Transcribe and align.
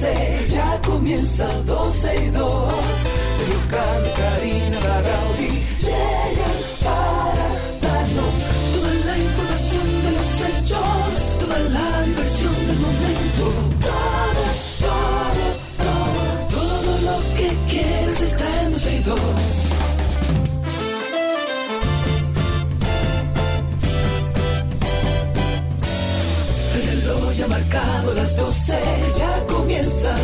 12, 0.00 0.48
ya 0.48 0.80
comienza 0.82 1.46
12 1.66 2.14
y 2.14 2.30
2. 2.30 2.52
Sergio 3.36 3.60
Carlos, 3.68 4.12
Karina, 4.16 4.80
Larrauri 4.80 5.19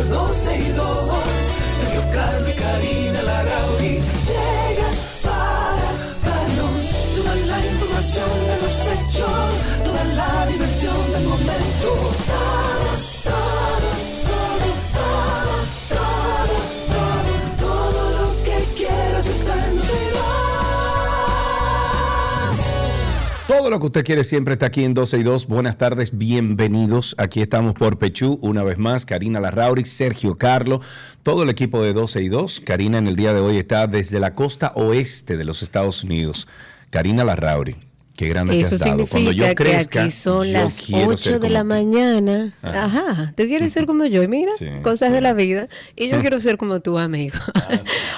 comienza 0.07 0.15
12 0.15 0.59
y 0.59 0.71
2. 0.73 0.86
Lo 23.69 23.81
que 23.81 23.87
usted 23.87 24.05
quiere 24.05 24.23
siempre 24.23 24.53
está 24.53 24.67
aquí 24.67 24.85
en 24.85 24.93
12 24.93 25.17
y 25.17 25.23
2. 25.23 25.47
Buenas 25.47 25.77
tardes, 25.77 26.17
bienvenidos. 26.17 27.15
Aquí 27.17 27.41
estamos 27.41 27.75
por 27.75 27.97
Pechú, 27.97 28.39
una 28.41 28.63
vez 28.63 28.77
más. 28.77 29.05
Karina 29.05 29.41
Larrauri, 29.41 29.83
Sergio 29.83 30.37
Carlo, 30.37 30.79
todo 31.21 31.43
el 31.43 31.49
equipo 31.49 31.83
de 31.83 31.91
12 31.91 32.23
y 32.23 32.29
2. 32.29 32.61
Karina 32.61 32.97
en 32.97 33.07
el 33.07 33.17
día 33.17 33.33
de 33.33 33.41
hoy 33.41 33.57
está 33.57 33.85
desde 33.87 34.21
la 34.21 34.35
costa 34.35 34.71
oeste 34.75 35.35
de 35.35 35.43
los 35.43 35.63
Estados 35.63 36.05
Unidos. 36.05 36.47
Karina 36.91 37.25
Larrauri, 37.25 37.75
qué 38.17 38.27
grande 38.27 38.51
te 38.53 38.59
Eso 38.59 38.75
has 38.75 38.79
dado. 38.81 39.07
Cuando 39.07 39.31
yo 39.31 39.45
significa 39.45 39.55
crezca, 39.55 39.89
que 39.89 39.99
aquí 39.99 40.11
son 40.11 40.45
yo 40.47 40.53
las 40.53 40.81
quiero 40.81 41.07
8 41.11 41.17
ser 41.17 41.39
de 41.39 41.49
la 41.49 41.61
tú. 41.61 41.65
mañana. 41.67 42.53
Ajá. 42.61 42.83
Ajá, 42.83 43.33
tú 43.37 43.43
quieres 43.45 43.71
ser 43.71 43.85
como 43.85 44.05
yo. 44.05 44.21
Y 44.23 44.27
mira, 44.27 44.51
Sí, 44.57 44.65
cosas 44.81 45.09
sí. 45.09 45.13
de 45.15 45.21
la 45.21 45.33
vida. 45.33 45.69
Y 45.95 46.09
yo 46.09 46.19
quiero 46.21 46.39
ser 46.41 46.57
como 46.57 46.81
tu 46.81 46.97
amigo. 46.97 47.37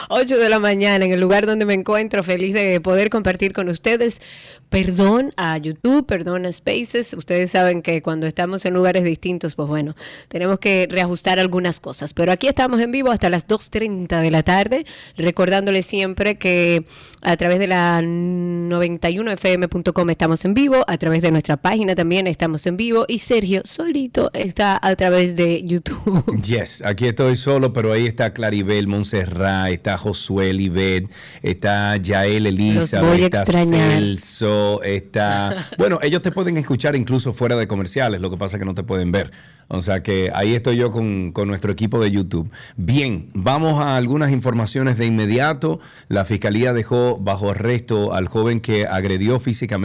8 0.09 0.38
de 0.39 0.50
la 0.50 0.59
mañana 0.59 1.05
en 1.05 1.11
el 1.11 1.20
lugar 1.20 1.45
donde 1.45 1.66
me 1.66 1.75
encuentro, 1.75 2.23
feliz 2.23 2.53
de 2.53 2.81
poder 2.81 3.09
compartir 3.11 3.53
con 3.53 3.70
ustedes. 3.70 4.22
Perdón 4.70 5.33
a 5.36 5.58
YouTube, 5.58 6.05
perdón 6.05 6.45
a 6.45 6.53
Spaces. 6.53 7.14
Ustedes 7.14 7.50
saben 7.52 7.81
que 7.81 8.03
cuando 8.03 8.27
estamos 8.27 8.64
en 8.66 8.73
lugares 8.75 9.03
distintos, 9.03 9.55
pues 9.55 9.67
bueno, 9.67 9.95
tenemos 10.27 10.59
que 10.59 10.88
reajustar 10.89 11.39
algunas 11.39 11.80
cosas. 11.80 12.14
Pero 12.14 12.31
aquí 12.31 12.47
estamos 12.47 12.80
en 12.80 12.92
vivo 12.92 13.09
hasta 13.11 13.30
las 13.31 13.47
2.30 13.47 14.22
de 14.22 14.30
la 14.31 14.44
tarde, 14.44 14.86
recordándoles 15.17 15.88
siempre 15.88 16.36
que 16.38 16.86
a 17.22 17.36
través 17.36 17.58
de 17.58 17.66
la 17.67 18.00
91fm.com 18.02 19.88
estamos 20.09 20.45
en 20.45 20.53
vivo, 20.53 20.83
a 20.87 20.97
través 20.97 21.21
de 21.21 21.31
nuestra 21.31 21.57
página 21.57 21.95
también 21.95 22.27
estamos 22.27 22.65
en 22.65 22.77
vivo 22.77 23.05
y 23.07 23.19
Sergio 23.19 23.61
solito 23.65 24.31
está 24.33 24.79
a 24.81 24.95
través 24.95 25.35
de 25.35 25.63
YouTube. 25.65 26.23
Yes, 26.49 26.81
aquí 26.83 27.05
estoy 27.05 27.35
solo, 27.35 27.73
pero 27.73 27.91
ahí 27.91 28.05
está 28.07 28.33
Claribel 28.33 28.87
Montserrat, 28.87 29.71
está 29.71 29.97
Josué 29.97 30.53
Libet, 30.53 31.09
está 31.41 31.97
Yael 31.97 32.47
a 32.47 33.15
está. 33.15 33.45
Celso, 33.45 34.81
está... 34.83 35.67
Bueno, 35.77 35.99
ellos 36.01 36.21
te 36.21 36.31
pueden 36.31 36.57
escuchar 36.57 36.95
incluso 36.95 37.33
fuera 37.33 37.55
de 37.55 37.67
comerciales, 37.67 38.21
lo 38.21 38.29
que 38.29 38.37
pasa 38.37 38.57
es 38.57 38.59
que 38.59 38.65
no 38.65 38.75
te 38.75 38.83
pueden 38.83 39.11
ver. 39.11 39.31
O 39.71 39.81
sea 39.81 40.01
que 40.01 40.31
ahí 40.33 40.55
estoy 40.55 40.77
yo 40.77 40.89
con, 40.91 41.31
con 41.31 41.47
nuestro 41.47 41.71
equipo 41.71 42.01
de 42.01 42.09
YouTube. 42.09 42.49
Bien, 42.75 43.29
vamos 43.35 43.80
a 43.80 43.97
algunas 43.97 44.31
informaciones 44.31 44.97
de 44.97 45.05
inmediato. 45.05 45.80
La 46.08 46.25
fiscalía 46.25 46.73
dejó 46.73 47.19
bajo 47.19 47.52
arresto 47.52 48.14
al 48.14 48.27
joven 48.27 48.61
que 48.61 48.87
agredió 48.87 49.39
físicamente 49.39 49.78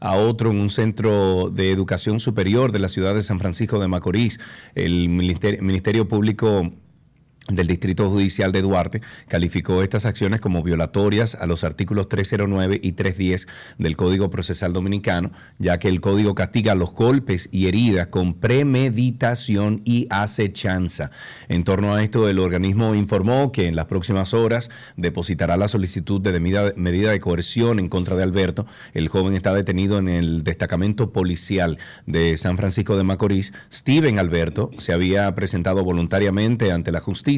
a 0.00 0.14
otro 0.16 0.50
en 0.50 0.60
un 0.60 0.70
centro 0.70 1.50
de 1.50 1.70
educación 1.70 2.20
superior 2.20 2.72
de 2.72 2.78
la 2.78 2.88
ciudad 2.88 3.14
de 3.14 3.22
San 3.22 3.38
Francisco 3.38 3.78
de 3.78 3.88
Macorís. 3.88 4.40
El 4.74 5.08
Ministerio, 5.08 5.62
Ministerio 5.62 6.08
Público 6.08 6.72
del 7.48 7.66
Distrito 7.66 8.08
Judicial 8.08 8.52
de 8.52 8.62
Duarte 8.62 9.00
calificó 9.26 9.82
estas 9.82 10.04
acciones 10.04 10.40
como 10.40 10.62
violatorias 10.62 11.34
a 11.34 11.46
los 11.46 11.64
artículos 11.64 12.08
309 12.08 12.78
y 12.82 12.92
310 12.92 13.48
del 13.78 13.96
Código 13.96 14.30
Procesal 14.30 14.72
Dominicano, 14.72 15.32
ya 15.58 15.78
que 15.78 15.88
el 15.88 16.00
código 16.00 16.34
castiga 16.34 16.74
los 16.74 16.92
golpes 16.92 17.48
y 17.50 17.66
heridas 17.66 18.08
con 18.08 18.34
premeditación 18.34 19.82
y 19.84 20.06
acechanza. 20.10 21.10
En 21.48 21.64
torno 21.64 21.94
a 21.94 22.02
esto, 22.02 22.28
el 22.28 22.38
organismo 22.38 22.94
informó 22.94 23.52
que 23.52 23.66
en 23.66 23.74
las 23.74 23.86
próximas 23.86 24.34
horas 24.34 24.70
depositará 24.96 25.56
la 25.56 25.68
solicitud 25.68 26.20
de 26.20 26.38
medida, 26.38 27.10
de 27.10 27.20
coerción 27.20 27.78
en 27.78 27.88
contra 27.88 28.16
de 28.16 28.22
Alberto. 28.22 28.66
El 28.92 29.08
joven 29.08 29.34
está 29.34 29.52
detenido 29.54 29.98
en 29.98 30.08
el 30.08 30.44
destacamento 30.44 31.12
policial 31.12 31.78
de 32.06 32.36
San 32.36 32.56
Francisco 32.56 32.96
de 32.96 33.02
Macorís. 33.02 33.52
Steven 33.72 34.18
Alberto 34.18 34.70
se 34.78 34.92
había 34.92 35.34
presentado 35.34 35.82
voluntariamente 35.82 36.70
ante 36.70 36.92
la 36.92 37.00
justicia 37.00 37.29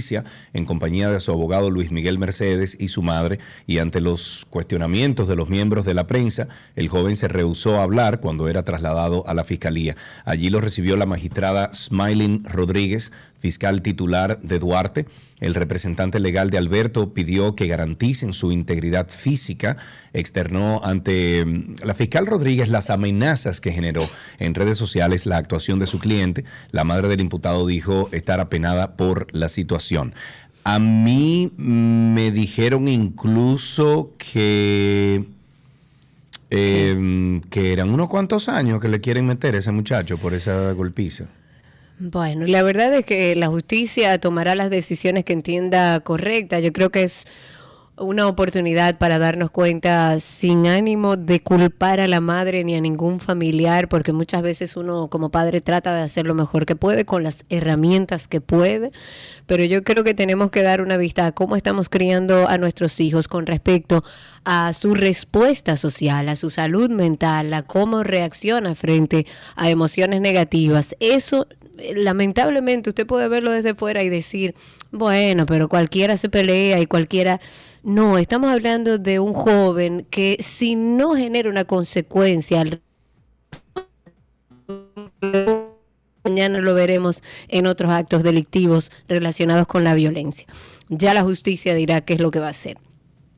en 0.55 0.65
compañía 0.65 1.11
de 1.11 1.21
su 1.21 1.33
abogado 1.33 1.71
Luis 1.71 1.91
Miguel 1.91 2.19
Mercedes 2.19 2.77
y 2.81 2.89
su 2.89 3.03
madre 3.03 3.39
y 3.67 3.79
ante 3.79 4.01
los 4.01 4.47
cuestionamientos 4.49 5.29
de 5.29 5.37
los 5.37 5.51
miembros 5.51 5.85
de 5.85 5.93
la 5.93 6.07
prensa, 6.07 6.49
el 6.77 6.89
joven 6.89 7.17
se 7.17 7.29
rehusó 7.29 7.79
a 7.79 7.83
hablar 7.83 8.21
cuando 8.21 8.49
era 8.49 8.63
trasladado 8.63 9.25
a 9.27 9.35
la 9.35 9.45
fiscalía. 9.45 9.97
Allí 10.25 10.49
lo 10.49 10.63
recibió 10.63 10.97
la 10.97 11.05
magistrada 11.05 11.71
Smiling 11.75 12.45
Rodríguez, 12.45 13.13
fiscal 13.43 13.83
titular 13.83 14.41
de 14.41 14.61
Duarte. 14.61 15.07
El 15.41 15.55
representante 15.55 16.21
legal 16.21 16.51
de 16.51 16.59
Alberto 16.59 17.13
pidió 17.13 17.57
que 17.57 17.67
garanticen 17.67 18.35
su 18.35 18.53
integridad 18.53 19.09
física. 19.09 19.79
Externó 20.13 20.81
ante 20.85 21.45
mm, 21.45 21.75
la 21.83 21.95
fiscal 21.95 22.29
Rodríguez 22.29 22.69
las 22.69 22.89
amenazas 22.89 23.61
que 23.61 23.73
generó 23.73 24.09
en 24.39 24.55
redes 24.55 24.79
sociales 24.79 25.27
la 25.27 25.39
actuación 25.39 25.81
de 25.81 25.89
su 25.89 25.99
cliente. 25.99 26.45
La 26.71 26.85
madre 26.85 27.09
del 27.09 27.21
imputado 27.21 27.67
dijo 27.67 28.09
estar 28.13 28.39
apenada 28.39 28.97
por 28.97 29.27
la 29.35 29.49
situación. 29.49 30.15
A 30.63 30.79
mí 30.79 31.51
mm, 31.57 32.15
me 32.15 32.31
dijeron 32.31 32.87
incluso 32.87 34.13
que, 34.19 35.25
eh, 36.51 37.41
que 37.51 37.73
eran 37.73 37.91
unos 37.91 38.09
cuantos 38.09 38.49
años 38.49 38.81
que 38.81 38.89
le 38.89 39.01
quieren 39.01 39.27
meter 39.27 39.57
a 39.57 39.59
ese 39.59 39.73
muchacho 39.73 40.17
por 40.17 40.33
esa 40.33 40.71
golpiza. 40.71 41.25
Bueno, 42.05 42.47
la 42.49 42.65
verdad 42.65 42.93
es 42.95 43.05
que 43.05 43.37
la 43.37 43.47
justicia 43.47 44.19
tomará 44.19 44.57
las 44.57 44.71
decisiones 44.71 45.25
que 45.25 45.35
entienda 45.35 46.01
correctas. 46.01 46.61
Yo 46.61 46.73
creo 46.73 46.91
que 46.91 47.05
es 47.05 47.29
una 48.03 48.29
oportunidad 48.29 48.99
para 48.99 49.19
darnos 49.19 49.51
cuenta 49.51 50.19
sin 50.21 50.67
ánimo 50.67 51.17
de 51.17 51.41
culpar 51.41 52.01
a 52.01 52.09
la 52.09 52.21
madre 52.21 52.65
ni 52.65 52.75
a 52.75 52.81
ningún 52.81 53.21
familiar, 53.21 53.89
porque 53.89 54.13
muchas 54.13 54.43
veces 54.43 54.77
uno 54.77 55.09
como 55.09 55.31
padre 55.31 55.61
trata 55.61 55.95
de 55.95 56.03
hacer 56.03 56.27
lo 56.27 56.35
mejor 56.35 56.67
que 56.67 56.77
puede 56.77 57.05
con 57.05 57.23
las 57.23 57.45
herramientas 57.49 58.29
que 58.29 58.41
puede, 58.41 58.93
pero 59.47 59.65
yo 59.65 59.83
creo 59.83 60.05
que 60.05 60.15
tenemos 60.15 60.51
que 60.51 60.63
dar 60.63 60.81
una 60.81 60.97
vista 60.97 61.27
a 61.27 61.33
cómo 61.33 61.57
estamos 61.57 61.89
criando 61.89 62.49
a 62.49 62.59
nuestros 62.59 63.01
hijos 63.01 63.29
con 63.29 63.47
respecto 63.47 64.05
a 64.45 64.73
su 64.73 64.95
respuesta 64.95 65.77
social, 65.77 66.29
a 66.29 66.37
su 66.37 66.51
salud 66.51 66.91
mental, 66.91 67.55
a 67.55 67.63
cómo 67.63 68.03
reacciona 68.03 68.75
frente 68.75 69.27
a 69.55 69.71
emociones 69.71 70.21
negativas. 70.21 70.97
Eso 71.01 71.47
lamentablemente 71.95 72.91
usted 72.91 73.07
puede 73.07 73.29
verlo 73.29 73.51
desde 73.51 73.75
fuera 73.75 74.03
y 74.03 74.09
decir, 74.09 74.55
bueno, 74.91 75.47
pero 75.47 75.69
cualquiera 75.69 76.17
se 76.17 76.29
pelea 76.29 76.81
y 76.81 76.87
cualquiera... 76.87 77.41
No, 77.83 78.17
estamos 78.17 78.51
hablando 78.51 78.99
de 78.99 79.19
un 79.19 79.33
joven 79.33 80.07
que 80.09 80.37
si 80.41 80.77
no 80.77 81.17
genera 81.17 81.51
una 81.51 81.65
consecuencia, 81.65 82.65
mañana 86.23 86.61
lo 86.61 86.75
veremos 86.75 87.25
en 87.49 87.67
otros 87.67 87.91
actos 87.91 88.23
delictivos 88.23 88.93
relacionados 89.09 89.67
con 89.67 89.83
la 89.83 89.95
violencia. 89.95 90.47
Ya 90.91 91.13
la 91.13 91.25
justicia 91.25 91.75
dirá 91.75 92.03
qué 92.03 92.15
es 92.15 92.21
lo 92.21 92.31
que 92.31 92.39
va 92.39 92.47
a 92.47 92.51
hacer. 92.51 92.79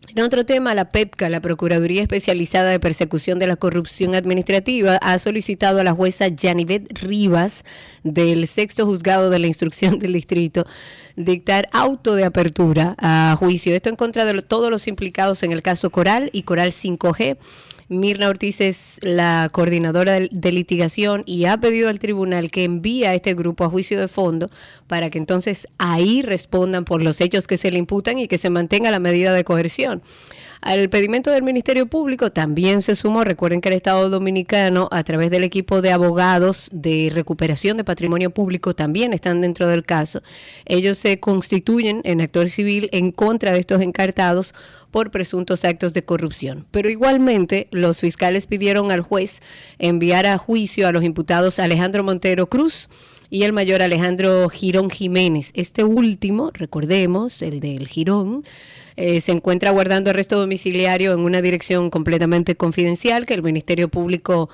En 0.09 0.23
otro 0.23 0.45
tema, 0.45 0.75
la 0.75 0.93
PEPCA, 0.93 1.29
la 1.29 1.41
Procuraduría 1.41 2.03
Especializada 2.03 2.71
de 2.71 2.79
Persecución 2.79 3.39
de 3.39 3.47
la 3.47 3.57
Corrupción 3.57 4.15
Administrativa, 4.15 4.97
ha 4.97 5.19
solicitado 5.19 5.81
a 5.81 5.85
la 5.85 5.93
jueza 5.93 6.29
Yanivet 6.29 6.87
Rivas 6.99 7.65
del 8.05 8.47
sexto 8.47 8.87
juzgado 8.87 9.31
de 9.31 9.39
la 9.41 9.47
instrucción 9.47 9.99
del 9.99 10.13
distrito 10.13 10.67
dictar 11.17 11.69
auto 11.73 12.15
de 12.15 12.25
apertura 12.25 12.95
a 12.99 13.35
juicio. 13.39 13.75
Esto 13.75 13.89
en 13.89 13.97
contra 13.97 14.25
de 14.25 14.41
todos 14.43 14.71
los 14.71 14.87
implicados 14.87 15.43
en 15.43 15.53
el 15.53 15.63
caso 15.63 15.91
Coral 15.91 16.31
y 16.33 16.43
Coral 16.43 16.71
5G. 16.71 17.37
Mirna 17.95 18.29
Ortiz 18.29 18.61
es 18.61 18.99
la 19.03 19.49
coordinadora 19.53 20.21
de, 20.21 20.53
litigación 20.53 21.23
y 21.27 21.47
ha 21.47 21.57
pedido 21.57 21.89
al 21.89 21.99
tribunal 21.99 22.51
que 22.51 22.65
envíe 22.65 23.05
a 23.05 23.15
este 23.15 23.35
grupo 23.35 23.65
a 23.65 23.69
juicio 23.69 24.01
de 24.01 24.09
fondo 24.09 24.51
para 24.87 25.11
que 25.11 25.19
entonces 25.19 25.67
ahí 25.79 26.23
respondan 26.23 26.85
por 26.85 27.03
los 27.03 27.21
hechos 27.21 27.47
que 27.47 27.57
se 27.57 27.71
le 27.71 27.79
imputan 27.79 28.19
y 28.19 28.29
que 28.29 28.39
se 28.39 28.51
mantenga 28.51 28.91
la 28.91 28.99
medida 28.99 29.33
de 29.33 29.45
coerción. 29.45 30.03
Al 30.65 30.89
pedimento 30.89 31.31
del 31.31 31.43
Ministerio 31.43 31.85
Público 31.85 32.33
también 32.33 32.81
se 32.81 32.97
sumó, 32.97 33.23
recuerden 33.23 33.61
que 33.61 33.69
el 33.69 33.75
Estado 33.75 34.09
Dominicano, 34.09 34.89
a 34.91 35.05
través 35.05 35.31
del 35.31 35.45
equipo 35.45 35.83
de 35.83 35.93
abogados 35.93 36.71
de 36.73 37.11
recuperación 37.13 37.77
de 37.77 37.85
patrimonio 37.85 38.31
público, 38.31 38.75
también 38.75 39.13
están 39.13 39.43
dentro 39.43 39.69
del 39.69 39.85
caso. 39.85 40.23
Ellos 40.65 40.97
se 40.97 41.21
constituyen 41.21 42.01
en 42.05 42.23
actor 42.23 42.49
civil 42.49 42.89
en 42.93 43.13
contra 43.13 43.53
de 43.53 43.59
estos 43.59 43.83
encartados 43.83 44.55
por 44.91 45.11
presuntos 45.11 45.67
actos 45.67 45.93
de 45.93 46.07
corrupción. 46.07 46.65
Pero 46.71 46.89
igualmente 46.89 47.69
los 47.71 48.01
fiscales 48.01 48.47
pidieron 48.47 48.91
al 48.91 49.03
juez 49.03 49.43
enviar 49.79 50.25
a 50.25 50.39
juicio 50.39 50.89
a 50.89 50.93
los 50.93 51.05
imputados 51.05 51.59
Alejandro 51.59 52.05
Montero 52.05 52.49
Cruz, 52.49 52.89
y 53.31 53.43
el 53.43 53.53
mayor 53.53 53.83
Alejandro 53.83 54.49
Girón 54.49 54.91
Jiménez. 54.91 55.51
Este 55.55 55.85
último, 55.85 56.51
recordemos, 56.53 57.43
el 57.43 57.61
del 57.61 57.89
Girón, 57.89 58.45
eh, 58.97 59.21
se 59.21 59.33
encuentra 59.33 59.71
guardando 59.71 60.11
arresto 60.11 60.39
domiciliario 60.39 61.13
en 61.13 61.21
una 61.21 61.43
dirección 61.43 61.91
completamente 61.91 62.57
confidencial 62.57 63.27
que 63.27 63.35
el 63.35 63.43
Ministerio 63.43 63.89
Público 63.89 64.51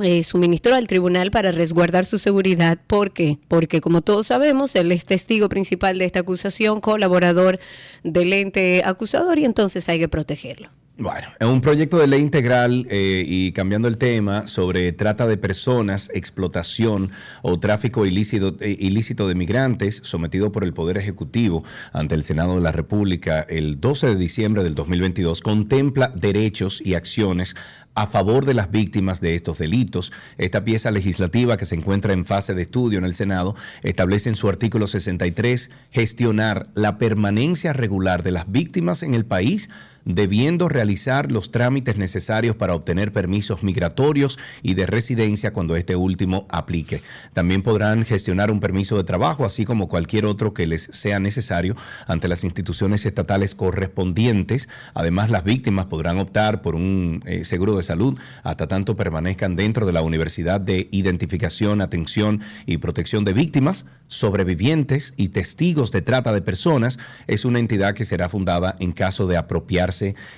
eh, 0.00 0.22
suministró 0.22 0.74
al 0.74 0.86
tribunal 0.86 1.30
para 1.30 1.52
resguardar 1.52 2.06
su 2.06 2.18
seguridad. 2.18 2.78
¿Por 2.86 3.12
qué? 3.12 3.38
Porque 3.46 3.80
como 3.80 4.00
todos 4.00 4.28
sabemos, 4.28 4.74
él 4.74 4.90
es 4.90 5.04
testigo 5.04 5.48
principal 5.48 5.98
de 5.98 6.06
esta 6.06 6.20
acusación, 6.20 6.80
colaborador 6.80 7.60
del 8.02 8.32
ente 8.32 8.82
acusador 8.84 9.38
y 9.38 9.44
entonces 9.44 9.88
hay 9.88 9.98
que 9.98 10.08
protegerlo. 10.08 10.70
Bueno, 11.02 11.26
un 11.40 11.60
proyecto 11.60 11.98
de 11.98 12.06
ley 12.06 12.22
integral 12.22 12.86
eh, 12.88 13.24
y 13.26 13.50
cambiando 13.50 13.88
el 13.88 13.98
tema 13.98 14.46
sobre 14.46 14.92
trata 14.92 15.26
de 15.26 15.36
personas, 15.36 16.08
explotación 16.14 17.10
o 17.42 17.58
tráfico 17.58 18.06
ilícito, 18.06 18.56
eh, 18.60 18.76
ilícito 18.78 19.26
de 19.26 19.34
migrantes 19.34 20.00
sometido 20.04 20.52
por 20.52 20.62
el 20.62 20.72
Poder 20.72 20.98
Ejecutivo 20.98 21.64
ante 21.92 22.14
el 22.14 22.22
Senado 22.22 22.54
de 22.54 22.60
la 22.60 22.70
República 22.70 23.40
el 23.40 23.80
12 23.80 24.10
de 24.10 24.16
diciembre 24.16 24.62
del 24.62 24.76
2022 24.76 25.40
contempla 25.40 26.12
derechos 26.14 26.80
y 26.80 26.94
acciones 26.94 27.56
a 27.94 28.06
favor 28.06 28.46
de 28.46 28.54
las 28.54 28.70
víctimas 28.70 29.20
de 29.20 29.34
estos 29.34 29.58
delitos. 29.58 30.12
Esta 30.38 30.64
pieza 30.64 30.90
legislativa 30.90 31.56
que 31.56 31.64
se 31.64 31.74
encuentra 31.74 32.12
en 32.12 32.24
fase 32.24 32.54
de 32.54 32.62
estudio 32.62 32.98
en 32.98 33.04
el 33.04 33.14
Senado 33.14 33.54
establece 33.82 34.28
en 34.28 34.36
su 34.36 34.48
artículo 34.48 34.86
63 34.86 35.70
gestionar 35.90 36.68
la 36.74 36.98
permanencia 36.98 37.72
regular 37.72 38.22
de 38.22 38.32
las 38.32 38.50
víctimas 38.50 39.02
en 39.02 39.14
el 39.14 39.24
país 39.24 39.68
debiendo 40.04 40.68
realizar 40.68 41.30
los 41.30 41.50
trámites 41.50 41.96
necesarios 41.96 42.56
para 42.56 42.74
obtener 42.74 43.12
permisos 43.12 43.62
migratorios 43.62 44.38
y 44.62 44.74
de 44.74 44.86
residencia 44.86 45.52
cuando 45.52 45.76
este 45.76 45.96
último 45.96 46.46
aplique. 46.50 47.02
También 47.32 47.62
podrán 47.62 48.04
gestionar 48.04 48.50
un 48.50 48.60
permiso 48.60 48.96
de 48.96 49.04
trabajo, 49.04 49.44
así 49.44 49.64
como 49.64 49.88
cualquier 49.88 50.26
otro 50.26 50.54
que 50.54 50.66
les 50.66 50.88
sea 50.92 51.20
necesario 51.20 51.76
ante 52.06 52.28
las 52.28 52.44
instituciones 52.44 53.06
estatales 53.06 53.54
correspondientes. 53.54 54.68
Además, 54.94 55.30
las 55.30 55.44
víctimas 55.44 55.86
podrán 55.86 56.18
optar 56.18 56.62
por 56.62 56.74
un 56.74 57.22
eh, 57.26 57.44
seguro 57.44 57.76
de 57.76 57.81
salud 57.82 58.18
hasta 58.42 58.66
tanto 58.66 58.96
permanezcan 58.96 59.56
dentro 59.56 59.84
de 59.84 59.92
la 59.92 60.02
Universidad 60.02 60.60
de 60.60 60.88
Identificación, 60.90 61.80
Atención 61.80 62.40
y 62.66 62.78
Protección 62.78 63.24
de 63.24 63.34
Víctimas, 63.34 63.84
sobrevivientes 64.08 65.14
y 65.16 65.28
testigos 65.28 65.92
de 65.92 66.02
trata 66.02 66.32
de 66.32 66.42
personas. 66.42 66.98
Es 67.26 67.44
una 67.44 67.58
entidad 67.58 67.94
que 67.94 68.04
será 68.04 68.28
fundada 68.28 68.74
en 68.80 68.92
caso 68.92 69.26
de 69.26 69.36
apropiar 69.36 69.82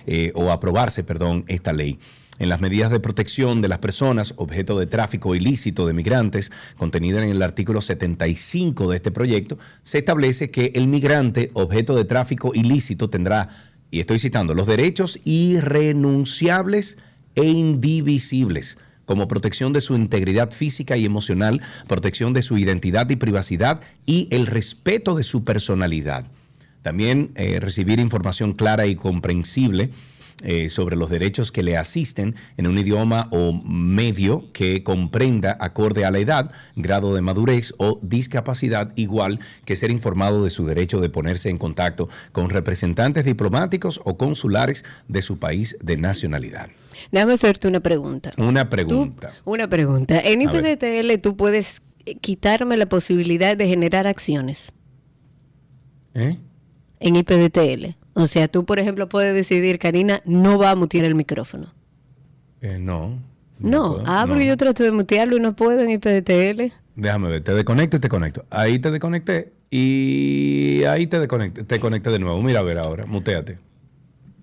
eh, 0.06 0.32
o 0.34 0.50
aprobarse, 0.50 1.04
perdón, 1.04 1.44
esta 1.48 1.72
ley. 1.72 1.98
En 2.38 2.48
las 2.48 2.60
medidas 2.60 2.90
de 2.90 2.98
protección 2.98 3.60
de 3.60 3.68
las 3.68 3.78
personas 3.78 4.34
objeto 4.36 4.78
de 4.78 4.86
tráfico 4.86 5.34
ilícito 5.36 5.86
de 5.86 5.92
migrantes, 5.92 6.50
contenida 6.76 7.22
en 7.22 7.28
el 7.28 7.42
artículo 7.42 7.80
75 7.80 8.90
de 8.90 8.96
este 8.96 9.12
proyecto, 9.12 9.56
se 9.82 9.98
establece 9.98 10.50
que 10.50 10.72
el 10.74 10.88
migrante 10.88 11.50
objeto 11.54 11.94
de 11.94 12.04
tráfico 12.04 12.52
ilícito 12.52 13.08
tendrá, 13.08 13.50
y 13.92 14.00
estoy 14.00 14.18
citando, 14.18 14.54
los 14.54 14.66
derechos 14.66 15.20
irrenunciables 15.24 16.98
e 17.34 17.44
indivisibles 17.44 18.78
como 19.04 19.28
protección 19.28 19.72
de 19.72 19.80
su 19.80 19.94
integridad 19.94 20.50
física 20.50 20.96
y 20.96 21.04
emocional, 21.04 21.60
protección 21.86 22.32
de 22.32 22.42
su 22.42 22.56
identidad 22.58 23.08
y 23.10 23.16
privacidad 23.16 23.80
y 24.06 24.28
el 24.30 24.46
respeto 24.46 25.14
de 25.14 25.22
su 25.22 25.44
personalidad. 25.44 26.26
También 26.82 27.32
eh, 27.34 27.60
recibir 27.60 28.00
información 28.00 28.52
clara 28.52 28.86
y 28.86 28.94
comprensible 28.94 29.90
eh, 30.42 30.68
sobre 30.68 30.96
los 30.96 31.08
derechos 31.08 31.52
que 31.52 31.62
le 31.62 31.78
asisten 31.78 32.34
en 32.56 32.66
un 32.66 32.76
idioma 32.76 33.28
o 33.30 33.52
medio 33.52 34.52
que 34.52 34.82
comprenda 34.82 35.56
acorde 35.60 36.04
a 36.04 36.10
la 36.10 36.18
edad, 36.18 36.50
grado 36.76 37.14
de 37.14 37.22
madurez 37.22 37.72
o 37.78 38.00
discapacidad, 38.02 38.92
igual 38.96 39.40
que 39.64 39.76
ser 39.76 39.90
informado 39.90 40.44
de 40.44 40.50
su 40.50 40.66
derecho 40.66 41.00
de 41.00 41.08
ponerse 41.08 41.48
en 41.50 41.56
contacto 41.56 42.08
con 42.32 42.50
representantes 42.50 43.24
diplomáticos 43.24 44.00
o 44.04 44.18
consulares 44.18 44.84
de 45.08 45.22
su 45.22 45.38
país 45.38 45.78
de 45.80 45.96
nacionalidad. 45.96 46.68
Déjame 47.12 47.34
hacerte 47.34 47.68
una 47.68 47.80
pregunta. 47.80 48.30
Una 48.36 48.68
pregunta. 48.68 49.32
una 49.44 49.68
pregunta. 49.68 50.20
En 50.20 50.42
IPDTL 50.42 51.20
tú 51.20 51.36
puedes 51.36 51.82
quitarme 52.20 52.76
la 52.76 52.86
posibilidad 52.86 53.56
de 53.56 53.68
generar 53.68 54.06
acciones. 54.06 54.72
¿Eh? 56.14 56.38
en 57.04 57.16
IPDTL. 57.16 57.96
O 58.14 58.26
sea, 58.26 58.48
tú, 58.48 58.64
por 58.64 58.78
ejemplo, 58.78 59.08
puedes 59.08 59.34
decidir, 59.34 59.78
Karina, 59.78 60.22
no 60.24 60.58
va 60.58 60.70
a 60.70 60.74
mutear 60.74 61.04
el 61.04 61.14
micrófono. 61.14 61.74
Eh, 62.62 62.78
no. 62.80 63.18
No, 63.58 64.02
ah, 64.06 64.24
porque 64.26 64.46
yo 64.46 64.56
trato 64.56 64.82
de 64.82 64.90
mutearlo 64.90 65.36
y 65.36 65.40
no 65.40 65.54
puedo 65.54 65.80
en 65.80 65.90
IPDTL. 65.90 66.72
Déjame 66.96 67.28
ver, 67.28 67.42
te 67.42 67.54
desconecto 67.54 67.98
y 67.98 68.00
te 68.00 68.08
conecto. 68.08 68.44
Ahí 68.50 68.78
te 68.78 68.90
desconecté 68.90 69.52
y 69.70 70.82
ahí 70.84 71.06
te 71.06 71.20
desconecté, 71.20 71.62
te 71.64 71.78
conecté 71.78 72.10
de 72.10 72.18
nuevo. 72.18 72.42
Mira 72.42 72.60
a 72.60 72.62
ver 72.62 72.78
ahora, 72.78 73.06
muteate. 73.06 73.58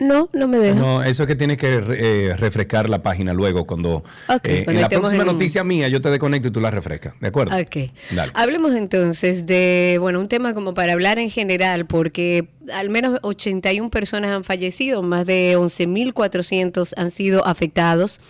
No, 0.02 0.30
no 0.34 0.48
me 0.48 0.58
deja. 0.58 0.80
No, 0.80 1.04
eso 1.04 1.24
es 1.24 1.28
que 1.28 1.36
tienes 1.36 1.58
que 1.58 1.76
eh, 1.76 2.36
refrescar 2.36 2.90
la 2.90 3.04
página 3.04 3.36
luego 3.36 3.68
cuando... 3.68 4.04
Eh, 4.44 4.66
en 4.68 4.82
la 4.82 4.90
próxima 4.90 5.24
noticia 5.24 5.64
mía 5.64 5.90
yo 5.90 6.02
te 6.02 6.10
desconecto 6.10 6.48
y 6.48 6.52
tú 6.52 6.60
la 6.60 6.72
refrescas, 6.72 7.14
¿de 7.20 7.28
acuerdo? 7.28 7.56
Ok. 7.56 7.92
Hablemos 8.34 8.74
entonces 8.74 9.46
de, 9.46 9.98
bueno, 10.00 10.20
un 10.20 10.28
tema 10.28 10.56
como 10.56 10.74
para 10.74 10.94
hablar 10.94 11.20
en 11.20 11.30
general, 11.30 11.86
porque 11.86 12.48
al 12.74 12.90
menos 12.90 13.20
81 13.22 13.92
personas 13.92 14.32
han 14.32 14.44
fallecido, 14.44 15.04
más 15.04 15.28
de 15.28 15.56
11.400 15.56 16.94
han 16.98 17.12
sido 17.12 17.46
afectados 17.46 18.22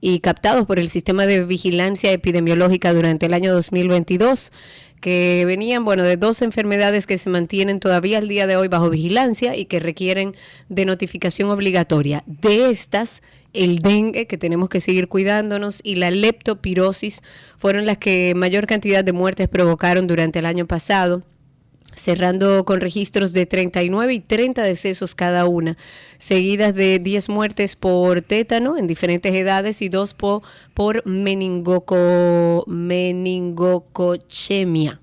y 0.00 0.18
captados 0.18 0.66
por 0.66 0.80
el 0.80 0.88
sistema 0.88 1.26
de 1.26 1.44
vigilancia 1.44 2.10
epidemiológica 2.10 2.92
durante 2.92 3.26
el 3.26 3.34
año 3.34 3.52
2022 3.52 4.50
que 5.00 5.44
venían, 5.46 5.84
bueno, 5.84 6.02
de 6.02 6.16
dos 6.16 6.42
enfermedades 6.42 7.06
que 7.06 7.18
se 7.18 7.30
mantienen 7.30 7.80
todavía 7.80 8.18
al 8.18 8.28
día 8.28 8.46
de 8.46 8.56
hoy 8.56 8.68
bajo 8.68 8.90
vigilancia 8.90 9.56
y 9.56 9.64
que 9.64 9.80
requieren 9.80 10.36
de 10.68 10.84
notificación 10.84 11.50
obligatoria. 11.50 12.22
De 12.26 12.70
estas, 12.70 13.22
el 13.52 13.80
dengue, 13.80 14.26
que 14.26 14.38
tenemos 14.38 14.68
que 14.68 14.80
seguir 14.80 15.08
cuidándonos, 15.08 15.80
y 15.82 15.96
la 15.96 16.10
leptopirosis 16.10 17.22
fueron 17.58 17.86
las 17.86 17.98
que 17.98 18.34
mayor 18.36 18.66
cantidad 18.66 19.02
de 19.02 19.12
muertes 19.12 19.48
provocaron 19.48 20.06
durante 20.06 20.38
el 20.38 20.46
año 20.46 20.66
pasado 20.66 21.22
cerrando 22.00 22.64
con 22.64 22.80
registros 22.80 23.32
de 23.32 23.46
39 23.46 24.14
y 24.14 24.20
30 24.20 24.62
decesos 24.62 25.14
cada 25.14 25.46
una, 25.46 25.76
seguidas 26.18 26.74
de 26.74 26.98
10 26.98 27.28
muertes 27.28 27.76
por 27.76 28.22
tétano 28.22 28.78
en 28.78 28.86
diferentes 28.86 29.34
edades 29.34 29.82
y 29.82 29.88
dos 29.88 30.14
por, 30.14 30.42
por 30.74 31.04
meningoco, 31.06 32.64
meningocochemia 32.66 35.00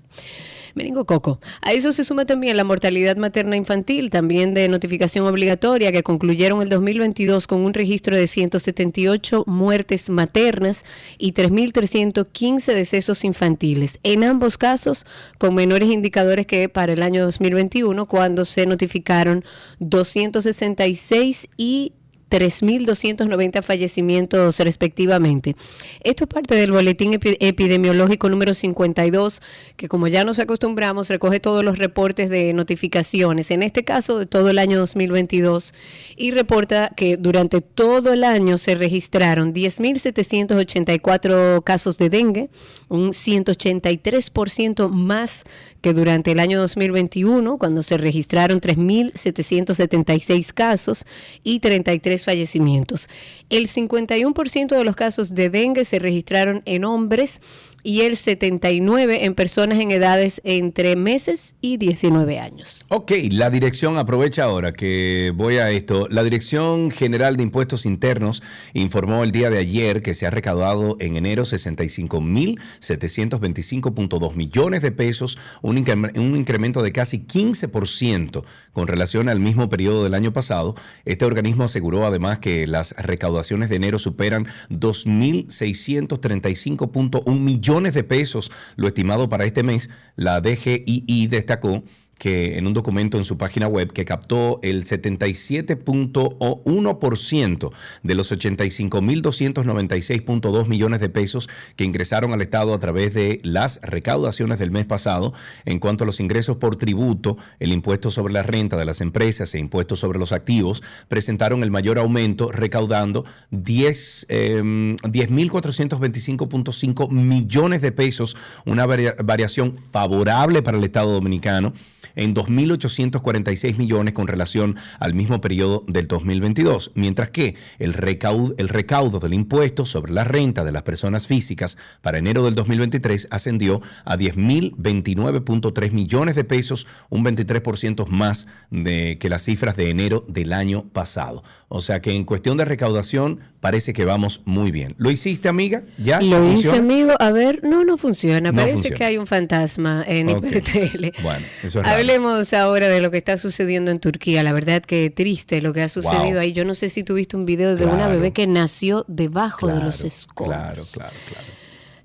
meningococo. 0.78 1.38
A 1.60 1.72
eso 1.72 1.92
se 1.92 2.04
suma 2.04 2.24
también 2.24 2.56
la 2.56 2.64
mortalidad 2.64 3.18
materna 3.18 3.56
infantil, 3.56 4.08
también 4.08 4.54
de 4.54 4.68
notificación 4.68 5.26
obligatoria, 5.26 5.92
que 5.92 6.02
concluyeron 6.02 6.62
el 6.62 6.70
2022 6.70 7.46
con 7.46 7.60
un 7.60 7.74
registro 7.74 8.16
de 8.16 8.26
178 8.26 9.44
muertes 9.46 10.08
maternas 10.08 10.86
y 11.18 11.32
3.315 11.32 12.72
decesos 12.72 13.24
infantiles. 13.24 13.98
En 14.02 14.24
ambos 14.24 14.56
casos, 14.56 15.04
con 15.36 15.54
menores 15.54 15.90
indicadores 15.90 16.46
que 16.46 16.70
para 16.70 16.94
el 16.94 17.02
año 17.02 17.24
2021, 17.24 18.06
cuando 18.06 18.46
se 18.46 18.64
notificaron 18.64 19.44
266 19.80 21.48
y 21.58 21.92
3.290 22.30 23.62
fallecimientos 23.62 24.58
respectivamente. 24.60 25.56
Esto 26.02 26.24
es 26.24 26.28
parte 26.28 26.54
del 26.54 26.72
boletín 26.72 27.18
epidemiológico 27.22 28.28
número 28.28 28.52
52, 28.54 29.40
que 29.76 29.88
como 29.88 30.08
ya 30.08 30.24
nos 30.24 30.38
acostumbramos, 30.38 31.08
recoge 31.08 31.40
todos 31.40 31.64
los 31.64 31.78
reportes 31.78 32.28
de 32.30 32.52
notificaciones, 32.52 33.50
en 33.50 33.62
este 33.62 33.84
caso 33.84 34.18
de 34.18 34.26
todo 34.26 34.50
el 34.50 34.58
año 34.58 34.78
2022, 34.78 35.72
y 36.16 36.32
reporta 36.32 36.92
que 36.96 37.16
durante 37.16 37.60
todo 37.60 38.12
el 38.12 38.24
año 38.24 38.58
se 38.58 38.74
registraron 38.74 39.54
10.784 39.54 41.62
casos 41.64 41.98
de 41.98 42.10
dengue, 42.10 42.50
un 42.88 43.10
183% 43.10 44.88
más 44.88 45.44
que 45.80 45.92
durante 45.92 46.32
el 46.32 46.40
año 46.40 46.58
2021, 46.58 47.58
cuando 47.58 47.82
se 47.82 47.96
registraron 47.96 48.60
3.776 48.60 50.52
casos 50.52 51.06
y 51.42 51.60
33 51.60 52.17
fallecimientos. 52.24 53.08
El 53.50 53.68
51% 53.68 54.76
de 54.76 54.84
los 54.84 54.96
casos 54.96 55.34
de 55.34 55.50
dengue 55.50 55.84
se 55.84 55.98
registraron 55.98 56.62
en 56.64 56.84
hombres 56.84 57.40
y 57.88 58.02
el 58.02 58.18
79 58.18 59.24
en 59.24 59.34
personas 59.34 59.80
en 59.80 59.90
edades 59.90 60.42
entre 60.44 60.94
meses 60.94 61.54
y 61.62 61.78
19 61.78 62.38
años. 62.38 62.84
Ok, 62.88 63.12
la 63.30 63.48
dirección, 63.48 63.96
aprovecha 63.96 64.44
ahora 64.44 64.74
que 64.74 65.32
voy 65.34 65.56
a 65.56 65.70
esto. 65.70 66.06
La 66.10 66.22
Dirección 66.22 66.90
General 66.90 67.38
de 67.38 67.44
Impuestos 67.44 67.86
Internos 67.86 68.42
informó 68.74 69.24
el 69.24 69.32
día 69.32 69.48
de 69.48 69.56
ayer 69.56 70.02
que 70.02 70.12
se 70.12 70.26
ha 70.26 70.30
recaudado 70.30 70.98
en 71.00 71.16
enero 71.16 71.44
65.725.2 71.44 74.34
millones 74.34 74.82
de 74.82 74.92
pesos, 74.92 75.38
un, 75.62 75.82
un 76.16 76.36
incremento 76.36 76.82
de 76.82 76.92
casi 76.92 77.20
15% 77.20 78.44
con 78.74 78.86
relación 78.86 79.30
al 79.30 79.40
mismo 79.40 79.70
periodo 79.70 80.04
del 80.04 80.12
año 80.12 80.34
pasado. 80.34 80.74
Este 81.06 81.24
organismo 81.24 81.64
aseguró 81.64 82.04
además 82.04 82.38
que 82.38 82.66
las 82.66 82.94
recaudaciones 82.98 83.70
de 83.70 83.76
enero 83.76 83.98
superan 83.98 84.46
2.635.1 84.68 87.38
millones 87.38 87.77
de 87.82 88.04
pesos, 88.04 88.50
lo 88.76 88.88
estimado 88.88 89.28
para 89.28 89.44
este 89.44 89.62
mes. 89.62 89.90
La 90.16 90.40
DGII 90.40 91.26
destacó 91.28 91.84
que 92.18 92.58
en 92.58 92.66
un 92.66 92.74
documento 92.74 93.16
en 93.16 93.24
su 93.24 93.38
página 93.38 93.68
web 93.68 93.92
que 93.92 94.04
captó 94.04 94.58
el 94.62 94.84
77.1% 94.84 97.70
de 98.02 98.14
los 98.14 98.32
85.296.2 98.32 100.68
millones 100.68 101.00
de 101.00 101.08
pesos 101.08 101.48
que 101.76 101.84
ingresaron 101.84 102.32
al 102.32 102.42
Estado 102.42 102.74
a 102.74 102.78
través 102.78 103.14
de 103.14 103.40
las 103.44 103.80
recaudaciones 103.82 104.58
del 104.58 104.70
mes 104.70 104.84
pasado. 104.86 105.34
En 105.64 105.78
cuanto 105.78 106.04
a 106.04 106.06
los 106.06 106.20
ingresos 106.20 106.56
por 106.56 106.76
tributo, 106.76 107.36
el 107.60 107.72
impuesto 107.72 108.10
sobre 108.10 108.32
la 108.32 108.42
renta 108.42 108.76
de 108.76 108.84
las 108.84 109.00
empresas 109.00 109.54
e 109.54 109.58
impuestos 109.58 110.00
sobre 110.00 110.18
los 110.18 110.32
activos 110.32 110.82
presentaron 111.08 111.62
el 111.62 111.70
mayor 111.70 111.98
aumento, 111.98 112.50
recaudando 112.50 113.24
10 113.50 114.26
10.425.5 114.28 117.10
em, 117.10 117.28
millones 117.28 117.82
de 117.82 117.92
pesos, 117.92 118.34
una 118.64 118.86
variación 118.86 119.76
favorable 119.76 120.62
para 120.62 120.78
el 120.78 120.84
Estado 120.84 121.12
dominicano 121.12 121.74
en 122.14 122.34
2.846 122.34 123.76
millones 123.76 124.14
con 124.14 124.26
relación 124.26 124.76
al 124.98 125.14
mismo 125.14 125.40
periodo 125.40 125.84
del 125.86 126.06
2022, 126.06 126.92
mientras 126.94 127.30
que 127.30 127.56
el 127.78 127.94
recaudo, 127.94 128.54
el 128.58 128.68
recaudo 128.68 129.20
del 129.20 129.34
impuesto 129.34 129.86
sobre 129.86 130.12
la 130.12 130.24
renta 130.24 130.64
de 130.64 130.72
las 130.72 130.82
personas 130.82 131.26
físicas 131.26 131.78
para 132.02 132.18
enero 132.18 132.44
del 132.44 132.54
2023 132.54 133.28
ascendió 133.30 133.82
a 134.04 134.16
10.029.3 134.16 135.90
millones 135.92 136.36
de 136.36 136.44
pesos, 136.44 136.86
un 137.10 137.24
23% 137.24 138.06
más 138.06 138.46
de 138.70 139.18
que 139.20 139.28
las 139.28 139.42
cifras 139.42 139.76
de 139.76 139.90
enero 139.90 140.24
del 140.28 140.52
año 140.52 140.88
pasado. 140.88 141.42
O 141.68 141.80
sea 141.80 142.00
que 142.00 142.12
en 142.12 142.24
cuestión 142.24 142.56
de 142.56 142.64
recaudación 142.64 143.40
parece 143.60 143.92
que 143.92 144.04
vamos 144.04 144.40
muy 144.46 144.70
bien. 144.70 144.94
¿Lo 144.96 145.10
hiciste, 145.10 145.48
amiga? 145.48 145.82
¿Ya? 145.98 146.20
Lo 146.20 146.50
hice, 146.52 146.70
amigo. 146.70 147.12
A 147.18 147.30
ver, 147.30 147.62
no, 147.62 147.84
no 147.84 147.98
funciona. 147.98 148.52
parece 148.52 148.92
que 148.92 149.04
hay 149.04 149.18
un 149.18 149.26
fantasma 149.26 150.04
en 150.06 150.30
IPTL. 150.30 151.22
Bueno, 151.22 151.46
eso 151.62 151.80
es 151.80 151.86
Hablemos 152.08 152.54
ahora 152.54 152.88
de 152.88 153.00
lo 153.00 153.10
que 153.10 153.18
está 153.18 153.36
sucediendo 153.36 153.90
en 153.90 154.00
Turquía. 154.00 154.42
La 154.42 154.54
verdad 154.54 154.80
que 154.80 155.10
triste 155.10 155.60
lo 155.60 155.74
que 155.74 155.82
ha 155.82 155.90
sucedido 155.90 156.40
ahí. 156.40 156.54
Yo 156.54 156.64
no 156.64 156.74
sé 156.74 156.88
si 156.88 157.04
tuviste 157.04 157.36
un 157.36 157.44
video 157.44 157.76
de 157.76 157.84
una 157.84 158.08
bebé 158.08 158.32
que 158.32 158.46
nació 158.46 159.04
debajo 159.08 159.66
de 159.66 159.82
los 159.82 160.02
escombros. 160.02 160.58
Claro, 160.58 160.84
claro, 160.90 161.16
claro. 161.28 161.46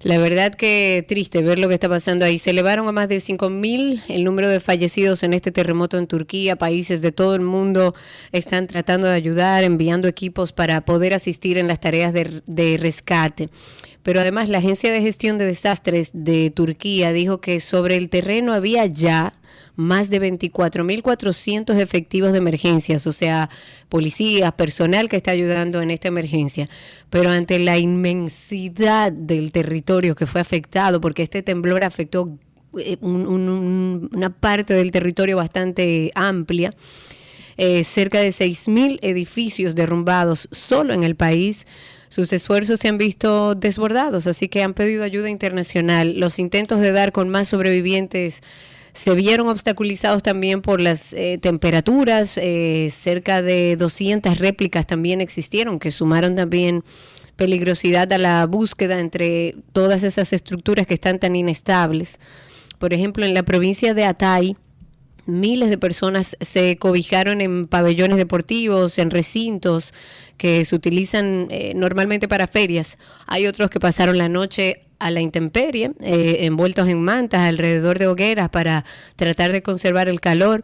La 0.02 0.18
verdad 0.18 0.54
que 0.56 1.06
triste 1.08 1.42
ver 1.42 1.58
lo 1.58 1.70
que 1.70 1.76
está 1.76 1.88
pasando 1.88 2.26
ahí. 2.26 2.38
Se 2.38 2.50
elevaron 2.50 2.86
a 2.90 2.92
más 2.92 3.08
de 3.08 3.20
5.000 3.20 4.04
el 4.10 4.26
número 4.26 4.50
de 4.50 4.60
fallecidos 4.60 5.24
en 5.24 5.34
este 5.34 5.54
terremoto 5.54 5.98
en 5.98 6.08
Turquía. 6.08 6.58
Países 6.58 7.02
de 7.02 7.14
todo 7.14 7.36
el 7.36 7.42
mundo 7.42 7.96
están 8.34 8.68
tratando 8.68 9.08
de 9.08 9.14
ayudar, 9.14 9.64
enviando 9.64 10.10
equipos 10.10 10.52
para 10.52 10.84
poder 10.84 11.14
asistir 11.14 11.58
en 11.58 11.70
las 11.70 11.80
tareas 11.80 12.12
de, 12.12 12.42
de 12.46 12.76
rescate. 12.76 13.50
Pero 14.04 14.20
además 14.20 14.50
la 14.50 14.58
Agencia 14.58 14.92
de 14.92 15.00
Gestión 15.00 15.38
de 15.38 15.46
Desastres 15.46 16.12
de 16.14 16.52
Turquía 16.52 17.14
dijo 17.14 17.40
que 17.40 17.62
sobre 17.62 17.96
el 17.96 18.10
terreno 18.10 18.52
había 18.52 18.86
ya 18.86 19.36
más 19.76 20.10
de 20.10 20.22
24.400 20.22 21.80
efectivos 21.80 22.32
de 22.32 22.38
emergencias, 22.38 23.08
o 23.08 23.12
sea, 23.12 23.50
policías, 23.90 24.52
personal 24.54 25.10
que 25.10 25.18
está 25.18 25.32
ayudando 25.32 25.82
en 25.82 25.92
esta 25.92 26.08
emergencia. 26.08 26.70
Pero 27.10 27.30
ante 27.30 27.60
la 27.60 27.78
inmensidad 27.78 29.12
del 29.12 29.52
territorio 29.52 30.16
que 30.16 30.28
fue 30.28 30.42
afectado, 30.42 31.02
porque 31.02 31.24
este 31.24 31.42
temblor 31.42 31.84
afectó 31.84 32.38
eh, 32.78 32.98
una 33.02 34.30
parte 34.30 34.74
del 34.74 34.92
territorio 34.92 35.38
bastante 35.38 36.12
amplia, 36.16 36.74
eh, 37.58 37.84
cerca 37.84 38.20
de 38.20 38.30
6.000 38.30 39.00
edificios 39.02 39.76
derrumbados 39.76 40.50
solo 40.52 40.94
en 40.94 41.04
el 41.04 41.16
país, 41.16 41.66
sus 42.14 42.32
esfuerzos 42.32 42.80
se 42.80 42.90
han 42.90 43.00
visto 43.00 43.56
desbordados, 43.56 44.28
así 44.28 44.48
que 44.48 44.62
han 44.62 44.76
pedido 44.76 45.04
ayuda 45.04 45.32
internacional. 45.32 46.20
Los 46.20 46.38
intentos 46.38 46.80
de 46.80 46.92
dar 46.92 47.12
con 47.12 47.28
más 47.28 47.48
sobrevivientes 47.48 48.44
se 48.94 49.16
vieron 49.16 49.50
obstaculizados 49.50 50.22
también 50.22 50.62
por 50.62 50.80
las 50.80 51.14
eh, 51.14 51.40
temperaturas, 51.42 52.38
eh, 52.38 52.90
cerca 52.92 53.42
de 53.42 53.76
200 53.76 54.38
réplicas 54.38 54.86
también 54.86 55.20
existieron, 55.20 55.80
que 55.80 55.90
sumaron 55.90 56.36
también 56.36 56.84
peligrosidad 57.36 58.12
a 58.14 58.20
la 58.20 58.46
búsqueda 58.46 59.00
entre 59.00 59.56
todas 59.72 60.04
esas 60.04 60.32
estructuras 60.32 60.86
que 60.86 60.94
están 60.94 61.18
tan 61.18 61.36
inestables. 61.36 62.20
Por 62.78 62.94
ejemplo, 62.94 63.26
en 63.26 63.34
la 63.34 63.44
provincia 63.44 63.96
de 63.96 64.06
Atay, 64.06 64.56
miles 65.26 65.70
de 65.70 65.78
personas 65.80 66.38
se 66.40 66.78
cobijaron 66.78 67.42
en 67.42 67.68
pabellones 67.68 68.18
deportivos, 68.18 69.00
en 69.00 69.10
recintos 69.10 69.94
que 70.38 70.66
se 70.66 70.76
utilizan 70.76 71.48
eh, 71.50 71.74
normalmente 71.76 72.28
para 72.28 72.46
ferias. 72.46 72.98
Hay 73.26 73.48
otros 73.48 73.70
que 73.70 73.80
pasaron 73.80 74.18
la 74.18 74.30
noche 74.30 74.84
a 75.04 75.12
la 75.12 75.22
intemperie, 75.22 75.92
eh, 76.00 76.38
envueltos 76.42 76.88
en 76.88 77.02
mantas 77.02 77.42
alrededor 77.42 78.00
de 78.00 78.08
hogueras 78.08 78.50
para 78.50 78.86
tratar 79.16 79.52
de 79.52 79.62
conservar 79.62 80.08
el 80.08 80.22
calor. 80.22 80.64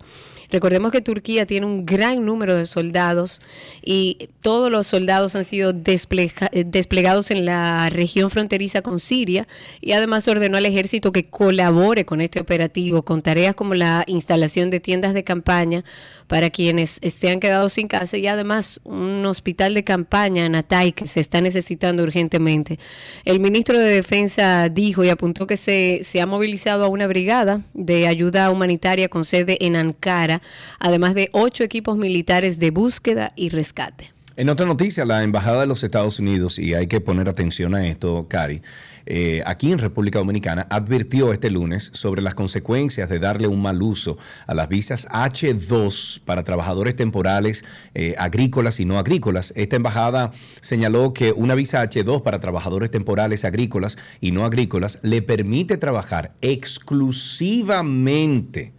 Recordemos 0.51 0.91
que 0.91 1.01
Turquía 1.01 1.45
tiene 1.45 1.65
un 1.65 1.85
gran 1.85 2.25
número 2.25 2.55
de 2.55 2.65
soldados 2.65 3.41
y 3.83 4.29
todos 4.41 4.71
los 4.71 4.87
soldados 4.87 5.35
han 5.35 5.45
sido 5.45 5.71
eh, 5.71 6.63
desplegados 6.65 7.31
en 7.31 7.45
la 7.45 7.89
región 7.89 8.29
fronteriza 8.29 8.81
con 8.81 8.99
Siria 8.99 9.47
y 9.81 9.91
además 9.91 10.27
ordenó 10.27 10.57
al 10.57 10.65
ejército 10.65 11.11
que 11.11 11.29
colabore 11.29 12.05
con 12.05 12.21
este 12.21 12.39
operativo 12.39 13.03
con 13.03 13.21
tareas 13.21 13.55
como 13.55 13.75
la 13.75 14.03
instalación 14.07 14.69
de 14.69 14.79
tiendas 14.79 15.13
de 15.13 15.23
campaña 15.23 15.83
para 16.29 16.51
quienes 16.51 16.99
se 17.03 17.29
han 17.29 17.39
quedado 17.39 17.69
sin 17.69 17.87
casa 17.87 18.15
y 18.15 18.27
además 18.27 18.79
un 18.83 19.25
hospital 19.25 19.73
de 19.73 19.83
campaña 19.83 20.45
en 20.45 20.55
Atay 20.55 20.91
que 20.91 21.07
se 21.07 21.19
está 21.19 21.41
necesitando 21.41 22.03
urgentemente. 22.03 22.77
El 23.25 23.39
ministro 23.39 23.79
de 23.79 23.89
Defensa 23.89 24.69
dijo 24.69 25.03
y 25.03 25.09
apuntó 25.09 25.47
que 25.47 25.57
se, 25.57 26.01
se 26.03 26.21
ha 26.21 26.27
movilizado 26.27 26.85
a 26.85 26.87
una 26.87 27.07
brigada 27.07 27.63
de 27.73 28.07
ayuda 28.07 28.51
humanitaria 28.51 29.09
con 29.09 29.25
sede 29.25 29.57
en 29.65 29.75
Ankara, 29.75 30.38
además 30.79 31.13
de 31.13 31.29
ocho 31.31 31.63
equipos 31.63 31.97
militares 31.97 32.59
de 32.59 32.71
búsqueda 32.71 33.33
y 33.35 33.49
rescate. 33.49 34.11
En 34.39 34.47
otra 34.47 34.65
noticia, 34.65 35.03
la 35.03 35.23
Embajada 35.23 35.59
de 35.59 35.67
los 35.67 35.83
Estados 35.83 36.17
Unidos, 36.19 36.59
y 36.59 36.73
hay 36.73 36.87
que 36.87 37.01
poner 37.01 37.27
atención 37.27 37.75
a 37.75 37.85
esto, 37.85 38.27
Cari, 38.29 38.61
eh, 39.05 39.43
aquí 39.45 39.73
en 39.73 39.79
República 39.79 40.19
Dominicana 40.19 40.65
advirtió 40.69 41.33
este 41.33 41.49
lunes 41.49 41.91
sobre 41.93 42.21
las 42.21 42.35
consecuencias 42.35 43.09
de 43.09 43.19
darle 43.19 43.49
un 43.49 43.61
mal 43.61 43.81
uso 43.81 44.17
a 44.47 44.53
las 44.53 44.69
visas 44.69 45.09
H2 45.09 46.21
para 46.23 46.43
trabajadores 46.43 46.95
temporales 46.95 47.65
eh, 47.95 48.15
agrícolas 48.17 48.79
y 48.79 48.85
no 48.85 48.97
agrícolas. 48.97 49.51
Esta 49.57 49.75
embajada 49.75 50.31
señaló 50.61 51.11
que 51.11 51.33
una 51.33 51.55
visa 51.55 51.83
H2 51.83 52.21
para 52.21 52.39
trabajadores 52.39 52.91
temporales 52.91 53.43
agrícolas 53.43 53.97
y 54.21 54.31
no 54.31 54.45
agrícolas 54.45 54.99
le 55.01 55.21
permite 55.21 55.75
trabajar 55.75 56.31
exclusivamente 56.41 58.71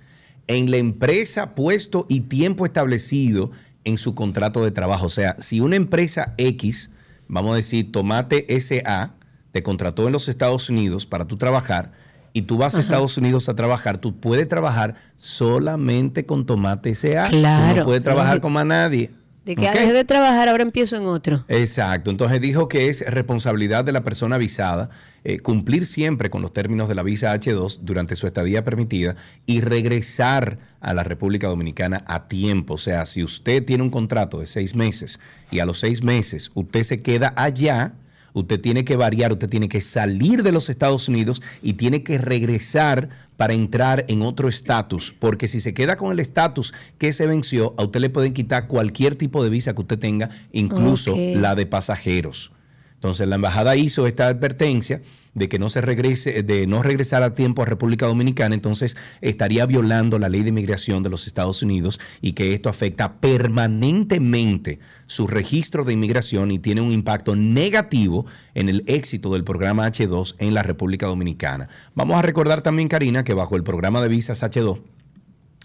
en 0.51 0.71
la 0.71 0.79
empresa, 0.79 1.55
puesto 1.55 2.07
y 2.09 2.23
tiempo 2.23 2.67
establecido 2.67 3.53
en 3.85 3.99
su 3.99 4.17
contrato 4.17 4.65
de 4.65 4.73
trabajo. 4.73 5.07
O 5.07 5.11
sea, 5.11 5.37
si 5.39 5.61
una 5.61 5.77
empresa 5.77 6.35
X, 6.39 6.91
vamos 7.29 7.53
a 7.53 7.57
decir 7.57 7.93
Tomate 7.93 8.47
SA, 8.61 9.15
te 9.53 9.63
contrató 9.63 10.07
en 10.07 10.13
los 10.13 10.29
Estados 10.29 10.69
Unidos 10.69 11.07
para 11.07 11.25
tú 11.25 11.37
trabajar 11.37 11.93
y 12.33 12.43
tú 12.43 12.59
vas 12.59 12.75
a 12.75 12.81
Estados 12.81 13.17
Unidos 13.17 13.49
a 13.49 13.55
trabajar, 13.55 13.99
tú 13.99 14.19
puedes 14.19 14.49
trabajar 14.49 14.97
solamente 15.17 16.27
con 16.27 16.47
Tomate 16.47 16.95
SA. 16.95 17.29
Claro. 17.29 17.71
Tú 17.71 17.79
no 17.79 17.85
puedes 17.85 18.03
trabajar 18.03 18.41
con 18.41 18.53
más 18.53 18.67
nadie. 18.67 19.13
De 19.45 19.55
que 19.55 19.69
okay. 19.69 19.89
de 19.89 20.05
trabajar, 20.05 20.49
ahora 20.49 20.65
empiezo 20.65 20.97
en 20.97 21.07
otro. 21.07 21.45
Exacto. 21.49 22.11
Entonces 22.11 22.41
dijo 22.41 22.69
que 22.69 22.89
es 22.89 23.05
responsabilidad 23.09 23.85
de 23.85 23.93
la 23.93 24.03
persona 24.03 24.35
avisada 24.35 24.91
eh, 25.25 25.41
cumplir 25.41 25.87
siempre 25.87 26.31
con 26.31 26.43
los 26.43 26.53
términos 26.53 26.89
de 26.89 26.95
la 26.95 27.03
visa 27.03 27.35
H2 27.35 27.81
durante 27.83 28.17
su 28.17 28.27
estadía 28.27 28.65
permitida 28.65 29.17
y 29.47 29.61
regresar 29.61 30.59
a 30.81 30.95
la 30.95 31.05
República 31.05 31.49
Dominicana 31.49 32.05
a 32.07 32.27
tiempo. 32.29 32.75
O 32.75 32.79
sea, 32.79 33.05
si 33.07 33.23
usted 33.23 33.65
tiene 33.65 33.83
un 33.83 33.91
contrato 33.91 34.41
de 34.41 34.47
seis 34.47 34.75
meses 34.75 35.21
y 35.51 35.59
a 35.59 35.67
los 35.67 35.81
seis 35.81 36.03
meses 36.03 36.51
usted 36.55 36.83
se 36.83 37.03
queda 37.03 37.35
allá, 37.37 37.95
usted 38.33 38.61
tiene 38.61 38.85
que 38.85 38.97
variar, 38.97 39.33
usted 39.33 39.49
tiene 39.49 39.69
que 39.69 39.81
salir 39.81 40.43
de 40.43 40.53
los 40.53 40.69
Estados 40.69 41.09
Unidos 41.09 41.43
y 41.63 41.75
tiene 41.75 42.03
que 42.03 42.19
regresar 42.19 43.09
para 43.37 43.55
entrar 43.55 44.05
en 44.09 44.23
otro 44.23 44.49
estatus, 44.49 45.15
porque 45.19 45.49
si 45.49 45.61
se 45.61 45.73
queda 45.73 45.97
con 45.97 46.13
el 46.13 46.21
estatus 46.21 46.75
que 46.99 47.13
se 47.13 47.27
venció, 47.27 47.75
a 47.79 47.85
usted 47.85 48.01
le 48.01 48.11
pueden 48.11 48.35
quitar 48.35 48.67
cualquier 48.69 49.17
tipo 49.17 49.43
de 49.43 49.51
visa 49.51 49.75
que 49.75 49.81
usted 49.81 49.99
tenga, 49.99 50.31
incluso 50.53 51.17
la 51.17 51.55
de 51.55 51.67
pasajeros. 51.67 52.53
Entonces 53.01 53.27
la 53.27 53.37
embajada 53.37 53.77
hizo 53.77 54.07
esta 54.07 54.27
advertencia 54.27 55.01
de 55.33 55.49
que 55.49 55.59
no 55.59 55.71
se 55.71 55.81
regrese, 55.81 56.43
de 56.43 56.67
no 56.67 56.83
regresar 56.83 57.23
a 57.23 57.33
tiempo 57.33 57.63
a 57.63 57.65
República 57.65 58.07
Dominicana, 58.07 58.55
entonces 58.55 58.95
estaría 59.23 59.65
violando 59.65 60.19
la 60.19 60.29
ley 60.29 60.43
de 60.43 60.51
inmigración 60.51 61.03
de 61.03 61.09
los 61.09 61.27
Estados 61.27 61.63
Unidos 61.63 61.99
y 62.21 62.33
que 62.33 62.53
esto 62.53 62.69
afecta 62.69 63.15
permanentemente 63.15 64.81
su 65.07 65.27
registro 65.27 65.85
de 65.85 65.95
inmigración 65.95 66.51
y 66.51 66.59
tiene 66.59 66.83
un 66.83 66.93
impacto 66.93 67.37
negativo 67.37 68.27
en 68.53 68.69
el 68.69 68.85
éxito 68.87 69.33
del 69.33 69.45
programa 69.45 69.89
H2 69.89 70.35
en 70.39 70.53
la 70.53 70.63
República 70.63 71.07
Dominicana. 71.07 71.71
Vamos 71.95 72.19
a 72.19 72.23
recordar 72.23 72.61
también, 72.61 72.89
Karina, 72.89 73.25
que 73.25 73.33
bajo 73.33 73.57
el 73.57 73.63
programa 73.63 74.03
de 74.03 74.09
visas 74.09 74.43
H2, 74.43 74.79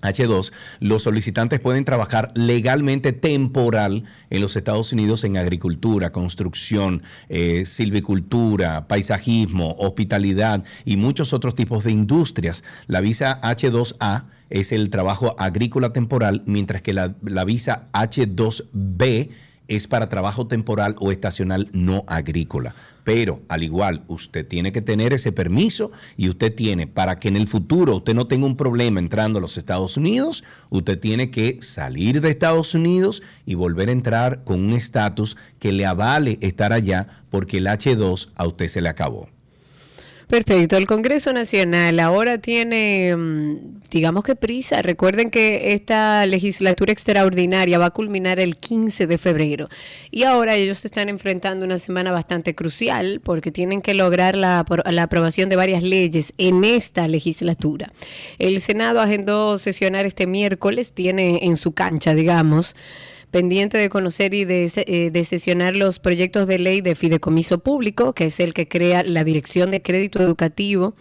H2, 0.05 0.51
los 0.79 1.03
solicitantes 1.03 1.59
pueden 1.59 1.85
trabajar 1.85 2.31
legalmente 2.35 3.13
temporal 3.13 4.03
en 4.29 4.41
los 4.41 4.55
Estados 4.55 4.91
Unidos 4.93 5.23
en 5.23 5.37
agricultura, 5.37 6.11
construcción, 6.11 7.03
eh, 7.29 7.65
silvicultura, 7.65 8.87
paisajismo, 8.87 9.75
hospitalidad 9.79 10.63
y 10.85 10.97
muchos 10.97 11.33
otros 11.33 11.55
tipos 11.55 11.83
de 11.83 11.91
industrias. 11.91 12.63
La 12.87 13.01
visa 13.01 13.39
H2A 13.41 14.25
es 14.49 14.71
el 14.71 14.89
trabajo 14.89 15.35
agrícola 15.39 15.91
temporal, 15.91 16.43
mientras 16.45 16.81
que 16.81 16.93
la, 16.93 17.15
la 17.23 17.45
visa 17.45 17.87
H2B 17.93 19.29
es 19.67 19.87
para 19.87 20.09
trabajo 20.09 20.47
temporal 20.47 20.95
o 20.99 21.11
estacional 21.11 21.69
no 21.73 22.03
agrícola. 22.07 22.75
Pero 23.05 23.43
al 23.49 23.61
igual, 23.63 24.03
usted 24.07 24.45
tiene 24.45 24.71
que 24.71 24.81
tener 24.81 25.13
ese 25.13 25.31
permiso 25.31 25.91
y 26.17 26.27
usted 26.27 26.53
tiene, 26.53 26.87
para 26.87 27.19
que 27.19 27.27
en 27.27 27.37
el 27.37 27.47
futuro 27.47 27.97
usted 27.97 28.15
no 28.15 28.25
tenga 28.25 28.47
un 28.47 28.57
problema 28.57 28.99
entrando 28.99 29.37
a 29.37 29.41
los 29.41 29.57
Estados 29.57 29.95
Unidos, 29.95 30.43
usted 30.71 30.99
tiene 30.99 31.29
que 31.29 31.59
salir 31.61 32.19
de 32.19 32.31
Estados 32.31 32.73
Unidos 32.73 33.21
y 33.45 33.53
volver 33.53 33.89
a 33.89 33.93
entrar 33.93 34.43
con 34.43 34.59
un 34.59 34.73
estatus 34.73 35.37
que 35.59 35.71
le 35.71 35.85
avale 35.85 36.39
estar 36.41 36.73
allá 36.73 37.23
porque 37.29 37.59
el 37.59 37.67
H2 37.67 38.31
a 38.35 38.47
usted 38.47 38.67
se 38.67 38.81
le 38.81 38.89
acabó. 38.89 39.34
Perfecto. 40.27 40.75
El 40.75 40.87
Congreso 40.87 41.33
Nacional 41.33 41.99
ahora 41.99 42.39
tiene, 42.39 43.15
mm, 43.15 43.81
digamos 43.91 44.23
que 44.23 44.35
prisa. 44.35 44.81
Recuerden 44.81 45.29
que 45.29 45.73
esta 45.73 46.25
legislatura 46.25 46.91
extraordinaria 46.91 47.77
va 47.77 47.87
a 47.87 47.91
culminar 47.91 48.39
el 48.39 48.57
15 48.57 49.05
de 49.05 49.17
febrero. 49.19 49.69
Y 50.09 50.23
ahora 50.23 50.55
ellos 50.55 50.79
se 50.79 50.87
están 50.87 51.09
enfrentando 51.09 51.65
una 51.65 51.77
semana 51.77 52.11
bastante 52.11 52.55
crucial 52.55 53.21
porque 53.23 53.51
tienen 53.51 53.81
que 53.81 53.93
lograr 53.93 54.35
la, 54.35 54.65
la 54.91 55.03
aprobación 55.03 55.47
de 55.49 55.57
varias 55.57 55.83
leyes 55.83 56.33
en 56.39 56.63
esta 56.63 57.07
legislatura. 57.07 57.93
El 58.39 58.61
Senado 58.61 59.01
agendó 59.01 59.59
sesionar 59.59 60.07
este 60.07 60.25
miércoles, 60.25 60.93
tiene 60.93 61.39
en 61.43 61.55
su 61.57 61.73
cancha, 61.73 62.15
digamos, 62.15 62.75
pendiente 63.35 63.77
de 63.77 63.89
conocer 63.89 64.33
y 64.33 64.45
de, 64.45 64.71
eh, 64.87 65.09
de, 65.11 65.25
sesionar 65.25 65.75
los 65.75 65.99
proyectos 65.99 66.47
de 66.47 66.57
ley 66.57 66.79
de 66.79 66.95
fideicomiso 66.95 67.59
público, 67.59 68.13
que 68.13 68.27
es 68.27 68.39
el 68.39 68.53
que 68.53 68.69
crea 68.69 69.03
la 69.03 69.25
Dirección 69.25 69.71
de 69.71 69.81
Crédito 69.81 70.21
Educativo, 70.21 70.95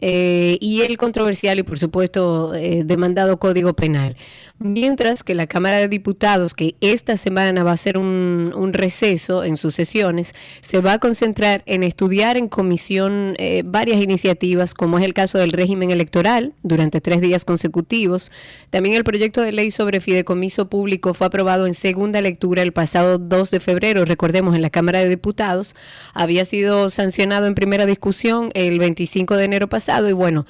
eh, 0.00 0.56
y 0.60 0.82
el 0.82 0.96
controversial 0.96 1.58
y, 1.58 1.62
por 1.62 1.78
supuesto, 1.78 2.54
eh, 2.54 2.82
demandado 2.84 3.38
Código 3.38 3.74
Penal. 3.74 4.16
Mientras 4.58 5.24
que 5.24 5.34
la 5.34 5.46
Cámara 5.46 5.78
de 5.78 5.88
Diputados, 5.88 6.52
que 6.52 6.74
esta 6.82 7.16
semana 7.16 7.62
va 7.64 7.72
a 7.72 7.76
ser 7.78 7.96
un, 7.96 8.52
un 8.54 8.74
receso 8.74 9.42
en 9.42 9.56
sus 9.56 9.74
sesiones, 9.74 10.34
se 10.60 10.80
va 10.80 10.94
a 10.94 10.98
concentrar 10.98 11.62
en 11.64 11.82
estudiar 11.82 12.36
en 12.36 12.48
comisión 12.48 13.36
eh, 13.38 13.62
varias 13.64 14.02
iniciativas, 14.02 14.74
como 14.74 14.98
es 14.98 15.04
el 15.04 15.14
caso 15.14 15.38
del 15.38 15.52
régimen 15.52 15.90
electoral, 15.90 16.52
durante 16.62 17.00
tres 17.00 17.22
días 17.22 17.46
consecutivos. 17.46 18.30
También 18.68 18.96
el 18.96 19.04
proyecto 19.04 19.40
de 19.40 19.52
ley 19.52 19.70
sobre 19.70 20.00
fideicomiso 20.00 20.68
público 20.68 21.14
fue 21.14 21.26
aprobado 21.26 21.66
en 21.66 21.72
segunda 21.72 22.20
lectura 22.20 22.62
el 22.62 22.72
pasado 22.72 23.18
2 23.18 23.50
de 23.50 23.60
febrero, 23.60 24.04
recordemos, 24.04 24.54
en 24.54 24.62
la 24.62 24.70
Cámara 24.70 25.00
de 25.00 25.08
Diputados. 25.08 25.74
Había 26.12 26.44
sido 26.44 26.90
sancionado 26.90 27.46
en 27.46 27.54
primera 27.54 27.86
discusión 27.86 28.50
el 28.54 28.78
25 28.78 29.36
de 29.36 29.44
enero 29.44 29.68
pasado 29.68 29.89
y 29.98 30.12
bueno, 30.12 30.46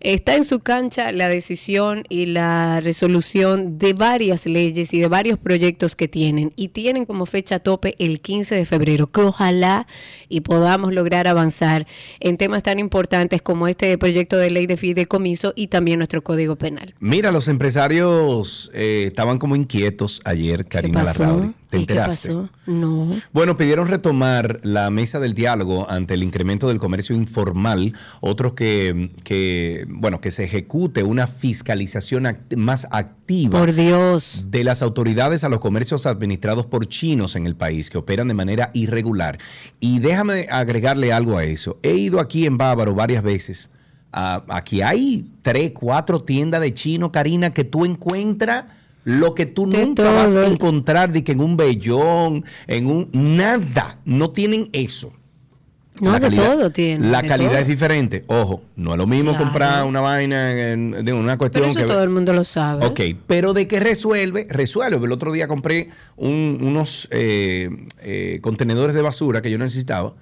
está 0.00 0.36
en 0.36 0.44
su 0.44 0.60
cancha 0.60 1.10
la 1.10 1.28
decisión 1.28 2.04
y 2.08 2.26
la 2.26 2.80
resolución 2.80 3.78
de 3.78 3.92
varias 3.92 4.46
leyes 4.46 4.94
y 4.94 5.00
de 5.00 5.08
varios 5.08 5.38
proyectos 5.38 5.96
que 5.96 6.06
tienen 6.06 6.52
y 6.54 6.68
tienen 6.68 7.06
como 7.06 7.26
fecha 7.26 7.58
tope 7.58 7.96
el 7.98 8.20
15 8.20 8.54
de 8.54 8.64
febrero, 8.64 9.10
que 9.10 9.22
ojalá 9.22 9.86
y 10.28 10.42
podamos 10.42 10.94
lograr 10.94 11.26
avanzar 11.26 11.86
en 12.20 12.36
temas 12.36 12.62
tan 12.62 12.78
importantes 12.78 13.42
como 13.42 13.66
este 13.66 13.96
proyecto 13.98 14.36
de 14.36 14.50
ley 14.50 14.66
de 14.66 14.76
fideicomiso 14.76 15.52
y 15.56 15.66
también 15.66 15.98
nuestro 15.98 16.22
código 16.22 16.56
penal. 16.56 16.94
Mira, 17.00 17.32
los 17.32 17.48
empresarios 17.48 18.70
eh, 18.74 19.06
estaban 19.08 19.38
como 19.38 19.56
inquietos 19.56 20.20
ayer, 20.24 20.66
Karina 20.66 21.02
Larrauri. 21.02 21.52
¿Te 21.70 21.78
enteraste? 21.78 22.28
¿Qué 22.28 22.34
pasó? 22.34 22.48
No. 22.66 23.08
Bueno, 23.32 23.56
pidieron 23.56 23.88
retomar 23.88 24.60
la 24.62 24.90
mesa 24.90 25.18
del 25.20 25.34
diálogo 25.34 25.90
ante 25.90 26.14
el 26.14 26.22
incremento 26.22 26.68
del 26.68 26.78
comercio 26.78 27.16
informal, 27.16 27.94
otros 28.20 28.52
que, 28.52 29.10
que 29.24 29.86
bueno, 29.88 30.20
que 30.20 30.30
se 30.30 30.44
ejecute 30.44 31.02
una 31.02 31.26
fiscalización 31.26 32.26
act 32.26 32.54
más 32.54 32.86
activa 32.90 33.58
por 33.58 33.72
Dios. 33.72 34.44
de 34.48 34.64
las 34.64 34.82
autoridades 34.82 35.44
a 35.44 35.48
los 35.48 35.60
comercios 35.60 36.06
administrados 36.06 36.66
por 36.66 36.86
chinos 36.88 37.36
en 37.36 37.46
el 37.46 37.56
país 37.56 37.90
que 37.90 37.98
operan 37.98 38.28
de 38.28 38.34
manera 38.34 38.70
irregular. 38.74 39.38
Y 39.80 39.98
déjame 39.98 40.46
agregarle 40.50 41.12
algo 41.12 41.38
a 41.38 41.44
eso. 41.44 41.78
He 41.82 41.94
ido 41.94 42.20
aquí 42.20 42.46
en 42.46 42.58
Bávaro 42.58 42.94
varias 42.94 43.22
veces. 43.22 43.70
Uh, 44.12 44.42
aquí 44.48 44.80
hay 44.80 45.28
tres, 45.42 45.72
cuatro 45.72 46.20
tiendas 46.22 46.60
de 46.60 46.72
chino, 46.72 47.10
Karina, 47.10 47.52
que 47.52 47.64
tú 47.64 47.84
encuentras 47.84 48.66
lo 49.04 49.34
que 49.34 49.46
tú 49.46 49.68
De 49.68 49.84
nunca 49.84 50.02
todo. 50.02 50.14
vas 50.14 50.34
a 50.36 50.46
encontrar 50.46 51.12
de 51.12 51.22
que 51.22 51.32
en 51.32 51.40
un 51.40 51.56
bellón, 51.56 52.44
en 52.66 52.86
un 52.86 53.08
nada, 53.12 53.98
no 54.04 54.30
tienen 54.30 54.68
eso. 54.72 55.12
No, 56.00 56.10
La 56.10 56.18
de 56.18 56.22
calidad- 56.26 56.54
todo 56.56 56.70
tiene. 56.72 57.08
La 57.08 57.22
calidad 57.22 57.50
todo. 57.50 57.58
es 57.60 57.68
diferente. 57.68 58.24
Ojo, 58.26 58.62
no 58.74 58.92
es 58.92 58.98
lo 58.98 59.06
mismo 59.06 59.30
Claro. 59.30 59.44
comprar 59.44 59.84
una 59.84 60.00
vaina 60.00 60.72
en- 60.72 61.04
de 61.04 61.12
una 61.12 61.38
cuestión 61.38 61.62
Pero 61.66 61.70
eso 61.72 61.80
que 61.80 61.86
todo 61.86 62.02
el 62.02 62.10
mundo 62.10 62.32
lo 62.32 62.42
sabe. 62.44 62.84
Ok, 62.84 63.00
pero 63.28 63.52
de 63.52 63.68
que 63.68 63.78
resuelve, 63.78 64.48
resuelve. 64.50 65.06
El 65.06 65.12
otro 65.12 65.30
día 65.32 65.46
compré 65.46 65.90
un- 66.16 66.58
unos 66.62 67.06
eh, 67.12 67.70
eh, 68.02 68.40
contenedores 68.42 68.96
de 68.96 69.02
basura 69.02 69.40
que 69.40 69.52
yo 69.52 69.58
necesitaba 69.58 70.14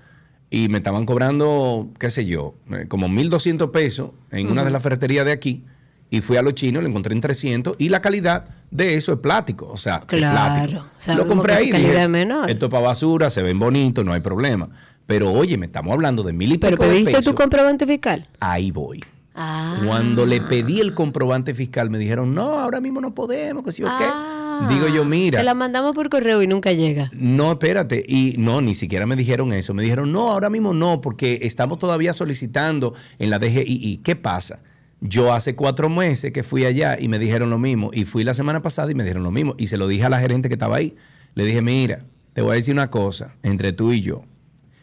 y 0.51 0.69
me 0.69 0.77
estaban 0.77 1.07
cobrando, 1.07 1.89
qué 1.99 2.11
sé 2.11 2.27
yo, 2.27 2.55
eh, 2.71 2.85
como 2.87 3.09
1.200 3.09 3.71
pesos 3.71 4.11
en 4.31 4.51
una 4.51 4.65
de 4.65 4.71
las 4.73 4.83
ferreterías 4.83 5.25
de 5.25 5.33
aquí. 5.33 5.65
Y 6.13 6.21
fui 6.21 6.37
a 6.37 6.43
los 6.43 6.55
chinos, 6.55 6.83
lo 6.83 6.89
encontré 6.91 7.15
en 7.15 7.23
300 7.23 7.77
y 7.79 7.89
la 7.89 8.03
calidad 8.03 8.45
de 8.71 8.97
eso 8.97 9.15
es 9.15 9.19
plástico. 9.21 9.67
O 9.73 9.79
sea, 9.79 9.97
es 9.97 10.03
Claro, 10.05 10.85
plástico. 10.93 11.17
Lo 11.17 11.27
compré 11.27 11.55
ahí. 11.55 11.71
es 11.71 11.77
Dije, 11.79 12.07
menor. 12.07 12.51
esto 12.51 12.67
es 12.67 12.71
para 12.71 12.85
basura, 12.89 13.31
se 13.31 13.43
ven 13.43 13.59
bonitos, 13.59 14.05
no 14.05 14.13
hay 14.13 14.21
problema. 14.21 14.69
Pero 15.07 15.33
oye, 15.33 15.57
me 15.57 15.65
estamos 15.67 15.91
hablando 15.95 16.23
de 16.23 16.35
mil 16.35 16.53
y 16.53 16.59
Pero 16.59 16.77
pico 16.77 16.83
de 16.85 16.91
pediste 16.91 17.11
pesos. 17.13 17.25
tu 17.25 17.35
comprobante 17.35 17.87
fiscal. 17.87 18.29
Ahí 18.41 18.71
voy. 18.71 19.01
Ah. 19.35 19.81
Cuando 19.87 20.27
le 20.27 20.43
pedí 20.43 20.81
el 20.81 20.93
comprobante 20.93 21.55
fiscal, 21.55 21.89
me 21.89 21.97
dijeron, 21.97 22.35
no, 22.35 22.61
ahora 22.61 22.81
mismo 22.83 23.01
no 23.01 23.15
podemos, 23.15 23.65
que 23.65 23.73
sí 23.73 23.83
o 23.83 23.87
qué. 23.87 24.05
Ah, 24.07 24.69
Digo 24.69 24.89
yo, 24.89 25.07
mira, 25.07 25.39
Te 25.39 25.45
la 25.45 25.55
mandamos 25.55 25.95
por 25.95 26.11
correo 26.11 26.43
y 26.43 26.47
nunca 26.47 26.73
llega. 26.73 27.11
no, 27.15 27.53
espérate. 27.53 28.05
Y 28.07 28.35
no, 28.37 28.61
ni 28.61 28.75
siquiera 28.75 29.07
me 29.07 29.17
dijeron 29.17 29.55
eso. 29.55 29.73
Me 29.73 29.83
dijeron, 29.83 30.13
no, 30.13 30.31
ahora 30.31 30.51
mismo 30.51 30.75
no, 30.75 31.01
porque 31.01 31.39
estamos 31.43 31.79
todavía 31.79 32.13
solicitando 32.13 32.93
en 33.19 33.31
la 33.31 33.39
DGI. 33.39 34.03
¿Qué 34.05 34.15
pasa? 34.15 34.61
Yo 35.05 35.33
hace 35.35 35.57
cuatro 35.57 35.89
meses 35.89 36.33
que 36.33 36.43
fui 36.45 36.65
allá 36.65 36.97
y 36.99 37.09
me 37.09 37.19
dijeron 37.19 37.51
lo 37.51 37.59
mismo. 37.59 37.91
Y 37.93 38.05
fui 38.05 38.23
la 38.25 38.35
semana 38.35 38.63
pasada 38.63 38.91
y 38.91 38.95
me 38.95 39.03
dijeron 39.03 39.25
lo 39.25 39.31
mismo. 39.33 39.55
Y 39.59 39.67
se 39.67 39.77
lo 39.77 39.89
dije 39.89 40.05
a 40.05 40.09
la 40.09 40.21
gerente 40.21 40.49
que 40.49 40.55
estaba 40.55 40.77
ahí. 40.77 40.95
Le 41.35 41.45
dije, 41.45 41.61
mira, 41.61 42.05
te 42.35 42.41
voy 42.43 42.53
a 42.53 42.55
decir 42.55 42.73
una 42.73 42.89
cosa, 42.91 43.35
entre 43.43 43.73
tú 43.73 43.93
y 43.93 44.01
yo. 44.01 44.23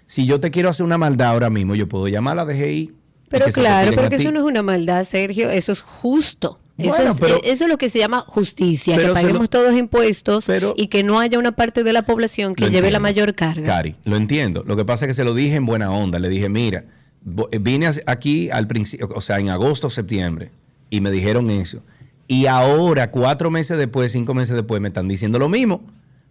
Si 0.05 0.25
yo 0.25 0.39
te 0.39 0.51
quiero 0.51 0.69
hacer 0.69 0.85
una 0.85 0.97
maldad 0.97 1.29
ahora 1.29 1.49
mismo, 1.49 1.73
yo 1.75 1.87
puedo 1.87 2.07
llamar 2.07 2.37
a 2.37 2.43
la 2.45 2.53
DGI. 2.53 2.91
Pero 3.29 3.45
claro, 3.47 3.77
retiren 3.91 3.95
pero 3.95 4.07
a 4.07 4.09
que 4.09 4.17
ti. 4.17 4.23
eso 4.23 4.31
no 4.31 4.39
es 4.39 4.45
una 4.45 4.63
maldad, 4.63 5.03
Sergio, 5.05 5.49
eso 5.51 5.71
es 5.71 5.81
justo. 5.81 6.59
Eso, 6.79 6.89
Bueno, 6.95 7.11
es, 7.11 7.17
pero- 7.19 7.35
eh, 7.37 7.41
eso 7.43 7.65
es 7.65 7.69
lo 7.69 7.77
que 7.77 7.89
se 7.89 7.99
llama 7.99 8.23
justicia, 8.27 8.97
que 8.97 9.07
paguemos 9.09 9.41
lo- 9.41 9.47
todos 9.49 9.75
impuestos 9.77 10.45
pero- 10.47 10.73
y 10.77 10.87
que 10.87 11.03
no 11.03 11.19
haya 11.19 11.37
una 11.37 11.51
parte 11.51 11.83
de 11.83 11.93
la 11.93 12.01
población 12.03 12.55
que 12.55 12.69
lleve 12.71 12.89
la 12.89 12.99
mayor 12.99 13.35
carga. 13.35 13.65
Cari, 13.67 13.95
lo 14.05 14.15
entiendo. 14.15 14.63
Lo 14.65 14.75
que 14.75 14.83
pasa 14.85 15.05
es 15.05 15.09
que 15.09 15.13
se 15.13 15.23
lo 15.23 15.33
dije 15.35 15.55
en 15.55 15.65
buena 15.65 15.91
onda. 15.91 16.17
Le 16.19 16.29
dije, 16.29 16.49
mira, 16.49 16.85
vine 17.23 17.87
as- 17.87 18.01
aquí 18.05 18.49
al 18.49 18.67
principio, 18.67 19.09
o 19.13 19.21
sea, 19.21 19.39
en 19.39 19.49
agosto, 19.49 19.89
septiembre, 19.89 20.51
y 20.89 21.01
me 21.01 21.11
dijeron 21.11 21.49
eso. 21.49 21.83
Y 22.27 22.45
ahora, 22.45 23.09
cuatro 23.11 23.49
meses 23.51 23.77
después, 23.77 24.11
cinco 24.11 24.33
meses 24.33 24.55
después, 24.55 24.81
me 24.81 24.89
están 24.89 25.07
diciendo 25.07 25.39
lo 25.39 25.49
mismo. 25.49 25.81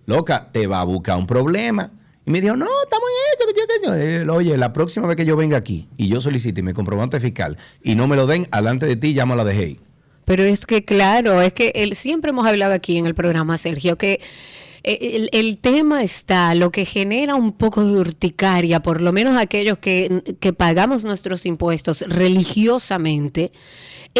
Loca, 0.06 0.48
te 0.52 0.66
va 0.66 0.80
a 0.80 0.84
buscar 0.84 1.18
un 1.18 1.26
problema. 1.26 1.90
Y 2.24 2.30
me 2.30 2.40
dijo, 2.40 2.56
no, 2.56 2.66
estamos 2.84 3.08
en 3.08 3.34
eso. 3.34 3.54
que 3.54 3.60
yo- 3.60 3.66
que 3.66 3.86
yo". 3.86 3.94
Eh, 3.94 4.28
Oye, 4.30 4.56
la 4.56 4.72
próxima 4.72 5.06
vez 5.06 5.16
que 5.16 5.24
yo 5.24 5.36
venga 5.36 5.56
aquí 5.56 5.88
y 5.96 6.08
yo 6.08 6.20
solicite 6.20 6.62
mi 6.62 6.72
comprobante 6.72 7.18
fiscal 7.20 7.56
y 7.82 7.94
no 7.94 8.06
me 8.06 8.16
lo 8.16 8.26
den, 8.26 8.46
alante 8.50 8.86
de 8.86 8.96
ti, 8.96 9.14
llama 9.14 9.34
a 9.34 9.38
la 9.38 9.44
DGI. 9.44 9.80
Pero 10.24 10.44
es 10.44 10.66
que, 10.66 10.84
claro, 10.84 11.40
es 11.40 11.52
que 11.54 11.72
el, 11.74 11.94
siempre 11.96 12.30
hemos 12.30 12.46
hablado 12.46 12.74
aquí 12.74 12.98
en 12.98 13.06
el 13.06 13.14
programa, 13.14 13.56
Sergio, 13.56 13.96
que 13.96 14.12
eh, 14.14 14.20
el, 14.82 15.28
el 15.32 15.58
tema 15.58 16.02
está, 16.02 16.54
lo 16.54 16.70
que 16.70 16.84
genera 16.84 17.34
un 17.34 17.52
poco 17.52 17.84
de 17.84 18.00
urticaria, 18.00 18.80
por 18.80 19.00
lo 19.00 19.12
menos 19.12 19.36
aquellos 19.36 19.78
que, 19.78 20.36
que 20.40 20.52
pagamos 20.52 21.04
nuestros 21.04 21.46
impuestos 21.46 22.02
religiosamente, 22.02 23.52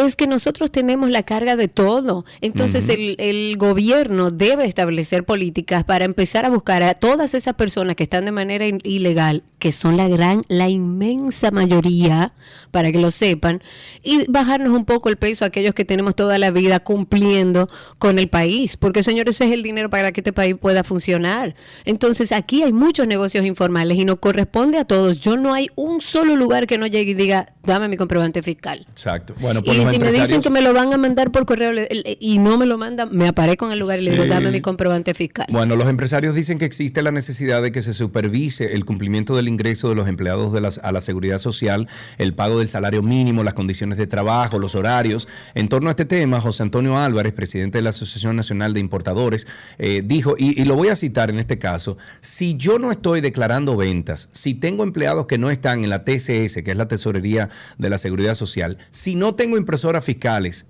es 0.05 0.15
que 0.15 0.27
nosotros 0.27 0.71
tenemos 0.71 1.09
la 1.09 1.23
carga 1.23 1.55
de 1.55 1.67
todo. 1.67 2.25
Entonces 2.41 2.87
el, 2.89 3.15
el 3.19 3.57
gobierno 3.57 4.31
debe 4.31 4.65
establecer 4.65 5.23
políticas 5.23 5.83
para 5.83 6.05
empezar 6.05 6.45
a 6.45 6.49
buscar 6.49 6.83
a 6.83 6.93
todas 6.93 7.33
esas 7.33 7.53
personas 7.55 7.95
que 7.95 8.03
están 8.03 8.25
de 8.25 8.31
manera 8.31 8.65
ilegal, 8.83 9.43
que 9.59 9.71
son 9.71 9.97
la 9.97 10.07
gran, 10.07 10.43
la 10.47 10.69
inmensa 10.69 11.51
mayoría, 11.51 12.33
para 12.71 12.91
que 12.91 12.99
lo 12.99 13.11
sepan, 13.11 13.61
y 14.03 14.25
bajarnos 14.29 14.73
un 14.73 14.85
poco 14.85 15.09
el 15.09 15.17
peso 15.17 15.43
a 15.43 15.47
aquellos 15.47 15.73
que 15.73 15.85
tenemos 15.85 16.15
toda 16.15 16.37
la 16.37 16.51
vida 16.51 16.79
cumpliendo 16.79 17.69
con 17.97 18.19
el 18.19 18.27
país, 18.27 18.77
porque 18.77 19.03
señores, 19.03 19.35
ese 19.35 19.45
es 19.45 19.51
el 19.51 19.63
dinero 19.63 19.89
para 19.89 20.11
que 20.11 20.21
este 20.21 20.33
país 20.33 20.55
pueda 20.59 20.83
funcionar. 20.83 21.55
Entonces 21.85 22.31
aquí 22.31 22.63
hay 22.63 22.73
muchos 22.73 23.07
negocios 23.07 23.45
informales 23.45 23.97
y 23.97 24.05
nos 24.05 24.19
corresponde 24.19 24.77
a 24.77 24.85
todos. 24.85 25.19
Yo 25.21 25.37
no 25.37 25.53
hay 25.53 25.69
un 25.75 26.01
solo 26.01 26.35
lugar 26.35 26.67
que 26.67 26.77
no 26.77 26.87
llegue 26.87 27.11
y 27.11 27.13
diga, 27.13 27.53
dame 27.63 27.87
mi 27.87 27.97
comprobante 27.97 28.41
fiscal. 28.41 28.85
Exacto. 28.89 29.35
Bueno, 29.39 29.61
Y 29.63 29.85
si 29.91 29.99
me 29.99 30.11
dicen 30.11 30.41
que 30.41 30.49
me 30.49 30.61
lo 30.61 30.73
van 30.73 30.93
a 30.93 30.97
mandar 30.97 31.31
por 31.31 31.45
correo 31.45 31.71
y 32.19 32.37
no 32.39 32.57
me 32.57 32.65
lo 32.65 32.77
mandan, 32.77 33.09
me 33.11 33.27
aparezco 33.27 33.65
en 33.65 33.71
el 33.73 33.79
lugar 33.79 33.99
y 33.99 34.03
le 34.03 34.11
digo, 34.11 34.23
Sí. 34.23 34.29
dame 34.29 34.51
mi 34.51 34.61
comprobante 34.61 35.13
fiscal. 35.13 35.45
Bueno, 35.49 35.75
los 35.75 35.87
empresarios 35.87 36.35
dicen 36.35 36.57
que 36.57 36.65
existe 36.65 37.01
la 37.01 37.11
necesidad 37.11 37.61
de 37.61 37.71
que 37.71 37.81
se 37.81 37.93
supervise 37.93 38.73
el 38.73 38.85
cumplimiento 38.85 39.35
del 39.35 39.47
ingreso 39.47 39.89
de 39.89 39.95
los 39.95 40.07
empleados 40.07 40.51
de 40.53 40.61
las, 40.61 40.79
a 40.79 40.91
la 40.91 41.01
seguridad 41.01 41.37
social, 41.39 41.87
el 42.17 42.33
pago 42.33 42.59
del 42.59 42.69
salario 42.69 43.01
mínimo, 43.03 43.43
las 43.43 43.53
condiciones 43.53 43.97
de 43.97 44.07
trabajo, 44.07 44.59
los 44.59 44.75
horarios. 44.75 45.27
En 45.55 45.69
torno 45.69 45.89
a 45.89 45.91
este 45.91 46.05
tema, 46.05 46.41
José 46.41 46.63
Antonio 46.63 46.97
Álvarez, 46.97 47.33
presidente 47.33 47.77
de 47.77 47.81
la 47.83 47.89
Asociación 47.91 48.35
Nacional 48.35 48.73
de 48.73 48.79
Importadores, 48.79 49.47
eh, 49.77 50.01
dijo, 50.05 50.35
y, 50.37 50.59
y 50.61 50.65
lo 50.65 50.75
voy 50.75 50.89
a 50.89 50.95
citar 50.95 51.29
en 51.29 51.39
este 51.39 51.57
caso, 51.57 51.97
si 52.21 52.55
yo 52.55 52.79
no 52.79 52.91
estoy 52.91 53.21
declarando 53.21 53.77
ventas, 53.77 54.29
si 54.31 54.53
tengo 54.53 54.83
empleados 54.83 55.25
que 55.27 55.37
no 55.37 55.49
están 55.51 55.83
en 55.83 55.89
la 55.89 56.03
TCS, 56.03 56.63
que 56.63 56.71
es 56.71 56.77
la 56.77 56.87
Tesorería 56.87 57.49
de 57.77 57.89
la 57.89 57.97
Seguridad 57.97 58.35
Social, 58.35 58.77
si 58.91 59.15
no 59.15 59.35
tengo 59.35 59.57
impresoras 59.69 60.03
fiscales, 60.03 60.65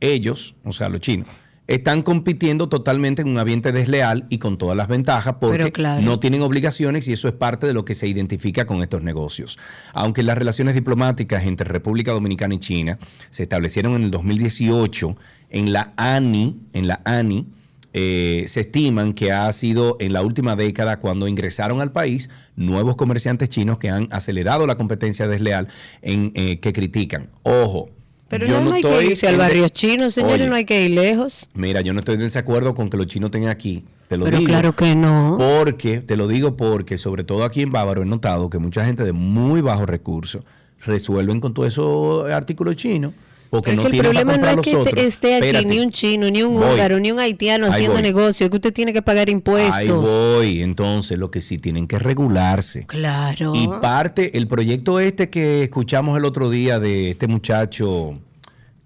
ellos, 0.00 0.56
o 0.64 0.72
sea, 0.72 0.88
los 0.88 1.00
chinos, 1.00 1.28
están 1.68 2.02
compitiendo 2.02 2.68
totalmente 2.68 3.22
en 3.22 3.28
un 3.28 3.38
ambiente 3.38 3.70
desleal 3.70 4.26
y 4.28 4.38
con 4.38 4.58
todas 4.58 4.76
las 4.76 4.88
ventajas 4.88 5.36
porque 5.40 5.70
claro. 5.70 6.02
no 6.02 6.18
tienen 6.18 6.42
obligaciones 6.42 7.06
y 7.06 7.12
eso 7.12 7.28
es 7.28 7.34
parte 7.34 7.68
de 7.68 7.74
lo 7.74 7.84
que 7.84 7.94
se 7.94 8.08
identifica 8.08 8.66
con 8.66 8.82
estos 8.82 9.04
negocios. 9.04 9.56
Aunque 9.92 10.24
las 10.24 10.36
relaciones 10.36 10.74
diplomáticas 10.74 11.44
entre 11.44 11.68
República 11.68 12.10
Dominicana 12.10 12.54
y 12.56 12.58
China 12.58 12.98
se 13.30 13.44
establecieron 13.44 13.94
en 13.94 14.02
el 14.02 14.10
2018 14.10 15.14
en 15.50 15.72
la 15.72 15.92
ANI, 15.96 16.58
en 16.72 16.88
la 16.88 17.02
ANI, 17.04 17.46
eh, 17.92 18.46
se 18.48 18.62
estiman 18.62 19.12
que 19.12 19.30
ha 19.30 19.52
sido 19.52 19.96
en 20.00 20.12
la 20.12 20.22
última 20.22 20.56
década 20.56 20.98
cuando 20.98 21.28
ingresaron 21.28 21.80
al 21.80 21.92
país 21.92 22.30
nuevos 22.56 22.96
comerciantes 22.96 23.48
chinos 23.48 23.78
que 23.78 23.90
han 23.90 24.08
acelerado 24.10 24.66
la 24.66 24.76
competencia 24.76 25.28
desleal 25.28 25.68
en 26.02 26.32
eh, 26.34 26.58
que 26.58 26.72
critican. 26.72 27.30
Ojo. 27.44 27.99
Pero 28.30 28.46
yo 28.46 28.60
no, 28.62 28.72
hay 28.72 28.80
estoy 28.80 29.04
que 29.06 29.10
irse 29.10 29.26
al 29.28 29.34
de- 29.34 29.38
barrio 29.38 29.68
chino, 29.68 30.10
señores, 30.10 30.48
no 30.48 30.54
hay 30.54 30.64
que 30.64 30.82
ir 30.84 30.92
lejos. 30.92 31.48
Mira, 31.52 31.80
yo 31.82 31.92
no 31.92 31.98
estoy 31.98 32.14
en 32.14 32.20
desacuerdo 32.22 32.74
con 32.74 32.88
que 32.88 32.96
los 32.96 33.06
chinos 33.08 33.30
tengan 33.30 33.50
aquí. 33.50 33.84
Te 34.08 34.16
lo 34.16 34.24
Pero 34.24 34.38
digo. 34.38 34.48
claro 34.48 34.72
que 34.74 34.94
no. 34.94 35.36
Porque, 35.38 36.00
te 36.00 36.16
lo 36.16 36.26
digo 36.28 36.56
porque, 36.56 36.96
sobre 36.96 37.24
todo 37.24 37.44
aquí 37.44 37.60
en 37.62 37.70
Bávaro, 37.72 38.02
he 38.02 38.06
notado 38.06 38.48
que 38.48 38.58
mucha 38.58 38.84
gente 38.86 39.04
de 39.04 39.12
muy 39.12 39.60
bajos 39.60 39.88
recursos 39.88 40.44
resuelven 40.84 41.40
con 41.40 41.52
todos 41.54 41.68
esos 41.68 42.30
artículos 42.30 42.76
chinos. 42.76 43.12
Porque 43.50 43.74
no 43.74 43.82
es 43.82 43.88
que 43.88 43.96
el 43.96 44.02
tienen 44.02 44.12
para 44.12 44.24
problema 44.24 44.32
no 44.32 44.32
comprar 44.36 44.50
es 44.52 44.56
los 44.56 44.64
que 44.66 44.76
otros. 44.76 44.94
te- 44.94 45.06
esté 45.08 45.34
aquí 45.34 45.46
Espérate. 45.46 45.66
ni 45.68 45.80
un 45.80 45.90
chino, 45.90 46.30
ni 46.30 46.42
un 46.42 46.54
Voy. 46.54 46.62
húngaro, 46.70 47.00
ni 47.00 47.10
un 47.10 47.18
haitiano 47.18 47.66
Ahí 47.66 47.72
haciendo 47.72 47.94
voy. 47.94 48.02
negocio, 48.02 48.48
que 48.48 48.56
usted 48.56 48.72
tiene 48.72 48.92
que 48.92 49.02
pagar 49.02 49.28
impuestos. 49.28 49.74
Ahí 49.76 49.88
voy. 49.90 50.62
Entonces, 50.62 51.18
lo 51.18 51.30
que 51.32 51.40
sí 51.40 51.58
tienen 51.58 51.88
que 51.88 51.98
regularse. 51.98 52.86
Claro. 52.86 53.52
Y 53.56 53.66
parte, 53.80 54.38
el 54.38 54.46
proyecto 54.46 55.00
este 55.00 55.30
que 55.30 55.64
escuchamos 55.64 56.16
el 56.16 56.24
otro 56.24 56.48
día 56.48 56.78
de 56.78 57.10
este 57.10 57.26
muchacho, 57.26 58.20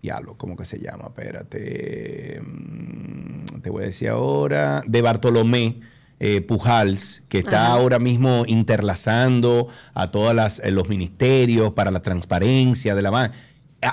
diablo, 0.03 0.35
¿cómo 0.38 0.57
que 0.57 0.64
se 0.64 0.79
llama? 0.81 1.05
Espérate, 1.09 2.40
mm, 2.42 3.61
te 3.61 3.70
voy 3.70 3.83
a 3.83 3.87
decir 3.87 4.09
ahora, 4.09 4.83
de 4.87 5.03
Bartolomé. 5.03 5.81
eh, 6.20 6.40
Pujals, 6.40 7.22
que 7.29 7.38
está 7.40 7.64
Ajá. 7.66 7.72
ahora 7.74 7.98
mismo 7.98 8.44
interlazando 8.46 9.66
a 9.94 10.11
todos 10.12 10.35
los 10.70 10.88
ministerios 10.88 11.72
para 11.72 11.90
la 11.90 12.00
transparencia 12.00 12.94
de 12.94 13.03
la 13.03 13.11
ma- 13.11 13.24
A- 13.24 13.33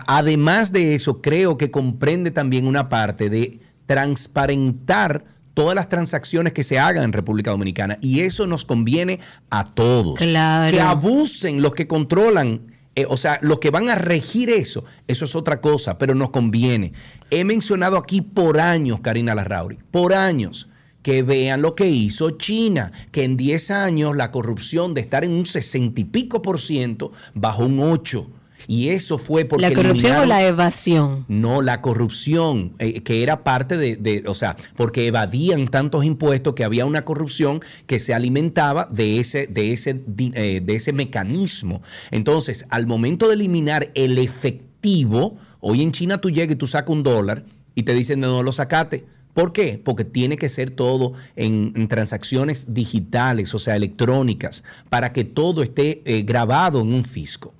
Además 0.08 0.71
de 0.71 0.95
eso, 0.95 1.21
creo 1.21 1.58
que 1.58 1.71
comprende 1.71 2.32
también 2.32 2.67
una 2.67 2.89
parte 2.89 3.30
de 3.30 3.60
transparentar 3.86 5.25
todas 5.54 5.75
las 5.75 5.89
transacciones 5.89 6.54
que 6.54 6.63
se 6.63 6.80
hagan 6.80 7.04
en 7.04 7.13
República 7.13 7.51
Dominicana. 7.51 7.97
Y 8.01 8.21
eso 8.21 8.47
nos 8.47 8.65
conviene 8.65 9.19
a 9.49 9.65
todos. 9.65 10.19
Claro. 10.19 10.75
Que 10.75 10.82
abusen 10.82 11.62
los 11.62 11.73
que 11.73 11.88
controlan, 11.88 12.62
eh, 12.95 13.06
o 13.08 13.17
sea, 13.17 13.39
los 13.41 13.60
que 13.60 13.69
van 13.69 13.89
a 13.89 13.95
regir 13.95 14.49
eso, 14.49 14.86
eso 15.08 15.25
es 15.25 15.36
otra 15.36 15.62
cosa, 15.62 15.97
pero 15.97 16.15
nos 16.15 16.30
conviene. 16.30 16.93
He 17.30 17.43
mencionado 17.43 17.97
aquí 17.97 18.21
por 18.21 18.60
años, 18.60 19.01
Karina 19.01 19.36
Larrauri, 19.36 19.77
por 19.91 20.13
años, 20.13 20.69
que 21.04 21.23
vean 21.23 21.62
lo 21.62 21.75
que 21.75 21.88
hizo 21.88 22.32
China, 22.32 22.91
que 23.12 23.23
en 23.23 23.38
10 23.38 23.71
años 23.71 24.15
la 24.15 24.32
corrupción 24.32 24.93
de 24.93 25.01
estar 25.01 25.23
en 25.23 25.32
un 25.32 25.45
60 25.45 25.99
y 25.99 26.04
pico 26.06 26.41
por 26.41 26.60
ciento 26.60 27.12
bajó 27.34 27.65
un 27.65 27.80
8. 27.80 28.30
Y 28.67 28.89
eso 28.89 29.17
fue 29.17 29.45
porque... 29.45 29.69
¿La 29.69 29.74
corrupción 29.76 30.15
o 30.17 30.26
la 30.26 30.43
evasión? 30.45 31.26
no, 31.28 31.62
la 31.62 31.82
corrupción, 31.82 32.74
eh, 32.80 33.02
que 33.02 33.24
era 33.24 33.43
parte 33.43 33.78
de, 33.78 33.95
de- 33.95 34.24
o 34.28 34.34
sea, 34.36 34.56
porque 34.76 35.08
evadían 35.08 35.67
tantos 35.67 36.06
impuestos 36.06 36.54
que 36.54 36.63
había 36.63 36.86
una 36.86 37.04
corrupción 37.06 37.62
que 37.88 38.00
se 38.00 38.13
alimentaba 38.13 38.88
de 38.91 39.19
ese, 39.19 39.47
de 39.47 39.74
ese, 39.74 40.04
eh, 40.34 40.62
de 40.63 40.76
ese 40.76 40.93
mecanismo. 40.93 41.82
Entonces, 42.12 42.65
al 42.69 42.88
momento 42.88 43.28
de 43.28 43.36
eliminar 43.36 43.91
el 43.95 44.17
efectivo, 44.17 45.38
hoy 45.60 45.82
en 45.82 45.91
China 45.91 46.19
tú 46.19 46.30
llegas 46.30 46.54
y 46.54 46.58
tú 46.58 46.67
sacas 46.67 46.89
un 46.89 47.04
dólar 47.04 47.45
y 47.76 47.84
te 47.84 47.93
dicen, 47.93 48.19
no, 48.19 48.28
no 48.28 48.43
lo 48.43 48.52
sacaste. 48.52 49.06
¿Por 49.34 49.54
qué? 49.54 49.80
Porque 49.82 50.04
tiene 50.04 50.36
que 50.38 50.50
ser 50.50 50.71
todo 50.71 51.13
en, 51.38 51.71
en 51.78 51.88
transacciones 51.88 52.74
digitales, 52.74 53.54
o 53.56 53.60
sea, 53.60 53.78
electrónicas, 53.78 54.63
para 54.89 55.13
que 55.13 55.24
todo 55.24 55.63
esté 55.63 56.02
eh, 56.06 56.24
grabado 56.24 56.82
en 56.82 56.93
un 56.93 57.06
fisco. 57.06 57.54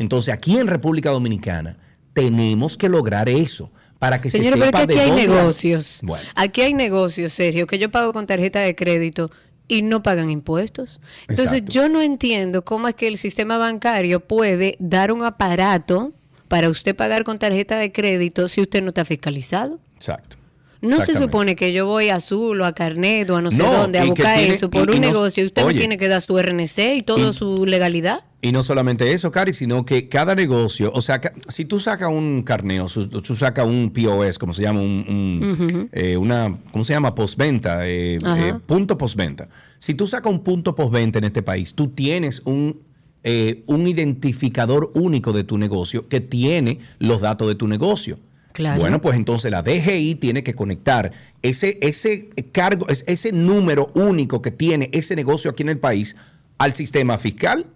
Entonces, 0.00 0.32
aquí 0.34 0.56
en 0.58 0.66
República 0.66 1.10
Dominicana 1.10 1.76
tenemos 2.14 2.76
que 2.76 2.88
lograr 2.88 3.28
eso 3.28 3.70
para 3.98 4.20
que 4.20 4.30
Señora, 4.30 4.52
se 4.52 4.56
pero 4.56 4.66
sepa 4.66 4.80
es 4.80 4.86
que 4.86 4.94
de 4.94 5.00
aquí 5.00 5.10
hay 5.10 5.16
dónde- 5.26 5.26
negocios. 5.40 5.98
Bueno, 6.02 6.24
Aquí 6.34 6.62
hay 6.62 6.74
negocios, 6.74 7.32
Sergio, 7.34 7.66
que 7.66 7.78
yo 7.78 7.90
pago 7.90 8.12
con 8.14 8.26
tarjeta 8.26 8.60
de 8.60 8.74
crédito 8.74 9.30
y 9.68 9.82
no 9.82 10.02
pagan 10.02 10.30
impuestos. 10.30 11.00
Entonces, 11.28 11.52
Exacto. 11.58 11.72
yo 11.72 11.88
no 11.90 12.00
entiendo 12.00 12.64
cómo 12.64 12.88
es 12.88 12.94
que 12.94 13.06
el 13.06 13.18
sistema 13.18 13.58
bancario 13.58 14.20
puede 14.20 14.76
dar 14.80 15.12
un 15.12 15.22
aparato 15.22 16.12
para 16.48 16.68
usted 16.70 16.96
pagar 16.96 17.22
con 17.24 17.38
tarjeta 17.38 17.76
de 17.78 17.92
crédito 17.92 18.48
si 18.48 18.62
usted 18.62 18.82
no 18.82 18.88
está 18.88 19.04
fiscalizado. 19.04 19.78
exacto. 19.96 20.36
No 20.82 21.04
se 21.04 21.16
supone 21.16 21.56
que 21.56 21.72
yo 21.72 21.84
voy 21.86 22.08
a 22.08 22.16
Azul 22.16 22.60
o 22.60 22.64
a 22.64 22.72
Carnet 22.74 23.28
o 23.30 23.36
a 23.36 23.42
no 23.42 23.50
sé 23.50 23.58
No, 23.58 23.70
dónde 23.72 23.98
a 23.98 24.04
buscar 24.04 24.38
tiene- 24.38 24.54
eso 24.54 24.70
por 24.70 24.88
y- 24.88 24.92
y 24.92 24.96
un 24.96 25.00
no- 25.02 25.08
negocio 25.08 25.42
y 25.42 25.46
usted 25.46 25.62
oye. 25.64 25.74
no 25.74 25.78
tiene 25.80 25.98
que 25.98 26.08
dar 26.08 26.22
su 26.22 26.38
RNC 26.38 26.94
y 26.96 27.02
toda 27.02 27.32
su 27.32 27.66
legalidad. 27.66 28.20
Y 28.42 28.52
no 28.52 28.62
solamente 28.62 29.12
eso, 29.12 29.30
Cari, 29.30 29.52
sino 29.52 29.84
que 29.84 30.08
cada 30.08 30.34
negocio, 30.34 30.90
o 30.94 31.02
sea, 31.02 31.20
si 31.48 31.66
tú 31.66 31.78
sacas 31.78 32.08
un 32.08 32.42
carneo, 32.42 32.86
tú 33.22 33.36
sacas 33.36 33.66
un 33.66 33.90
POS, 33.90 34.38
como 34.38 34.54
se 34.54 34.62
llama, 34.62 34.80
un, 34.80 35.04
un, 35.06 35.88
eh, 35.92 36.16
una, 36.16 36.58
¿cómo 36.72 36.82
se 36.82 36.94
llama? 36.94 37.14
Postventa, 37.14 37.86
eh, 37.86 38.16
eh, 38.16 38.54
punto 38.64 38.96
postventa. 38.96 39.48
Si 39.78 39.92
tú 39.92 40.06
sacas 40.06 40.32
un 40.32 40.40
punto 40.42 40.74
postventa 40.74 41.18
en 41.18 41.24
este 41.24 41.42
país, 41.42 41.74
tú 41.74 41.88
tienes 41.88 42.40
un, 42.46 42.80
eh, 43.24 43.62
un 43.66 43.86
identificador 43.86 44.90
único 44.94 45.34
de 45.34 45.44
tu 45.44 45.58
negocio 45.58 46.08
que 46.08 46.20
tiene 46.20 46.78
los 46.98 47.20
datos 47.20 47.46
de 47.48 47.54
tu 47.54 47.68
negocio. 47.68 48.18
Claro. 48.60 48.80
Bueno, 48.80 49.00
pues 49.00 49.16
entonces 49.16 49.50
la 49.50 49.62
DGI 49.62 50.14
tiene 50.16 50.42
que 50.42 50.54
conectar 50.54 51.12
ese, 51.42 51.78
ese 51.82 52.28
cargo, 52.52 52.86
es- 52.88 53.04
ese 53.06 53.32
número 53.32 53.90
único 53.94 54.40
que 54.42 54.50
tiene 54.50 54.88
ese 54.92 55.16
negocio 55.16 55.50
aquí 55.50 55.62
en 55.62 55.70
el 55.70 55.78
país 55.78 56.14
al 56.58 56.74
sistema 56.74 57.18
fiscal. 57.18 57.66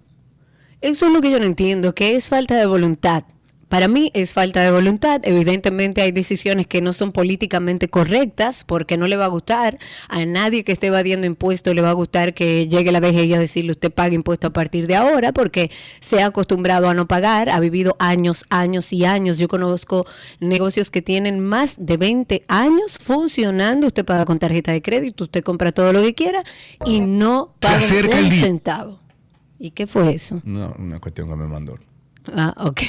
Eso 0.81 1.07
es 1.07 1.12
lo 1.12 1.20
que 1.23 1.31
yo 1.31 1.38
no 1.38 1.47
entiendo, 1.47 1.94
que 1.94 2.14
es 2.16 2.29
falta 2.29 2.57
de 2.57 2.66
voluntad. 2.66 3.25
Para 3.74 3.88
mí 3.88 4.12
es 4.14 4.34
falta 4.34 4.62
de 4.62 4.70
voluntad. 4.70 5.20
Evidentemente 5.24 6.00
hay 6.00 6.12
decisiones 6.12 6.68
que 6.68 6.80
no 6.80 6.92
son 6.92 7.10
políticamente 7.10 7.88
correctas 7.88 8.62
porque 8.62 8.96
no 8.96 9.08
le 9.08 9.16
va 9.16 9.24
a 9.24 9.28
gustar 9.28 9.80
a 10.08 10.24
nadie 10.24 10.62
que 10.62 10.70
esté 10.70 10.87
evadiendo 10.87 11.26
impuestos, 11.26 11.74
le 11.74 11.82
va 11.82 11.90
a 11.90 11.94
gustar 11.94 12.34
que 12.34 12.68
llegue 12.68 12.92
la 12.92 13.00
DGI 13.00 13.34
a 13.34 13.40
decirle 13.40 13.72
usted 13.72 13.90
pague 13.90 14.14
impuestos 14.14 14.50
a 14.50 14.52
partir 14.52 14.87
de 14.87 14.94
ahora 14.94 15.32
porque 15.32 15.72
se 15.98 16.22
ha 16.22 16.26
acostumbrado 16.26 16.88
a 16.88 16.94
no 16.94 17.08
pagar, 17.08 17.50
ha 17.50 17.58
vivido 17.58 17.96
años, 17.98 18.44
años 18.48 18.92
y 18.92 19.06
años. 19.06 19.38
Yo 19.38 19.48
conozco 19.48 20.06
negocios 20.38 20.92
que 20.92 21.02
tienen 21.02 21.40
más 21.40 21.74
de 21.84 21.96
20 21.96 22.44
años 22.46 22.98
funcionando. 23.02 23.88
Usted 23.88 24.04
paga 24.04 24.24
con 24.24 24.38
tarjeta 24.38 24.70
de 24.70 24.82
crédito, 24.82 25.24
usted 25.24 25.42
compra 25.42 25.72
todo 25.72 25.92
lo 25.92 26.00
que 26.00 26.14
quiera 26.14 26.44
y 26.87 27.00
no 27.00 27.56
paga 27.58 27.82
un 28.22 28.30
centavo. 28.30 29.00
¿Y 29.58 29.72
qué 29.72 29.88
fue 29.88 30.14
eso? 30.14 30.40
No, 30.44 30.72
una 30.78 31.00
cuestión 31.00 31.28
que 31.28 31.34
me 31.34 31.48
mandó. 31.48 31.76
Ah, 32.32 32.54
ok. 32.56 32.80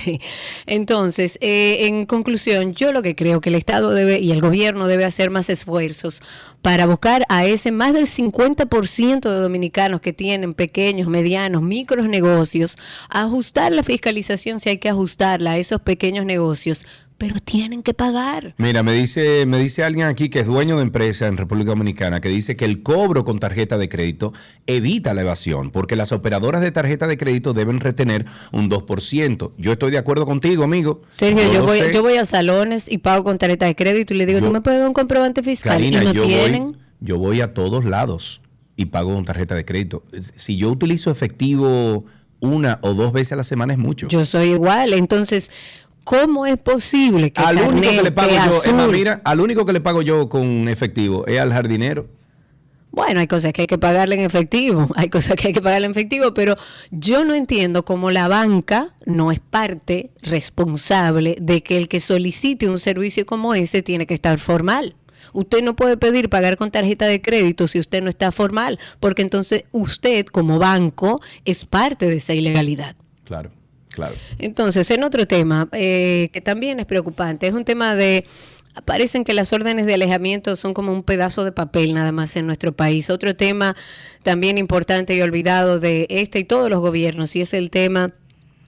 Entonces, 0.66 1.38
eh, 1.42 1.88
en 1.88 2.06
conclusión, 2.06 2.74
yo 2.74 2.94
lo 2.94 3.02
que 3.02 3.16
creo 3.16 3.42
que 3.42 3.50
el 3.50 3.56
Estado 3.56 3.92
debe 3.92 4.20
y 4.20 4.32
el 4.32 4.40
gobierno 4.40 4.88
debe 4.88 5.04
hacer 5.04 5.30
más 5.30 5.50
esfuerzos 5.50 6.22
para 6.62 6.86
buscar 6.86 7.26
a 7.28 7.46
ese 7.46 7.72
más 7.72 7.94
del 7.94 8.08
50% 8.08 9.30
de 9.30 9.40
dominicanos 9.40 10.02
que 10.02 10.14
tienen 10.14 10.54
pequeños, 10.54 11.10
medianos, 11.10 11.62
micros 11.62 12.08
negocios, 12.08 12.78
ajustar 13.10 13.74
la 13.74 13.84
fiscalización 13.84 14.60
si 14.60 14.70
hay 14.70 14.78
que 14.78 14.90
ajustarla 14.90 15.52
a 15.52 15.58
esos 15.58 15.82
pequeños 15.82 16.26
negocios, 16.26 16.86
pero 17.18 17.40
tienen 17.40 17.82
que 17.82 17.94
pagar. 17.94 18.56
Mira, 18.58 18.84
me 18.84 18.94
dice, 18.94 19.46
me 19.46 19.58
dice 19.58 19.84
alguien 19.84 20.08
aquí 20.08 20.30
que 20.30 20.42
es 20.42 20.48
dueño 20.48 20.78
de 20.78 20.84
empresa 20.84 21.28
en 21.28 21.38
República 21.38 21.70
Dominicana 21.70 22.20
que 22.20 22.30
dice 22.30 22.56
que 22.56 22.66
el 22.66 22.84
cobro 22.84 23.24
con 23.24 23.40
tarjeta 23.40 23.78
de 23.78 23.88
crédito 23.88 24.34
evita 24.68 25.14
la 25.14 25.22
evasión, 25.22 25.72
porque 25.72 25.96
las 25.96 26.12
operadoras 26.12 26.62
de 26.62 26.72
tarjeta 26.72 27.08
de 27.08 27.18
crédito 27.18 27.54
deben 27.54 27.80
retener 27.80 28.26
un 28.52 28.70
2%. 28.70 29.52
Yo 29.58 29.72
estoy 29.72 29.92
de 29.92 29.98
acuerdo 29.98 30.26
contigo, 30.26 30.64
amigo. 30.64 31.02
Sergio, 31.10 31.52
yo, 31.54 31.66
voy, 31.66 31.80
yo 31.94 32.02
voy 32.02 32.18
a 32.18 32.26
salones 32.26 32.92
y 32.92 32.98
pago 32.98 33.24
con 33.24 33.38
tarjeta 33.38 33.66
de 33.66 33.76
crédito 33.76 34.14
y 34.14 34.18
le 34.18 34.26
digo, 34.26 34.42
¿tú 34.42 34.52
me 34.52 34.62
puedes 34.62 34.80
dar 34.80 34.88
un 34.88 34.94
comprobante 34.94 35.42
fiscal? 35.42 35.84
y 35.84 35.92
no 35.92 36.12
yo 36.12 36.24
tienen. 36.24 36.66
Voy, 36.66 36.76
yo 37.00 37.18
voy 37.18 37.42
a 37.42 37.54
todos 37.54 37.86
lados 37.86 38.42
y 38.76 38.86
pago 38.86 39.14
con 39.14 39.24
tarjeta 39.26 39.56
de 39.56 39.64
crédito. 39.64 40.04
Si 40.20 40.58
yo 40.58 40.70
utilizo 40.70 41.12
efectivo 41.12 42.06
una 42.40 42.80
o 42.82 42.94
dos 42.94 43.14
veces 43.14 43.34
a 43.34 43.36
la 43.38 43.44
semana 43.44 43.74
es 43.74 43.80
mucho. 43.80 44.08
Yo 44.10 44.26
soy 44.26 44.50
igual, 44.50 44.94
entonces 44.94 45.52
¿Cómo 46.06 46.46
es 46.46 46.58
posible 46.60 47.32
que 47.32 47.42
al 47.42 47.58
único 47.58 47.90
que 47.90 48.04
le 48.04 48.12
pago 48.12 48.32
yo, 48.64 48.92
mira, 48.92 49.22
al 49.26 49.42
único 49.42 49.66
que 49.66 49.74
le 49.74 49.82
pago 49.82 50.04
yo 50.04 50.30
con 50.30 50.70
efectivo 50.70 51.26
es 51.26 51.40
al 51.42 51.52
jardinero? 51.52 52.08
Bueno, 52.92 53.22
hay 53.22 53.28
cosas 53.28 53.54
que 53.54 53.62
hay 53.62 53.68
que 53.68 53.80
pagarle 53.80 54.14
en 54.14 54.22
efectivo, 54.22 54.88
hay 54.96 55.10
cosas 55.10 55.36
que 55.36 55.48
hay 55.48 55.54
que 55.54 55.64
pagarle 55.64 55.88
en 55.88 55.92
efectivo, 55.92 56.36
pero 56.36 56.58
yo 56.92 57.26
no 57.26 57.34
entiendo 57.34 57.84
cómo 57.86 58.12
la 58.12 58.28
banca 58.28 58.94
no 59.08 59.32
es 59.32 59.40
parte 59.40 60.12
responsable 60.22 61.38
de 61.42 61.64
que 61.64 61.76
el 61.76 61.88
que 61.88 62.00
solicite 62.00 62.70
un 62.70 62.78
servicio 62.78 63.26
como 63.26 63.56
ese 63.56 63.82
tiene 63.82 64.06
que 64.06 64.14
estar 64.14 64.38
formal. 64.38 64.96
Usted 65.34 65.64
no 65.64 65.76
puede 65.76 65.98
pedir 65.98 66.30
pagar 66.30 66.56
con 66.56 66.70
tarjeta 66.70 67.08
de 67.08 67.20
crédito 67.20 67.68
si 67.68 67.80
usted 67.80 68.04
no 68.04 68.10
está 68.10 68.32
formal, 68.32 68.78
porque 69.00 69.24
entonces 69.24 69.64
usted 69.72 70.28
como 70.28 70.60
banco 70.60 71.20
es 71.46 71.66
parte 71.66 72.08
de 72.08 72.18
esa 72.18 72.36
ilegalidad. 72.36 72.96
Claro. 73.24 73.50
Entonces, 74.40 74.90
en 74.92 75.04
otro 75.04 75.28
tema 75.28 75.68
eh, 75.72 76.30
que 76.32 76.42
también 76.42 76.80
es 76.80 76.86
preocupante, 76.86 77.48
es 77.48 77.54
un 77.54 77.66
tema 77.66 77.96
de 77.96 78.26
parecen 78.84 79.24
que 79.24 79.34
las 79.34 79.54
órdenes 79.54 79.86
de 79.86 79.94
alejamiento 79.94 80.56
son 80.56 80.74
como 80.74 80.92
un 80.92 81.04
pedazo 81.04 81.46
de 81.46 81.52
papel 81.52 81.94
nada 81.94 82.12
más 82.12 82.36
en 82.36 82.46
nuestro 82.46 82.74
país. 82.74 83.10
Otro 83.10 83.36
tema 83.36 83.76
también 84.24 84.58
importante 84.58 85.16
y 85.16 85.22
olvidado 85.22 85.80
de 85.80 86.08
este 86.10 86.40
y 86.40 86.44
todos 86.44 86.70
los 86.70 86.82
gobiernos, 86.82 87.36
y 87.36 87.42
es 87.42 87.54
el 87.54 87.70
tema 87.70 88.12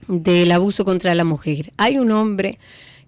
del 0.06 0.50
abuso 0.52 0.84
contra 0.84 1.14
la 1.14 1.24
mujer. 1.24 1.72
Hay 1.76 1.98
un 1.98 2.10
hombre 2.10 2.58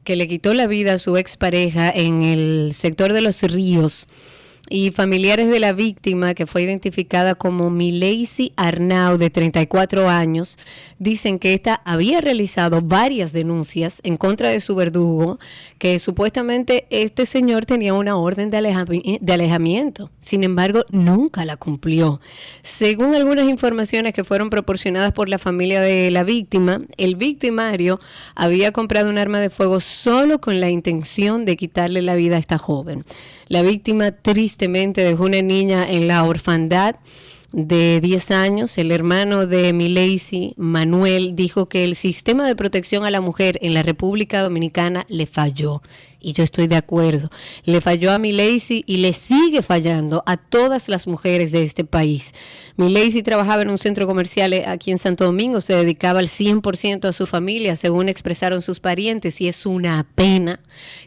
que 0.05 0.17
le 0.17 0.29
quitó 0.29 0.55
la 0.55 0.67
vida 0.67 0.95
a 0.95 0.99
su 0.99 1.17
expareja 1.17 1.91
en 1.91 2.23
el 2.23 2.73
sector 2.75 3.13
de 3.13 3.21
los 3.23 3.43
ríos 3.43 4.07
y 4.73 4.93
familiares 4.93 5.49
de 5.49 5.59
la 5.59 5.73
víctima, 5.73 6.33
que 6.35 6.47
fue 6.47 6.63
identificada 6.63 7.35
como 7.35 7.71
Mileisi 7.71 8.53
Arnau, 8.55 9.19
de 9.19 9.29
34 9.29 10.09
años, 10.09 10.59
dicen 11.01 11.41
que 11.41 11.55
ésta 11.55 11.83
había 11.85 12.21
realizado 12.21 12.81
varias 12.81 13.33
denuncias 13.33 14.01
en 14.05 14.17
contra 14.17 14.49
de 14.49 14.61
su 14.61 14.77
verdugo, 14.77 15.41
que 15.79 15.99
supuestamente 15.99 16.87
este 16.91 17.27
señor 17.27 17.67
tenía 17.67 17.95
una 17.95 18.17
orden 18.17 18.49
de, 18.49 19.19
de 19.21 19.33
alejamiento. 19.33 20.11
Sin 20.21 20.45
embargo, 20.45 20.85
nunca 20.91 21.45
la 21.45 21.57
cumplió. 21.57 22.21
Según 22.63 23.17
algunas 23.17 23.49
informaciones 23.49 24.15
que 24.15 24.23
fueron 24.23 24.51
proporcionadas 24.51 25.13
por 25.13 25.29
la 25.29 25.39
familia 25.39 25.81
de 25.81 26.13
la 26.13 26.23
víctima, 26.23 26.83
el 26.97 27.17
victimario 27.17 27.99
había 28.37 28.71
comprado 28.71 29.11
un 29.11 29.19
arma 29.19 29.41
de 29.41 29.51
fuego 29.51 29.81
solo 29.81 30.41
con 30.41 30.61
la 30.61 30.71
intención 30.71 31.45
de 31.45 31.57
quitarle 31.57 32.03
la 32.03 32.15
vida 32.15 32.37
a 32.37 32.39
esta 32.39 32.59
joven. 32.59 33.05
La 33.51 33.63
víctima 33.63 34.13
tristemente 34.13 35.03
dejó 35.03 35.25
una 35.25 35.43
niña 35.43 35.85
en 35.91 36.07
la 36.07 36.23
orfandad 36.23 36.95
de 37.51 38.01
10 38.01 38.31
años, 38.31 38.79
el 38.79 38.93
hermano 38.93 39.49
de 39.49 39.73
Milady, 39.73 40.55
Manuel, 40.57 41.35
dijo 41.35 41.69
que 41.69 41.83
el 41.83 41.97
sistema 41.97 42.47
de 42.47 42.55
protección 42.55 43.05
a 43.05 43.11
la 43.11 43.21
mujer 43.21 43.59
en 43.61 43.75
la 43.75 43.83
República 43.83 44.41
Dominicana 44.41 45.05
le 45.09 45.27
falló 45.27 45.83
y 46.21 46.33
yo 46.33 46.45
estoy 46.45 46.67
de 46.67 46.77
acuerdo. 46.77 47.31
Le 47.65 47.81
falló 47.81 48.13
a 48.13 48.19
mi 48.19 48.33
y 48.87 48.97
le 48.99 49.13
sigue 49.13 49.63
fallando 49.63 50.23
a 50.27 50.37
todas 50.37 50.89
las 50.89 51.07
mujeres 51.07 51.53
de 51.53 51.63
este 51.63 51.85
país. 51.85 52.33
Mi 52.77 52.93
trabajaba 53.23 53.63
en 53.63 53.71
un 53.71 53.79
centro 53.79 54.07
comercial 54.07 54.53
eh, 54.53 54.65
aquí 54.67 54.91
en 54.91 54.99
Santo 54.99 55.25
Domingo, 55.25 55.61
se 55.61 55.75
dedicaba 55.75 56.21
al 56.21 56.29
100% 56.29 57.07
a 57.07 57.13
su 57.13 57.27
familia, 57.27 57.77
según 57.77 58.09
expresaron 58.09 58.63
sus 58.63 58.81
parientes, 58.81 59.41
y 59.41 59.49
es 59.49 59.67
una 59.67 60.07
pena 60.15 60.61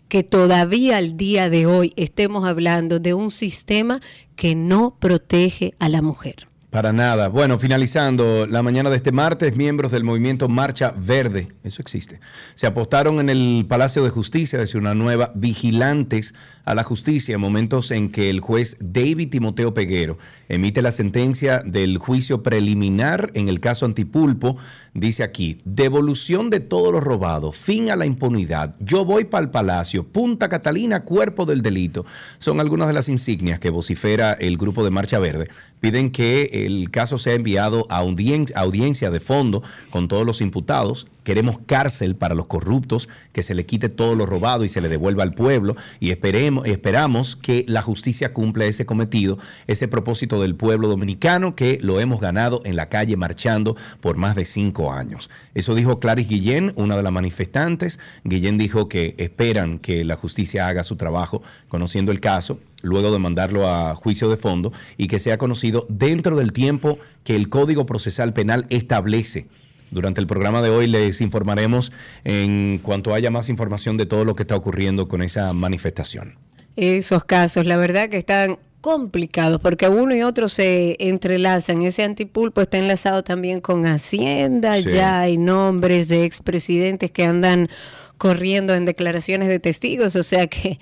que 0.08 0.23
todavía 0.23 0.97
al 0.97 1.17
día 1.17 1.49
de 1.49 1.65
hoy 1.65 1.93
estemos 1.95 2.47
hablando 2.47 2.99
de 2.99 3.13
un 3.13 3.32
sistema 3.32 4.02
que 4.36 4.56
no 4.56 4.95
protege 4.99 5.73
a 5.80 5.89
la 5.89 6.02
mujer. 6.02 6.52
Para 6.73 6.91
nada. 6.91 7.27
Bueno, 7.27 7.59
finalizando 7.59 8.47
la 8.47 8.63
mañana 8.63 8.89
de 8.89 8.95
este 8.95 9.12
martes, 9.12 9.55
miembros 9.55 9.91
del 9.91 10.03
movimiento 10.03 10.49
Marcha 10.49 10.91
Verde, 10.97 11.49
eso 11.63 11.83
existe, 11.83 12.19
se 12.55 12.65
apostaron 12.65 13.19
en 13.19 13.29
el 13.29 13.67
Palacio 13.69 14.03
de 14.03 14.09
Justicia 14.09 14.57
de 14.57 14.77
una 14.79 14.95
nueva 14.95 15.31
vigilantes 15.36 16.33
a 16.65 16.73
la 16.73 16.83
justicia, 16.83 17.38
momentos 17.38 17.91
en 17.91 18.09
que 18.09 18.31
el 18.31 18.39
juez 18.39 18.77
David 18.79 19.29
Timoteo 19.29 19.73
Peguero 19.75 20.17
emite 20.49 20.81
la 20.81 20.91
sentencia 20.91 21.59
del 21.59 21.97
juicio 21.99 22.41
preliminar 22.41 23.29
en 23.36 23.49
el 23.49 23.59
caso 23.59 23.86
Antipulpo. 23.86 24.57
Dice 24.95 25.23
aquí, 25.23 25.62
devolución 25.65 26.49
de 26.49 26.59
todo 26.59 26.91
lo 26.91 27.01
robado, 27.01 27.51
fin 27.51 27.89
a 27.89 27.95
la 27.95 28.05
impunidad, 28.05 28.75
yo 28.79 29.05
voy 29.05 29.25
para 29.25 29.43
el 29.43 29.51
Palacio, 29.51 30.07
Punta 30.07 30.49
Catalina, 30.49 31.03
cuerpo 31.03 31.45
del 31.45 31.62
delito. 31.62 32.05
Son 32.38 32.59
algunas 32.59 32.88
de 32.88 32.93
las 32.93 33.09
insignias 33.09 33.59
que 33.59 33.69
vocifera 33.69 34.33
el 34.33 34.57
grupo 34.57 34.83
de 34.83 34.91
Marcha 34.91 35.19
Verde. 35.19 35.49
Piden 35.79 36.12
que 36.12 36.62
el 36.65 36.89
caso 36.91 37.17
sea 37.17 37.34
enviado 37.34 37.86
a 37.89 37.97
audiencia 37.97 39.12
de 39.12 39.19
fondo 39.19 39.63
con 39.89 40.08
todos 40.08 40.26
los 40.26 40.41
imputados. 40.41 41.08
Queremos 41.23 41.59
cárcel 41.65 42.15
para 42.15 42.36
los 42.36 42.47
corruptos, 42.47 43.09
que 43.31 43.43
se 43.43 43.55
le 43.55 43.65
quite 43.65 43.89
todo 43.89 44.15
lo 44.15 44.25
robado 44.25 44.63
y 44.63 44.69
se 44.69 44.81
le 44.81 44.89
devuelva 44.89 45.23
al 45.23 45.33
pueblo. 45.33 45.75
Y 45.99 46.12
esperemos, 46.12 46.67
esperamos 46.67 47.36
que 47.36 47.65
la 47.67 47.81
justicia 47.81 48.33
cumpla 48.33 48.65
ese 48.65 48.86
cometido, 48.86 49.38
ese 49.67 49.88
propósito 49.88 50.41
del 50.41 50.55
pueblo 50.55 50.88
dominicano 50.88 51.55
que 51.55 51.79
lo 51.81 51.99
hemos 51.99 52.19
ganado 52.19 52.62
en 52.65 52.75
la 52.75 52.89
calle 52.89 53.17
marchando 53.17 53.75
por 54.01 54.17
más 54.17 54.36
de 54.36 54.45
cinco 54.45 54.91
años. 54.91 55.29
Eso 55.53 55.75
dijo 55.75 55.99
Clarice 55.99 56.29
Guillén, 56.29 56.73
una 56.75 56.95
de 56.97 57.03
las 57.03 57.12
manifestantes. 57.12 57.99
Guillén 58.23 58.57
dijo 58.57 58.89
que 58.89 59.15
esperan 59.17 59.79
que 59.79 60.03
la 60.03 60.15
justicia 60.15 60.67
haga 60.67 60.83
su 60.83 60.95
trabajo 60.95 61.41
conociendo 61.67 62.12
el 62.12 62.19
caso 62.19 62.59
luego 62.83 63.12
de 63.12 63.19
mandarlo 63.19 63.67
a 63.67 63.95
juicio 63.95 64.29
de 64.29 64.38
fondo 64.38 64.71
y 64.97 65.07
que 65.07 65.17
sea 65.17 65.39
conocido 65.39 65.88
dentro 65.89 66.36
del 66.36 66.51
tiempo 66.51 66.99
que 67.23 67.36
el 67.36 67.49
Código 67.49 67.86
Procesal 67.86 68.33
Penal 68.33 68.67
establece. 68.69 69.47
Durante 69.93 70.19
el 70.19 70.27
programa 70.27 70.62
de 70.62 70.69
hoy 70.69 70.88
les 70.88 71.21
informaremos 71.21 71.91
en 72.23 72.79
cuanto 72.82 73.13
haya 73.13 73.29
más 73.29 73.49
información 73.49 73.95
de 73.95 74.06
todo 74.06 74.25
lo 74.25 74.36
que 74.36 74.43
está 74.43 74.56
ocurriendo 74.56 75.08
con 75.08 75.21
esa 75.21 75.53
manifestación. 75.53 76.36
Esos 76.75 77.23
casos, 77.25 77.67
la 77.67 77.77
verdad 77.77 78.10
que 78.10 78.17
están 78.17 78.58
complicados 78.82 79.62
porque 79.62 79.88
uno 79.88 80.13
y 80.13 80.23
otro 80.23 80.49
se 80.49 80.97
entrelazan. 80.99 81.84
Ese 81.84 82.03
antipulpo 82.03 82.62
está 82.62 82.79
enlazado 82.79 83.23
también 83.23 83.62
con 83.62 83.86
Hacienda, 83.86 84.77
ya 84.79 85.21
hay 85.21 85.38
nombres 85.38 86.10
de 86.10 86.25
expresidentes 86.25 87.12
que 87.12 87.23
andan 87.23 87.69
corriendo 88.17 88.73
en 88.73 88.86
declaraciones 88.86 89.47
de 89.47 89.60
testigos, 89.60 90.15
o 90.15 90.23
sea 90.23 90.47
que 90.47 90.79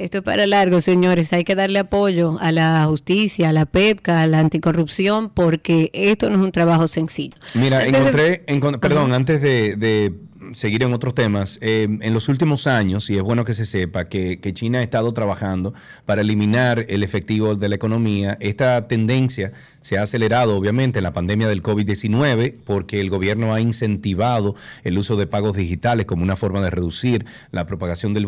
esto 0.00 0.18
es 0.18 0.24
para 0.24 0.46
largo, 0.46 0.80
señores. 0.80 1.32
Hay 1.32 1.44
que 1.44 1.54
darle 1.54 1.78
apoyo 1.78 2.38
a 2.40 2.52
la 2.52 2.84
justicia, 2.86 3.50
a 3.50 3.52
la 3.52 3.66
PEPCA, 3.66 4.22
a 4.22 4.26
la 4.26 4.38
anticorrupción, 4.38 5.30
porque 5.30 5.90
esto 5.92 6.30
no 6.30 6.36
es 6.36 6.42
un 6.42 6.52
trabajo 6.52 6.88
sencillo. 6.88 7.36
Mira, 7.54 7.84
encontré, 7.84 8.44
perdón, 8.80 9.12
antes 9.12 9.40
de 9.42 10.12
seguir 10.54 10.82
en 10.82 10.92
otros 10.92 11.14
temas, 11.14 11.58
eh, 11.60 11.88
en 12.00 12.14
los 12.14 12.28
últimos 12.28 12.66
años, 12.66 13.08
y 13.10 13.16
es 13.16 13.22
bueno 13.22 13.44
que 13.44 13.54
se 13.54 13.64
sepa, 13.64 14.08
que, 14.08 14.38
China 14.52 14.80
ha 14.80 14.82
estado 14.82 15.12
trabajando 15.12 15.74
para 16.06 16.22
eliminar 16.22 16.84
el 16.88 17.02
efectivo 17.02 17.54
de 17.54 17.68
la 17.68 17.76
economía, 17.76 18.36
esta 18.40 18.88
tendencia 18.88 19.52
se 19.80 19.96
ha 19.96 20.02
acelerado 20.02 20.56
obviamente 20.56 20.98
en 20.98 21.04
la 21.04 21.12
pandemia 21.12 21.48
del 21.48 21.62
COVID-19 21.62 22.56
porque 22.64 23.00
el 23.00 23.10
gobierno 23.10 23.54
ha 23.54 23.60
incentivado 23.60 24.56
el 24.82 24.98
uso 24.98 25.16
de 25.16 25.26
pagos 25.26 25.56
digitales 25.56 26.06
como 26.06 26.24
una 26.24 26.36
forma 26.36 26.60
de 26.60 26.70
reducir 26.70 27.26
la 27.52 27.66
propagación 27.66 28.12
del, 28.12 28.26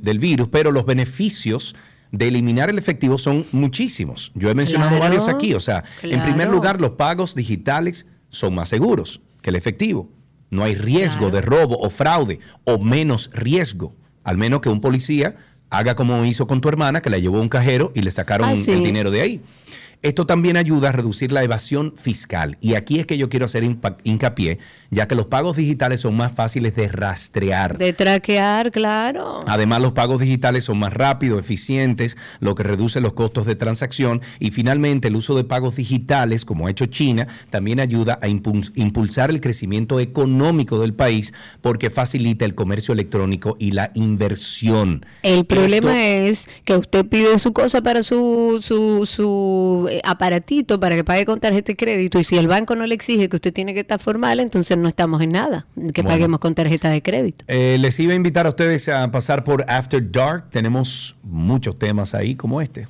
del, 0.00 0.18
virus, 0.18 0.48
pero 0.48 0.72
los 0.72 0.86
beneficios 0.86 1.76
de 2.10 2.28
eliminar 2.28 2.70
el 2.70 2.78
efectivo 2.78 3.18
son 3.18 3.44
muchísimos. 3.52 4.32
Yo 4.34 4.50
he 4.50 4.54
mencionado 4.54 4.98
varios 4.98 5.28
aquí. 5.28 5.54
O 5.54 5.60
sea, 5.60 5.84
en 6.02 6.22
primer 6.22 6.48
lugar, 6.50 6.80
los 6.80 6.92
pagos 6.92 7.34
digitales 7.34 8.06
son 8.30 8.54
más 8.54 8.68
seguros 8.70 9.20
que 9.42 9.50
el 9.50 9.56
efectivo. 9.56 10.08
No 10.50 10.64
hay 10.64 10.74
riesgo 10.74 11.30
de 11.30 11.40
robo 11.40 11.78
o 11.78 11.90
fraude 11.90 12.40
o 12.64 12.78
menos 12.78 13.30
riesgo, 13.32 13.94
al 14.24 14.36
menos 14.36 14.60
que 14.60 14.68
un 14.68 14.80
policía 14.80 15.36
haga 15.70 15.94
como 15.94 16.24
hizo 16.24 16.46
con 16.46 16.60
tu 16.60 16.68
hermana, 16.68 17.00
que 17.00 17.10
la 17.10 17.18
llevó 17.18 17.38
a 17.38 17.40
un 17.40 17.48
cajero 17.48 17.92
y 17.94 18.02
le 18.02 18.10
sacaron 18.10 18.48
ah, 18.48 18.52
el 18.54 18.82
dinero 18.82 19.10
de 19.10 19.20
ahí. 19.20 19.40
Esto 20.02 20.24
también 20.24 20.56
ayuda 20.56 20.88
a 20.88 20.92
reducir 20.92 21.30
la 21.30 21.44
evasión 21.44 21.92
fiscal. 21.94 22.56
Y 22.62 22.72
aquí 22.72 23.00
es 23.00 23.06
que 23.06 23.18
yo 23.18 23.28
quiero 23.28 23.44
hacer 23.44 23.64
hincapié, 23.64 24.58
ya 24.90 25.06
que 25.06 25.14
los 25.14 25.26
pagos 25.26 25.58
digitales 25.58 26.00
son 26.00 26.16
más 26.16 26.32
fáciles 26.32 26.74
de 26.74 26.88
rastrear. 26.88 27.76
De 27.76 27.92
traquear, 27.92 28.72
claro. 28.72 29.40
Además, 29.46 29.82
los 29.82 29.92
pagos 29.92 30.20
digitales 30.20 30.64
son 30.64 30.78
más 30.78 30.94
rápidos, 30.94 31.38
eficientes, 31.38 32.16
lo 32.40 32.54
que 32.54 32.62
reduce 32.62 33.02
los 33.02 33.12
costos 33.12 33.44
de 33.44 33.56
transacción. 33.56 34.22
Y 34.38 34.52
finalmente, 34.52 35.08
el 35.08 35.16
uso 35.16 35.36
de 35.36 35.44
pagos 35.44 35.76
digitales, 35.76 36.46
como 36.46 36.66
ha 36.66 36.70
hecho 36.70 36.86
China, 36.86 37.26
también 37.50 37.78
ayuda 37.78 38.18
a 38.22 38.28
impulsar 38.28 39.28
el 39.28 39.42
crecimiento 39.42 40.00
económico 40.00 40.80
del 40.80 40.94
país 40.94 41.34
porque 41.60 41.90
facilita 41.90 42.46
el 42.46 42.54
comercio 42.54 42.94
electrónico 42.94 43.54
y 43.58 43.72
la 43.72 43.90
inversión. 43.94 45.04
El 45.22 45.44
problema 45.44 46.06
es 46.06 46.46
que 46.64 46.78
usted 46.78 47.04
pide 47.04 47.38
su 47.38 47.52
cosa 47.52 47.82
para 47.82 48.02
su, 48.02 48.60
su, 48.62 49.04
su 49.04 49.89
aparatito 50.04 50.78
para 50.78 50.96
que 50.96 51.04
pague 51.04 51.24
con 51.24 51.40
tarjeta 51.40 51.72
de 51.72 51.76
crédito 51.76 52.18
y 52.18 52.24
si 52.24 52.36
el 52.36 52.48
banco 52.48 52.74
no 52.76 52.86
le 52.86 52.94
exige 52.94 53.28
que 53.28 53.36
usted 53.36 53.52
tiene 53.52 53.74
que 53.74 53.80
estar 53.80 54.00
formal, 54.00 54.40
entonces 54.40 54.76
no 54.76 54.88
estamos 54.88 55.22
en 55.22 55.32
nada, 55.32 55.66
que 55.92 56.02
paguemos 56.04 56.40
con 56.40 56.54
tarjeta 56.54 56.90
de 56.90 57.02
crédito. 57.02 57.44
Eh, 57.48 57.76
les 57.78 57.98
iba 58.00 58.12
a 58.12 58.16
invitar 58.16 58.46
a 58.46 58.50
ustedes 58.50 58.88
a 58.88 59.10
pasar 59.10 59.44
por 59.44 59.64
After 59.68 60.10
Dark. 60.10 60.50
Tenemos 60.50 61.16
muchos 61.22 61.78
temas 61.78 62.14
ahí 62.14 62.34
como 62.34 62.60
este. 62.60 62.86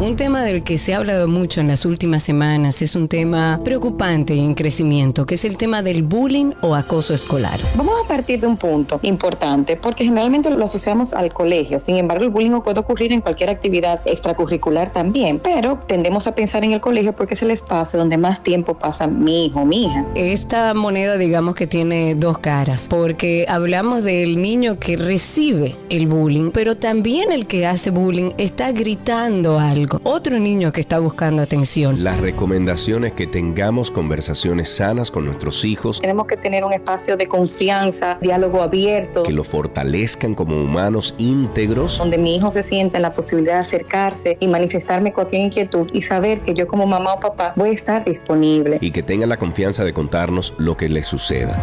Un 0.00 0.16
tema 0.16 0.42
del 0.42 0.64
que 0.64 0.78
se 0.78 0.94
ha 0.94 0.96
hablado 0.96 1.28
mucho 1.28 1.60
en 1.60 1.68
las 1.68 1.84
últimas 1.84 2.22
semanas 2.22 2.80
es 2.80 2.96
un 2.96 3.06
tema 3.06 3.60
preocupante 3.62 4.34
y 4.34 4.40
en 4.40 4.54
crecimiento, 4.54 5.26
que 5.26 5.34
es 5.34 5.44
el 5.44 5.58
tema 5.58 5.82
del 5.82 6.02
bullying 6.02 6.52
o 6.62 6.74
acoso 6.74 7.12
escolar. 7.12 7.60
Vamos 7.76 8.00
a 8.02 8.08
partir 8.08 8.40
de 8.40 8.46
un 8.46 8.56
punto 8.56 8.98
importante, 9.02 9.76
porque 9.76 10.06
generalmente 10.06 10.48
lo 10.48 10.64
asociamos 10.64 11.12
al 11.12 11.34
colegio. 11.34 11.78
Sin 11.80 11.96
embargo, 11.96 12.24
el 12.24 12.30
bullying 12.30 12.62
puede 12.62 12.80
ocurrir 12.80 13.12
en 13.12 13.20
cualquier 13.20 13.50
actividad 13.50 14.00
extracurricular 14.06 14.90
también, 14.90 15.38
pero 15.38 15.78
tendemos 15.86 16.26
a 16.26 16.34
pensar 16.34 16.64
en 16.64 16.72
el 16.72 16.80
colegio 16.80 17.14
porque 17.14 17.34
es 17.34 17.42
el 17.42 17.50
espacio 17.50 17.98
donde 17.98 18.16
más 18.16 18.42
tiempo 18.42 18.78
pasa 18.78 19.06
mi 19.06 19.44
hijo, 19.46 19.66
mi 19.66 19.84
hija. 19.84 20.06
Esta 20.14 20.72
moneda, 20.72 21.18
digamos 21.18 21.54
que 21.54 21.66
tiene 21.66 22.14
dos 22.14 22.38
caras, 22.38 22.86
porque 22.88 23.44
hablamos 23.50 24.02
del 24.02 24.40
niño 24.40 24.78
que 24.78 24.96
recibe 24.96 25.76
el 25.90 26.06
bullying, 26.06 26.52
pero 26.52 26.78
también 26.78 27.32
el 27.32 27.46
que 27.46 27.66
hace 27.66 27.90
bullying 27.90 28.30
está 28.38 28.72
gritando 28.72 29.58
algo 29.58 29.89
otro 30.04 30.38
niño 30.38 30.72
que 30.72 30.80
está 30.80 30.98
buscando 30.98 31.42
atención. 31.42 32.04
Las 32.04 32.20
recomendaciones 32.20 33.12
que 33.12 33.26
tengamos 33.26 33.90
conversaciones 33.90 34.68
sanas 34.68 35.10
con 35.10 35.24
nuestros 35.24 35.64
hijos. 35.64 36.00
Tenemos 36.00 36.26
que 36.26 36.36
tener 36.36 36.64
un 36.64 36.72
espacio 36.72 37.16
de 37.16 37.26
confianza, 37.26 38.18
diálogo 38.20 38.62
abierto. 38.62 39.22
Que 39.22 39.32
lo 39.32 39.44
fortalezcan 39.44 40.34
como 40.34 40.56
humanos 40.56 41.14
íntegros. 41.18 41.98
Donde 41.98 42.18
mi 42.18 42.36
hijo 42.36 42.50
se 42.50 42.62
sienta 42.62 42.98
en 42.98 43.02
la 43.02 43.14
posibilidad 43.14 43.54
de 43.54 43.60
acercarse 43.60 44.36
y 44.40 44.48
manifestarme 44.48 45.12
cualquier 45.12 45.42
inquietud 45.42 45.88
y 45.92 46.02
saber 46.02 46.42
que 46.42 46.54
yo 46.54 46.66
como 46.66 46.86
mamá 46.86 47.14
o 47.14 47.20
papá 47.20 47.54
voy 47.56 47.70
a 47.70 47.72
estar 47.72 48.04
disponible. 48.04 48.78
Y 48.80 48.90
que 48.90 49.02
tenga 49.02 49.26
la 49.26 49.38
confianza 49.38 49.84
de 49.84 49.92
contarnos 49.92 50.54
lo 50.58 50.76
que 50.76 50.88
le 50.88 51.02
suceda. 51.02 51.58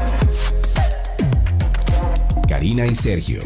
Karina 2.48 2.86
y 2.86 2.96
Sergio 2.96 3.42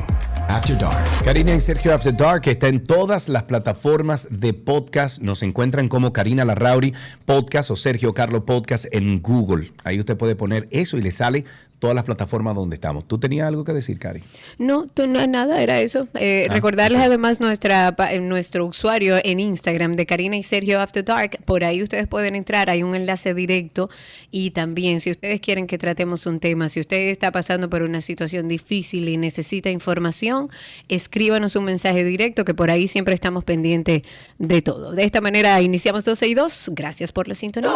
After 0.51 0.77
Dark. 0.77 1.23
Karina 1.23 1.55
y 1.55 1.61
Sergio 1.61 1.93
After 1.93 2.15
Dark 2.15 2.45
está 2.45 2.67
en 2.67 2.83
todas 2.83 3.29
las 3.29 3.43
plataformas 3.43 4.27
de 4.29 4.53
podcast. 4.53 5.21
Nos 5.21 5.43
encuentran 5.43 5.87
como 5.87 6.11
Karina 6.11 6.43
Larrauri 6.43 6.93
Podcast 7.25 7.71
o 7.71 7.77
Sergio 7.77 8.13
Carlo 8.13 8.45
Podcast 8.45 8.85
en 8.91 9.21
Google. 9.21 9.71
Ahí 9.85 9.97
usted 9.97 10.17
puede 10.17 10.35
poner 10.35 10.67
eso 10.69 10.97
y 10.97 11.01
le 11.01 11.11
sale 11.11 11.45
todas 11.81 11.95
las 11.95 12.05
plataformas 12.05 12.55
donde 12.55 12.75
estamos. 12.75 13.07
¿Tú 13.07 13.17
tenías 13.17 13.47
algo 13.47 13.63
que 13.63 13.73
decir, 13.73 13.97
Cari? 13.97 14.21
No, 14.59 14.85
tú 14.85 15.07
no 15.07 15.25
nada, 15.25 15.63
era 15.63 15.81
eso. 15.81 16.07
Eh, 16.13 16.45
ah, 16.47 16.53
recordarles 16.53 17.01
además 17.01 17.39
nuestra 17.39 17.95
nuestro 18.21 18.67
usuario 18.67 19.17
en 19.23 19.39
Instagram 19.39 19.93
de 19.93 20.05
Karina 20.05 20.37
y 20.37 20.43
Sergio 20.43 20.79
After 20.79 21.03
Dark. 21.03 21.39
Por 21.43 21.65
ahí 21.65 21.81
ustedes 21.81 22.07
pueden 22.07 22.35
entrar, 22.35 22.69
hay 22.69 22.83
un 22.83 22.93
enlace 22.93 23.33
directo. 23.33 23.89
Y 24.29 24.51
también, 24.51 24.99
si 24.99 25.09
ustedes 25.09 25.41
quieren 25.41 25.65
que 25.65 25.79
tratemos 25.79 26.27
un 26.27 26.39
tema, 26.39 26.69
si 26.69 26.79
usted 26.79 27.09
está 27.09 27.31
pasando 27.31 27.67
por 27.67 27.81
una 27.81 28.01
situación 28.01 28.47
difícil 28.47 29.09
y 29.09 29.17
necesita 29.17 29.71
información, 29.71 30.51
escríbanos 30.87 31.55
un 31.55 31.65
mensaje 31.65 32.03
directo, 32.03 32.45
que 32.45 32.53
por 32.53 32.69
ahí 32.69 32.87
siempre 32.87 33.15
estamos 33.15 33.43
pendientes 33.43 34.03
de 34.37 34.61
todo. 34.61 34.91
De 34.91 35.03
esta 35.03 35.19
manera 35.19 35.59
iniciamos 35.61 36.05
12 36.05 36.27
y 36.27 36.35
2. 36.35 36.71
Gracias 36.75 37.11
por 37.11 37.27
la 37.27 37.33
sintonía. 37.33 37.71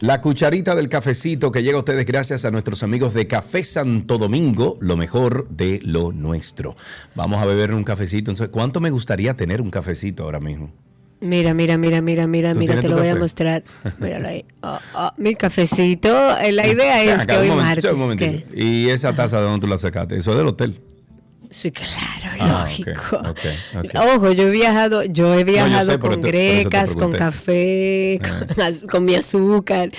La 0.00 0.20
cucharita 0.20 0.74
del 0.74 0.90
cafecito 0.90 1.50
que 1.50 1.62
llega 1.62 1.76
a 1.76 1.78
ustedes 1.78 2.04
gracias 2.04 2.44
a 2.44 2.50
nuestros 2.50 2.82
amigos 2.82 3.14
de 3.14 3.26
Café 3.26 3.64
Santo 3.64 4.18
Domingo, 4.18 4.76
lo 4.82 4.98
mejor 4.98 5.48
de 5.48 5.80
lo 5.82 6.12
nuestro. 6.12 6.76
Vamos 7.14 7.42
a 7.42 7.46
beber 7.46 7.72
un 7.72 7.84
cafecito. 7.84 8.30
¿cuánto 8.50 8.80
me 8.80 8.90
gustaría 8.90 9.32
tener 9.32 9.62
un 9.62 9.70
cafecito 9.70 10.24
ahora 10.24 10.40
mismo? 10.40 10.70
Mira, 11.24 11.54
mira, 11.54 11.78
mira, 11.78 12.02
mira, 12.02 12.26
mira, 12.26 12.54
mira, 12.54 12.80
te 12.80 12.88
lo 12.88 12.98
voy 12.98 13.08
a 13.08 13.16
mostrar. 13.16 13.64
Míralo 13.98 14.28
ahí. 14.28 14.44
Oh, 14.62 14.78
oh, 14.94 15.10
mi 15.16 15.34
cafecito. 15.34 16.12
La 16.52 16.66
idea 16.66 17.02
es 17.02 17.26
que 17.26 17.36
hoy 17.36 17.50
martes. 17.50 18.44
¿Y 18.54 18.90
esa 18.90 19.14
taza 19.14 19.38
de 19.38 19.44
dónde 19.44 19.60
tú 19.60 19.66
la 19.66 19.78
sacaste? 19.78 20.16
Eso 20.16 20.32
es 20.32 20.36
del 20.36 20.46
hotel. 20.46 20.80
Sí, 21.48 21.70
claro, 21.70 22.36
ah, 22.40 22.64
lógico. 22.64 23.22
Ojo, 24.16 24.32
yo 24.32 24.48
he 24.48 24.50
viajado, 24.50 25.04
yo 25.04 25.38
he 25.38 25.44
viajado 25.44 26.00
con 26.00 26.20
grecas, 26.20 26.96
con 26.96 27.12
café, 27.12 28.20
ah. 28.24 28.70
con, 28.90 29.04
mi 29.04 29.14
azúcar. 29.14 29.92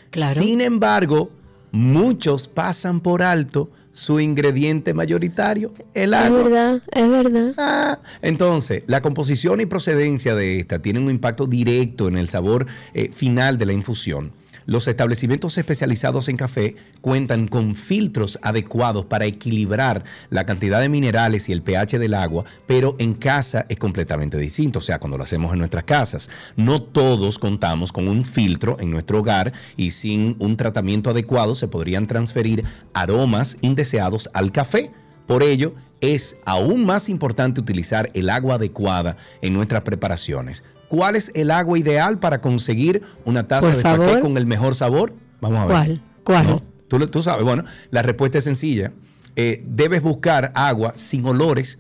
Claro. 0.10 0.42
Sin 0.42 0.60
embargo, 0.60 1.32
muchos 1.72 2.48
pasan 2.48 3.00
por 3.00 3.24
alto 3.24 3.70
su 3.94 4.20
ingrediente 4.20 4.94
mayoritario, 4.94 5.72
el 5.94 6.14
agua. 6.14 6.40
Es 6.40 6.44
verdad, 6.44 6.82
es 6.92 7.10
verdad. 7.10 7.54
Ah, 7.58 8.00
entonces, 8.22 8.84
la 8.88 9.02
composición 9.02 9.62
y 9.62 9.66
procedencia 9.66 10.36
de 10.36 10.60
esta 10.60 10.80
tienen 10.80 11.04
un 11.04 11.12
impacto 11.12 11.46
directo 11.48 12.08
en 12.08 12.18
el 12.18 12.28
sabor 12.28 12.66
eh, 12.94 13.12
final 13.14 13.58
de 13.58 13.68
la 13.68 13.74
infusión. 13.74 14.34
Los 14.66 14.88
establecimientos 14.88 15.58
especializados 15.58 16.30
en 16.30 16.38
café 16.38 16.76
cuentan 17.02 17.48
con 17.48 17.76
filtros 17.76 18.40
adecuados 18.42 19.06
para 19.06 19.26
equilibrar 19.26 20.04
la 20.30 20.46
cantidad 20.46 20.80
de 20.80 20.90
minerales 20.90 21.50
y 21.50 21.52
el 21.52 21.62
pH 21.62 22.00
del 22.00 22.14
agua, 22.14 22.46
pero 22.66 22.96
en 23.00 23.14
casa 23.14 23.66
es 23.70 23.78
completamente 23.78 24.38
distinto, 24.38 24.80
o 24.80 24.82
sea, 24.82 25.00
cuando 25.00 25.18
lo 25.18 25.24
hacemos 25.24 25.52
en 25.54 25.60
nuestras 25.60 25.84
casas. 25.84 26.30
No 26.56 26.82
todos 26.82 27.40
contamos 27.40 27.92
con 27.92 28.08
un 28.08 28.24
filtro 28.24 28.78
en 28.80 28.92
nuestro 28.92 29.20
hogar 29.20 29.54
y 29.76 29.92
sin 29.92 30.36
un 30.40 30.58
tratamiento 30.58 31.10
adecuado 31.10 31.56
se 31.56 31.68
podrían 31.68 32.08
transferir 32.08 32.64
aromas 32.94 33.58
indeseados 33.62 34.30
al 34.34 34.52
café. 34.52 34.92
Por 35.28 35.44
ello, 35.44 35.74
es 36.02 36.36
aún 36.44 36.86
más 36.86 37.08
importante 37.08 37.62
utilizar 37.62 38.12
el 38.14 38.30
agua 38.30 38.56
adecuada 38.56 39.16
en 39.42 39.54
nuestras 39.54 39.84
preparaciones. 39.84 40.64
¿Cuál 40.94 41.16
es 41.16 41.32
el 41.34 41.50
agua 41.50 41.80
ideal 41.80 42.20
para 42.20 42.40
conseguir 42.40 43.02
una 43.26 43.48
taza 43.48 43.76
de 43.76 43.82
café 43.82 44.20
con 44.20 44.38
el 44.38 44.46
mejor 44.46 44.76
sabor? 44.76 45.16
Vamos 45.42 45.62
a 45.62 45.86
ver. 45.86 46.02
¿Cuál? 46.24 46.62
¿Tú, 46.88 47.00
tú, 47.08 47.24
sabes. 47.24 47.44
Bueno, 47.44 47.64
la 47.90 48.04
respuesta 48.04 48.38
es 48.38 48.44
sencilla. 48.44 48.92
Eh, 49.36 49.64
debes 49.66 50.04
buscar 50.04 50.52
agua 50.54 50.94
sin 50.96 51.26
olores, 51.26 51.80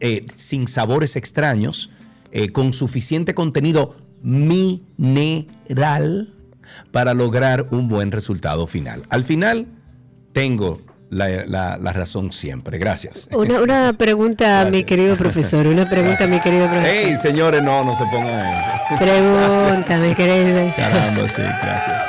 eh, 0.00 0.26
sin 0.34 0.68
sabores 0.68 1.16
extraños, 1.16 1.88
eh, 2.30 2.50
con 2.50 2.74
suficiente 2.74 3.32
contenido 3.32 3.96
mineral 4.20 4.68
para 6.90 7.14
lograr 7.14 7.68
un 7.70 7.88
buen 7.88 8.12
resultado 8.12 8.66
final. 8.66 9.02
Al 9.08 9.24
final, 9.24 9.66
tengo 10.34 10.82
la, 11.12 11.28
la- 11.46 11.78
la 11.78 11.92
razón 11.92 12.32
siempre. 12.32 12.78
Gracias. 12.78 13.28
Una, 13.32 13.60
una 13.60 13.92
pregunta, 13.92 14.64
mi 14.64 14.70
Gracias. 14.70 14.84
querido 14.84 15.16
profesor. 15.16 15.66
Una 15.66 15.88
pregunta, 15.88 16.26
mi 16.26 16.40
querido 16.40 16.68
profesor. 16.68 16.94
Ey, 17.10 17.16
señores, 17.18 17.62
no, 17.62 17.84
no 17.84 17.94
se 17.94 18.04
pongan 18.06 18.54
eso. 18.56 18.96
Pregunta, 18.98 19.98
mi 19.98 20.14
querido. 20.14 20.72
Caramba, 20.76 21.28
sí, 21.28 21.42
gracias. 21.42 22.02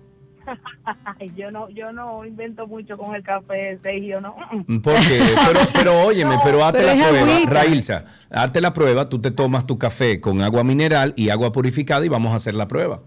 Yo 1.36 1.50
no, 1.52 1.68
yo 1.68 1.92
no 1.92 2.24
invento 2.24 2.66
mucho 2.66 2.96
con 2.98 3.14
el 3.14 3.22
café, 3.22 3.78
Sergio, 3.82 4.20
no. 4.20 4.34
Mm. 4.66 4.78
Porque, 4.80 5.20
pero, 5.46 5.60
pero 5.72 6.00
óyeme, 6.06 6.36
pero 6.42 6.64
hazte 6.64 6.78
Pero 6.78 6.94
la 6.94 7.06
prueba, 7.08 7.32
agüita. 7.34 7.50
Railsa, 7.52 8.04
hazte 8.30 8.60
la 8.60 8.72
prueba, 8.74 9.08
tú 9.08 9.20
te 9.20 9.30
tomas 9.30 9.66
tu 9.66 9.78
café 9.78 10.20
con 10.20 10.40
agua 10.42 10.64
mineral 10.64 11.12
y 11.16 11.28
agua 11.28 11.52
purificada 11.52 12.04
y 12.04 12.08
vamos 12.08 12.32
a 12.32 12.36
hacer 12.36 12.54
la 12.56 12.66
prueba. 12.66 13.02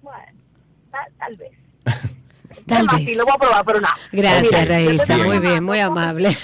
Bueno, 0.00 0.18
tal, 0.90 1.12
tal 1.18 1.36
vez. 1.36 1.50
Tal 1.84 2.76
Además, 2.78 2.96
vez. 2.96 3.08
sí, 3.10 3.14
lo 3.16 3.24
voy 3.24 3.34
a 3.34 3.38
probar, 3.38 3.64
pero 3.66 3.80
nada. 3.82 3.96
Gracias, 4.12 4.62
Ok. 4.62 4.68
Raílsa. 4.68 5.14
Bien. 5.16 5.26
Muy 5.26 5.38
bien, 5.40 5.64
muy 5.64 5.78
amable. 5.80 6.36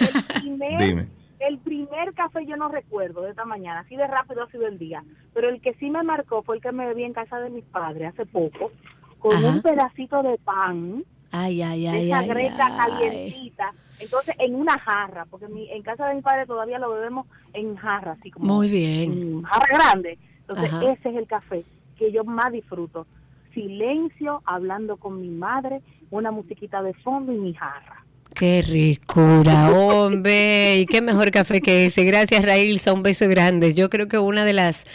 Dime. 0.78 1.08
El 1.40 1.58
primer 1.58 2.12
café 2.14 2.46
yo 2.46 2.56
no 2.56 2.68
recuerdo 2.68 3.22
de 3.22 3.30
esta 3.30 3.44
mañana, 3.44 3.80
así 3.80 3.96
de 3.96 4.06
rápido 4.06 4.42
ha 4.44 4.50
sido 4.50 4.66
el 4.66 4.78
día, 4.78 5.02
pero 5.34 5.48
el 5.48 5.60
que 5.60 5.74
sí 5.74 5.90
me 5.90 6.02
marcó 6.02 6.42
fue 6.42 6.56
el 6.56 6.62
que 6.62 6.72
me 6.72 6.86
bebí 6.86 7.04
en 7.04 7.12
casa 7.12 7.38
de 7.40 7.50
mis 7.50 7.64
padres 7.64 8.12
hace 8.12 8.26
poco, 8.26 8.72
con 9.18 9.36
Ajá. 9.36 9.48
un 9.48 9.62
pedacito 9.62 10.22
de 10.22 10.38
pan, 10.38 11.04
Ay, 11.32 11.62
ay, 11.62 11.86
esa 11.86 12.18
ay. 12.18 12.28
calientita, 12.28 13.72
entonces 13.98 14.34
en 14.38 14.54
una 14.54 14.78
jarra, 14.78 15.26
porque 15.26 15.48
mi- 15.48 15.70
en 15.70 15.82
casa 15.82 16.06
de 16.08 16.14
mis 16.14 16.24
padres 16.24 16.46
todavía 16.46 16.78
lo 16.78 16.90
bebemos 16.92 17.26
en 17.52 17.76
jarra, 17.76 18.12
así 18.12 18.30
como 18.30 18.46
Muy 18.54 18.68
bien. 18.70 19.42
jarra 19.44 19.66
grande. 19.72 20.18
Entonces 20.40 20.72
Ajá. 20.72 20.84
ese 20.92 21.08
es 21.10 21.16
el 21.16 21.26
café 21.26 21.64
que 21.96 22.10
yo 22.10 22.24
más 22.24 22.50
disfruto. 22.52 23.06
Silencio, 23.54 24.42
hablando 24.44 24.96
con 24.96 25.20
mi 25.20 25.28
madre, 25.28 25.80
una 26.10 26.30
musiquita 26.30 26.82
de 26.82 26.94
fondo 26.94 27.32
y 27.32 27.38
mi 27.38 27.54
jarra. 27.54 27.99
Qué 28.40 28.62
ricura, 28.62 29.70
hombre. 29.70 30.78
Y 30.78 30.86
qué 30.86 31.02
mejor 31.02 31.30
café 31.30 31.60
que 31.60 31.84
ese. 31.84 32.04
Gracias, 32.04 32.42
Raílsa. 32.42 32.94
Un 32.94 33.02
beso 33.02 33.28
grande. 33.28 33.74
Yo 33.74 33.90
creo 33.90 34.08
que 34.08 34.16
una 34.16 34.46
de 34.46 34.54
las 34.54 34.86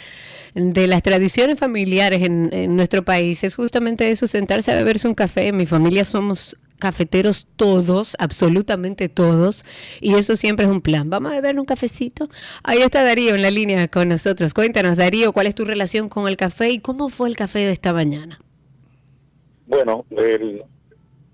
de 0.54 0.88
las 0.88 1.00
tradiciones 1.00 1.56
familiares 1.56 2.22
en, 2.22 2.50
en 2.52 2.74
nuestro 2.74 3.04
país 3.04 3.44
es 3.44 3.54
justamente 3.54 4.10
eso, 4.10 4.26
sentarse 4.26 4.72
a 4.72 4.74
beberse 4.74 5.06
un 5.06 5.14
café. 5.14 5.46
En 5.46 5.56
mi 5.58 5.64
familia 5.64 6.02
somos 6.02 6.56
cafeteros 6.80 7.46
todos, 7.54 8.16
absolutamente 8.18 9.08
todos, 9.08 9.64
y 10.00 10.14
eso 10.14 10.36
siempre 10.36 10.64
es 10.64 10.70
un 10.72 10.80
plan. 10.80 11.08
Vamos 11.08 11.30
a 11.30 11.36
beber 11.36 11.60
un 11.60 11.66
cafecito. 11.66 12.28
Ahí 12.64 12.78
está 12.82 13.04
Darío 13.04 13.36
en 13.36 13.42
la 13.42 13.52
línea 13.52 13.86
con 13.86 14.08
nosotros. 14.08 14.54
Cuéntanos, 14.54 14.96
Darío, 14.96 15.32
¿cuál 15.32 15.46
es 15.46 15.54
tu 15.54 15.64
relación 15.64 16.08
con 16.08 16.26
el 16.26 16.36
café 16.36 16.70
y 16.70 16.80
cómo 16.80 17.10
fue 17.10 17.28
el 17.28 17.36
café 17.36 17.60
de 17.60 17.70
esta 17.70 17.92
mañana? 17.92 18.40
Bueno, 19.68 20.04
el- 20.10 20.64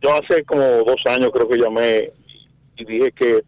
yo 0.03 0.15
hace 0.15 0.45
como 0.45 0.61
dos 0.63 1.01
años 1.07 1.31
creo 1.33 1.49
que 1.49 1.59
llamé 1.59 2.11
y 2.77 2.85
dije 2.85 3.13
que 3.13 3.43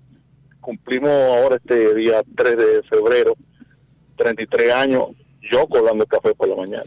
cumplimos 0.60 1.10
ahora 1.10 1.56
este 1.56 1.94
día 1.94 2.22
3 2.36 2.56
de 2.56 2.82
febrero, 2.84 3.34
33 4.16 4.72
años, 4.72 5.08
yo 5.52 5.66
colando 5.66 6.04
el 6.04 6.08
café 6.08 6.34
por 6.34 6.48
la 6.48 6.56
mañana. 6.56 6.84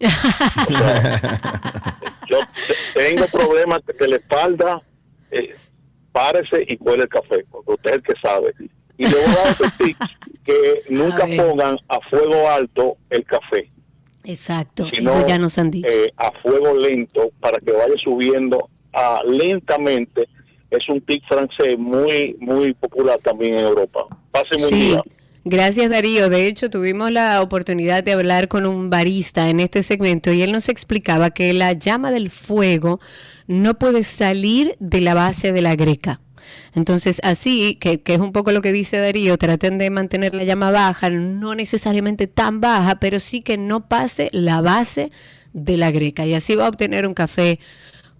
O 0.00 0.72
sea, 0.76 1.30
yo 2.30 2.38
te- 2.94 3.00
tengo 3.00 3.26
problemas 3.26 3.80
que 3.98 4.06
la 4.06 4.16
espalda, 4.16 4.82
eh, 5.30 5.54
párese 6.12 6.64
y 6.68 6.76
cuele 6.78 7.02
el 7.02 7.08
café, 7.08 7.44
porque 7.50 7.72
usted 7.72 7.90
es 7.90 7.96
el 7.96 8.02
que 8.02 8.14
sabe. 8.22 8.54
Y 8.96 9.04
le 9.04 9.14
voy 9.14 9.24
a 9.24 9.34
dar 9.36 9.52
otro 9.52 9.66
tip, 9.78 9.96
que 10.44 10.82
nunca 10.88 11.24
A 11.24 11.36
pongan 11.36 11.78
a 11.88 12.00
fuego 12.10 12.48
alto 12.50 12.96
el 13.10 13.24
café 13.24 13.70
Exacto, 14.24 14.88
sino, 14.92 15.10
eso 15.12 15.26
ya 15.26 15.38
nos 15.38 15.56
han 15.58 15.70
dicho. 15.70 15.86
eh, 15.88 16.12
a 16.16 16.30
fuego 16.42 16.74
lento 16.74 17.30
para 17.40 17.58
que 17.60 17.70
vaya 17.72 17.94
subiendo 18.02 18.68
lentamente. 19.26 20.28
Es 20.70 20.88
un 20.88 21.00
tic 21.00 21.22
francés 21.26 21.78
muy 21.78 22.36
muy 22.40 22.74
popular 22.74 23.18
también 23.22 23.54
en 23.54 23.66
Europa. 23.66 24.06
Pase 24.30 24.56
un 24.56 24.70
Sí, 24.70 24.74
día. 24.74 25.02
gracias 25.44 25.90
Darío. 25.90 26.28
De 26.28 26.46
hecho, 26.46 26.70
tuvimos 26.70 27.10
la 27.10 27.40
oportunidad 27.42 28.04
de 28.04 28.12
hablar 28.12 28.48
con 28.48 28.66
un 28.66 28.90
barista 28.90 29.48
en 29.50 29.60
este 29.60 29.82
segmento 29.82 30.32
y 30.32 30.42
él 30.42 30.52
nos 30.52 30.68
explicaba 30.68 31.30
que 31.30 31.52
la 31.54 31.72
llama 31.72 32.10
del 32.10 32.30
fuego 32.30 33.00
no 33.46 33.78
puede 33.78 34.04
salir 34.04 34.76
de 34.80 35.00
la 35.00 35.14
base 35.14 35.52
de 35.52 35.62
la 35.62 35.74
greca. 35.76 36.20
Entonces, 36.74 37.20
así, 37.24 37.76
que, 37.80 38.00
que 38.02 38.14
es 38.14 38.20
un 38.20 38.32
poco 38.32 38.52
lo 38.52 38.62
que 38.62 38.72
dice 38.72 38.98
Darío, 38.98 39.36
traten 39.38 39.78
de 39.78 39.90
mantener 39.90 40.34
la 40.34 40.44
llama 40.44 40.70
baja, 40.70 41.10
no 41.10 41.54
necesariamente 41.54 42.26
tan 42.26 42.60
baja, 42.60 42.96
pero 43.00 43.20
sí 43.20 43.42
que 43.42 43.56
no 43.58 43.88
pase 43.88 44.30
la 44.32 44.60
base 44.62 45.10
de 45.52 45.76
la 45.76 45.90
greca. 45.90 46.26
Y 46.26 46.34
así 46.34 46.54
va 46.56 46.66
a 46.66 46.68
obtener 46.68 47.06
un 47.06 47.14
café 47.14 47.58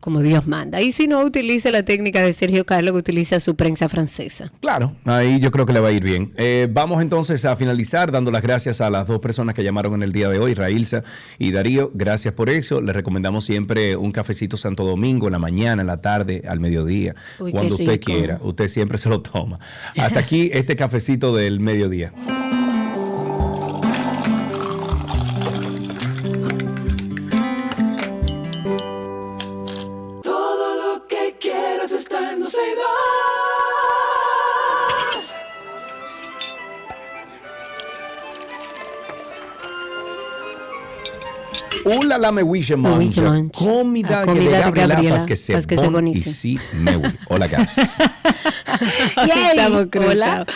como 0.00 0.20
Dios 0.20 0.46
manda. 0.46 0.80
Y 0.80 0.92
si 0.92 1.06
no, 1.06 1.20
utiliza 1.22 1.70
la 1.70 1.82
técnica 1.82 2.22
de 2.22 2.32
Sergio 2.32 2.64
Carlos 2.64 2.92
que 2.92 2.98
utiliza 2.98 3.40
su 3.40 3.56
prensa 3.56 3.88
francesa. 3.88 4.52
Claro, 4.60 4.94
ahí 5.04 5.40
yo 5.40 5.50
creo 5.50 5.66
que 5.66 5.72
le 5.72 5.80
va 5.80 5.88
a 5.88 5.92
ir 5.92 6.02
bien. 6.02 6.32
Eh, 6.36 6.68
vamos 6.70 7.02
entonces 7.02 7.44
a 7.44 7.56
finalizar 7.56 8.12
dando 8.12 8.30
las 8.30 8.42
gracias 8.42 8.80
a 8.80 8.90
las 8.90 9.06
dos 9.06 9.18
personas 9.20 9.54
que 9.54 9.64
llamaron 9.64 9.94
en 9.94 10.02
el 10.02 10.12
día 10.12 10.28
de 10.28 10.38
hoy, 10.38 10.54
Railsa 10.54 11.02
y 11.38 11.52
Darío. 11.52 11.90
Gracias 11.94 12.34
por 12.34 12.50
eso. 12.50 12.80
Les 12.80 12.94
recomendamos 12.94 13.44
siempre 13.44 13.96
un 13.96 14.12
cafecito 14.12 14.56
Santo 14.56 14.84
Domingo 14.84 15.26
en 15.26 15.32
la 15.32 15.38
mañana, 15.38 15.82
en 15.82 15.86
la 15.86 16.00
tarde, 16.00 16.42
al 16.48 16.60
mediodía, 16.60 17.14
Uy, 17.38 17.52
cuando 17.52 17.74
usted 17.74 18.00
quiera. 18.00 18.38
Usted 18.42 18.68
siempre 18.68 18.98
se 18.98 19.08
lo 19.08 19.20
toma. 19.20 19.58
Hasta 19.96 20.20
aquí 20.20 20.50
este 20.52 20.76
cafecito 20.76 21.34
del 21.34 21.60
mediodía. 21.60 22.12
Hola 41.90 42.18
la 42.18 42.32
me 42.32 42.42
wish. 42.42 42.72
Comida 42.72 43.52
comida 43.52 44.24
de 44.26 44.42
de 44.42 44.50
Gabriela 44.50 44.94
Gabriela, 44.94 45.16
pas 45.16 45.24
que 45.24 45.36
se 45.36 45.52
pas 45.54 45.66
que 45.66 45.76
se 45.76 45.88
bon 45.88 46.06
y 46.06 46.22
si 46.22 46.58
me. 46.74 47.00
Hola 47.28 47.46
Gabs. 47.48 47.76
Estamos 49.50 49.86
cruzados. 49.90 50.46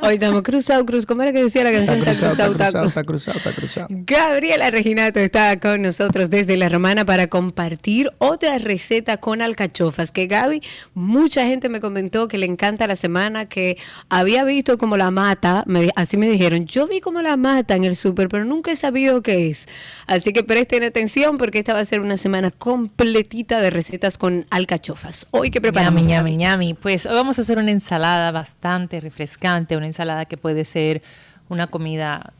Hoy 0.00 0.14
estamos 0.14 0.42
cruzados, 0.42 0.84
cruz. 0.86 1.06
¿Cómo 1.06 1.22
era 1.22 1.32
que 1.32 1.42
decía 1.42 1.64
la 1.64 1.72
canción? 1.72 1.98
Está 1.98 2.14
cruzado, 2.14 2.52
está 2.52 2.64
cruzado, 2.64 2.86
está 2.86 3.04
cruzado, 3.04 3.38
está 3.38 3.52
cruzado. 3.52 3.86
Gabriela 3.90 4.70
Reginato 4.70 5.20
está 5.20 5.58
con 5.58 5.82
nosotros 5.82 6.30
desde 6.30 6.56
La 6.56 6.68
Romana 6.68 7.04
para 7.04 7.26
compartir 7.28 8.10
otra 8.18 8.58
receta 8.58 9.16
con 9.18 9.42
alcachofas. 9.42 10.12
Que 10.12 10.26
Gaby, 10.26 10.62
mucha 10.94 11.46
gente 11.46 11.68
me 11.68 11.80
comentó 11.80 12.28
que 12.28 12.38
le 12.38 12.46
encanta 12.46 12.86
la 12.86 12.96
semana, 12.96 13.46
que 13.46 13.78
había 14.08 14.44
visto 14.44 14.78
como 14.78 14.96
la 14.96 15.10
mata, 15.10 15.62
me 15.66 15.90
así 15.96 16.16
me 16.16 16.28
dijeron, 16.28 16.66
yo 16.66 16.86
vi 16.86 17.00
como 17.00 17.22
la 17.22 17.36
mata 17.36 17.76
en 17.76 17.84
el 17.84 17.96
súper, 17.96 18.28
pero 18.28 18.44
nunca 18.44 18.72
he 18.72 18.76
sabido 18.76 19.22
qué 19.22 19.48
es. 19.48 19.66
Así 20.06 20.32
que 20.32 20.42
presten 20.42 20.82
atención 20.82 21.38
porque 21.38 21.58
esta 21.58 21.74
va 21.74 21.80
a 21.80 21.84
ser 21.84 22.00
una 22.00 22.16
semana 22.16 22.50
completita 22.50 23.60
de 23.60 23.70
recetas 23.70 24.18
con 24.18 24.46
alcachofas. 24.50 25.26
Hoy 25.30 25.50
que 25.50 25.60
preparamos. 25.60 26.02
Ñami, 26.02 26.36
ñami, 26.36 26.36
ñami. 26.36 26.74
Pues 26.74 27.06
hoy 27.06 27.14
vamos 27.14 27.38
a 27.38 27.42
hacer 27.42 27.58
una 27.58 27.65
ensalada 27.70 28.30
bastante 28.30 29.00
refrescante, 29.00 29.76
una 29.76 29.86
ensalada 29.86 30.24
que 30.26 30.36
puede 30.36 30.64
ser 30.64 31.02
una 31.48 31.66
comida 31.68 32.32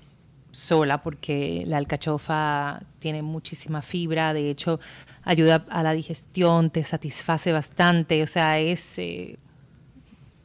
sola 0.51 1.03
porque 1.03 1.63
la 1.67 1.77
alcachofa 1.77 2.81
tiene 2.99 3.23
muchísima 3.23 3.83
fibra, 3.83 4.33
de 4.33 4.51
hecho 4.51 4.81
ayuda 5.23 5.65
a 5.69 5.83
la 5.83 5.93
digestión, 5.93 6.71
te 6.71 6.83
satisface 6.85 7.53
bastante, 7.53 8.23
o 8.23 8.27
sea, 8.27 8.59
es... 8.59 8.99
eh, 8.99 9.39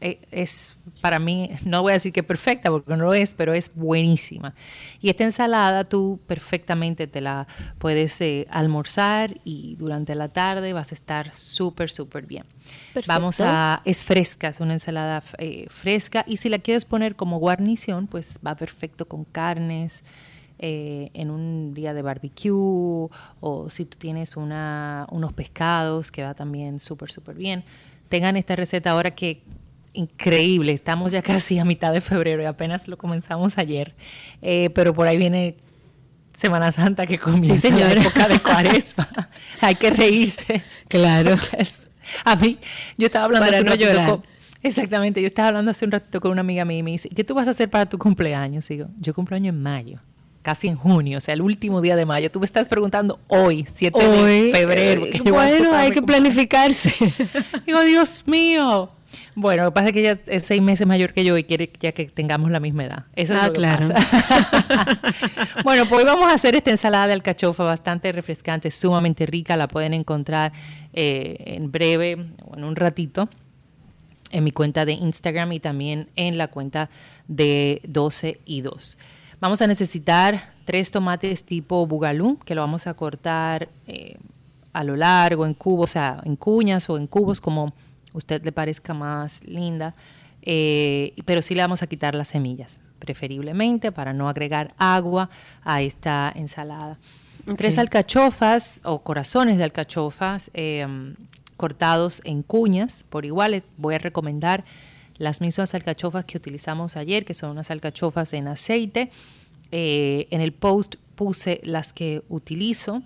es 0.02 0.76
para 0.99 1.20
mí, 1.20 1.52
no 1.66 1.82
voy 1.82 1.91
a 1.91 1.93
decir 1.93 2.12
que 2.12 2.24
perfecta 2.24 2.70
porque 2.70 2.95
no 2.95 3.06
lo 3.06 3.14
es, 3.14 3.34
pero 3.34 3.54
es 3.54 3.72
buenísima. 3.74 4.54
Y 4.99 5.10
esta 5.10 5.24
ensalada 5.24 5.84
tú 5.84 6.20
perfectamente 6.28 7.08
te 7.08 7.22
la 7.22 7.47
puedes 7.78 8.20
eh, 8.22 8.47
almorzar 8.49 9.39
y 9.43 9.76
durante 9.76 10.16
la 10.16 10.30
tarde 10.30 10.74
vas 10.74 10.91
a 10.91 10.95
estar 10.95 11.34
súper, 11.34 11.89
súper 11.89 12.26
bien. 12.26 12.45
Perfecto. 12.93 13.14
Vamos 13.14 13.39
a, 13.39 13.82
es 13.86 14.04
fresca, 14.04 14.47
es 14.49 14.60
una 14.60 14.74
ensalada 14.74 15.24
eh, 15.38 15.68
fresca 15.70 16.24
y 16.28 16.38
si 16.38 16.49
la 16.49 16.60
quieres 16.60 16.86
poner 16.86 17.16
como 17.16 17.39
guarnición, 17.39 18.08
pues 18.08 18.39
va 18.45 18.56
perfecto 18.56 19.08
con 19.08 19.24
carnes. 19.24 20.02
eh, 20.62 21.10
en 21.16 21.32
un 21.32 21.74
día 21.74 21.93
de 21.93 22.04
barbecue 22.04 22.52
o 23.39 23.68
si 23.70 23.86
tú 23.86 23.97
tienes 23.97 24.38
una, 24.38 25.08
unos 25.10 25.34
pescados 25.34 26.12
que 26.12 26.24
va 26.24 26.36
también 26.36 26.80
súper, 26.80 27.12
súper 27.12 27.36
bien. 27.36 27.64
Tengan 28.10 28.38
esta 28.38 28.56
receta 28.56 28.91
ahora 28.91 29.12
que 29.12 29.41
increíble, 29.94 30.72
estamos 30.72 31.12
ya 31.12 31.22
casi 31.22 31.60
a 31.60 31.66
mitad 31.66 31.92
de 31.94 32.02
febrero 32.02 32.42
y 32.42 32.46
apenas 32.46 32.88
lo 32.88 32.98
comenzamos 32.98 33.58
ayer, 33.58 33.94
Eh, 34.42 34.70
pero 34.74 34.94
por 34.94 35.08
ahí 35.08 35.18
viene 35.18 35.56
Semana 36.34 36.72
Santa 36.72 37.06
que 37.06 37.18
comienza 37.20 37.54
la 37.54 37.60
señora. 37.78 38.02
época 38.02 38.28
de 38.30 38.39
cuaresma. 38.39 39.08
Hay 39.62 39.76
que 39.76 39.89
reírse. 39.89 40.64
Claro. 40.88 41.38
A 42.26 42.36
mí, 42.36 42.58
yo 42.98 43.06
estaba 43.06 43.26
hablando 43.26 43.46
Para 43.48 43.58
hace 43.60 43.66
no 43.66 43.76
llorar. 43.76 44.10
con- 44.10 44.24
Exactamente, 44.64 45.20
yo 45.22 45.28
estaba 45.28 45.48
hablando 45.50 45.72
hace 45.72 45.86
un 45.86 45.92
ratito 45.92 46.22
con 46.22 46.32
una 46.32 46.42
amiga 46.42 46.64
mía 46.66 46.78
y 46.78 46.84
me 46.84 46.92
dice, 46.92 47.10
¿qué 47.10 47.24
tú 47.24 47.34
vas 47.34 47.48
a 47.48 47.52
hacer 47.52 47.70
para 47.70 47.88
tu 47.88 47.98
cumpleaños? 47.98 48.70
Y 48.70 48.76
digo, 48.78 48.89
yo 49.00 49.14
cumplo 49.14 49.36
año 49.36 49.50
en 49.50 49.60
mayo, 49.62 50.00
casi 50.44 50.68
en 50.68 50.76
junio, 50.76 51.18
o 51.18 51.22
sea, 51.22 51.34
el 51.34 51.42
último 51.42 51.82
día 51.82 51.96
de 51.96 52.06
mayo. 52.06 52.30
Tú 52.30 52.39
me 52.39 52.46
estás 52.46 52.68
preguntando 52.68 53.20
hoy, 53.28 53.66
7 53.74 54.00
de 54.00 54.06
Hoy, 54.06 54.52
febrero. 54.52 55.06
eh, 55.06 55.10
¿qué 55.12 55.18
yo 55.18 55.34
voy 55.34 55.42
a 55.42 55.46
hacer 55.46 55.60
bueno, 55.62 55.76
hay 55.76 55.89
que 55.92 55.98
cumpleaños? 56.00 56.34
planificarse. 56.36 56.94
Digo, 57.66 57.82
Dios 57.82 58.24
mío. 58.28 58.92
Bueno, 59.36 59.64
lo 59.64 59.72
que 59.72 59.74
pasa 59.76 59.88
es 59.88 59.93
que 59.93 59.99
ella 59.99 60.20
es 60.28 60.43
seis 60.45 60.62
meses 60.62 60.86
mayor 60.88 61.14
que 61.14 61.24
yo 61.24 61.38
y 61.38 61.43
quiere 61.43 61.72
ya 61.80 61.91
que 61.91 62.05
tengamos 62.05 62.51
la 62.51 62.59
misma 62.59 62.86
edad. 62.86 63.05
Eso 63.16 63.34
es 63.34 63.41
Ah, 63.41 63.47
lo 63.47 63.53
que 63.53 63.59
claro. 63.59 63.88
pasa. 63.88 64.99
bueno, 65.64 65.88
pues 65.88 65.99
hoy 66.01 66.05
vamos 66.05 66.30
a 66.32 66.34
hacer 66.36 66.55
esta 66.55 66.72
ensalada 66.72 67.07
de 67.07 67.14
alcachofa 67.14 67.64
bastante 67.64 68.12
refrescante, 68.12 68.72
sumamente 68.72 69.26
rica. 69.26 69.57
La 69.57 69.68
pueden 69.68 69.93
encontrar 69.93 70.51
eh, 70.93 71.36
en 71.45 71.72
breve 71.72 72.26
o 72.45 72.57
en 72.57 72.64
un 72.64 72.76
ratito 72.76 73.30
en 74.32 74.43
mi 74.45 74.51
cuenta 74.51 74.86
de 74.86 74.93
Instagram 74.93 75.51
y 75.51 75.59
también 75.59 76.07
en 76.16 76.38
la 76.38 76.47
cuenta 76.47 76.89
de 77.28 77.82
12 77.88 78.39
y 78.45 78.62
2. 78.62 78.97
Vamos 79.41 79.62
a 79.62 79.68
necesitar 79.68 80.53
tres 80.66 80.91
tomates 80.91 81.43
tipo 81.43 81.86
bugalú, 81.86 82.38
que 82.45 82.55
lo 82.55 82.62
vamos 82.62 82.88
a 82.88 82.93
cortar 82.93 83.68
eh, 83.88 84.16
a 84.72 84.84
lo 84.86 84.95
largo, 84.95 85.45
en 85.45 85.53
cubos, 85.53 85.89
o 85.89 85.93
sea, 85.93 86.22
en 86.24 86.36
cuñas 86.38 86.89
o 86.89 86.97
en 86.97 87.07
cubos, 87.07 87.41
como 87.41 87.74
usted 88.14 88.43
le 88.43 88.51
parezca 88.51 88.93
más 88.93 89.43
linda. 89.43 89.93
Eh, 90.43 91.14
pero 91.26 91.41
sí 91.41 91.53
le 91.53 91.62
vamos 91.62 91.84
a 91.84 91.88
quitar 91.88 92.16
las 92.16 92.30
semillas, 92.30 92.80
preferiblemente 92.99 93.91
para 93.91 94.12
no 94.12 94.28
agregar 94.28 94.74
agua 94.78 95.30
a 95.64 95.82
esta 95.82 96.32
ensalada. 96.36 96.97
Tres 97.57 97.78
alcachofas 97.78 98.82
o 98.84 98.99
corazones 98.99 99.57
de 99.57 99.64
alcachofas 99.64 100.51
eh, 100.53 100.86
cortados 101.57 102.22
en 102.24 102.43
cuñas 102.43 103.05
por 103.09 103.26
iguales. 103.26 103.64
Voy 103.78 103.95
a 103.95 103.99
recomendar 103.99 104.64
las 105.18 105.41
mismas 105.41 105.74
alcachofas 105.76 106.26
que 106.26 106.38
utilizamos 106.38 106.97
ayer, 106.97 107.26
que 107.26 107.34
son 107.34 107.51
unas 107.51 107.72
alcachofas 107.72 108.34
en 108.34 108.47
aceite. 108.47 109.12
Eh, 109.72 110.28
en 110.32 110.41
el 110.41 110.51
post 110.51 110.95
puse 111.16 111.62
las 111.64 111.93
que 111.93 112.24
utilizo. 112.30 113.03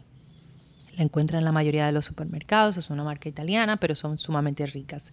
La 0.98 1.04
encuentran 1.04 1.40
en 1.40 1.46
la 1.46 1.52
mayoría 1.52 1.86
de 1.86 1.92
los 1.92 2.06
supermercados, 2.06 2.78
es 2.78 2.90
una 2.90 3.04
marca 3.04 3.28
italiana, 3.28 3.78
pero 3.78 3.96
son 3.96 4.18
sumamente 4.18 4.66
ricas. 4.66 5.12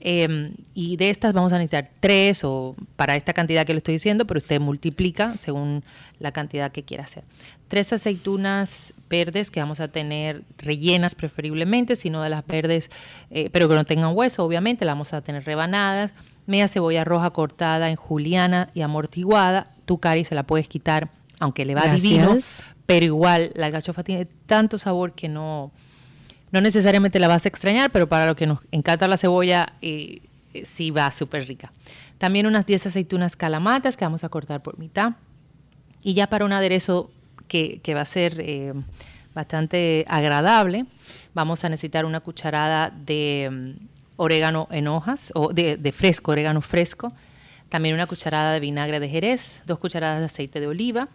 Eh, 0.00 0.52
y 0.74 0.96
de 0.96 1.10
estas 1.10 1.32
vamos 1.32 1.52
a 1.52 1.58
necesitar 1.58 1.88
tres 2.00 2.42
o 2.44 2.74
para 2.96 3.16
esta 3.16 3.32
cantidad 3.32 3.64
que 3.64 3.72
le 3.72 3.78
estoy 3.78 3.94
diciendo, 3.94 4.26
pero 4.26 4.38
usted 4.38 4.60
multiplica 4.60 5.36
según 5.38 5.84
la 6.18 6.32
cantidad 6.32 6.72
que 6.72 6.82
quiera 6.82 7.04
hacer. 7.04 7.24
Tres 7.68 7.92
aceitunas 7.92 8.92
verdes 9.08 9.50
que 9.50 9.60
vamos 9.60 9.80
a 9.80 9.88
tener 9.88 10.42
rellenas 10.58 11.14
preferiblemente, 11.14 11.96
sino 11.96 12.22
de 12.22 12.30
las 12.30 12.46
verdes, 12.46 12.90
eh, 13.30 13.48
pero 13.52 13.68
que 13.68 13.74
no 13.74 13.84
tengan 13.84 14.16
hueso, 14.16 14.44
obviamente, 14.44 14.84
las 14.84 14.94
vamos 14.94 15.12
a 15.12 15.20
tener 15.22 15.44
rebanadas. 15.44 16.12
Media 16.46 16.66
cebolla 16.68 17.04
roja 17.04 17.30
cortada 17.30 17.88
en 17.88 17.96
juliana 17.96 18.70
y 18.74 18.82
amortiguada. 18.82 19.70
Tu 19.86 19.98
cari 19.98 20.24
se 20.24 20.34
la 20.34 20.42
puedes 20.42 20.68
quitar, 20.68 21.10
aunque 21.38 21.64
le 21.64 21.74
va 21.74 21.82
Gracias. 21.82 22.02
divino 22.02 22.36
pero 22.92 23.06
igual 23.06 23.52
la 23.54 23.66
alcachofa 23.68 24.04
tiene 24.04 24.26
tanto 24.26 24.76
sabor 24.76 25.14
que 25.14 25.26
no, 25.26 25.72
no 26.50 26.60
necesariamente 26.60 27.18
la 27.18 27.26
vas 27.26 27.46
a 27.46 27.48
extrañar, 27.48 27.90
pero 27.90 28.06
para 28.06 28.26
lo 28.26 28.36
que 28.36 28.46
nos 28.46 28.58
encanta 28.70 29.08
la 29.08 29.16
cebolla, 29.16 29.72
eh, 29.80 30.20
eh, 30.52 30.66
sí 30.66 30.90
va 30.90 31.10
súper 31.10 31.48
rica. 31.48 31.72
También 32.18 32.44
unas 32.44 32.66
10 32.66 32.88
aceitunas 32.88 33.34
calamatas 33.34 33.96
que 33.96 34.04
vamos 34.04 34.24
a 34.24 34.28
cortar 34.28 34.62
por 34.62 34.78
mitad. 34.78 35.14
Y 36.02 36.12
ya 36.12 36.26
para 36.26 36.44
un 36.44 36.52
aderezo 36.52 37.10
que, 37.48 37.80
va 37.94 38.02
a 38.02 38.04
ser 38.04 38.38
eh, 38.40 38.74
bastante 39.32 40.04
agradable, 40.06 40.84
vamos 41.32 41.64
a 41.64 41.70
necesitar 41.70 42.04
una 42.04 42.20
cucharada 42.20 42.90
de 42.90 43.48
mm, 43.50 43.86
orégano 44.16 44.68
en 44.70 44.86
hojas, 44.86 45.32
o 45.34 45.54
de 45.54 45.92
fresco, 45.92 46.32
orégano 46.32 46.60
fresco. 46.60 47.10
También 47.70 47.94
una 47.94 48.06
cucharada 48.06 48.52
de 48.52 48.60
vinagre 48.60 49.00
de 49.00 49.08
jerez, 49.08 49.62
dos 49.64 49.78
cucharadas 49.78 50.18
de 50.18 50.26
aceite 50.26 50.60
de 50.60 50.66
oliva, 50.66 51.08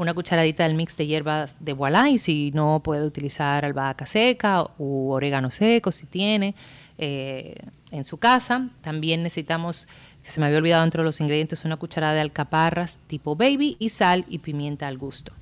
una 0.00 0.14
cucharadita 0.14 0.62
del 0.62 0.74
mix 0.74 0.96
de 0.96 1.06
hierbas 1.06 1.58
de 1.60 1.74
voilà 1.74 2.08
y 2.08 2.16
si 2.16 2.52
no 2.52 2.80
puede 2.82 3.04
utilizar 3.04 3.66
albahaca 3.66 4.06
seca 4.06 4.64
u 4.78 5.10
orégano 5.10 5.50
seco 5.50 5.92
si 5.92 6.06
tiene 6.06 6.54
eh, 6.96 7.54
en 7.90 8.06
su 8.06 8.16
casa. 8.16 8.70
También 8.80 9.22
necesitamos, 9.22 9.88
se 10.22 10.40
me 10.40 10.46
había 10.46 10.56
olvidado 10.58 10.84
entre 10.84 11.04
los 11.04 11.20
ingredientes, 11.20 11.66
una 11.66 11.76
cucharada 11.76 12.14
de 12.14 12.20
alcaparras 12.20 12.98
tipo 13.08 13.36
baby 13.36 13.76
y 13.78 13.90
sal 13.90 14.24
y 14.26 14.38
pimienta 14.38 14.88
al 14.88 14.96
gusto. 14.96 15.32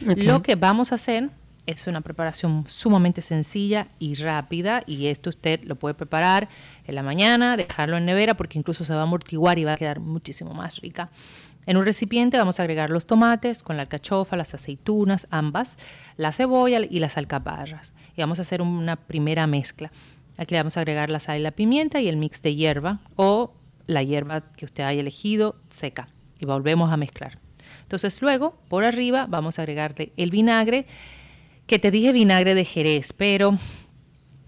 Lo 0.00 0.42
que 0.42 0.56
vamos 0.56 0.90
a 0.90 0.96
hacer 0.96 1.30
es 1.66 1.86
una 1.86 2.00
preparación 2.00 2.64
sumamente 2.66 3.20
sencilla 3.20 3.86
y 4.00 4.14
rápida 4.14 4.82
y 4.86 5.06
esto 5.06 5.30
usted 5.30 5.62
lo 5.64 5.76
puede 5.76 5.94
preparar 5.94 6.48
en 6.86 6.94
la 6.94 7.02
mañana, 7.02 7.56
dejarlo 7.56 7.98
en 7.98 8.06
nevera 8.06 8.34
porque 8.34 8.58
incluso 8.58 8.84
se 8.84 8.94
va 8.94 9.00
a 9.00 9.02
amortiguar 9.02 9.58
y 9.58 9.64
va 9.64 9.74
a 9.74 9.76
quedar 9.76 10.00
muchísimo 10.00 10.54
más 10.54 10.80
rica. 10.80 11.10
En 11.68 11.76
un 11.76 11.84
recipiente 11.84 12.38
vamos 12.38 12.58
a 12.58 12.62
agregar 12.62 12.88
los 12.88 13.04
tomates 13.04 13.62
con 13.62 13.76
la 13.76 13.82
alcachofa, 13.82 14.36
las 14.36 14.54
aceitunas, 14.54 15.26
ambas, 15.28 15.76
la 16.16 16.32
cebolla 16.32 16.80
y 16.88 16.98
las 16.98 17.18
alcaparras. 17.18 17.92
Y 18.16 18.22
vamos 18.22 18.38
a 18.38 18.42
hacer 18.42 18.62
una 18.62 18.96
primera 18.96 19.46
mezcla. 19.46 19.92
Aquí 20.38 20.54
le 20.54 20.60
vamos 20.60 20.78
a 20.78 20.80
agregar 20.80 21.10
la 21.10 21.20
sal 21.20 21.38
y 21.38 21.42
la 21.42 21.50
pimienta 21.50 22.00
y 22.00 22.08
el 22.08 22.16
mix 22.16 22.40
de 22.40 22.54
hierba 22.54 23.00
o 23.16 23.52
la 23.86 24.02
hierba 24.02 24.50
que 24.56 24.64
usted 24.64 24.82
haya 24.82 25.02
elegido 25.02 25.56
seca. 25.68 26.08
Y 26.40 26.46
volvemos 26.46 26.90
a 26.90 26.96
mezclar. 26.96 27.38
Entonces 27.82 28.22
luego, 28.22 28.56
por 28.68 28.84
arriba, 28.84 29.26
vamos 29.28 29.58
a 29.58 29.62
agregarle 29.62 30.14
el 30.16 30.30
vinagre, 30.30 30.86
que 31.66 31.78
te 31.78 31.90
dije 31.90 32.14
vinagre 32.14 32.54
de 32.54 32.64
Jerez, 32.64 33.12
pero 33.12 33.58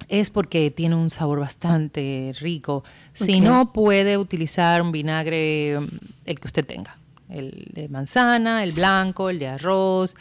es 0.09 0.31
porque 0.31 0.71
tiene 0.71 0.95
un 0.95 1.11
sabor 1.11 1.41
bastante 1.41 2.35
rico. 2.41 2.83
Si 3.13 3.41
no, 3.41 3.75
puede 3.75 4.17
utilizar 4.17 4.81
un 4.81 4.91
vinagre, 4.91 5.81
mm, 5.81 5.87
el 6.25 6.41
que 6.41 6.47
usted 6.47 6.65
tenga. 6.65 6.97
El 7.31 7.71
de 7.73 7.89
manzana, 7.89 8.65
el 8.65 8.73
blanco, 8.73 9.31
el 9.31 9.39
de 9.39 9.49
arroz, 9.49 10.17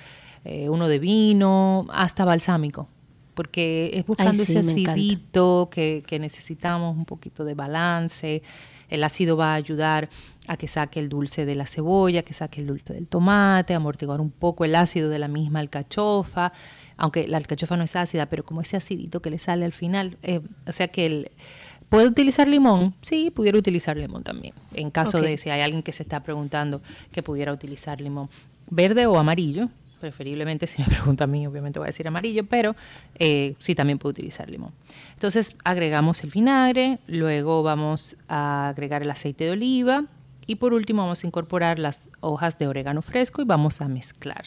eh, 0.45 0.69
uno 0.69 0.87
de 0.87 0.99
vino, 0.99 1.87
hasta 1.91 2.25
balsámico. 2.25 2.87
porque 3.33 3.91
es 3.93 4.05
buscando 4.05 4.43
ese 4.43 4.59
acidito 4.59 5.69
que, 5.71 6.03
que 6.05 6.19
necesitamos, 6.19 6.97
un 6.97 7.05
poquito 7.05 7.45
de 7.45 7.53
balance. 7.53 8.43
El 8.89 9.03
ácido 9.03 9.37
va 9.37 9.53
a 9.53 9.55
ayudar 9.55 10.09
a 10.47 10.57
que 10.57 10.67
saque 10.67 10.99
el 10.99 11.09
dulce 11.09 11.45
de 11.45 11.55
la 11.55 11.67
cebolla, 11.67 12.23
que 12.23 12.33
saque 12.33 12.59
el 12.59 12.67
dulce 12.67 12.93
del 12.93 13.07
tomate, 13.07 13.75
amortiguar 13.75 14.19
un 14.19 14.31
poco 14.31 14.65
el 14.65 14.75
ácido 14.75 15.09
de 15.09 15.19
la 15.19 15.27
misma 15.27 15.59
alcachofa, 15.59 16.51
aunque 16.97 17.27
la 17.27 17.37
alcachofa 17.37 17.77
no 17.77 17.83
es 17.83 17.95
ácida, 17.95 18.25
pero 18.25 18.43
como 18.43 18.61
ese 18.61 18.75
acidito 18.75 19.21
que 19.21 19.29
le 19.29 19.37
sale 19.37 19.63
al 19.63 19.73
final, 19.73 20.17
eh, 20.23 20.41
o 20.67 20.71
sea 20.71 20.87
que 20.87 21.05
el, 21.05 21.31
¿Puede 21.89 22.07
utilizar 22.07 22.47
limón? 22.47 22.93
Sí, 23.01 23.31
pudiera 23.31 23.57
utilizar 23.57 23.97
limón 23.97 24.23
también. 24.23 24.53
En 24.73 24.91
caso 24.91 25.19
de 25.21 25.37
si 25.37 25.49
hay 25.49 25.61
alguien 25.61 25.81
que 25.81 25.91
se 25.91 26.03
está 26.03 26.21
preguntando 26.21 26.81
que 27.11 27.23
pudiera 27.23 27.51
utilizar 27.51 27.99
limón. 27.99 28.29
Verde 28.69 29.07
o 29.07 29.17
amarillo, 29.17 29.69
preferiblemente 29.99 30.67
si 30.67 30.81
me 30.81 30.87
pregunta 30.89 31.23
a 31.23 31.27
mí, 31.27 31.47
obviamente 31.47 31.79
voy 31.79 31.87
a 31.87 31.91
decir 31.91 32.07
amarillo, 32.07 32.45
pero 32.45 32.75
eh, 33.15 33.55
sí 33.57 33.73
también 33.73 33.97
puedo 33.97 34.11
utilizar 34.11 34.49
limón. 34.49 34.71
Entonces 35.13 35.55
agregamos 35.63 36.23
el 36.23 36.29
vinagre, 36.29 36.99
luego 37.07 37.63
vamos 37.63 38.15
a 38.27 38.69
agregar 38.69 39.01
el 39.01 39.09
aceite 39.09 39.45
de 39.45 39.51
oliva 39.51 40.05
y 40.45 40.55
por 40.55 40.73
último 40.73 41.01
vamos 41.01 41.23
a 41.23 41.27
incorporar 41.27 41.79
las 41.79 42.09
hojas 42.21 42.57
de 42.59 42.67
orégano 42.67 43.01
fresco 43.01 43.41
y 43.41 43.45
vamos 43.45 43.81
a 43.81 43.87
mezclar. 43.87 44.45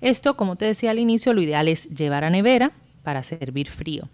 Esto, 0.00 0.36
como 0.36 0.56
te 0.56 0.64
decía 0.64 0.92
al 0.92 0.98
inicio, 1.00 1.32
lo 1.34 1.42
ideal 1.42 1.66
es 1.66 1.88
llevar 1.90 2.22
a 2.24 2.30
nevera 2.30 2.72
para 3.02 3.22
servir 3.22 3.68
frío. 3.68 4.08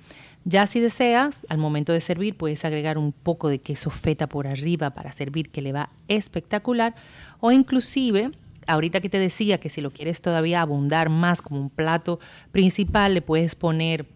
Ya 0.44 0.66
si 0.66 0.78
deseas, 0.78 1.40
al 1.48 1.56
momento 1.56 1.92
de 1.92 2.02
servir 2.02 2.36
puedes 2.36 2.64
agregar 2.66 2.98
un 2.98 3.12
poco 3.12 3.48
de 3.48 3.60
queso 3.60 3.88
feta 3.88 4.26
por 4.26 4.46
arriba 4.46 4.90
para 4.90 5.10
servir 5.12 5.48
que 5.50 5.62
le 5.62 5.72
va 5.72 5.90
espectacular. 6.06 6.94
O 7.40 7.50
inclusive 7.50 8.30
ahorita 8.66 9.00
que 9.00 9.08
te 9.08 9.18
decía 9.18 9.58
que 9.58 9.70
si 9.70 9.80
lo 9.80 9.90
quieres 9.90 10.20
todavía 10.20 10.60
abundar 10.60 11.08
más 11.08 11.40
como 11.40 11.60
un 11.60 11.70
plato 11.70 12.20
principal, 12.52 13.14
le 13.14 13.22
puedes 13.22 13.54
poner 13.54 14.06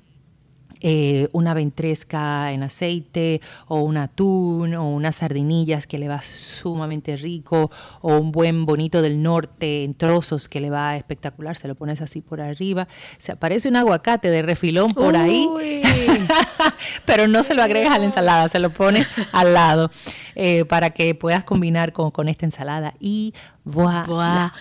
eh, 0.81 1.29
una 1.33 1.55
ventresca 1.55 2.53
en 2.53 2.63
aceite 2.63 3.41
o 3.67 3.81
un 3.81 3.97
atún 3.97 4.75
o 4.75 4.89
unas 4.89 5.17
sardinillas 5.17 5.87
que 5.87 5.99
le 5.99 6.09
va 6.09 6.23
sumamente 6.23 7.17
rico 7.17 7.71
o 8.01 8.17
un 8.17 8.33
buen 8.33 8.67
bonito 8.67 9.03
del 9.03 9.23
norte 9.23 9.85
en 9.85 9.95
trozos 9.95 10.49
que 10.49 10.61
le 10.61 10.71
va 10.71 10.97
espectacular, 10.97 11.57
se 11.57 11.69
lo 11.69 11.75
pones 11.75 12.01
así 12.01 12.21
por 12.21 12.41
arriba, 12.41 12.89
se 13.19 13.33
aparece 13.33 13.69
un 13.69 13.77
aguacate 13.77 14.31
de 14.31 14.43
refilón 14.43 14.95
por 14.95 15.17
ahí, 15.17 15.49
pero 17.05 17.29
no 17.29 17.43
se 17.43 17.55
lo 17.55 17.63
agregas 17.63 17.95
a 17.95 17.99
la 17.99 18.05
ensalada, 18.05 18.49
se 18.49 18.59
lo 18.59 18.71
pones 18.71 19.07
al 19.33 19.55
lado 19.55 19.91
eh, 20.35 20.65
para 20.65 20.91
que 20.91 21.15
puedas 21.15 21.45
combinar 21.45 21.93
con, 21.93 22.11
con 22.11 22.29
esta 22.29 22.47
ensalada. 22.47 22.95
Y 23.01 23.35
Voilà. 23.71 24.55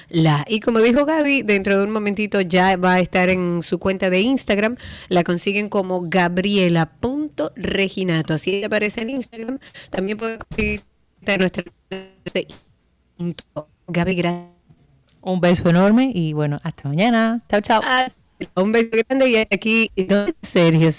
Y 0.48 0.60
como 0.60 0.80
dijo 0.80 1.06
Gaby, 1.06 1.44
dentro 1.44 1.78
de 1.78 1.86
un 1.86 1.92
momentito 1.92 2.42
ya 2.42 2.76
va 2.76 2.96
a 2.96 3.00
estar 3.00 3.30
en 3.30 3.62
su 3.64 3.80
cuenta 3.80 4.10
de 4.10 4.20
Instagram. 4.20 4.76
La 5.08 5.24
consiguen 5.24 5.70
como 5.70 6.02
gabriela.reginato. 6.04 8.34
Así 8.34 8.62
aparece 8.64 9.00
en 9.02 9.12
Instagram. 9.12 9.60
También 9.90 10.18
pueden 10.18 10.40
conseguir 10.40 10.82
nuestra 11.40 11.64
Gaby, 13.88 14.16
gracias. 14.16 14.50
Un 15.22 15.40
beso 15.42 15.70
enorme 15.70 16.12
y 16.14 16.34
bueno, 16.34 16.60
hasta 16.64 16.90
mañana. 16.90 17.42
Chao, 17.50 17.62
chao. 17.62 17.82
Un 18.56 18.72
beso 18.72 18.90
grande 18.92 19.30
y 19.30 19.38
aquí, 19.38 19.92
no, 19.96 20.28
serio, 20.42 20.90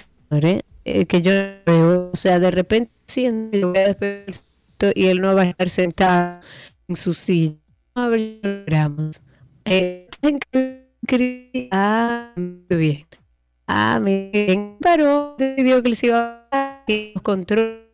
eh, 0.85 1.07
que 1.07 1.23
yo 1.23 1.33
veo, 1.67 2.11
o 2.13 2.17
sea, 2.17 2.41
de 2.41 2.51
repente 2.51 2.91
siento 3.07 3.73
y 4.95 5.07
él 5.07 5.21
no 5.21 5.35
va 5.35 5.43
a 5.43 5.47
estar 5.47 5.69
sentado 5.71 6.41
en 6.89 6.97
su 6.97 7.15
silla 7.15 7.57
gramos. 8.67 9.21
Eh, 9.65 10.07
ah, 11.71 12.33
bien. 12.69 13.07
Ah, 13.67 14.01
paró, 14.81 15.35
decidió 15.39 15.83
que 15.83 15.89
les 15.91 16.05
iba 16.05 16.47
a 16.51 16.85
dar 16.87 17.23
control 17.23 17.89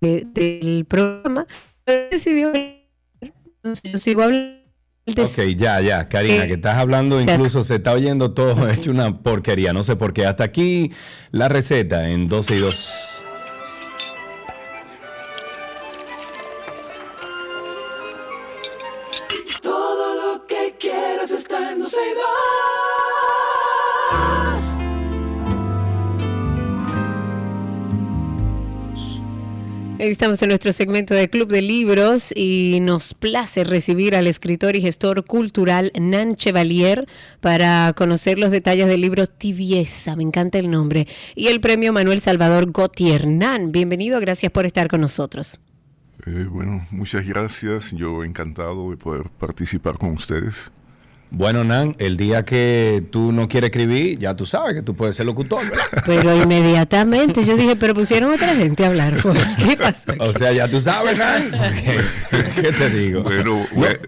del 0.00 0.86
programa, 0.88 1.46
pero 1.84 2.08
decidió 2.10 2.52
entonces 3.64 3.92
yo 3.92 3.98
sigo 3.98 4.22
hablando. 4.22 4.62
Ok, 5.06 5.38
ya, 5.56 5.80
ya, 5.80 6.08
Karina, 6.08 6.46
que 6.46 6.54
estás 6.54 6.76
hablando, 6.76 7.20
incluso 7.20 7.62
se 7.62 7.76
está 7.76 7.92
oyendo 7.92 8.32
todo 8.32 8.68
hecho 8.70 8.90
una 8.90 9.22
porquería, 9.22 9.72
no 9.72 9.82
sé 9.82 9.96
por 9.96 10.12
qué. 10.12 10.26
Hasta 10.26 10.44
aquí 10.44 10.92
la 11.30 11.48
receta 11.48 12.08
en 12.08 12.28
12 12.28 12.56
y 12.56 12.58
2. 12.58 13.13
Estamos 30.10 30.42
en 30.42 30.50
nuestro 30.50 30.70
segmento 30.74 31.14
de 31.14 31.30
Club 31.30 31.48
de 31.48 31.62
Libros 31.62 32.30
y 32.36 32.78
nos 32.82 33.14
place 33.14 33.64
recibir 33.64 34.14
al 34.14 34.26
escritor 34.26 34.76
y 34.76 34.82
gestor 34.82 35.24
cultural 35.24 35.92
Nan 35.98 36.36
Chevalier 36.36 37.08
para 37.40 37.94
conocer 37.96 38.38
los 38.38 38.50
detalles 38.50 38.86
del 38.86 39.00
libro 39.00 39.26
Tibieza, 39.26 40.14
me 40.14 40.22
encanta 40.22 40.58
el 40.58 40.70
nombre, 40.70 41.08
y 41.34 41.46
el 41.46 41.62
premio 41.62 41.94
Manuel 41.94 42.20
Salvador 42.20 42.70
Gautier. 42.70 43.26
Nan, 43.26 43.72
bienvenido, 43.72 44.20
gracias 44.20 44.52
por 44.52 44.66
estar 44.66 44.88
con 44.88 45.00
nosotros. 45.00 45.58
Eh, 46.26 46.48
bueno, 46.50 46.86
muchas 46.90 47.26
gracias, 47.26 47.90
yo 47.92 48.24
encantado 48.24 48.90
de 48.90 48.98
poder 48.98 49.30
participar 49.30 49.96
con 49.96 50.10
ustedes. 50.10 50.70
Bueno, 51.36 51.64
Nan, 51.64 51.96
el 51.98 52.16
día 52.16 52.44
que 52.44 53.02
tú 53.10 53.32
no 53.32 53.48
quieres 53.48 53.70
escribir, 53.70 54.20
ya 54.20 54.36
tú 54.36 54.46
sabes 54.46 54.74
que 54.74 54.82
tú 54.82 54.94
puedes 54.94 55.16
ser 55.16 55.26
locutor, 55.26 55.64
Pero 56.06 56.40
inmediatamente 56.40 57.44
yo 57.44 57.56
dije, 57.56 57.74
pero 57.74 57.92
pusieron 57.92 58.32
otra 58.32 58.54
gente 58.54 58.84
a 58.84 58.88
hablar. 58.88 59.16
¿Qué 59.68 59.76
pasó? 59.76 60.12
O 60.20 60.32
sea, 60.32 60.52
ya 60.52 60.68
tú 60.68 60.80
sabes, 60.80 61.18
Nan. 61.18 61.50
¿Qué, 62.54 62.72
te 62.72 62.88
digo? 62.88 63.22
Bueno, 63.22 63.66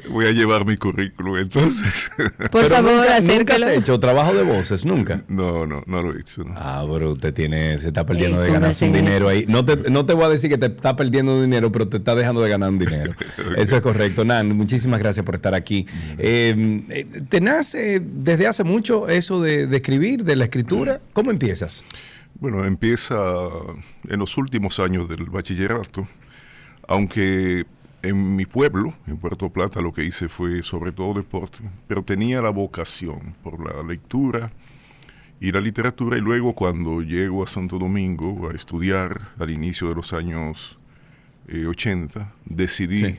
voy, 0.09 0.27
a, 0.27 0.31
llevar 0.31 0.65
mi 0.65 0.77
currículum 0.77 1.39
entonces. 1.39 2.09
Por 2.51 2.67
favor, 2.67 2.93
nunca, 2.93 3.21
¿Nunca 3.21 3.55
has 3.57 3.63
hecho 3.77 3.99
trabajo 3.99 4.33
de 4.33 4.45
voces? 4.45 4.85
¿Nunca? 4.85 5.23
No, 5.27 5.67
no, 5.67 5.83
no 5.87 6.03
lo 6.03 6.15
he 6.15 6.21
hecho. 6.21 6.45
Ah, 6.55 6.87
pero 6.91 7.13
usted 7.13 7.35
tiene, 7.35 7.77
se 7.79 7.89
está 7.89 8.07
perdiendo 8.07 8.41
de 8.41 8.53
ganar 8.53 8.73
un 8.81 8.93
dinero 8.93 9.29
ahí. 9.29 9.47
No 9.49 9.65
te, 9.65 9.91
no 9.91 10.07
te 10.07 10.13
voy 10.13 10.27
a 10.27 10.29
decir 10.29 10.49
que 10.49 10.59
te 10.59 10.67
está 10.67 10.95
perdiendo 10.95 11.43
dinero, 11.43 11.73
pero 11.73 11.89
te 11.89 11.97
está 11.97 12.15
dejando 12.15 12.41
de 12.41 12.51
ganar 12.51 12.69
un 12.69 12.79
dinero. 12.79 13.15
Eso 13.57 13.75
es 13.75 13.83
correcto. 13.83 14.25
Nan, 14.25 14.57
muchísimas 14.57 15.01
gracias 15.01 15.27
por 15.27 15.35
estar 15.35 15.55
aquí. 15.55 15.87
Eh, 16.19 16.85
eh 16.89 17.07
¿Te 17.29 17.41
nace 17.41 18.01
desde 18.01 18.47
hace 18.47 18.65
mucho 18.65 19.09
eso 19.09 19.41
de, 19.41 19.65
escribir, 19.75 20.25
de 20.25 20.37
la 20.37 20.45
escritura? 20.45 21.01
¿Cómo 21.13 21.31
empiezas? 21.31 21.85
Bueno, 22.35 22.65
empieza 22.65 23.17
en 24.09 24.19
los 24.19 24.37
últimos 24.37 24.79
años 24.79 25.09
del 25.09 25.25
bachillerato, 25.25 26.07
aunque 26.87 27.65
en 28.03 28.37
mi 28.37 28.45
pueblo, 28.45 28.95
en 29.07 29.17
Puerto 29.17 29.49
Plata, 29.51 29.81
lo 29.81 29.93
que 29.93 30.05
hice 30.05 30.29
fue 30.29 30.63
sobre 30.63 30.93
todo 30.93 31.15
deporte, 31.15 31.59
pero 31.89 32.03
tenía 32.03 32.41
la 32.43 32.51
vocación 32.51 33.35
por 33.43 33.65
la 33.65 33.83
lectura 33.83 34.53
y 35.41 35.53
la 35.53 35.61
literatura 35.61 36.19
y 36.19 36.21
luego 36.21 36.55
cuando 36.55 37.01
llego 37.01 37.43
a 37.43 37.47
Santo 37.47 37.79
Domingo 37.79 38.51
a 38.51 38.55
estudiar 38.55 39.33
al 39.39 39.51
inicio 39.51 39.89
de 39.89 39.95
los 39.95 40.13
años 40.13 40.79
80, 41.49 42.21
eh, 42.21 42.25
decidí 42.45 43.19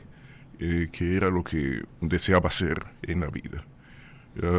eh, 0.60 0.88
que 0.92 1.16
era 1.16 1.30
lo 1.30 1.42
que 1.42 1.82
deseaba 2.00 2.48
hacer 2.48 2.84
en 3.02 3.20
la 3.20 3.28
vida 3.28 3.64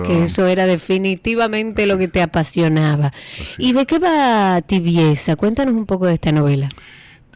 que 0.06 0.24
eso 0.24 0.48
era 0.48 0.66
definitivamente 0.66 1.86
lo 1.86 1.98
que 1.98 2.08
te 2.08 2.22
apasionaba. 2.22 3.14
¿Y 3.58 3.74
de 3.74 3.86
qué 3.86 4.00
va 4.00 4.62
Tibieza? 4.62 5.36
Cuéntanos 5.36 5.74
un 5.74 5.86
poco 5.86 6.06
de 6.06 6.16
esta 6.16 6.32
novela. 6.32 6.70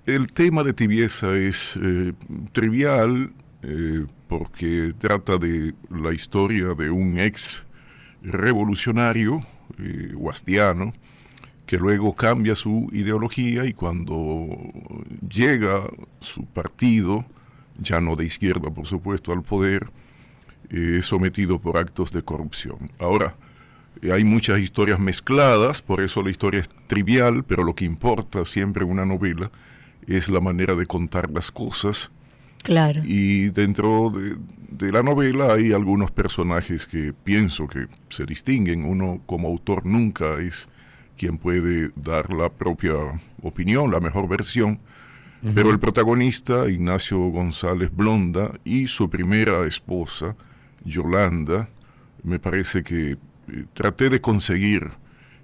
El 0.06 0.34
tema 0.34 0.64
de 0.64 0.74
Tibieza 0.74 1.34
es 1.36 1.76
eh, 1.82 2.12
trivial 2.52 3.32
eh, 3.62 4.06
porque 4.28 4.94
trata 5.00 5.38
de 5.38 5.74
la 5.89 6.14
historia 6.14 6.74
de 6.74 6.89
un 6.89 7.20
ex 7.20 7.64
revolucionario 8.22 9.46
eh, 9.80 10.12
guastiano 10.14 10.94
que 11.66 11.78
luego 11.78 12.14
cambia 12.14 12.56
su 12.56 12.89
ideología 12.91 13.66
y 13.66 13.74
cuando 13.74 14.48
llega 15.28 15.84
su 16.20 16.46
partido, 16.46 17.26
ya 17.80 18.02
no 18.02 18.18
de 18.18 18.26
izquierda 18.26 18.70
por 18.70 18.86
supuesto, 18.86 19.32
al 19.32 19.44
poder, 19.44 19.88
es 20.74 21.06
sometido 21.06 21.60
por 21.60 21.78
actos 21.78 22.12
de 22.12 22.24
corrupción. 22.24 22.92
Ahora, 23.00 23.36
eh, 24.02 24.12
hay 24.12 24.24
muchas 24.24 24.60
historias 24.60 25.00
mezcladas, 25.00 25.82
por 25.82 26.02
eso 26.02 26.24
la 26.24 26.32
historia 26.32 26.62
es 26.62 26.70
trivial, 26.88 27.44
pero 27.44 27.64
lo 27.64 27.76
que 27.76 27.86
importa 27.86 28.44
siempre 28.46 28.84
en 28.84 28.92
una 28.92 29.06
novela 29.06 29.52
es 30.08 30.30
la 30.30 30.40
manera 30.40 30.76
de 30.76 30.86
contar 30.86 31.30
las 31.30 31.52
cosas. 31.52 32.12
Claro. 32.64 33.02
Y 33.06 33.50
dentro 33.50 34.10
de, 34.10 34.38
de, 34.70 34.92
la 34.92 35.04
novela 35.04 35.54
hay 35.54 35.74
algunos 35.74 36.12
personajes 36.12 36.86
que 36.86 37.14
pienso 37.14 37.68
que 37.68 37.88
se 38.10 38.26
distinguen. 38.26 38.86
Uno 38.86 39.22
como 39.26 39.50
autor 39.50 39.86
nunca 39.86 40.40
es 40.40 40.70
quien 41.18 41.38
puede 41.38 41.92
dar 41.96 42.34
la 42.34 42.50
propia 42.50 42.94
opinión, 43.42 43.92
la 43.92 44.00
mejor 44.00 44.28
versión. 44.28 44.80
Pero 45.54 45.72
el 45.72 45.80
protagonista, 45.80 46.70
Ignacio 46.70 47.20
González 47.20 47.94
Blonda, 47.94 48.54
y 48.64 48.88
su 48.88 49.10
primera 49.10 49.68
esposa, 49.68 50.38
Yolanda, 50.86 51.70
me 52.24 52.40
parece 52.40 52.84
que 52.84 53.12
eh, 53.12 53.18
traté 53.74 54.10
de 54.10 54.22
conseguir 54.22 54.92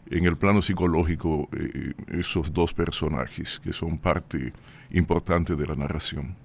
en 0.10 0.26
el 0.26 0.38
plano 0.38 0.62
psicológico 0.62 1.50
eh, 1.54 1.94
esos 2.20 2.54
dos 2.54 2.74
personajes 2.74 3.60
que 3.64 3.74
son 3.74 3.98
parte 3.98 4.54
importante 4.92 5.56
de 5.56 5.66
la 5.66 5.76
narración. 5.76 6.36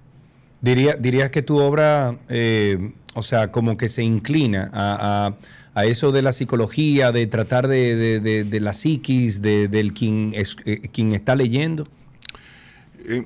Diría, 0.61 0.95
dirías 0.95 1.31
que 1.31 1.41
tu 1.41 1.59
obra, 1.59 2.17
eh, 2.29 2.91
o 3.13 3.21
sea, 3.21 3.51
como 3.51 3.77
que 3.77 3.87
se 3.87 4.03
inclina 4.03 4.69
a, 4.73 5.35
eso 5.83 6.13
de 6.13 6.21
la 6.21 6.31
psicología, 6.31 7.11
de 7.11 7.27
tratar 7.27 7.67
de, 7.67 8.59
la 8.61 8.71
psiquis, 8.71 9.41
de, 9.41 9.67
del 9.67 9.93
quien, 9.93 10.31
es, 10.33 10.55
eh, 10.65 10.79
quien 10.93 11.11
está 11.11 11.35
leyendo. 11.35 11.87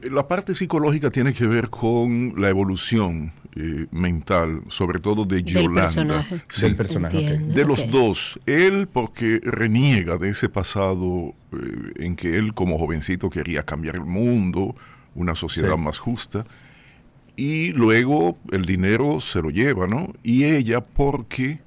la 0.09 0.27
parte 0.27 0.55
psicológica 0.55 1.11
tiene 1.11 1.33
que 1.33 1.45
ver 1.45 1.69
con 1.69 2.33
la 2.41 2.49
evolución 2.49 3.31
eh, 3.55 3.87
mental, 3.91 4.61
sobre 4.67 4.99
todo 4.99 5.25
de 5.25 5.43
Yolanda. 5.43 6.25
Del 6.61 6.75
personaje. 6.75 7.39
De 7.39 7.65
los 7.65 7.89
dos. 7.89 8.39
Él 8.45 8.87
porque 8.91 9.39
reniega 9.43 10.17
de 10.17 10.29
ese 10.29 10.49
pasado 10.49 11.33
en 11.95 12.15
que 12.15 12.37
él 12.37 12.53
como 12.53 12.77
jovencito 12.77 13.29
quería 13.29 13.63
cambiar 13.63 13.95
el 13.95 14.05
mundo, 14.05 14.75
una 15.15 15.35
sociedad 15.35 15.77
más 15.77 15.97
justa 15.97 16.45
y 17.39 17.71
luego 17.71 18.37
el 18.51 18.65
dinero 18.65 19.21
se 19.21 19.41
lo 19.41 19.49
lleva, 19.49 19.87
¿no? 19.87 20.13
Y 20.23 20.43
ella 20.43 20.81
porque 20.81 21.61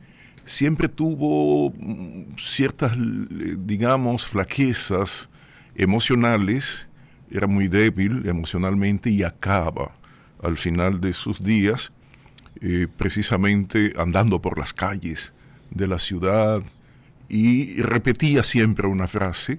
siempre 0.45 0.87
tuvo 0.89 1.71
mm, 1.71 2.37
ciertas, 2.37 2.93
digamos, 2.95 4.27
flaquezas 4.27 5.31
emocionales, 5.75 6.89
era 7.31 7.47
muy 7.47 7.69
débil 7.69 8.29
emocionalmente 8.29 9.09
y 9.09 9.23
acaba 9.23 9.93
al 10.43 10.59
final 10.59 11.01
de 11.01 11.13
sus 11.13 11.43
días 11.43 11.93
eh, 12.61 12.87
precisamente 12.97 13.93
andando 13.97 14.41
por 14.41 14.59
las 14.59 14.73
calles 14.73 15.33
de 15.71 15.87
la 15.87 15.99
ciudad 15.99 16.63
y 17.29 17.81
repetía 17.81 18.43
siempre 18.43 18.87
una 18.87 19.09
frase 19.09 19.59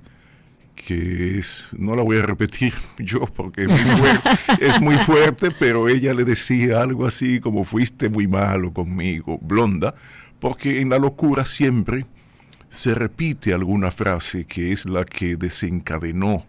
que 0.76 1.40
es, 1.40 1.70
no 1.78 1.96
la 1.96 2.04
voy 2.04 2.18
a 2.18 2.22
repetir 2.22 2.74
yo 3.00 3.22
porque 3.26 3.66
es 4.60 4.82
muy, 4.82 4.96
fuerte, 4.98 5.50
pero 5.52 5.90
ella 5.90 6.14
le 6.14 6.24
decía 6.24 6.82
algo 6.82 7.06
así 7.06 7.40
como 7.40 7.64
fuiste 7.64 8.10
muy 8.10 8.28
malo 8.28 8.72
conmigo, 8.72 9.40
blonda, 9.42 9.96
porque 10.40 10.82
en 10.82 10.90
la 10.90 11.00
locura 11.00 11.46
siempre 11.46 12.06
se 12.70 12.96
repite 12.96 13.54
alguna 13.54 13.92
frase 13.92 14.46
que 14.46 14.72
es 14.72 14.86
la 14.86 15.06
que 15.06 15.36
desencadenó 15.36 16.46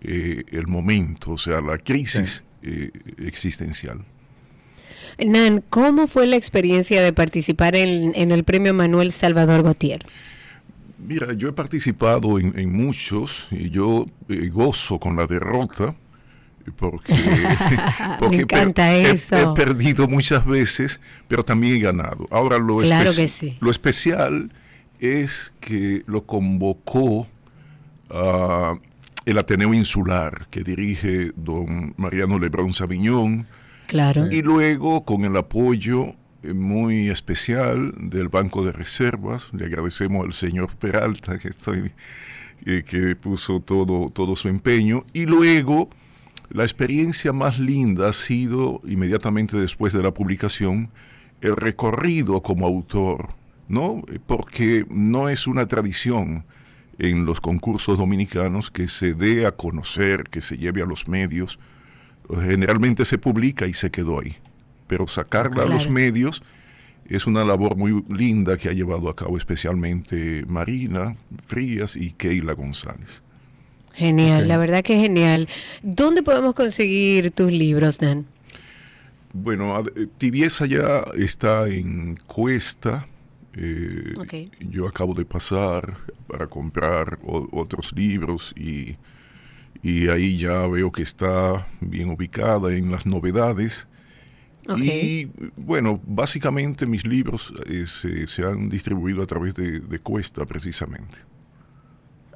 eh, 0.00 0.44
el 0.50 0.66
momento, 0.66 1.32
o 1.32 1.38
sea, 1.38 1.60
la 1.60 1.78
crisis 1.78 2.42
eh, 2.62 2.90
existencial. 3.18 4.04
Nan, 5.18 5.62
¿cómo 5.68 6.06
fue 6.06 6.26
la 6.26 6.36
experiencia 6.36 7.02
de 7.02 7.12
participar 7.12 7.76
en, 7.76 8.12
en 8.14 8.32
el 8.32 8.44
premio 8.44 8.72
Manuel 8.72 9.12
Salvador 9.12 9.62
Gautier? 9.62 10.06
Mira, 10.98 11.32
yo 11.32 11.48
he 11.48 11.52
participado 11.52 12.38
en, 12.38 12.72
muchos 12.72 13.48
y 13.50 13.70
yo 13.70 14.06
eh, 14.28 14.48
gozo 14.48 14.98
con 14.98 15.16
la 15.16 15.26
derrota 15.26 15.96
porque, 16.76 17.12
Me 18.30 18.36
encanta 18.42 18.94
eso. 18.94 19.36
He, 19.36 19.54
perdido 19.54 20.06
muchas 20.06 20.46
veces, 20.46 21.00
pero 21.26 21.44
también 21.44 21.74
he 21.74 21.78
ganado. 21.80 22.28
Ahora 22.30 22.58
lo, 22.58 22.80
lo 22.80 23.70
especial 23.70 24.52
es 25.00 25.52
que 25.60 26.04
lo 26.06 26.24
convocó 26.24 27.26
el 29.24 29.38
Ateneo 29.38 29.72
Insular 29.74 30.46
que 30.50 30.62
dirige 30.64 31.32
don 31.36 31.94
Mariano 31.96 32.38
Lebrón 32.38 32.72
Sabiñón. 32.72 33.46
Claro. 33.86 34.30
Y 34.30 34.42
luego 34.42 35.04
con 35.04 35.24
el 35.24 35.36
apoyo 35.36 36.14
muy 36.42 37.08
especial 37.08 37.94
del 37.96 38.28
Banco 38.28 38.64
de 38.64 38.72
Reservas. 38.72 39.48
Le 39.52 39.66
agradecemos 39.66 40.26
al 40.26 40.32
señor 40.32 40.74
Peralta 40.76 41.38
que, 41.38 41.48
estoy, 41.48 41.92
eh, 42.66 42.82
que 42.86 43.14
puso 43.16 43.60
todo, 43.60 44.08
todo 44.10 44.34
su 44.34 44.48
empeño. 44.48 45.04
Y 45.12 45.26
luego, 45.26 45.88
la 46.50 46.64
experiencia 46.64 47.32
más 47.32 47.58
linda 47.58 48.08
ha 48.08 48.12
sido, 48.12 48.80
inmediatamente 48.84 49.56
después 49.56 49.92
de 49.92 50.02
la 50.02 50.12
publicación, 50.12 50.90
el 51.40 51.56
recorrido 51.56 52.42
como 52.42 52.66
autor, 52.66 53.30
¿no? 53.68 54.02
Porque 54.26 54.84
no 54.90 55.28
es 55.28 55.46
una 55.46 55.66
tradición 55.66 56.44
en 57.02 57.26
los 57.26 57.40
concursos 57.40 57.98
dominicanos 57.98 58.70
que 58.70 58.88
se 58.88 59.12
dé 59.12 59.44
a 59.44 59.52
conocer, 59.52 60.24
que 60.30 60.40
se 60.40 60.56
lleve 60.56 60.80
a 60.82 60.86
los 60.86 61.06
medios. 61.08 61.58
Generalmente 62.40 63.04
se 63.04 63.18
publica 63.18 63.66
y 63.66 63.74
se 63.74 63.90
quedó 63.90 64.20
ahí 64.20 64.38
pero 64.92 65.06
sacarla 65.06 65.62
a 65.62 65.66
los 65.66 65.88
medios 65.88 66.42
es 67.08 67.26
una 67.26 67.44
labor 67.44 67.76
muy 67.76 68.04
linda 68.10 68.58
que 68.58 68.68
ha 68.68 68.72
llevado 68.72 69.08
a 69.08 69.16
cabo 69.16 69.38
especialmente 69.38 70.44
Marina 70.46 71.16
Frías 71.46 71.96
y 71.96 72.10
Keila 72.10 72.52
González. 72.52 73.22
Genial, 73.94 74.48
la 74.48 74.58
verdad 74.58 74.82
que 74.82 74.98
genial. 74.98 75.48
¿Dónde 75.82 76.22
podemos 76.22 76.52
conseguir 76.52 77.30
tus 77.30 77.50
libros, 77.50 77.96
Dan? 77.98 78.26
Bueno, 79.32 79.78
eh, 79.80 80.08
Tibieza 80.18 80.66
ya 80.66 81.04
está 81.16 81.66
en 81.68 82.18
Cuesta. 82.26 83.06
Eh, 83.54 84.14
yo 84.60 84.88
acabo 84.88 85.14
de 85.14 85.24
pasar 85.24 85.98
para 86.26 86.46
comprar 86.46 87.18
otros 87.22 87.92
libros 87.94 88.54
y, 88.56 88.96
y 89.82 90.08
ahí 90.08 90.38
ya 90.38 90.66
veo 90.66 90.90
que 90.90 91.02
está 91.02 91.66
bien 91.80 92.10
ubicada 92.10 92.74
en 92.74 92.90
las 92.90 93.04
novedades. 93.04 93.86
Y 94.76 95.28
bueno, 95.56 96.00
básicamente 96.06 96.86
mis 96.86 97.04
libros 97.04 97.52
eh, 97.66 97.84
se, 97.86 98.42
han 98.46 98.68
distribuido 98.68 99.22
a 99.22 99.26
través 99.26 99.54
de, 99.54 99.98
Cuesta 99.98 100.46
precisamente. 100.46 101.18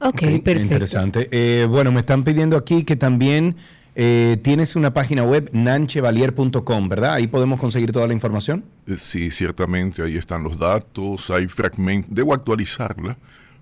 Ok, 0.00 0.20
perfecto. 0.20 0.60
Interesante. 0.60 1.28
Eh, 1.30 1.66
bueno, 1.66 1.92
me 1.92 2.00
están 2.00 2.24
pidiendo 2.24 2.56
aquí 2.56 2.84
que 2.84 2.96
también 2.96 3.56
eh, 3.97 4.36
tienes 4.42 4.76
una 4.76 4.92
página 4.92 5.22
web, 5.22 5.49
nanchevalier.com, 5.53 6.88
¿verdad? 6.88 7.14
Ahí 7.14 7.26
podemos 7.26 7.59
conseguir 7.59 7.92
toda 7.92 8.07
la 8.07 8.12
información. 8.12 8.64
sí, 8.97 9.30
ciertamente, 9.30 10.03
ahí 10.03 10.16
están 10.16 10.42
los 10.42 10.59
datos, 10.59 11.30
hay 11.30 11.49
fragmentos, 11.49 12.14
debo 12.14 12.34
actualizarla 12.34 13.16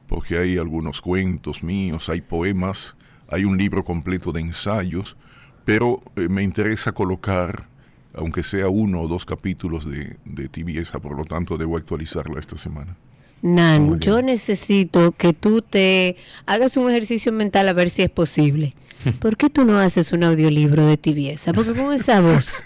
porque 0.08 0.36
hay 0.36 0.58
algunos 0.58 1.00
cuentos 1.00 1.62
míos, 1.62 2.08
hay 2.08 2.20
poemas, 2.20 2.96
hay 3.28 3.44
un 3.44 3.56
libro 3.56 3.84
completo 3.84 4.32
de 4.32 4.40
ensayos, 4.40 5.16
pero 5.64 6.02
me 6.16 6.42
interesa 6.42 6.92
colocar 6.92 7.68
aunque 8.14 8.42
sea 8.42 8.68
uno 8.68 9.02
o 9.02 9.08
dos 9.08 9.24
capítulos 9.24 9.88
de, 9.88 10.16
de 10.24 10.48
tibieza, 10.48 11.00
por 11.00 11.16
lo 11.16 11.24
tanto 11.24 11.56
debo 11.56 11.76
actualizarla 11.76 12.38
esta 12.38 12.56
semana. 12.56 12.96
Nan, 13.42 14.00
yo 14.00 14.22
necesito 14.22 15.12
que 15.12 15.34
tú 15.34 15.60
te 15.60 16.16
hagas 16.46 16.78
un 16.78 16.88
ejercicio 16.88 17.30
mental 17.30 17.68
a 17.68 17.74
ver 17.74 17.90
si 17.90 18.02
es 18.02 18.08
posible. 18.08 18.74
¿Por 19.20 19.36
qué 19.36 19.50
tú 19.50 19.64
no 19.64 19.78
haces 19.78 20.12
un 20.12 20.24
audiolibro 20.24 20.86
de 20.86 20.96
tibieza? 20.96 21.52
Porque 21.52 21.74
con 21.74 21.92
esa 21.92 22.20
voz, 22.20 22.64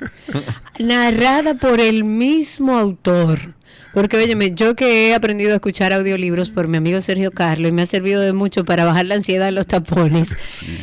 narrada 0.78 1.54
por 1.54 1.80
el 1.80 2.04
mismo 2.04 2.78
autor. 2.78 3.54
Porque, 3.94 4.16
óyeme, 4.16 4.54
yo 4.54 4.76
que 4.76 5.08
he 5.08 5.14
aprendido 5.14 5.52
a 5.52 5.56
escuchar 5.56 5.92
audiolibros 5.92 6.50
por 6.50 6.68
mi 6.68 6.76
amigo 6.76 7.00
Sergio 7.00 7.30
Carlos 7.30 7.70
y 7.70 7.72
me 7.72 7.82
ha 7.82 7.86
servido 7.86 8.20
de 8.20 8.32
mucho 8.32 8.64
para 8.64 8.84
bajar 8.84 9.06
la 9.06 9.16
ansiedad 9.16 9.46
de 9.46 9.52
los 9.52 9.66
tapones, 9.66 10.36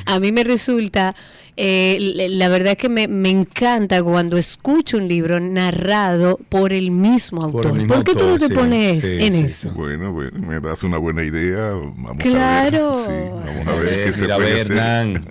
a 0.06 0.20
mí 0.20 0.32
me 0.32 0.43
resulta 0.43 1.16
eh, 1.58 2.28
la 2.32 2.49
verdad 2.49 2.74
es 2.74 2.78
que 2.78 2.89
me, 2.89 3.30
encanta 3.30 4.03
cuando 4.03 4.38
escucho 4.38 4.97
un 4.97 5.08
libro 5.08 5.39
narrado 5.39 6.38
por 6.49 6.74
el 6.74 6.91
mismo 6.91 7.43
autor. 7.43 7.88
Por, 7.88 8.03
qué 8.03 8.14
tú 8.14 8.28
no 8.28 8.38
te 8.38 8.49
pones 8.49 9.01
en 9.03 9.34
eso? 9.34 9.72
Bueno, 9.72 10.12
bueno, 10.12 10.38
me 10.38 10.60
das 10.60 10.84
una 10.84 10.97
buena 10.97 11.24
idea. 11.24 11.70
Vamos 11.70 12.18
claro. 12.18 12.97
a 12.97 13.08
ver. 13.08 13.32
vamos 13.45 13.68
a 13.68 13.74
ver, 13.76 14.06
qué 14.06 14.14
se 14.14 14.26
puede 14.26 15.22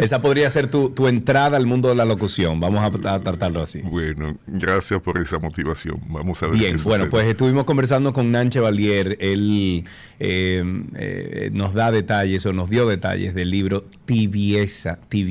Esa 0.04 0.20
podría 0.20 0.50
ser 0.50 0.68
tu, 0.68 1.08
entrada 1.08 1.56
al 1.56 1.66
mundo 1.66 1.88
de 1.88 1.94
la 1.94 2.04
locución. 2.04 2.60
Vamos 2.60 2.84
a, 2.84 3.20
tratarlo 3.20 3.62
así. 3.62 3.80
Bueno, 3.80 4.36
gracias 4.46 5.00
por 5.00 5.18
esa 5.18 5.38
motivación. 5.38 6.00
Vamos 6.08 6.42
a 6.42 6.48
ver. 6.48 6.58
Bien, 6.58 6.76
bueno, 6.84 7.08
pues 7.08 7.26
estuvimos 7.26 7.64
conversando 7.64 8.12
con 8.12 8.30
Nan 8.30 8.50
Chevalier. 8.50 9.16
Él 9.20 9.84
eh, 10.18 10.62
eh, 10.96 11.50
nos 11.54 11.72
da 11.72 11.90
detalles 11.90 12.44
o 12.44 12.52
nos 12.52 12.68
dio 12.68 12.86
detalles 12.86 13.34
del 13.34 13.50
libro 13.50 13.84
Tibieza, 14.04 14.98
Tibieza. 15.08 15.29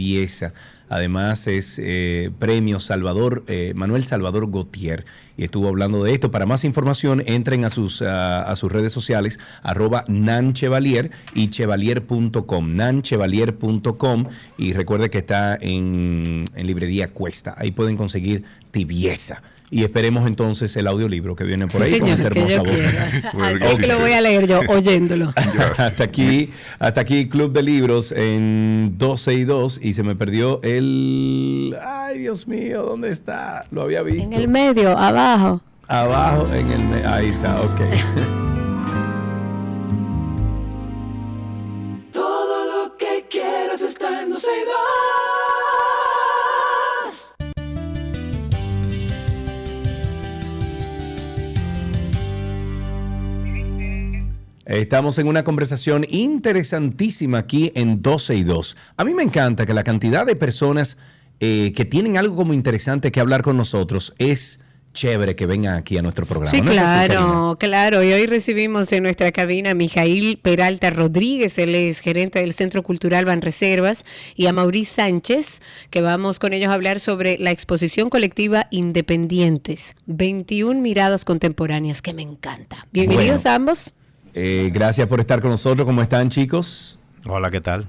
Además 0.91 1.45
es 1.45 1.79
eh, 1.81 2.31
premio 2.39 2.79
Salvador, 2.79 3.43
Manuel 3.75 4.03
Salvador 4.03 4.49
Gautier. 4.49 5.05
Y 5.37 5.43
estuvo 5.43 5.67
hablando 5.67 6.03
de 6.03 6.13
esto. 6.13 6.31
Para 6.31 6.47
más 6.47 6.63
información, 6.63 7.21
entren 7.25 7.63
a 7.63 7.69
sus, 7.69 8.01
a, 8.01 8.55
sus 8.55 8.71
redes 8.71 8.91
sociales, 8.91 9.39
arroba 9.61 10.03
nanchevalier 10.07 11.11
y 11.35 11.49
chevalier.com, 11.49 12.75
nanchevalier.com. 12.75 14.25
Y 14.57 14.73
recuerde 14.73 15.09
que 15.09 15.19
está 15.19 15.57
en, 15.61 16.45
en 16.55 16.67
librería 16.67 17.09
Cuesta. 17.09 17.53
Ahí 17.57 17.71
pueden 17.71 17.95
conseguir 17.95 18.43
tibieza 18.71 19.43
y 19.71 19.83
esperemos 19.83 20.25
entonces 20.25 20.75
el 20.77 20.87
audiolibro 20.87 21.35
que 21.35 21.43
viene 21.43 21.67
por 21.67 21.83
ahí 21.83 21.91
señor, 21.91 22.07
con 22.07 22.13
esa 22.13 22.27
hermosa 22.27 22.61
voz. 22.61 22.81
Así 23.61 23.77
que 23.77 23.87
lo 23.87 23.99
voy 23.99 24.13
a 24.13 24.21
leer 24.21 24.47
yo, 24.47 24.61
oyéndolo. 24.67 25.33
hasta 25.77 26.03
aquí, 26.03 26.51
hasta 26.79 27.01
aquí 27.01 27.27
Club 27.27 27.51
de 27.51 27.61
Libros 27.61 28.11
en 28.11 28.95
12 28.97 29.33
y 29.33 29.43
2 29.43 29.79
y 29.83 29.93
se 29.93 30.01
me 30.03 30.15
perdió 30.15 30.59
el... 30.63 31.77
Ay, 31.85 32.19
Dios 32.19 32.47
mío, 32.47 32.83
¿dónde 32.83 33.11
está? 33.11 33.65
Lo 33.71 33.83
había 33.83 34.01
visto. 34.01 34.27
En 34.27 34.33
el 34.33 34.47
medio, 34.47 34.97
abajo. 34.97 35.61
Abajo, 35.87 36.47
en 36.53 36.71
el 36.71 36.83
medio. 36.85 37.09
Ahí 37.09 37.29
está, 37.29 37.61
ok. 37.61 37.81
Todo 42.11 42.65
lo 42.65 42.97
que 42.97 43.25
quieras 43.29 43.83
está 43.83 44.23
en 44.23 44.31
12 44.31 44.47
y 44.47 44.65
2. 44.65 44.75
Estamos 54.69 55.17
en 55.17 55.27
una 55.27 55.43
conversación 55.43 56.05
interesantísima 56.07 57.39
aquí 57.39 57.71
en 57.73 58.03
12 58.03 58.35
y 58.35 58.43
2. 58.43 58.77
A 58.97 59.03
mí 59.03 59.15
me 59.15 59.23
encanta 59.23 59.65
que 59.65 59.73
la 59.73 59.83
cantidad 59.83 60.27
de 60.27 60.35
personas 60.35 60.97
eh, 61.39 61.73
que 61.75 61.85
tienen 61.85 62.17
algo 62.17 62.35
como 62.35 62.53
interesante 62.53 63.11
que 63.11 63.19
hablar 63.19 63.41
con 63.41 63.57
nosotros 63.57 64.13
es 64.19 64.59
chévere 64.93 65.35
que 65.35 65.47
vengan 65.47 65.75
aquí 65.75 65.97
a 65.97 66.03
nuestro 66.03 66.27
programa. 66.27 66.51
Sí, 66.51 66.61
¿No 66.61 66.71
es 66.71 66.77
así, 66.77 67.07
claro, 67.07 67.57
claro. 67.59 68.03
Y 68.03 68.13
hoy 68.13 68.27
recibimos 68.27 68.91
en 68.91 69.01
nuestra 69.01 69.31
cabina 69.31 69.71
a 69.71 69.73
Mijail 69.73 70.37
Peralta 70.37 70.91
Rodríguez, 70.91 71.57
él 71.57 71.73
es 71.73 71.99
gerente 71.99 72.39
del 72.39 72.53
Centro 72.53 72.83
Cultural 72.83 73.25
Banreservas, 73.25 74.05
y 74.35 74.45
a 74.45 74.53
Maurice 74.53 74.93
Sánchez, 74.95 75.61
que 75.89 76.01
vamos 76.01 76.37
con 76.37 76.53
ellos 76.53 76.69
a 76.69 76.73
hablar 76.73 76.99
sobre 76.99 77.39
la 77.39 77.49
exposición 77.49 78.11
colectiva 78.11 78.67
Independientes, 78.69 79.95
21 80.05 80.79
miradas 80.79 81.25
contemporáneas, 81.25 82.03
que 82.03 82.13
me 82.13 82.21
encanta. 82.21 82.85
Bienvenidos 82.91 83.41
Bueno. 83.43 83.51
a 83.51 83.55
ambos. 83.55 83.93
Eh, 84.33 84.69
gracias 84.73 85.07
por 85.07 85.19
estar 85.19 85.41
con 85.41 85.51
nosotros. 85.51 85.85
¿Cómo 85.85 86.01
están, 86.01 86.29
chicos? 86.29 86.99
Hola, 87.25 87.49
¿qué 87.51 87.61
tal? 87.61 87.85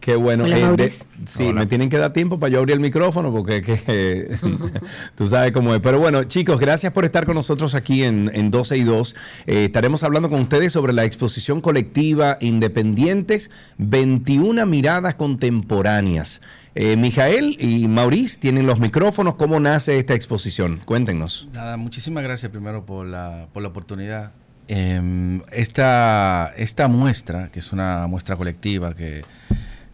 Qué 0.00 0.14
bueno. 0.16 0.44
Hola, 0.44 0.58
Eh, 0.58 0.76
de- 0.76 0.92
sí, 1.26 1.48
Hola. 1.48 1.60
me 1.60 1.66
tienen 1.66 1.90
que 1.90 1.98
dar 1.98 2.12
tiempo 2.14 2.38
para 2.38 2.50
yo 2.52 2.60
abrir 2.60 2.74
el 2.74 2.80
micrófono 2.80 3.30
porque 3.32 3.60
que, 3.60 4.38
tú 5.16 5.28
sabes 5.28 5.52
cómo 5.52 5.74
es. 5.74 5.80
Pero 5.82 5.98
bueno, 5.98 6.24
chicos, 6.24 6.60
gracias 6.60 6.92
por 6.92 7.04
estar 7.04 7.26
con 7.26 7.34
nosotros 7.34 7.74
aquí 7.74 8.04
en, 8.04 8.30
en 8.32 8.48
12 8.48 8.78
y 8.78 8.84
2. 8.84 9.16
Eh, 9.46 9.64
estaremos 9.64 10.04
hablando 10.04 10.30
con 10.30 10.40
ustedes 10.40 10.72
sobre 10.72 10.92
la 10.94 11.04
exposición 11.04 11.60
colectiva 11.60 12.38
Independientes, 12.40 13.50
21 13.78 14.64
miradas 14.66 15.14
contemporáneas. 15.16 16.40
Eh, 16.74 16.96
Mijael 16.96 17.56
y 17.60 17.86
Maurice 17.88 18.38
tienen 18.38 18.66
los 18.66 18.78
micrófonos. 18.78 19.34
¿Cómo 19.34 19.58
nace 19.60 19.98
esta 19.98 20.14
exposición? 20.14 20.80
Cuéntenos. 20.86 21.48
Nada, 21.52 21.76
muchísimas 21.76 22.22
gracias 22.22 22.50
primero 22.52 22.86
por 22.86 23.04
la, 23.04 23.48
por 23.52 23.62
la 23.62 23.68
oportunidad. 23.68 24.32
Eh, 24.68 25.40
esta, 25.52 26.52
esta 26.56 26.88
muestra, 26.88 27.48
que 27.50 27.58
es 27.58 27.72
una 27.72 28.06
muestra 28.06 28.36
colectiva 28.36 28.94
que 28.94 29.22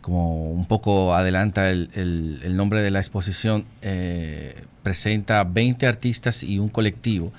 como 0.01 0.51
un 0.51 0.67
poco 0.67 1.15
adelanta 1.15 1.71
el, 1.71 1.89
el- 1.95 2.41
el 2.45 2.57
nombre 2.57 2.83
de 2.83 2.91
la 2.91 2.99
exposición, 2.99 3.65
eh, 3.81 4.55
presenta 4.83 5.45
20 5.45 5.87
artistas 5.87 6.43
y 6.43 6.59
un 6.59 6.69
colectivo. 6.69 7.33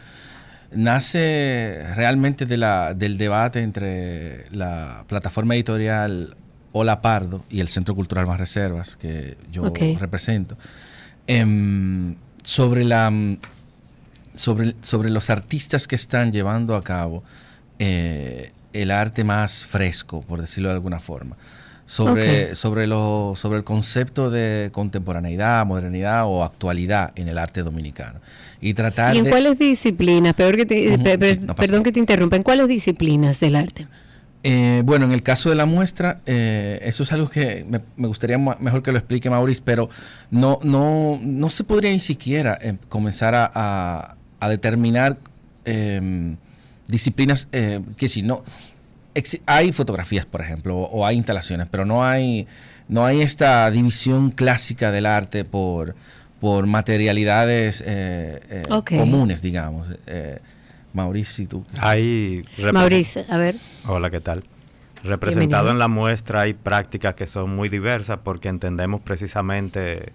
Nace 0.71 1.83
realmente 1.95 2.45
de 2.45 2.57
la, 2.57 2.93
del 2.93 3.17
debate 3.17 3.61
entre 3.61 4.49
la 4.51 5.03
plataforma 5.07 5.55
editorial 5.55 6.35
Hola 6.71 7.01
Pardo 7.01 7.45
y 7.49 7.59
el 7.59 7.67
Centro 7.67 7.95
Cultural 7.95 8.25
Más 8.27 8.39
Reservas, 8.39 8.95
que 8.97 9.37
yo 9.51 9.63
Ok. 9.63 9.79
represento, 9.99 10.57
em, 11.27 12.15
sobre 12.43 12.83
la 12.83 13.11
sobre, 14.35 14.75
sobre 14.81 15.09
los 15.09 15.29
artistas 15.29 15.87
que 15.87 15.95
están 15.95 16.31
llevando 16.31 16.75
a 16.75 16.81
cabo 16.81 17.23
eh, 17.79 18.51
el 18.73 18.91
arte 18.91 19.23
más 19.23 19.65
fresco, 19.65 20.21
por 20.21 20.41
decirlo 20.41 20.69
de 20.69 20.75
alguna 20.75 20.99
forma. 20.99 21.35
Sobre, 21.87 22.55
sobre, 22.55 22.87
lo, 22.87 23.33
sobre 23.35 23.59
el 23.59 23.63
concepto 23.63 24.31
de 24.31 24.69
contemporaneidad, 24.73 25.63
modernidad 25.67 26.23
o 26.25 26.43
actualidad 26.43 27.11
en 27.15 27.27
el 27.27 27.37
arte 27.37 27.61
dominicano. 27.61 28.19
Y 28.59 28.73
tratar 28.73 29.13
¿Y 29.13 29.19
en 29.19 29.25
de... 29.25 29.29
cuáles 29.29 29.59
disciplinas? 29.59 30.33
Peor 30.33 30.55
que 30.55 30.65
te- 30.65 30.93
Ujú, 30.95 31.03
pe- 31.03 31.17
pe- 31.19 31.35
sí, 31.35 31.39
no 31.41 31.55
pasa 31.55 31.67
perdón 31.67 31.83
que 31.83 31.91
te 31.91 31.99
interrumpa. 31.99 32.35
¿En 32.37 32.41
cuáles 32.43 32.67
disciplinas 32.67 33.39
del 33.39 33.55
arte? 33.55 33.87
Eh, 34.41 34.81
bueno, 34.83 35.05
en 35.05 35.11
el 35.11 35.21
caso 35.21 35.49
de 35.49 35.55
la 35.55 35.67
muestra, 35.67 36.21
eh, 36.25 36.79
eso 36.83 37.03
es 37.03 37.13
algo 37.13 37.29
que 37.29 37.63
me, 37.69 37.81
me 37.97 38.07
gustaría 38.07 38.37
mejor 38.39 38.81
que 38.81 38.91
lo 38.91 38.97
explique 38.97 39.29
Maurice, 39.29 39.61
pero 39.63 39.87
no, 40.31 40.57
no, 40.63 41.19
no 41.21 41.49
se 41.51 41.63
podría 41.63 41.91
ni 41.91 41.99
siquiera 41.99 42.57
eh, 42.61 42.77
comenzar 42.89 43.35
a, 43.35 43.51
a- 43.53 44.15
a 44.39 44.49
determinar 44.49 45.17
eh, 45.65 46.35
disciplinas 46.87 47.47
eh, 47.51 47.81
que 47.97 48.07
si 48.09 48.21
no 48.21 48.43
hay 49.45 49.71
fotografías, 49.71 50.25
por 50.25 50.41
ejemplo, 50.41 50.77
o, 50.77 50.99
o 50.99 51.05
hay 51.05 51.15
instalaciones, 51.15 51.67
pero 51.71 51.85
no 51.85 52.03
hay 52.05 52.47
no 52.87 53.05
hay 53.05 53.21
esta 53.21 53.69
división 53.71 54.29
clásica 54.29 54.91
del 54.91 55.05
arte 55.05 55.45
por 55.45 55.95
por 56.39 56.67
materialidades 56.67 57.81
eh, 57.85 58.39
eh, 58.49 58.97
comunes, 58.97 59.41
digamos. 59.41 59.87
Eh, 60.05 60.39
Maurice, 60.93 61.33
si 61.33 61.47
tú 61.47 61.65
Hay 61.79 62.45
Maurice, 62.71 63.25
a 63.29 63.37
ver. 63.37 63.55
Hola, 63.87 64.09
¿qué 64.09 64.21
tal? 64.21 64.43
Representado 65.03 65.65
Bienvenido. 65.65 65.71
en 65.71 65.79
la 65.79 65.87
muestra 65.87 66.41
hay 66.41 66.53
prácticas 66.53 67.15
que 67.15 67.27
son 67.27 67.53
muy 67.55 67.67
diversas 67.67 68.19
porque 68.23 68.47
entendemos 68.47 69.01
precisamente 69.01 70.13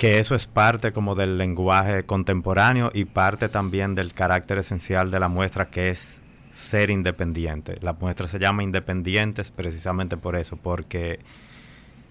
que 0.00 0.18
eso 0.18 0.34
es 0.34 0.46
parte 0.46 0.92
como 0.92 1.14
del 1.14 1.36
lenguaje 1.36 2.04
contemporáneo 2.04 2.90
y 2.94 3.04
parte 3.04 3.50
también 3.50 3.94
del 3.94 4.14
carácter 4.14 4.56
esencial 4.56 5.10
de 5.10 5.20
la 5.20 5.28
muestra 5.28 5.68
que 5.68 5.90
es 5.90 6.22
ser 6.54 6.88
independiente. 6.88 7.74
La 7.82 7.92
muestra 7.92 8.26
se 8.26 8.38
llama 8.38 8.62
Independientes 8.62 9.50
precisamente 9.50 10.16
por 10.16 10.36
eso, 10.36 10.56
porque 10.56 11.20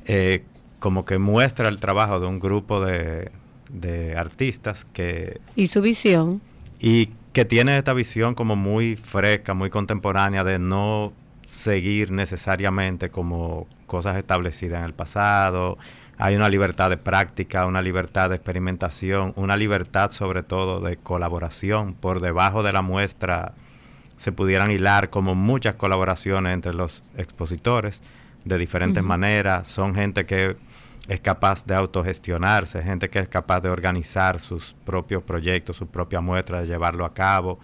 eh, 0.06 0.44
como 0.78 1.04
que 1.04 1.18
muestra 1.18 1.68
el 1.68 1.80
trabajo 1.80 2.20
de 2.20 2.28
un 2.28 2.40
grupo 2.40 2.80
de, 2.80 3.32
de 3.70 4.16
artistas 4.16 4.86
que 4.94 5.42
¿Y 5.56 5.66
su 5.66 5.82
visión? 5.82 6.42
y 6.80 7.08
que 7.34 7.44
tiene 7.44 7.76
esta 7.76 7.94
visión 7.94 8.36
como 8.36 8.56
muy 8.56 8.98
fresca, 8.98 9.56
muy 9.56 9.72
contemporánea 9.72 10.44
de 10.44 10.60
no 10.60 11.12
seguir 11.44 12.12
necesariamente 12.12 13.10
como 13.10 13.66
cosas 13.88 14.16
establecidas 14.18 14.78
en 14.78 14.86
el 14.86 14.94
pasado. 14.94 15.80
Hay 16.22 16.36
una 16.36 16.50
libertad 16.50 16.90
de 16.90 16.98
práctica, 16.98 17.66
una 17.66 17.82
libertad 17.82 18.30
de 18.30 18.36
experimentación, 18.36 19.32
una 19.38 19.56
libertad 19.56 20.12
sobre 20.12 20.44
todo 20.44 20.82
de 20.82 20.98
colaboración. 20.98 21.94
Por 21.94 22.20
debajo 22.20 22.62
de 22.62 22.74
la 22.74 22.82
muestra 22.82 23.54
se 24.18 24.34
pudieran 24.34 24.70
hilar 24.70 25.10
como 25.10 25.34
muchas 25.34 25.76
colaboraciones 25.76 26.54
entre 26.54 26.74
los 26.74 27.06
expositores 27.16 28.02
de 28.44 28.58
diferentes 28.58 29.02
maneras. 29.02 29.70
Son 29.70 29.96
gente 29.96 30.26
que 30.26 30.58
es 31.08 31.22
capaz 31.22 31.66
de 31.66 31.74
autogestionarse, 31.76 32.84
gente 32.84 33.10
que 33.10 33.20
es 33.20 33.30
capaz 33.30 33.62
de 33.62 33.70
organizar 33.70 34.42
sus 34.42 34.76
propios 34.84 35.24
proyectos, 35.24 35.78
sus 35.78 35.88
propias 35.88 36.22
muestras, 36.22 36.64
de 36.64 36.68
llevarlo 36.68 37.06
a 37.06 37.14
cabo. 37.14 37.60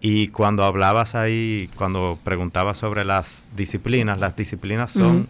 Y 0.00 0.28
cuando 0.28 0.64
hablabas 0.64 1.14
ahí, 1.14 1.70
cuando 1.76 2.18
preguntabas 2.24 2.76
sobre 2.76 3.04
las 3.04 3.44
disciplinas, 3.54 4.18
las 4.18 4.34
disciplinas 4.34 4.90
son 4.90 5.28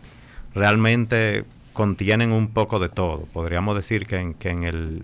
realmente 0.55 1.45
contienen 1.75 2.33
un 2.33 2.49
poco 2.49 2.79
de 2.79 2.89
todo. 2.89 3.27
Podríamos 3.33 3.77
decir 3.77 4.07
que 4.07 4.17
en, 4.17 4.33
que 4.35 4.49
en 4.49 4.65
el, 4.65 5.03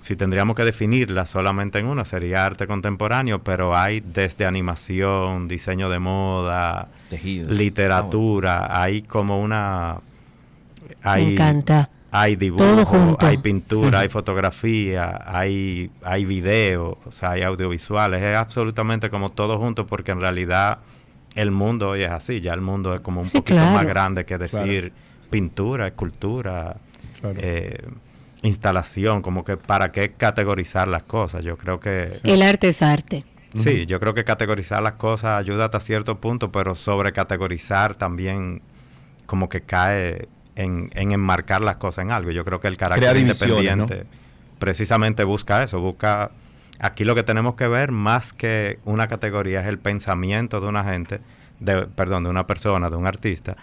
si 0.00 0.16
tendríamos 0.16 0.56
que 0.56 0.64
definirla 0.64 1.26
solamente 1.26 1.78
en 1.78 1.86
una, 1.86 2.06
sería 2.06 2.46
arte 2.46 2.66
contemporáneo, 2.66 3.40
pero 3.40 3.76
hay 3.76 4.00
desde 4.00 4.46
animación, 4.46 5.46
diseño 5.48 5.90
de 5.90 5.98
moda, 5.98 6.88
Tejidos. 7.10 7.50
literatura, 7.50 8.80
hay 8.80 9.02
como 9.02 9.40
una... 9.42 9.98
Hay, 11.02 11.32
encanta. 11.32 11.90
Hay 12.14 12.36
dibujo, 12.36 12.62
Todo 12.64 12.84
junto. 12.84 13.26
hay 13.26 13.38
pintura, 13.38 14.00
hay 14.00 14.08
fotografía, 14.08 15.20
hay, 15.26 15.90
hay 16.02 16.24
video, 16.24 16.98
o 17.06 17.10
sea, 17.12 17.32
hay 17.32 17.42
audiovisuales, 17.42 18.22
es 18.22 18.36
absolutamente 18.36 19.08
como 19.10 19.30
todo 19.30 19.58
junto 19.58 19.86
porque 19.86 20.12
en 20.12 20.20
realidad 20.20 20.78
el 21.34 21.50
mundo 21.50 21.88
hoy 21.90 22.02
es 22.02 22.10
así, 22.10 22.40
ya 22.40 22.52
el 22.52 22.60
mundo 22.60 22.94
es 22.94 23.00
como 23.00 23.22
un 23.22 23.26
Sí, 23.26 23.38
poquito 23.38 23.60
más 23.64 23.86
grande 23.86 24.26
que 24.26 24.36
decir 24.36 24.92
pintura, 25.32 25.88
escultura, 25.88 26.76
eh, 27.24 27.88
instalación, 28.42 29.22
como 29.22 29.44
que 29.44 29.56
para 29.56 29.90
qué 29.90 30.12
categorizar 30.12 30.86
las 30.86 31.02
cosas. 31.02 31.42
Yo 31.42 31.56
creo 31.56 31.80
que... 31.80 32.20
El 32.22 32.42
arte 32.42 32.68
es 32.68 32.82
arte. 32.82 33.24
Sí, 33.56 33.86
yo 33.86 33.98
creo 33.98 34.14
que 34.14 34.24
categorizar 34.24 34.82
las 34.82 34.94
cosas 34.94 35.38
ayuda 35.38 35.64
hasta 35.64 35.80
cierto 35.80 36.18
punto, 36.18 36.50
pero 36.50 36.74
sobrecategorizar 36.74 37.96
también 37.96 38.62
como 39.26 39.48
que 39.48 39.62
cae 39.62 40.28
en, 40.54 40.90
en 40.94 41.12
enmarcar 41.12 41.60
las 41.62 41.76
cosas 41.76 42.04
en 42.04 42.12
algo. 42.12 42.30
Yo 42.30 42.44
creo 42.44 42.60
que 42.60 42.68
el 42.68 42.76
carácter 42.76 43.16
independiente 43.16 44.04
precisamente 44.58 45.24
busca 45.24 45.62
eso, 45.62 45.80
busca... 45.80 46.30
Aquí 46.78 47.04
lo 47.04 47.14
que 47.14 47.22
tenemos 47.22 47.54
que 47.54 47.68
ver 47.68 47.92
más 47.92 48.32
que 48.32 48.78
una 48.84 49.06
categoría 49.06 49.60
es 49.60 49.66
el 49.66 49.78
pensamiento 49.78 50.60
de 50.60 50.66
una 50.66 50.82
gente, 50.82 51.20
de, 51.60 51.86
perdón, 51.86 52.24
de 52.24 52.30
una 52.30 52.46
persona, 52.46 52.90
de 52.90 52.96
un 52.96 53.06
artista, 53.06 53.56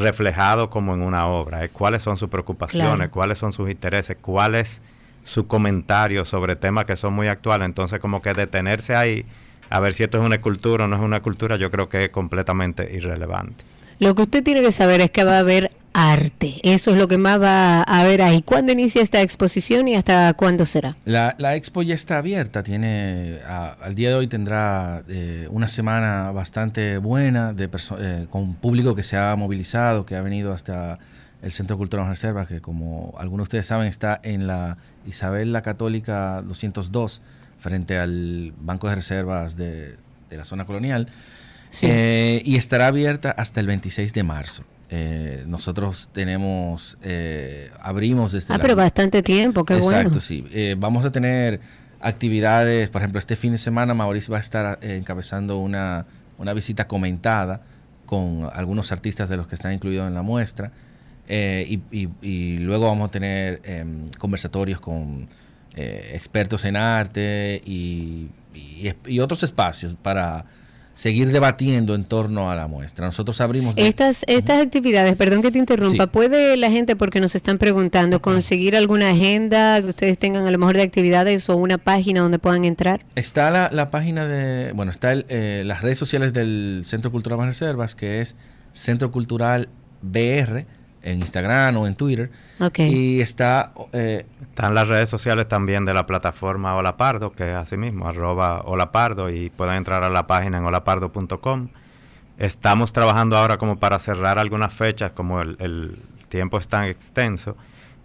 reflejado 0.00 0.70
como 0.70 0.94
en 0.94 1.02
una 1.02 1.26
obra. 1.26 1.64
Es 1.64 1.70
cuáles 1.70 2.02
son 2.02 2.16
sus 2.16 2.28
preocupaciones, 2.28 2.94
Claro. 2.96 3.10
cuáles 3.10 3.38
son 3.38 3.52
sus 3.52 3.70
intereses, 3.70 4.16
cuál 4.20 4.54
es 4.56 4.80
su 5.24 5.46
comentario 5.46 6.24
sobre 6.24 6.56
temas 6.56 6.84
que 6.86 6.96
son 6.96 7.12
muy 7.12 7.28
actuales. 7.28 7.66
Entonces, 7.66 8.00
como 8.00 8.20
que 8.22 8.32
detenerse 8.32 8.94
ahí 8.96 9.24
a 9.68 9.78
ver 9.78 9.94
si 9.94 10.02
esto 10.02 10.18
es 10.18 10.24
una 10.24 10.34
escultura 10.36 10.86
o 10.86 10.88
no 10.88 10.96
es 10.96 11.02
una 11.02 11.20
cultura, 11.20 11.56
yo 11.56 11.70
creo 11.70 11.88
que 11.88 12.04
es 12.06 12.10
completamente 12.10 12.90
irrelevante. 12.92 13.62
Lo 14.00 14.14
que 14.14 14.22
usted 14.22 14.42
tiene 14.42 14.62
que 14.62 14.72
saber 14.72 15.00
es 15.00 15.10
que 15.10 15.22
va 15.24 15.36
a 15.36 15.40
haber 15.40 15.70
arte. 15.92 16.60
Eso 16.62 16.92
es 16.92 16.98
lo 16.98 17.08
que 17.08 17.18
más 17.18 17.40
va 17.40 17.78
a 17.82 18.00
haber 18.00 18.22
ahí. 18.22 18.42
¿Cuándo 18.42 18.72
inicia 18.72 19.02
esta 19.02 19.20
exposición 19.22 19.88
y 19.88 19.96
hasta 19.96 20.32
cuándo 20.34 20.64
será? 20.64 20.96
La, 21.04 21.34
la 21.38 21.56
expo 21.56 21.82
ya 21.82 21.94
está 21.94 22.18
abierta, 22.18 22.62
tiene 22.62 23.40
a- 23.46 23.76
al 23.82 23.94
día 23.94 24.10
de 24.10 24.14
hoy 24.14 24.26
tendrá 24.26 25.02
eh, 25.08 25.46
una 25.50 25.68
semana 25.68 26.30
bastante 26.32 26.98
buena 26.98 27.52
de 27.52 27.68
eh, 27.98 28.26
con 28.30 28.54
público 28.54 28.94
que 28.94 29.02
se 29.02 29.16
ha 29.16 29.34
movilizado, 29.36 30.06
que 30.06 30.16
ha 30.16 30.22
venido 30.22 30.52
hasta 30.52 30.98
el 31.42 31.52
Centro 31.52 31.76
Cultural 31.78 32.06
Reserva, 32.06 32.46
que 32.46 32.60
como 32.60 33.14
algunos 33.18 33.44
de 33.44 33.48
ustedes 33.48 33.66
saben 33.66 33.86
está 33.88 34.20
en 34.22 34.46
la 34.46 34.76
Isabel 35.06 35.52
la 35.52 35.62
Católica 35.62 36.42
202, 36.42 37.22
frente 37.58 37.98
al 37.98 38.52
Banco 38.60 38.88
de 38.88 38.94
Reservas 38.94 39.56
de, 39.56 39.96
de 40.28 40.36
la 40.36 40.44
zona 40.44 40.66
colonial. 40.66 41.08
Eh, 41.82 42.42
y 42.44 42.56
estará 42.56 42.88
abierta 42.88 43.30
hasta 43.30 43.60
el 43.60 43.66
26 43.68 44.12
de 44.12 44.22
marzo. 44.22 44.64
Eh, 44.92 45.44
nosotros 45.46 46.10
tenemos, 46.12 46.98
eh, 47.02 47.70
abrimos 47.80 48.32
desde... 48.32 48.54
Ah, 48.54 48.58
pero 48.60 48.74
bastante 48.74 49.22
tiempo, 49.22 49.64
qué 49.64 49.74
bueno. 49.74 49.98
Exacto, 49.98 50.18
sí. 50.18 50.44
vamos 50.78 51.04
a 51.04 51.12
tener 51.12 51.60
actividades, 52.00 52.90
por 52.90 53.00
ejemplo, 53.00 53.20
este 53.20 53.36
fin 53.36 53.52
de 53.52 53.58
semana 53.58 53.94
Mauricio 53.94 54.32
va 54.32 54.38
a 54.38 54.40
estar 54.40 54.78
encabezando 54.82 55.58
una, 55.58 56.06
una 56.38 56.52
visita 56.54 56.88
comentada 56.88 57.62
con 58.04 58.48
algunos 58.52 58.90
artistas 58.90 59.28
de 59.28 59.36
los 59.36 59.46
que 59.46 59.54
están 59.54 59.72
incluidos 59.72 60.08
en 60.08 60.14
la 60.14 60.22
muestra. 60.22 60.72
y, 61.28 62.56
luego 62.58 62.86
vamos 62.86 63.08
a 63.08 63.10
tener 63.12 63.60
em, 63.62 64.10
conversatorios 64.18 64.80
con 64.80 65.28
expertos 65.76 66.64
en 66.64 66.74
arte 66.74 67.62
y, 67.64 68.28
y, 69.06 69.20
otros 69.20 69.44
espacios 69.44 69.94
para 69.94 70.46
seguir 71.00 71.32
debatiendo 71.32 71.94
en 71.94 72.04
torno 72.04 72.50
a 72.50 72.54
la 72.54 72.66
muestra. 72.66 73.06
Nosotros 73.06 73.40
abrimos... 73.40 73.74
Estas, 73.78 74.22
estas 74.26 74.60
actividades, 74.60 75.16
perdón 75.16 75.40
que 75.40 75.50
te 75.50 75.58
interrumpa, 75.58 76.08
¿puede 76.08 76.58
la 76.58 76.70
gente, 76.70 76.94
porque 76.94 77.20
nos 77.20 77.34
están 77.34 77.56
preguntando, 77.56 78.20
conseguir 78.20 78.76
alguna 78.76 79.08
agenda 79.08 79.80
que 79.80 79.88
ustedes 79.88 80.18
tengan 80.18 80.46
a 80.46 80.50
lo 80.50 80.58
mejor 80.58 80.76
de 80.76 80.82
actividades 80.82 81.48
o 81.48 81.56
una 81.56 81.78
página 81.78 82.20
donde 82.20 82.38
puedan 82.38 82.66
entrar? 82.66 83.06
Está 83.14 83.50
la, 83.50 83.70
la 83.72 83.90
página 83.90 84.26
de, 84.26 84.72
bueno, 84.72 84.90
está 84.90 85.12
el, 85.12 85.24
eh, 85.30 85.62
las 85.64 85.80
redes 85.80 85.96
sociales 85.96 86.34
del 86.34 86.82
Centro 86.84 87.10
Cultural 87.10 87.38
Más 87.38 87.46
Reservas, 87.46 87.94
que 87.94 88.20
es 88.20 88.36
Centro 88.74 89.10
Cultural 89.10 89.70
BR, 90.02 90.66
en 91.02 91.20
Instagram 91.20 91.76
o 91.76 91.86
en 91.86 91.94
Twitter. 91.94 92.30
Y 92.78 93.20
está... 93.20 93.72
Eh, 93.92 94.26
Están 94.42 94.74
las 94.74 94.88
redes 94.88 95.08
sociales 95.08 95.48
también 95.48 95.84
de 95.84 95.94
la 95.94 96.06
plataforma 96.06 96.76
Olapardo, 96.76 97.32
que 97.32 97.50
es 97.50 97.56
así 97.56 97.76
mismo, 97.76 98.08
arroba 98.08 98.62
Olapardo, 98.62 99.30
y 99.30 99.50
pueden 99.50 99.76
entrar 99.76 100.04
a 100.04 100.10
la 100.10 100.26
página 100.26 100.58
en 100.58 100.64
olapardo.com. 100.64 101.68
Estamos 102.38 102.92
trabajando 102.92 103.36
ahora 103.36 103.58
como 103.58 103.78
para 103.78 103.98
cerrar 103.98 104.38
algunas 104.38 104.72
fechas, 104.72 105.12
como 105.12 105.40
el, 105.40 105.98
tiempo 106.28 106.58
es 106.58 106.68
tan 106.68 106.84
extenso, 106.84 107.56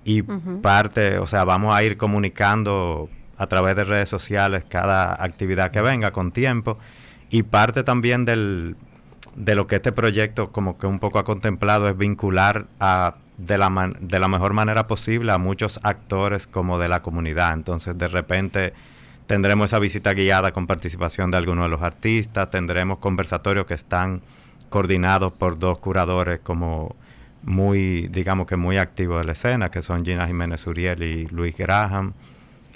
y 0.04 0.24
parte, 0.24 1.20
o 1.20 1.28
sea, 1.28 1.44
vamos 1.44 1.76
a 1.76 1.84
ir 1.84 1.96
comunicando 1.96 3.10
a 3.38 3.48
través 3.48 3.76
de 3.76 3.84
redes 3.84 4.10
sociales 4.10 4.64
cada 4.68 5.24
actividad 5.24 5.72
que 5.72 5.82
venga 5.82 6.12
con 6.12 6.32
tiempo, 6.32 6.78
y 7.30 7.44
parte 7.44 7.84
también 7.84 8.26
del, 8.26 8.76
de 9.36 9.56
lo 9.56 9.68
que 9.68 9.76
este 9.76 9.92
proyecto 9.92 10.52
como 10.52 10.78
que 10.78 10.88
un 10.88 11.00
poco 11.00 11.20
ha 11.20 11.24
contemplado 11.24 11.90
es 11.90 11.98
vincular 11.98 12.68
a, 12.80 13.16
de, 13.38 13.58
la 13.58 13.94
de 14.00 14.20
la 14.20 14.28
mejor 14.28 14.54
manera 14.54 14.88
posible 14.88 15.32
a 15.32 15.38
muchos 15.38 15.80
actores 15.84 16.48
como 16.48 16.80
de 16.80 16.88
la 16.88 17.02
comunidad. 17.02 17.54
Entonces 17.54 17.98
de 17.98 18.08
repente 18.08 18.74
tendremos 19.28 19.66
esa 19.66 19.80
visita 19.80 20.14
guiada 20.14 20.52
con 20.52 20.68
participación 20.68 21.32
de 21.32 21.38
algunos 21.38 21.66
de 21.66 21.70
los 21.70 21.82
artistas, 21.82 22.50
tendremos 22.50 23.00
conversatorios 23.00 23.66
que 23.66 23.74
están 23.74 24.22
coordinados 24.70 25.34
por 25.34 25.60
dos 25.60 25.80
curadores 25.80 26.40
como 26.40 26.96
muy, 27.44 28.08
digamos 28.08 28.48
que 28.48 28.56
muy 28.56 28.78
activos 28.78 29.20
de 29.20 29.26
la 29.26 29.34
escena, 29.34 29.70
que 29.70 29.82
son 29.82 30.04
Gina 30.04 30.28
Jiménez 30.28 30.66
Uriel 30.66 31.04
y 31.04 31.28
Luis 31.28 31.56
Graham 31.56 32.14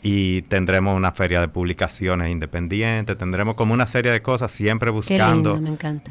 y 0.02 0.44
tendremos 0.44 0.96
una 0.96 1.12
feria 1.12 1.42
de 1.42 1.48
publicaciones 1.48 2.32
independientes, 2.32 3.18
tendremos 3.18 3.56
como 3.56 3.74
una 3.74 3.88
serie 3.88 4.12
de 4.12 4.22
cosas 4.22 4.52
siempre 4.52 4.92
buscando 4.92 5.60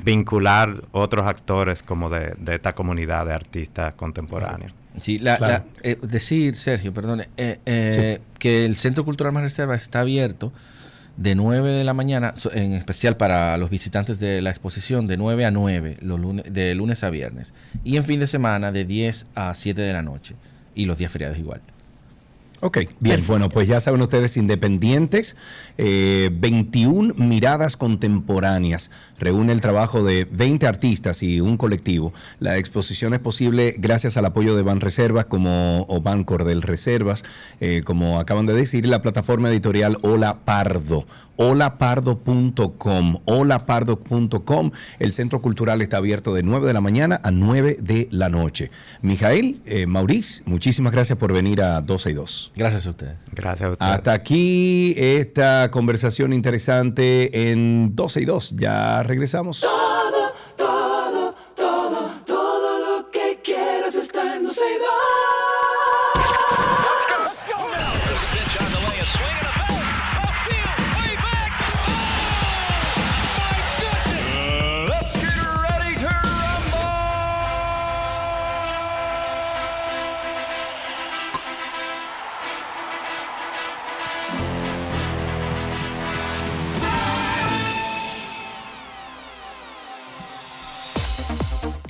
vincular 0.05 0.82
otros 0.93 1.26
actores 1.26 1.82
como 1.82 2.09
de, 2.11 2.34
esta 2.47 2.74
comunidad 2.74 3.26
de 3.26 3.34
artistas 3.34 3.95
contemporáneos. 3.95 4.72
Sí, 5.01 5.18
la, 5.18 5.64
eh, 5.82 5.97
decir, 6.03 6.57
Sergio, 6.57 6.93
perdone, 6.93 7.28
eh, 7.36 7.61
eh, 7.64 8.20
que 8.39 8.64
el 8.64 8.76
Centro 8.76 9.05
Cultural 9.05 9.32
Más 9.32 9.45
Reserva 9.45 9.76
está 9.76 10.01
abierto 10.01 10.53
de 11.16 11.34
9 11.34 11.70
de 11.70 11.84
la 11.84 11.95
mañana, 11.95 12.34
en 12.53 12.72
especial 12.74 13.16
para 13.16 13.57
los 13.59 13.70
visitantes 13.70 14.18
de 14.20 14.43
la 14.43 14.51
exposición, 14.51 15.07
de 15.07 15.16
9 15.16 15.47
a 15.47 15.51
9, 15.51 15.97
los 16.01 16.18
lunes, 16.18 16.45
de 16.49 16.74
lunes 16.74 17.03
a 17.05 17.11
viernes, 17.11 17.53
y 17.84 17.97
en 17.97 18.05
fin 18.05 18.20
de 18.20 18.26
semana 18.26 18.70
de 18.70 18.84
10 18.84 19.26
a 19.34 19.55
7 19.55 19.80
de 19.80 19.93
la 19.93 20.03
noche, 20.03 20.36
y 20.74 20.84
los 20.84 20.99
días 20.99 21.11
feriados 21.11 21.39
igual. 21.39 21.61
Ok, 22.61 22.79
bien, 22.99 23.23
bueno, 23.25 23.49
pues 23.49 23.69
ya 23.69 23.79
saben 23.79 24.03
ustedes, 24.03 24.37
independientes, 24.37 25.37
21 25.77 27.11
eh, 27.11 27.15
miradas 27.17 27.77
contemporáneas, 27.77 28.91
reúne 29.17 29.53
el 29.53 29.61
trabajo 29.61 30.03
de 30.03 30.27
20 30.29 30.67
artistas 30.67 31.23
y 31.23 31.41
un 31.41 31.57
colectivo. 31.57 32.13
La 32.41 32.59
exposición 32.59 33.15
es 33.15 33.21
posible 33.21 33.77
gracias 33.79 34.17
al 34.17 34.25
apoyo 34.25 34.57
de 34.57 34.63
Ban 34.63 34.81
Reservas 34.81 35.27
como, 35.27 35.87
o 35.89 36.01
Ban 36.01 36.25
Cordel 36.25 36.63
Reservas, 36.63 37.25
eh, 37.61 37.83
como 37.85 38.19
acaban 38.19 38.47
de 38.47 38.55
decir, 38.55 38.85
y 38.85 38.89
la 38.89 39.03
plataforma 39.03 39.51
editorial 39.51 39.99
Hola 40.03 40.39
Pardo 40.45 41.07
holapardo.com, 41.39 43.20
holapardo.com. 43.24 44.70
El 44.99 45.12
Centro 45.12 45.41
Cultural 45.41 45.80
está 45.80 45.97
abierto 45.97 46.34
de 46.34 46.43
9 46.43 46.66
de 46.66 46.72
la 46.72 46.80
mañana 46.80 47.20
a 47.22 47.30
9 47.30 47.78
de 47.80 48.09
la 48.11 48.28
noche. 48.28 48.70
Mijael, 49.01 49.62
eh, 49.64 49.86
Maurice, 49.86 50.43
muchísimas 50.45 50.93
gracias 50.93 51.18
por 51.18 51.32
venir 51.32 51.62
a 51.62 51.80
12 51.80 52.11
y 52.11 52.14
2. 52.14 52.53
Gracias 52.57 52.86
a 52.86 52.91
usted. 52.91 53.14
Gracias 53.32 53.68
a 53.68 53.72
usted. 53.72 53.86
Hasta 53.86 54.12
aquí 54.12 54.95
esta 54.97 55.70
conversación 55.70 56.32
interesante 56.32 57.51
en 57.51 57.95
12 57.95 58.20
y 58.20 58.24
2. 58.24 58.57
Ya 58.57 59.03
regresamos. 59.05 59.64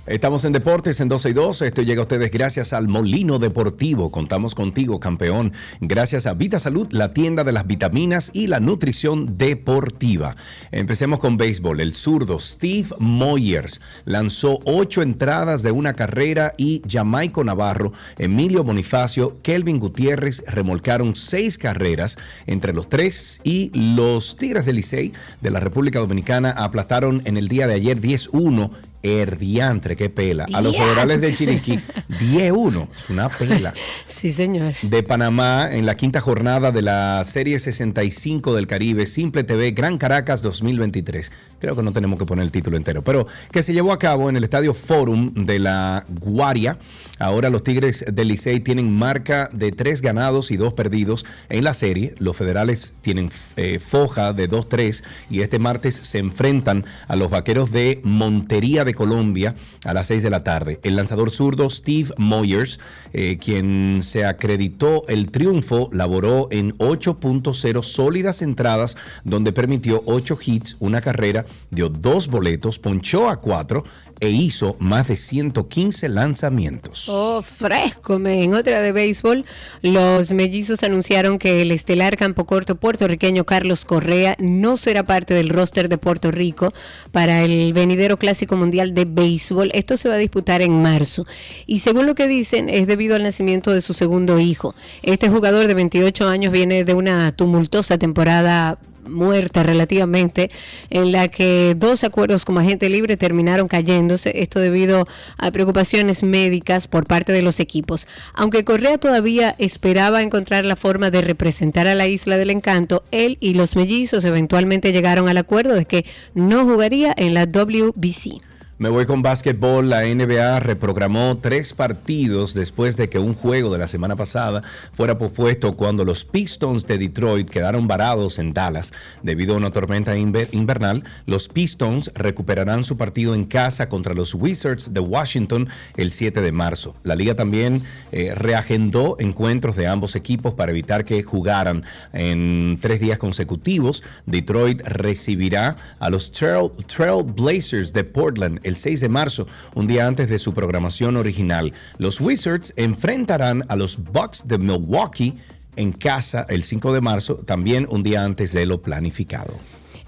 Estamos 0.08 0.46
en 0.46 0.54
Deportes 0.54 1.00
en 1.00 1.08
12 1.08 1.28
y 1.28 1.32
2. 1.34 1.62
Esto 1.62 1.82
llega 1.82 2.00
a 2.00 2.02
ustedes 2.02 2.30
gracias 2.30 2.72
al 2.72 2.88
Molino 2.88 3.38
Deportivo. 3.38 4.10
Contamos 4.10 4.54
contigo, 4.54 5.00
campeón. 5.00 5.52
Gracias 5.82 6.24
a 6.24 6.32
Vita 6.32 6.58
Salud, 6.58 6.88
la 6.92 7.10
tienda 7.12 7.44
de 7.44 7.52
las 7.52 7.66
vitaminas 7.66 8.30
y 8.32 8.46
la 8.46 8.58
nutrición 8.58 9.36
deportiva. 9.36 10.34
Empecemos 10.72 11.18
con 11.18 11.36
béisbol. 11.36 11.80
El 11.80 11.92
zurdo 11.92 12.40
Steve 12.40 12.88
Moyers 12.98 13.82
lanzó 14.06 14.60
ocho 14.64 15.02
entradas 15.02 15.62
de 15.62 15.72
una 15.72 15.92
carrera 15.92 16.54
y 16.56 16.80
Jamaico 16.88 17.44
Navarro, 17.44 17.92
Emilio 18.16 18.64
Bonifacio, 18.64 19.36
Kelvin 19.42 19.78
Gutiérrez 19.78 20.42
remolcaron 20.46 21.16
seis 21.16 21.58
carreras 21.58 22.16
entre 22.46 22.72
los 22.72 22.88
tres 22.88 23.42
y 23.44 23.70
los 23.74 24.38
Tigres 24.38 24.64
del 24.64 24.76
Licey 24.76 25.12
de 25.42 25.50
la 25.50 25.60
República 25.60 25.98
Dominicana 25.98 26.52
aplastaron 26.52 27.20
en 27.26 27.36
el 27.36 27.48
día 27.48 27.66
de 27.66 27.74
ayer 27.74 28.00
10-1 28.00 28.70
Erdiantre, 29.02 29.96
qué 29.96 30.10
pela. 30.10 30.46
A 30.52 30.60
los 30.60 30.76
federales 30.76 31.20
de 31.20 31.34
Chiriquí, 31.34 31.80
10-1. 32.08 32.88
Es 32.94 33.10
una 33.10 33.28
pela. 33.28 33.74
Sí, 34.06 34.32
señor. 34.32 34.74
De 34.82 35.02
Panamá, 35.02 35.68
en 35.70 35.86
la 35.86 35.94
quinta 35.94 36.20
jornada 36.20 36.72
de 36.72 36.82
la 36.82 37.22
Serie 37.24 37.58
65 37.58 38.54
del 38.54 38.66
Caribe, 38.66 39.06
Simple 39.06 39.44
TV, 39.44 39.70
Gran 39.72 39.98
Caracas 39.98 40.42
2023. 40.42 41.30
Creo 41.60 41.76
que 41.76 41.82
no 41.82 41.92
tenemos 41.92 42.18
que 42.18 42.24
poner 42.24 42.44
el 42.44 42.50
título 42.50 42.76
entero, 42.76 43.02
pero 43.02 43.26
que 43.52 43.62
se 43.62 43.72
llevó 43.72 43.92
a 43.92 43.98
cabo 43.98 44.28
en 44.28 44.36
el 44.36 44.44
Estadio 44.44 44.74
Forum 44.74 45.32
de 45.46 45.58
la 45.58 46.04
Guaria. 46.08 46.78
Ahora 47.18 47.50
los 47.50 47.62
Tigres 47.64 48.04
del 48.10 48.28
Licey 48.28 48.60
tienen 48.60 48.90
marca 48.90 49.50
de 49.52 49.72
tres 49.72 50.00
ganados 50.00 50.50
y 50.50 50.56
dos 50.56 50.72
perdidos 50.72 51.26
en 51.48 51.64
la 51.64 51.74
serie. 51.74 52.14
Los 52.18 52.36
federales 52.36 52.94
tienen 53.02 53.30
eh, 53.56 53.78
foja 53.78 54.32
de 54.32 54.48
2-3 54.48 55.02
y 55.30 55.40
este 55.40 55.58
martes 55.58 55.94
se 55.96 56.18
enfrentan 56.18 56.84
a 57.06 57.16
los 57.16 57.30
vaqueros 57.30 57.72
de 57.72 58.00
Montería 58.04 58.84
Colombia 58.94 59.54
a 59.84 59.94
las 59.94 60.08
6 60.08 60.22
de 60.22 60.30
la 60.30 60.44
tarde. 60.44 60.80
El 60.82 60.96
lanzador 60.96 61.30
zurdo 61.30 61.70
Steve 61.70 62.10
Moyers, 62.16 62.80
eh, 63.12 63.38
quien 63.38 64.00
se 64.02 64.24
acreditó 64.24 65.06
el 65.08 65.30
triunfo, 65.30 65.88
laboró 65.92 66.48
en 66.50 66.76
8.0 66.78 67.82
sólidas 67.82 68.42
entradas, 68.42 68.96
donde 69.24 69.52
permitió 69.52 70.02
8 70.06 70.38
hits, 70.44 70.76
una 70.80 71.00
carrera, 71.00 71.44
dio 71.70 71.88
dos 71.88 72.28
boletos, 72.28 72.78
ponchó 72.78 73.28
a 73.28 73.40
4 73.40 73.84
e 74.20 74.30
hizo 74.30 74.76
más 74.78 75.08
de 75.08 75.16
115 75.16 76.08
lanzamientos. 76.08 77.08
Oh, 77.08 77.42
fresco, 77.42 78.16
En 78.26 78.54
otra 78.54 78.80
de 78.80 78.92
béisbol, 78.92 79.44
los 79.82 80.32
mellizos 80.32 80.82
anunciaron 80.82 81.38
que 81.38 81.62
el 81.62 81.70
estelar 81.70 82.16
campo 82.16 82.44
corto 82.44 82.74
puertorriqueño 82.74 83.44
Carlos 83.44 83.84
Correa 83.84 84.36
no 84.38 84.76
será 84.76 85.02
parte 85.04 85.34
del 85.34 85.48
roster 85.48 85.88
de 85.88 85.98
Puerto 85.98 86.30
Rico 86.30 86.72
para 87.12 87.42
el 87.44 87.72
venidero 87.72 88.16
clásico 88.16 88.56
mundial 88.56 88.94
de 88.94 89.04
béisbol. 89.04 89.70
Esto 89.74 89.96
se 89.96 90.08
va 90.08 90.16
a 90.16 90.18
disputar 90.18 90.62
en 90.62 90.82
marzo. 90.82 91.26
Y 91.66 91.80
según 91.80 92.06
lo 92.06 92.14
que 92.14 92.28
dicen, 92.28 92.68
es 92.68 92.86
debido 92.86 93.16
al 93.16 93.22
nacimiento 93.22 93.72
de 93.72 93.80
su 93.80 93.94
segundo 93.94 94.38
hijo. 94.40 94.74
Este 95.02 95.28
jugador 95.28 95.66
de 95.66 95.74
28 95.74 96.28
años 96.28 96.52
viene 96.52 96.84
de 96.84 96.94
una 96.94 97.32
tumultuosa 97.32 97.98
temporada 97.98 98.78
muerta 99.06 99.62
relativamente, 99.62 100.50
en 100.90 101.12
la 101.12 101.28
que 101.28 101.74
dos 101.76 102.04
acuerdos 102.04 102.44
como 102.44 102.60
agente 102.60 102.88
libre 102.88 103.16
terminaron 103.16 103.68
cayéndose, 103.68 104.42
esto 104.42 104.60
debido 104.60 105.06
a 105.36 105.50
preocupaciones 105.50 106.22
médicas 106.22 106.88
por 106.88 107.06
parte 107.06 107.32
de 107.32 107.42
los 107.42 107.60
equipos. 107.60 108.06
Aunque 108.34 108.64
Correa 108.64 108.98
todavía 108.98 109.54
esperaba 109.58 110.22
encontrar 110.22 110.64
la 110.64 110.76
forma 110.76 111.10
de 111.10 111.20
representar 111.20 111.86
a 111.86 111.94
la 111.94 112.06
Isla 112.06 112.36
del 112.38 112.50
Encanto, 112.50 113.04
él 113.10 113.38
y 113.40 113.54
los 113.54 113.76
mellizos 113.76 114.24
eventualmente 114.24 114.92
llegaron 114.92 115.28
al 115.28 115.38
acuerdo 115.38 115.74
de 115.74 115.84
que 115.84 116.04
no 116.34 116.64
jugaría 116.64 117.14
en 117.16 117.34
la 117.34 117.46
WBC. 117.46 118.47
Me 118.80 118.88
voy 118.88 119.06
con 119.06 119.22
básquetbol. 119.22 119.90
La 119.90 120.02
NBA 120.02 120.60
reprogramó 120.60 121.38
tres 121.38 121.74
partidos 121.74 122.54
después 122.54 122.96
de 122.96 123.08
que 123.08 123.18
un 123.18 123.34
juego 123.34 123.72
de 123.72 123.78
la 123.78 123.88
semana 123.88 124.14
pasada 124.14 124.62
fuera 124.92 125.18
pospuesto 125.18 125.72
cuando 125.72 126.04
los 126.04 126.24
Pistons 126.24 126.86
de 126.86 126.96
Detroit 126.96 127.50
quedaron 127.50 127.88
varados 127.88 128.38
en 128.38 128.52
Dallas 128.52 128.92
debido 129.24 129.54
a 129.54 129.56
una 129.56 129.72
tormenta 129.72 130.16
invernal. 130.16 131.02
Los 131.26 131.48
Pistons 131.48 132.12
recuperarán 132.14 132.84
su 132.84 132.96
partido 132.96 133.34
en 133.34 133.46
casa 133.46 133.88
contra 133.88 134.14
los 134.14 134.32
Wizards 134.32 134.94
de 134.94 135.00
Washington 135.00 135.68
el 135.96 136.12
7 136.12 136.40
de 136.40 136.52
marzo. 136.52 136.94
La 137.02 137.16
liga 137.16 137.34
también 137.34 137.82
eh, 138.12 138.32
reagendó 138.36 139.16
encuentros 139.18 139.74
de 139.74 139.88
ambos 139.88 140.14
equipos 140.14 140.54
para 140.54 140.70
evitar 140.70 141.04
que 141.04 141.24
jugaran 141.24 141.82
en 142.12 142.78
tres 142.80 143.00
días 143.00 143.18
consecutivos. 143.18 144.04
Detroit 144.26 144.82
recibirá 144.82 145.74
a 145.98 146.10
los 146.10 146.30
Trail, 146.30 146.70
Trail 146.86 147.24
Blazers 147.24 147.92
de 147.92 148.04
Portland 148.04 148.60
el 148.68 148.76
6 148.76 149.00
de 149.00 149.08
marzo, 149.08 149.46
un 149.74 149.86
día 149.86 150.06
antes 150.06 150.28
de 150.28 150.38
su 150.38 150.54
programación 150.54 151.16
original. 151.16 151.72
Los 151.98 152.20
Wizards 152.20 152.72
enfrentarán 152.76 153.64
a 153.68 153.76
los 153.76 153.98
Bucks 153.98 154.46
de 154.46 154.58
Milwaukee 154.58 155.34
en 155.76 155.92
casa 155.92 156.46
el 156.48 156.64
5 156.64 156.92
de 156.92 157.00
marzo, 157.00 157.36
también 157.36 157.86
un 157.90 158.02
día 158.02 158.24
antes 158.24 158.52
de 158.52 158.66
lo 158.66 158.82
planificado. 158.82 159.54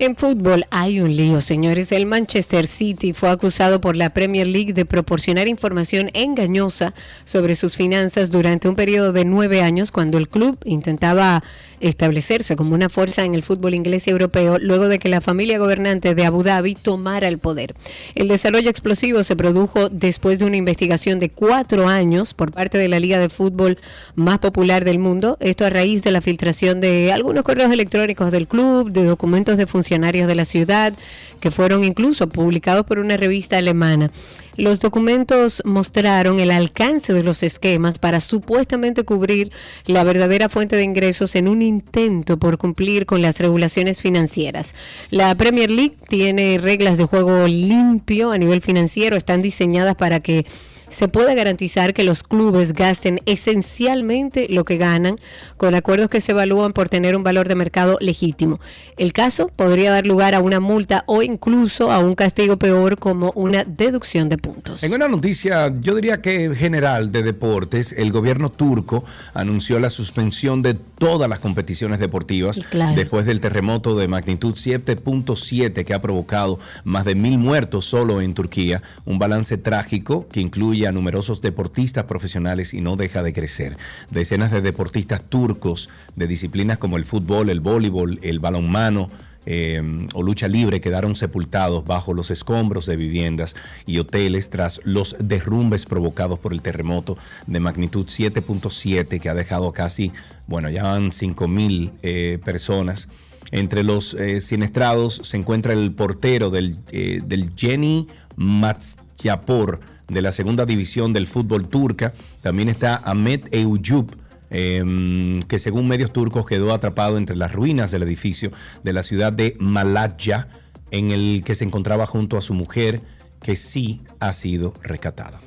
En 0.00 0.16
fútbol 0.16 0.64
hay 0.70 1.02
un 1.02 1.14
lío, 1.14 1.42
señores. 1.42 1.92
El 1.92 2.06
Manchester 2.06 2.66
City 2.66 3.12
fue 3.12 3.28
acusado 3.28 3.82
por 3.82 3.96
la 3.96 4.08
Premier 4.08 4.46
League 4.46 4.72
de 4.72 4.86
proporcionar 4.86 5.46
información 5.46 6.08
engañosa 6.14 6.94
sobre 7.24 7.54
sus 7.54 7.76
finanzas 7.76 8.30
durante 8.30 8.66
un 8.66 8.76
periodo 8.76 9.12
de 9.12 9.26
nueve 9.26 9.60
años 9.60 9.92
cuando 9.92 10.16
el 10.16 10.30
club 10.30 10.58
intentaba 10.64 11.44
establecerse 11.80 12.56
como 12.56 12.74
una 12.74 12.88
fuerza 12.88 13.24
en 13.24 13.34
el 13.34 13.42
fútbol 13.42 13.74
inglés 13.74 14.06
y 14.06 14.10
europeo 14.10 14.58
luego 14.58 14.88
de 14.88 14.98
que 14.98 15.08
la 15.08 15.20
familia 15.20 15.58
gobernante 15.58 16.14
de 16.14 16.24
Abu 16.24 16.42
Dhabi 16.42 16.74
tomara 16.74 17.28
el 17.28 17.38
poder. 17.38 17.74
El 18.14 18.28
desarrollo 18.28 18.70
explosivo 18.70 19.24
se 19.24 19.36
produjo 19.36 19.88
después 19.88 20.38
de 20.38 20.44
una 20.44 20.56
investigación 20.56 21.18
de 21.18 21.30
cuatro 21.30 21.88
años 21.88 22.34
por 22.34 22.52
parte 22.52 22.78
de 22.78 22.88
la 22.88 23.00
liga 23.00 23.18
de 23.18 23.28
fútbol 23.28 23.78
más 24.14 24.38
popular 24.38 24.84
del 24.84 24.98
mundo, 24.98 25.36
esto 25.40 25.64
a 25.64 25.70
raíz 25.70 26.02
de 26.02 26.10
la 26.10 26.20
filtración 26.20 26.80
de 26.80 27.12
algunos 27.12 27.44
correos 27.44 27.72
electrónicos 27.72 28.30
del 28.32 28.46
club, 28.46 28.90
de 28.90 29.04
documentos 29.04 29.58
de 29.58 29.66
funcionarios 29.66 30.28
de 30.28 30.34
la 30.34 30.44
ciudad, 30.44 30.92
que 31.40 31.50
fueron 31.50 31.84
incluso 31.84 32.28
publicados 32.28 32.84
por 32.86 32.98
una 32.98 33.16
revista 33.16 33.58
alemana. 33.58 34.10
Los 34.56 34.80
documentos 34.80 35.62
mostraron 35.64 36.38
el 36.38 36.50
alcance 36.50 37.12
de 37.12 37.22
los 37.22 37.42
esquemas 37.42 37.98
para 37.98 38.20
supuestamente 38.20 39.04
cubrir 39.04 39.50
la 39.86 40.04
verdadera 40.04 40.48
fuente 40.48 40.76
de 40.76 40.84
ingresos 40.84 41.34
en 41.34 41.48
un 41.48 41.62
intento 41.62 42.38
por 42.38 42.58
cumplir 42.58 43.06
con 43.06 43.22
las 43.22 43.38
regulaciones 43.38 44.00
financieras. 44.00 44.74
La 45.10 45.34
Premier 45.34 45.70
League 45.70 45.94
tiene 46.08 46.58
reglas 46.58 46.98
de 46.98 47.04
juego 47.04 47.46
limpio 47.46 48.32
a 48.32 48.38
nivel 48.38 48.60
financiero, 48.60 49.16
están 49.16 49.40
diseñadas 49.40 49.94
para 49.94 50.20
que 50.20 50.44
se 50.90 51.08
puede 51.08 51.34
garantizar 51.34 51.94
que 51.94 52.04
los 52.04 52.22
clubes 52.22 52.72
gasten 52.72 53.20
esencialmente 53.26 54.46
lo 54.50 54.64
que 54.64 54.76
ganan 54.76 55.18
con 55.56 55.74
acuerdos 55.74 56.10
que 56.10 56.20
se 56.20 56.32
evalúan 56.32 56.72
por 56.72 56.88
tener 56.88 57.16
un 57.16 57.22
valor 57.22 57.48
de 57.48 57.54
mercado 57.54 57.96
legítimo. 58.00 58.60
El 58.96 59.12
caso 59.12 59.48
podría 59.48 59.90
dar 59.90 60.06
lugar 60.06 60.34
a 60.34 60.40
una 60.40 60.60
multa 60.60 61.04
o 61.06 61.22
incluso 61.22 61.90
a 61.90 61.98
un 62.00 62.14
castigo 62.14 62.58
peor 62.58 62.98
como 62.98 63.32
una 63.34 63.64
deducción 63.64 64.28
de 64.28 64.38
puntos. 64.38 64.82
En 64.82 64.92
una 64.92 65.08
noticia, 65.08 65.72
yo 65.80 65.94
diría 65.94 66.20
que 66.20 66.54
general 66.54 67.12
de 67.12 67.22
deportes, 67.22 67.94
el 67.96 68.12
gobierno 68.12 68.50
turco 68.50 69.04
anunció 69.32 69.78
la 69.78 69.90
suspensión 69.90 70.62
de 70.62 70.74
todas 70.74 71.28
las 71.30 71.38
competiciones 71.38 72.00
deportivas 72.00 72.60
después 72.94 73.26
del 73.26 73.40
terremoto 73.40 73.96
de 73.96 74.08
magnitud 74.08 74.54
7.7 74.54 75.84
que 75.84 75.94
ha 75.94 76.02
provocado 76.02 76.58
más 76.84 77.04
de 77.04 77.14
mil 77.14 77.38
muertos 77.38 77.84
solo 77.84 78.20
en 78.20 78.34
Turquía, 78.34 78.82
un 79.04 79.18
balance 79.18 79.56
trágico 79.56 80.26
que 80.28 80.40
incluye 80.40 80.79
a 80.84 80.92
numerosos 80.92 81.40
deportistas 81.40 82.04
profesionales 82.04 82.74
y 82.74 82.80
no 82.80 82.96
deja 82.96 83.22
de 83.22 83.32
crecer. 83.32 83.76
Decenas 84.10 84.50
de 84.50 84.60
deportistas 84.60 85.22
turcos 85.22 85.88
de 86.16 86.26
disciplinas 86.26 86.78
como 86.78 86.96
el 86.96 87.04
fútbol, 87.04 87.50
el 87.50 87.60
voleibol, 87.60 88.18
el 88.22 88.38
balonmano, 88.38 89.10
eh, 89.46 89.80
o 90.12 90.22
lucha 90.22 90.48
libre 90.48 90.82
quedaron 90.82 91.16
sepultados 91.16 91.86
bajo 91.86 92.12
los 92.12 92.30
escombros 92.30 92.84
de 92.84 92.96
viviendas 92.96 93.56
y 93.86 93.98
hoteles 93.98 94.50
tras 94.50 94.82
los 94.84 95.16
derrumbes 95.18 95.86
provocados 95.86 96.38
por 96.38 96.52
el 96.52 96.60
terremoto 96.60 97.16
de 97.46 97.58
magnitud 97.58 98.04
7.7 98.06 99.18
que 99.18 99.28
ha 99.30 99.34
dejado 99.34 99.72
casi, 99.72 100.12
bueno, 100.46 100.68
ya 100.68 100.82
van 100.82 101.10
5 101.10 101.48
mil 101.48 101.92
eh, 102.02 102.38
personas. 102.44 103.08
Entre 103.50 103.82
los 103.82 104.14
eh, 104.14 104.42
siniestrados 104.42 105.20
se 105.24 105.38
encuentra 105.38 105.72
el 105.72 105.90
portero 105.92 106.50
del, 106.50 106.78
del 106.86 107.52
Jenny 107.56 108.06
Matsyapor 108.36 109.80
de 110.10 110.22
la 110.22 110.32
segunda 110.32 110.66
división 110.66 111.12
del 111.12 111.26
fútbol 111.26 111.68
turca. 111.68 112.12
También 112.42 112.68
está 112.68 112.96
Ahmet 112.96 113.48
Eujub, 113.54 114.14
em, 114.50 115.40
que 115.42 115.58
según 115.58 115.88
medios 115.88 116.12
turcos 116.12 116.46
quedó 116.46 116.74
atrapado 116.74 117.16
entre 117.16 117.36
las 117.36 117.52
ruinas 117.52 117.90
del 117.90 118.02
edificio 118.02 118.50
de 118.82 118.92
la 118.92 119.02
ciudad 119.02 119.32
de 119.32 119.56
Malatya, 119.58 120.48
en 120.90 121.10
el 121.10 121.42
que 121.44 121.54
se 121.54 121.64
encontraba 121.64 122.06
junto 122.06 122.36
a 122.36 122.40
su 122.40 122.54
mujer, 122.54 123.00
que 123.42 123.56
sí 123.56 124.02
ha 124.18 124.32
sido 124.32 124.74
rescatada. 124.82 125.40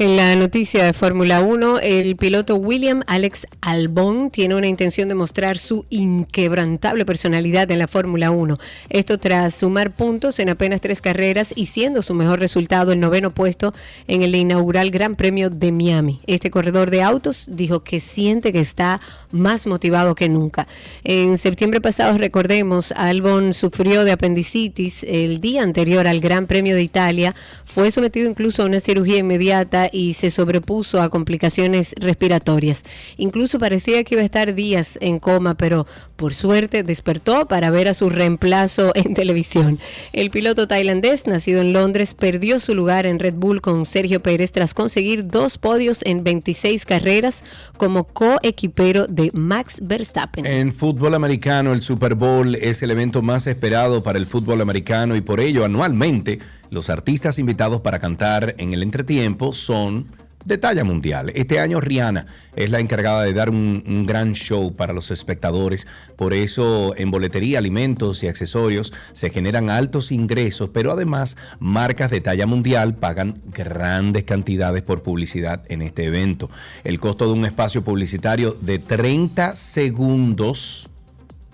En 0.00 0.16
la 0.16 0.36
noticia 0.36 0.84
de 0.84 0.92
Fórmula 0.92 1.40
1, 1.40 1.80
el 1.80 2.14
piloto 2.14 2.54
William 2.54 3.02
Alex 3.08 3.48
Albon 3.60 4.30
tiene 4.30 4.54
una 4.54 4.68
intención 4.68 5.08
de 5.08 5.16
mostrar 5.16 5.58
su 5.58 5.86
inquebrantable 5.90 7.04
personalidad 7.04 7.68
en 7.72 7.80
la 7.80 7.88
Fórmula 7.88 8.30
1. 8.30 8.60
Esto 8.90 9.18
tras 9.18 9.56
sumar 9.56 9.96
puntos 9.96 10.38
en 10.38 10.50
apenas 10.50 10.80
tres 10.80 11.02
carreras 11.02 11.52
y 11.56 11.66
siendo 11.66 12.02
su 12.02 12.14
mejor 12.14 12.38
resultado 12.38 12.92
el 12.92 13.00
noveno 13.00 13.32
puesto 13.32 13.74
en 14.06 14.22
el 14.22 14.36
inaugural 14.36 14.92
Gran 14.92 15.16
Premio 15.16 15.50
de 15.50 15.72
Miami. 15.72 16.20
Este 16.28 16.52
corredor 16.52 16.92
de 16.92 17.02
autos 17.02 17.46
dijo 17.48 17.82
que 17.82 17.98
siente 17.98 18.52
que 18.52 18.60
está 18.60 19.00
más 19.32 19.66
motivado 19.66 20.14
que 20.14 20.28
nunca. 20.28 20.68
En 21.02 21.38
septiembre 21.38 21.80
pasado, 21.80 22.16
recordemos, 22.18 22.92
Albon 22.92 23.52
sufrió 23.52 24.04
de 24.04 24.12
apendicitis 24.12 25.02
el 25.02 25.40
día 25.40 25.64
anterior 25.64 26.06
al 26.06 26.20
Gran 26.20 26.46
Premio 26.46 26.76
de 26.76 26.82
Italia. 26.82 27.34
Fue 27.64 27.90
sometido 27.90 28.30
incluso 28.30 28.62
a 28.62 28.66
una 28.66 28.78
cirugía 28.78 29.18
inmediata 29.18 29.87
y 29.92 30.14
se 30.14 30.30
sobrepuso 30.30 31.00
a 31.00 31.08
complicaciones 31.08 31.94
respiratorias. 31.98 32.84
Incluso 33.16 33.58
parecía 33.58 34.04
que 34.04 34.14
iba 34.14 34.22
a 34.22 34.24
estar 34.24 34.54
días 34.54 34.98
en 35.00 35.18
coma, 35.18 35.54
pero 35.54 35.86
por 36.16 36.34
suerte 36.34 36.82
despertó 36.82 37.46
para 37.46 37.70
ver 37.70 37.88
a 37.88 37.94
su 37.94 38.10
reemplazo 38.10 38.92
en 38.94 39.14
televisión. 39.14 39.78
El 40.12 40.30
piloto 40.30 40.66
tailandés, 40.66 41.26
nacido 41.26 41.60
en 41.60 41.72
Londres, 41.72 42.14
perdió 42.14 42.58
su 42.58 42.74
lugar 42.74 43.06
en 43.06 43.18
Red 43.18 43.34
Bull 43.34 43.60
con 43.60 43.84
Sergio 43.84 44.20
Pérez 44.20 44.52
tras 44.52 44.74
conseguir 44.74 45.26
dos 45.26 45.58
podios 45.58 46.02
en 46.04 46.24
26 46.24 46.84
carreras 46.84 47.44
como 47.76 48.04
coequipero 48.04 49.06
de 49.06 49.30
Max 49.32 49.78
Verstappen. 49.82 50.46
En 50.46 50.72
fútbol 50.72 51.14
americano, 51.14 51.72
el 51.72 51.82
Super 51.82 52.14
Bowl 52.14 52.54
es 52.56 52.82
el 52.82 52.90
evento 52.90 53.22
más 53.22 53.46
esperado 53.46 54.02
para 54.02 54.18
el 54.18 54.26
fútbol 54.26 54.60
americano 54.60 55.16
y 55.16 55.20
por 55.20 55.40
ello 55.40 55.64
anualmente 55.64 56.38
los 56.70 56.90
artistas 56.90 57.38
invitados 57.38 57.80
para 57.80 57.98
cantar 57.98 58.54
en 58.58 58.72
el 58.72 58.82
entretiempo 58.82 59.52
son 59.52 60.06
de 60.44 60.56
talla 60.56 60.84
mundial. 60.84 61.30
Este 61.34 61.60
año 61.60 61.80
Rihanna 61.80 62.26
es 62.56 62.70
la 62.70 62.80
encargada 62.80 63.22
de 63.22 63.34
dar 63.34 63.50
un, 63.50 64.06
gran 64.06 64.32
show 64.32 64.74
para 64.74 64.92
los 64.92 65.10
espectadores. 65.10 65.86
Por 66.16 66.32
eso 66.32 66.94
en 66.96 67.10
boletería, 67.10 67.58
alimentos 67.58 68.22
y 68.22 68.28
accesorios 68.28 68.92
se 69.12 69.30
generan 69.30 69.68
altos 69.68 70.10
ingresos, 70.10 70.70
pero 70.72 70.92
además 70.92 71.36
marcas 71.58 72.10
de 72.10 72.20
talla 72.20 72.46
mundial 72.46 72.94
pagan 72.94 73.40
grandes 73.52 74.24
cantidades 74.24 74.82
por 74.82 75.02
publicidad 75.02 75.62
en 75.68 75.82
este 75.82 76.04
evento. 76.04 76.50
El 76.84 76.98
costo 77.00 77.26
de 77.26 77.32
un 77.32 77.44
espacio 77.44 77.82
publicitario 77.82 78.56
de 78.60 78.78
30 78.78 79.54
segundos, 79.54 80.88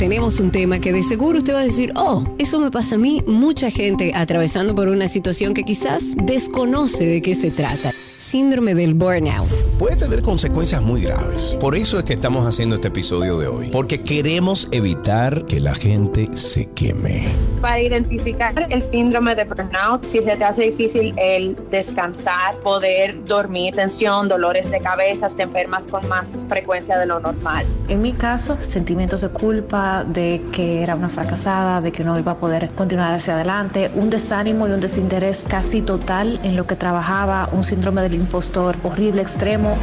Tenemos 0.00 0.40
un 0.40 0.50
tema 0.50 0.78
que 0.78 0.94
de 0.94 1.02
seguro 1.02 1.40
usted 1.40 1.52
va 1.52 1.60
a 1.60 1.64
decir, 1.64 1.92
oh, 1.94 2.24
eso 2.38 2.58
me 2.58 2.70
pasa 2.70 2.94
a 2.94 2.98
mí, 2.98 3.22
mucha 3.26 3.70
gente 3.70 4.12
atravesando 4.14 4.74
por 4.74 4.88
una 4.88 5.08
situación 5.08 5.52
que 5.52 5.62
quizás 5.62 6.16
desconoce 6.16 7.04
de 7.04 7.20
qué 7.20 7.34
se 7.34 7.50
trata. 7.50 7.92
Síndrome 8.20 8.74
del 8.74 8.92
burnout. 8.92 9.48
Puede 9.78 9.96
tener 9.96 10.20
consecuencias 10.20 10.82
muy 10.82 11.00
graves. 11.00 11.56
Por 11.58 11.74
eso 11.74 11.98
es 11.98 12.04
que 12.04 12.12
estamos 12.12 12.46
haciendo 12.46 12.74
este 12.74 12.88
episodio 12.88 13.38
de 13.38 13.48
hoy. 13.48 13.70
Porque 13.70 14.02
queremos 14.02 14.68
evitar 14.72 15.46
que 15.46 15.58
la 15.58 15.74
gente 15.74 16.28
se 16.36 16.66
queme. 16.66 17.24
Para 17.62 17.80
identificar 17.80 18.66
el 18.68 18.82
síndrome 18.82 19.34
de 19.34 19.44
burnout, 19.44 20.04
si 20.04 20.20
se 20.20 20.36
te 20.36 20.44
hace 20.44 20.64
difícil 20.64 21.14
el 21.16 21.56
descansar, 21.70 22.56
poder 22.62 23.24
dormir, 23.24 23.74
tensión, 23.74 24.28
dolores 24.28 24.70
de 24.70 24.80
cabeza, 24.80 25.26
te 25.28 25.44
enfermas 25.44 25.86
con 25.86 26.06
más 26.06 26.44
frecuencia 26.50 26.98
de 26.98 27.06
lo 27.06 27.20
normal. 27.20 27.64
En 27.88 28.02
mi 28.02 28.12
caso, 28.12 28.58
sentimientos 28.66 29.22
de 29.22 29.30
culpa, 29.30 30.04
de 30.04 30.42
que 30.52 30.82
era 30.82 30.94
una 30.94 31.08
fracasada, 31.08 31.80
de 31.80 31.90
que 31.90 32.04
no 32.04 32.18
iba 32.18 32.32
a 32.32 32.36
poder 32.36 32.68
continuar 32.74 33.14
hacia 33.14 33.34
adelante, 33.34 33.90
un 33.94 34.10
desánimo 34.10 34.68
y 34.68 34.72
un 34.72 34.80
desinterés 34.80 35.46
casi 35.48 35.80
total 35.80 36.38
en 36.42 36.54
lo 36.54 36.66
que 36.66 36.76
trabajaba, 36.76 37.48
un 37.52 37.64
síndrome 37.64 38.09
del 38.10 38.20
impostor 38.20 38.76
horrible, 38.82 39.22
extremo. 39.22 39.76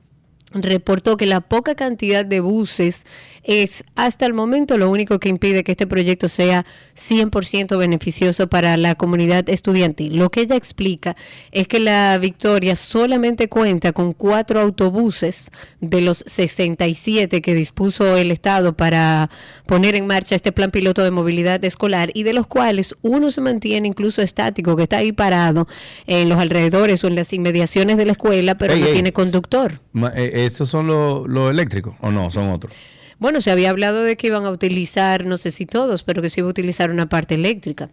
reportó 0.54 1.18
que 1.18 1.26
la 1.26 1.42
poca 1.42 1.76
cantidad 1.76 2.26
de 2.26 2.40
buses 2.40 3.06
es 3.44 3.84
hasta 3.96 4.26
el 4.26 4.34
momento 4.34 4.78
lo 4.78 4.90
único 4.90 5.20
que 5.20 5.30
impide 5.30 5.64
que 5.64 5.72
este 5.72 5.88
proyecto 5.88 6.28
sea 6.28 6.66
100% 6.96 7.78
beneficioso 7.78 8.48
para 8.48 8.78
la 8.78 8.96
comunidad 8.96 9.50
estudiantil. 9.50 10.16
Lo 10.18 10.30
que 10.30 10.42
ella 10.42 10.56
explica 10.56 11.16
es 11.52 11.68
que 11.68 11.80
la 11.80 12.18
Victoria 12.20 12.76
solamente 12.76 13.48
cuenta 13.50 13.94
con 13.94 14.12
cuatro 14.14 14.60
autobuses 14.60 15.50
de 15.80 16.02
los 16.02 16.24
67 16.28 17.42
que 17.42 17.54
dispuso 17.56 18.16
el 18.18 18.32
Estado 18.32 18.74
para 18.78 19.30
poner 19.66 19.96
en 19.96 20.06
marcha 20.06 20.36
este 20.36 20.52
plan 20.52 20.70
piloto 20.72 21.04
de 21.04 21.12
movilidad 21.12 21.64
escolar 21.66 22.12
y 22.14 22.24
de 22.24 22.34
los 22.34 22.46
cuales 22.48 22.94
uno 23.02 23.32
se 23.32 23.42
mantiene 23.42 23.88
incluso 23.88 24.22
estático, 24.22 24.76
que 24.76 24.84
está 24.84 24.98
ahí 24.98 25.12
parado 25.12 25.68
en 26.08 26.30
los 26.30 26.40
alrededores 26.40 27.04
o 27.04 27.08
en 27.08 27.16
las 27.16 27.34
inmediaciones 27.34 27.98
de 27.98 28.06
la 28.06 28.12
escuela, 28.12 28.56
pero 28.56 28.74
Ey, 28.74 28.82
no 28.82 28.88
ey, 28.88 28.94
tiene 28.94 29.14
conductor. 29.14 29.82
Ma- 29.94 30.12
eh, 30.16 30.41
¿Esos 30.46 30.70
son 30.70 30.88
los 30.88 31.28
los 31.28 31.50
eléctricos 31.50 31.96
o 32.02 32.12
no? 32.12 32.32
Son 32.32 32.50
otros. 32.50 32.74
Bueno, 33.20 33.40
se 33.40 33.52
había 33.52 33.70
hablado 33.70 34.02
de 34.02 34.18
que 34.18 34.28
iban 34.28 34.46
a 34.46 34.50
utilizar, 34.50 35.26
no 35.26 35.38
sé 35.38 35.52
si 35.52 35.68
todos, 35.68 36.04
pero 36.04 36.22
que 36.22 36.30
se 36.30 36.40
iba 36.40 36.48
a 36.48 36.50
utilizar 36.50 36.90
una 36.90 37.08
parte 37.08 37.36
eléctrica. 37.36 37.92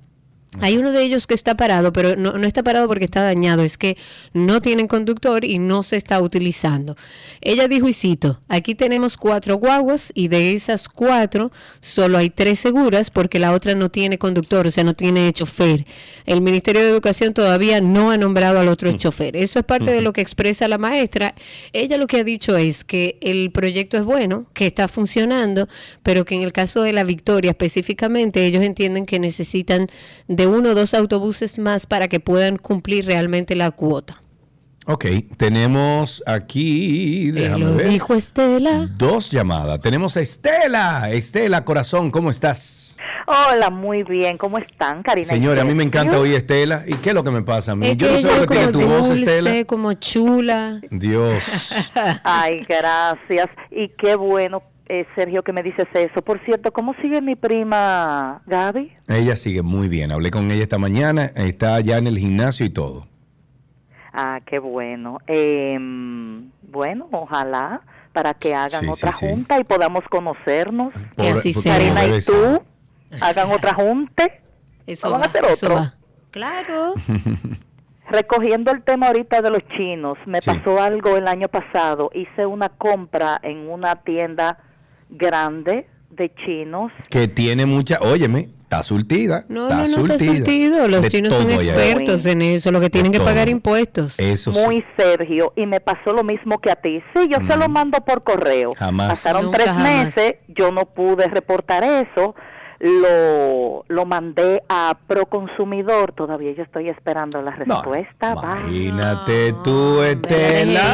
Hay 0.60 0.78
uno 0.78 0.92
de 0.92 1.02
ellos 1.02 1.26
que 1.26 1.34
está 1.34 1.56
parado, 1.56 1.92
pero 1.92 2.16
no, 2.16 2.32
no 2.38 2.46
está 2.46 2.62
parado 2.62 2.88
porque 2.88 3.04
está 3.04 3.22
dañado, 3.22 3.62
es 3.62 3.76
que 3.76 3.98
no 4.32 4.62
tienen 4.62 4.88
conductor 4.88 5.44
y 5.44 5.58
no 5.58 5.82
se 5.82 5.96
está 5.96 6.20
utilizando. 6.22 6.96
Ella 7.42 7.68
dijo, 7.68 7.86
y 7.86 7.92
cito, 7.92 8.40
aquí 8.48 8.74
tenemos 8.74 9.18
cuatro 9.18 9.56
guaguas 9.56 10.10
y 10.14 10.28
de 10.28 10.54
esas 10.54 10.88
cuatro 10.88 11.52
solo 11.80 12.16
hay 12.16 12.30
tres 12.30 12.60
seguras 12.60 13.10
porque 13.10 13.38
la 13.38 13.52
otra 13.52 13.74
no 13.74 13.90
tiene 13.90 14.18
conductor, 14.18 14.66
o 14.66 14.70
sea, 14.70 14.84
no 14.84 14.94
tiene 14.94 15.30
chofer. 15.34 15.84
El 16.24 16.40
Ministerio 16.40 16.82
de 16.82 16.88
Educación 16.88 17.34
todavía 17.34 17.82
no 17.82 18.10
ha 18.10 18.16
nombrado 18.16 18.58
al 18.58 18.68
otro 18.68 18.90
chofer. 18.92 19.36
Eso 19.36 19.58
es 19.58 19.64
parte 19.66 19.90
de 19.90 20.00
lo 20.00 20.14
que 20.14 20.22
expresa 20.22 20.66
la 20.66 20.78
maestra. 20.78 21.34
Ella 21.74 21.98
lo 21.98 22.06
que 22.06 22.18
ha 22.18 22.24
dicho 22.24 22.56
es 22.56 22.84
que 22.84 23.18
el 23.20 23.50
proyecto 23.50 23.98
es 23.98 24.04
bueno, 24.04 24.46
que 24.54 24.66
está 24.66 24.88
funcionando, 24.88 25.68
pero 26.02 26.24
que 26.24 26.34
en 26.34 26.42
el 26.42 26.52
caso 26.52 26.82
de 26.82 26.94
la 26.94 27.04
Victoria 27.04 27.50
específicamente 27.50 28.46
ellos 28.46 28.62
entienden 28.62 29.04
que 29.04 29.18
necesitan 29.18 29.88
de 30.38 30.46
uno 30.46 30.70
o 30.70 30.74
dos 30.74 30.94
autobuses 30.94 31.58
más 31.58 31.84
para 31.84 32.06
que 32.06 32.20
puedan 32.20 32.58
cumplir 32.58 33.04
realmente 33.06 33.56
la 33.56 33.72
cuota. 33.72 34.22
Ok, 34.86 35.04
tenemos 35.36 36.22
aquí, 36.26 37.32
déjame 37.32 37.64
lo 37.64 37.74
ver, 37.74 37.88
dijo 37.88 38.14
Estela. 38.14 38.88
dos 38.96 39.30
llamadas. 39.30 39.80
Tenemos 39.82 40.16
a 40.16 40.20
Estela. 40.20 41.10
Estela, 41.10 41.64
corazón, 41.64 42.12
¿cómo 42.12 42.30
estás? 42.30 42.96
Hola, 43.26 43.68
muy 43.68 44.04
bien. 44.04 44.38
¿Cómo 44.38 44.58
están, 44.58 45.02
Karina? 45.02 45.26
Señora, 45.26 45.62
a 45.62 45.64
mí 45.64 45.74
me 45.74 45.82
encanta 45.82 46.18
oír 46.20 46.36
Estela. 46.36 46.84
¿Y 46.86 46.94
qué 46.94 47.10
es 47.10 47.14
lo 47.16 47.24
que 47.24 47.32
me 47.32 47.42
pasa 47.42 47.72
a 47.72 47.76
mí? 47.76 47.88
Es 47.88 47.96
Yo 47.96 48.10
no 48.12 48.16
sé 48.18 48.26
lo 48.28 48.46
que 48.46 48.54
tiene 48.54 48.72
tu 48.72 48.80
voz, 48.80 49.10
Estela. 49.10 49.64
como 49.64 49.92
chula. 49.94 50.80
Dios. 50.90 51.74
Ay, 52.22 52.64
gracias. 52.66 53.48
Y 53.72 53.88
qué 53.98 54.14
bueno, 54.14 54.62
eh, 54.88 55.06
Sergio, 55.14 55.42
que 55.42 55.52
me 55.52 55.62
dices 55.62 55.86
eso. 55.94 56.22
Por 56.22 56.42
cierto, 56.44 56.72
¿cómo 56.72 56.94
sigue 57.02 57.20
mi 57.20 57.36
prima 57.36 58.42
Gaby? 58.46 58.92
Ella 59.08 59.36
sigue 59.36 59.62
muy 59.62 59.88
bien. 59.88 60.10
Hablé 60.12 60.30
con 60.30 60.50
ella 60.50 60.62
esta 60.62 60.78
mañana. 60.78 61.26
Está 61.34 61.80
ya 61.80 61.98
en 61.98 62.06
el 62.06 62.18
gimnasio 62.18 62.64
y 62.66 62.70
todo. 62.70 63.06
Ah, 64.12 64.40
qué 64.46 64.58
bueno. 64.58 65.18
Em, 65.26 66.50
bueno, 66.62 67.08
ojalá 67.12 67.82
para 68.12 68.34
que 68.34 68.54
hagan 68.54 68.80
Sí, 68.80 68.88
otra 68.90 69.12
sí. 69.12 69.26
junta 69.28 69.58
y 69.60 69.64
podamos 69.64 70.02
conocernos. 70.10 70.92
Por- 71.14 71.26
así 71.26 71.54
Karina 71.54 72.02
debe 72.02 72.18
y 72.18 72.20
tú 72.22 72.62
hagan 73.20 73.50
otra 73.52 73.74
junta. 73.74 74.24
Eso 74.86 75.08
¿No 75.08 75.12
van 75.12 75.22
a 75.22 75.26
va, 75.26 75.30
hacer 75.30 75.44
otro? 75.44 75.74
va. 75.76 75.94
Claro. 76.30 76.94
Recogiendo 78.10 78.72
el 78.72 78.82
tema 78.82 79.08
ahorita 79.08 79.42
de 79.42 79.50
los 79.50 79.60
chinos, 79.76 80.16
me 80.24 80.40
Sí. 80.40 80.50
pasó 80.50 80.80
algo 80.80 81.16
el 81.16 81.28
año 81.28 81.48
pasado. 81.48 82.10
Hice 82.14 82.46
una 82.46 82.70
compra 82.70 83.38
en 83.42 83.68
una 83.68 83.96
tienda 83.96 84.58
grande 85.10 85.86
de 86.10 86.32
chinos. 86.44 86.90
Que 87.10 87.28
tiene 87.28 87.64
mucha, 87.66 87.98
óyeme, 88.00 88.46
está 88.62 88.82
surtida. 88.82 89.44
No, 89.48 89.64
está 89.68 89.74
no, 89.76 89.80
no 89.82 89.86
surtida. 89.86 90.14
está 90.14 90.36
surtido. 90.36 90.88
Los 90.88 91.02
De 91.02 91.08
chinos 91.08 91.34
son 91.34 91.46
allá. 91.48 91.54
expertos 91.56 92.26
en 92.26 92.42
eso. 92.42 92.72
Lo 92.72 92.80
que 92.80 92.90
tienen 92.90 93.12
que 93.12 93.18
todo. 93.18 93.26
pagar 93.28 93.48
impuestos. 93.48 94.18
Eso 94.18 94.52
sí. 94.52 94.60
Muy 94.64 94.84
Sergio, 94.96 95.52
y 95.56 95.66
me 95.66 95.80
pasó 95.80 96.12
lo 96.12 96.24
mismo 96.24 96.58
que 96.58 96.70
a 96.70 96.76
ti. 96.76 97.00
Sí, 97.14 97.28
yo 97.30 97.38
se 97.48 97.56
lo 97.56 97.68
mando 97.68 97.98
por 98.04 98.22
correo. 98.24 98.72
Jamás. 98.76 99.08
Pasaron 99.10 99.44
Nunca 99.44 99.58
tres 99.58 99.70
jamás. 99.70 100.04
meses, 100.04 100.34
yo 100.48 100.70
no 100.72 100.86
pude 100.86 101.26
reportar 101.28 101.84
eso. 101.84 102.34
Lo, 102.80 103.84
lo 103.88 104.04
mandé 104.06 104.62
a 104.68 104.96
Proconsumidor, 105.08 106.12
todavía 106.12 106.52
yo 106.52 106.62
estoy 106.62 106.88
esperando 106.88 107.42
la 107.42 107.50
No, 107.66 107.82
respuesta. 107.82 108.34
Bye. 108.36 108.86
Imagínate 108.86 109.52
tú, 109.64 110.00
Estela. 110.02 110.84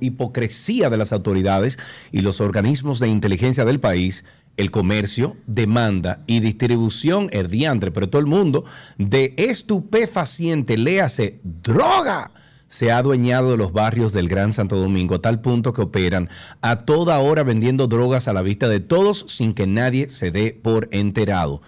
hipocresía 0.00 0.88
de 0.88 0.96
las 0.96 1.12
autoridades 1.12 1.78
y 2.12 2.22
los 2.22 2.40
organismos 2.40 2.98
de 2.98 3.08
inteligencia 3.08 3.66
del 3.66 3.78
país, 3.78 4.24
el 4.56 4.70
comercio, 4.70 5.36
demanda 5.46 6.22
y 6.26 6.40
distribución, 6.40 7.28
el 7.32 7.50
diantre, 7.50 7.90
pero 7.90 8.08
todo 8.08 8.20
el 8.20 8.26
mundo, 8.26 8.64
de 8.98 9.34
estupefaciente, 9.36 10.78
léase, 10.78 11.40
droga, 11.42 12.30
se 12.68 12.90
ha 12.90 12.98
adueñado 12.98 13.52
de 13.52 13.56
los 13.56 13.72
barrios 13.72 14.12
del 14.12 14.28
Gran 14.28 14.52
Santo 14.52 14.76
Domingo 14.76 15.14
a 15.14 15.22
tal 15.22 15.40
punto 15.40 15.72
que 15.72 15.82
operan 15.82 16.28
a 16.60 16.78
toda 16.80 17.18
hora 17.20 17.44
vendiendo 17.44 17.86
drogas 17.86 18.26
a 18.26 18.32
la 18.32 18.42
vista 18.42 18.68
de 18.68 18.80
todos 18.80 19.26
sin 19.28 19.54
que 19.54 19.66
nadie 19.66 20.10
se 20.10 20.32
dé 20.32 20.58
por 20.60 20.88
enterado. 20.90 21.62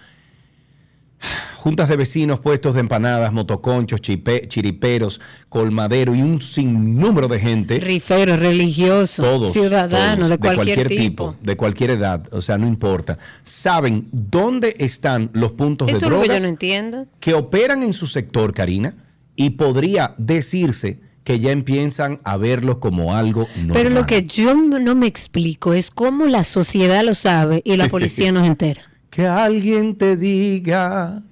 Juntas 1.55 1.89
de 1.89 1.97
vecinos, 1.97 2.39
puestos 2.39 2.75
de 2.75 2.79
empanadas, 2.81 3.33
motoconchos, 3.33 4.01
chipe- 4.01 4.47
chiriperos, 4.47 5.19
colmadero 5.49 6.13
y 6.15 6.21
un 6.21 6.39
sinnúmero 6.39 7.27
de 7.27 7.39
gente. 7.39 7.79
Riferos, 7.79 8.39
religiosos, 8.39 9.25
Todos, 9.25 9.51
ciudadanos, 9.53 10.27
todos, 10.27 10.29
de 10.29 10.37
cualquier, 10.37 10.87
tipo. 10.87 11.35
de 11.41 11.57
cualquier 11.57 11.91
edad, 11.91 12.23
o 12.31 12.41
sea, 12.41 12.57
no 12.57 12.67
importa. 12.67 13.17
Saben 13.43 14.07
dónde 14.11 14.75
están 14.79 15.29
los 15.33 15.51
puntos 15.53 15.89
Eso 15.89 15.99
de 15.99 16.01
lo 16.01 16.07
que 16.07 16.11
yo 16.11 16.23
drogas 16.27 16.41
no 16.43 16.49
entiendo. 16.49 17.07
que 17.19 17.33
operan 17.33 17.83
en 17.83 17.93
su 17.93 18.05
sector, 18.07 18.53
Karina, 18.53 18.95
y 19.35 19.51
podría 19.51 20.13
decirse 20.17 20.99
que 21.23 21.39
ya 21.39 21.51
empiezan 21.51 22.19
a 22.23 22.37
verlos 22.37 22.77
como 22.77 23.15
algo 23.15 23.47
normal. 23.57 23.73
Pero 23.73 23.89
lo 23.89 24.05
que 24.05 24.23
yo 24.23 24.55
no 24.55 24.95
me 24.95 25.07
explico 25.07 25.73
es 25.73 25.91
cómo 25.91 26.25
la 26.27 26.43
sociedad 26.45 27.03
lo 27.03 27.15
sabe 27.15 27.61
y 27.65 27.75
la 27.75 27.89
policía 27.89 28.31
no 28.31 28.41
se 28.41 28.47
entera. 28.47 28.81
Que 29.17 29.25
alguien 29.25 29.95
te 29.95 30.15
diga 30.15 31.23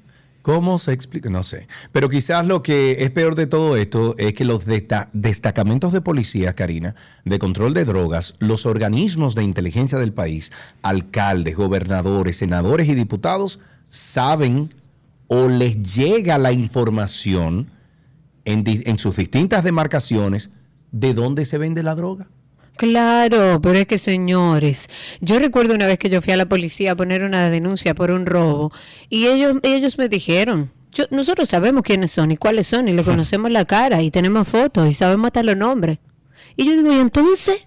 cómo 0.42 0.80
se 0.80 0.92
explica, 0.92 1.30
no 1.30 1.44
sé. 1.44 1.68
Pero 1.92 2.10
quizás 2.10 2.48
lo 2.48 2.64
que 2.64 3.04
es 3.04 3.12
peor 3.12 3.36
de 3.36 3.46
todo 3.46 3.78
esto 3.78 4.16
es 4.18 4.34
que 4.34 4.44
los 4.44 4.66
desta- 4.66 5.10
destacamentos 5.14 5.94
de 5.94 6.02
policía, 6.02 6.54
Karina, 6.56 6.96
de 7.26 7.38
control 7.38 7.76
de 7.76 7.86
drogas, 7.86 8.34
los 8.40 8.66
organismos 8.66 9.36
de 9.36 9.44
inteligencia 9.44 10.00
del 10.00 10.14
país, 10.14 10.52
alcaldes, 10.82 11.56
gobernadores, 11.56 12.38
senadores 12.38 12.90
y 12.90 12.96
diputados, 12.96 13.60
saben 13.88 14.70
o 15.28 15.48
les 15.48 15.84
llega 15.84 16.40
la 16.40 16.54
información 16.54 17.70
en 18.46 18.98
sus 18.98 19.16
distintas 19.16 19.64
demarcaciones 19.64 20.50
de 20.92 21.14
dónde 21.14 21.46
se 21.46 21.60
vende 21.60 21.84
la 21.84 21.94
droga. 21.94 22.30
Claro, 22.78 23.62
pero 23.62 23.80
es 23.80 23.88
que 23.88 23.98
señores, 23.98 24.90
yo 25.22 25.40
recuerdo 25.40 25.76
una 25.76 25.88
vez 25.88 25.98
que 25.98 26.10
yo 26.10 26.22
fui 26.22 26.34
a 26.34 26.38
la 26.38 26.48
policía 26.48 26.92
a 26.92 26.96
poner 26.96 27.24
una 27.24 27.50
denuncia 27.50 27.96
por 27.96 28.12
un 28.12 28.26
robo 28.26 28.72
y 29.10 29.28
ellos 29.28 29.56
ellos 29.64 29.98
me 29.98 30.10
dijeron, 30.10 30.72
yo, 30.92 31.06
nosotros 31.10 31.48
sabemos 31.48 31.84
quiénes 31.84 32.12
son 32.12 32.32
y 32.32 32.38
cuáles 32.38 32.68
son 32.68 32.88
y 32.90 32.94
le 32.94 33.04
conocemos 33.06 33.50
la 33.50 33.64
cara 33.66 34.02
y 34.02 34.12
tenemos 34.12 34.48
fotos 34.48 34.90
y 34.90 34.94
sabemos 34.94 35.28
hasta 35.28 35.44
los 35.44 35.56
nombres. 35.56 36.00
Y 36.58 36.66
yo 36.66 36.74
digo, 36.74 36.92
¿y 36.92 37.00
entonces? 37.00 37.60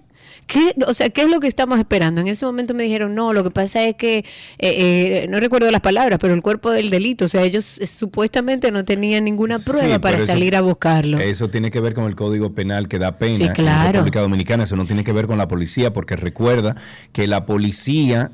¿Qué, 0.49 0.75
o 0.87 0.95
sea, 0.95 1.11
¿qué 1.11 1.21
es 1.23 1.29
lo 1.31 1.39
que 1.41 1.47
estamos 1.47 1.79
esperando? 1.79 2.21
En 2.23 2.27
ese 2.27 2.45
momento 2.47 2.73
me 2.75 2.83
dijeron, 2.83 3.15
no, 3.15 3.33
lo 3.35 3.45
que 3.45 3.51
pasa 3.51 3.85
es 3.85 3.95
que, 3.97 4.19
eh, 4.19 4.25
eh, 4.59 5.27
no 5.29 5.39
recuerdo 5.41 5.71
las 5.71 5.83
palabras, 5.83 6.19
pero 6.21 6.33
el 6.33 6.41
cuerpo 6.43 6.71
del 6.73 6.89
delito, 6.91 7.27
o 7.27 7.29
sea, 7.29 7.43
ellos 7.45 7.79
eh, 7.79 7.87
supuestamente 7.87 8.73
no 8.73 8.85
tenían 8.85 9.25
ninguna 9.25 9.59
Sí, 9.59 9.71
prueba 9.71 9.99
para 10.01 10.17
eso- 10.17 10.27
salir 10.27 10.57
a 10.57 10.63
buscarlo. 10.63 11.21
Eso 11.21 11.49
tiene 11.51 11.71
que 11.71 11.81
ver 11.81 11.93
con 11.95 12.05
el 12.07 12.17
Código 12.17 12.55
Penal 12.55 12.89
que 12.89 12.99
da 12.99 13.19
pena 13.19 13.37
Sí, 13.37 13.43
en 13.55 13.65
la. 13.65 13.93
República 13.93 14.21
Dominicana. 14.21 14.65
Eso 14.65 14.75
no 14.75 14.87
tiene 14.87 15.05
que 15.05 15.13
ver 15.13 15.27
con 15.27 15.37
la 15.39 15.47
policía, 15.49 15.93
porque 15.93 16.17
recuerda 16.17 16.77
que 17.13 17.27
la 17.29 17.45
policía. 17.47 18.33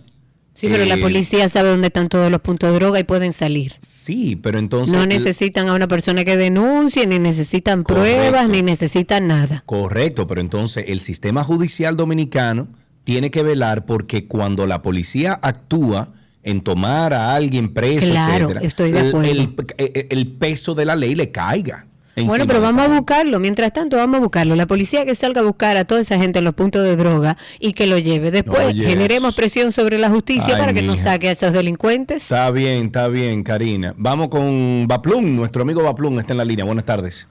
Sí, 0.54 0.68
pero 0.70 0.84
la 0.84 0.94
eh, 0.94 1.00
policía 1.00 1.48
sabe 1.48 1.68
dónde 1.70 1.88
están 1.88 2.08
todos 2.08 2.30
los 2.30 2.40
puntos 2.40 2.70
de 2.70 2.76
droga 2.76 3.00
y 3.00 3.04
pueden 3.04 3.32
salir. 3.32 3.72
Sí, 3.78 4.36
pero 4.36 4.58
entonces. 4.58 4.94
no 4.94 5.04
necesitan 5.04 5.68
a 5.68 5.74
una 5.74 5.88
persona 5.88 6.24
que 6.24 6.36
denuncie, 6.36 7.06
ni 7.06 7.18
necesitan 7.18 7.82
pruebas, 7.84 8.48
ni 8.48 8.62
necesitan 8.62 9.26
nada. 9.26 9.64
Correcto, 9.66 10.26
pero 10.28 10.40
entonces 10.40 10.84
el 10.88 11.00
sistema 11.00 11.42
judicial 11.42 11.96
dominicano 11.96 12.68
tiene 13.02 13.30
que 13.30 13.42
velar 13.42 13.84
porque 13.84 14.26
cuando 14.28 14.66
la 14.66 14.80
policía 14.80 15.38
actúa 15.42 16.08
en 16.44 16.60
tomar 16.60 17.12
a 17.14 17.34
alguien 17.34 17.72
preso, 17.74 18.06
Claro, 18.10 18.44
etcétera, 18.44 18.60
estoy 18.60 18.92
de 18.92 19.00
el- 19.00 19.08
acuerdo. 19.08 19.28
El, 19.30 19.92
el- 19.94 20.06
el 20.10 20.26
peso 20.28 20.74
de 20.74 20.84
la 20.84 20.94
ley 20.94 21.14
le 21.14 21.30
caiga. 21.32 21.86
Bueno, 22.16 22.34
encima 22.34 22.46
pero 22.46 22.60
vamos 22.60 22.84
a 22.84 22.88
buscarlo. 22.88 23.40
Mientras 23.40 23.72
tanto, 23.72 23.96
vamos 23.96 24.18
a 24.18 24.20
buscarlo. 24.20 24.54
La 24.54 24.66
policía 24.66 25.04
que 25.04 25.14
salga 25.14 25.40
a 25.40 25.44
buscar 25.44 25.76
a 25.76 25.84
toda 25.84 26.00
esa 26.00 26.16
gente 26.18 26.38
en 26.38 26.44
los 26.44 26.54
puntos 26.54 26.84
de 26.84 26.96
droga 26.96 27.36
y 27.58 27.72
que 27.72 27.86
lo 27.86 27.98
lleve. 27.98 28.30
Después 28.30 28.74
generemos 28.74 29.34
presión 29.34 29.72
sobre 29.72 29.98
la 29.98 30.10
justicia 30.10 30.54
Ay, 30.54 30.60
para 30.60 30.72
que 30.72 30.82
nos 30.82 31.00
saque 31.00 31.28
a 31.28 31.32
esos 31.32 31.52
delincuentes. 31.52 32.22
Está 32.22 32.50
bien, 32.50 32.86
está 32.86 33.08
bien, 33.08 33.42
Karina. 33.42 33.94
Vamos 33.96 34.28
con 34.28 34.86
Baplum, 34.86 35.34
nuestro 35.34 35.62
amigo 35.62 35.82
Baplum 35.82 36.20
está 36.20 36.32
en 36.34 36.38
la 36.38 36.44
línea. 36.44 36.64
Buenas 36.64 36.84
tardes. 36.84 37.28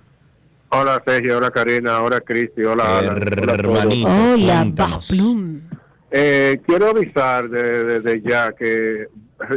Hola 0.76 1.02
Sergio, 1.06 1.38
hola 1.38 1.52
Karina, 1.52 2.02
hola 2.02 2.20
Cristi, 2.22 2.64
hola. 2.64 3.02
Hermanito, 3.04 4.10
Hola. 4.10 4.66
Baplum. 4.68 5.62
Eh, 6.10 6.60
quiero 6.66 6.90
avisar 6.90 7.48
desde 7.48 8.00
de, 8.02 8.22
ya 8.22 8.52
que 8.54 9.08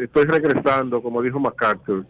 estoy 0.03 0.25
regresando, 0.25 1.03
como 1.03 1.23
dijo 1.23 1.41
MacArthur, 1.41 2.07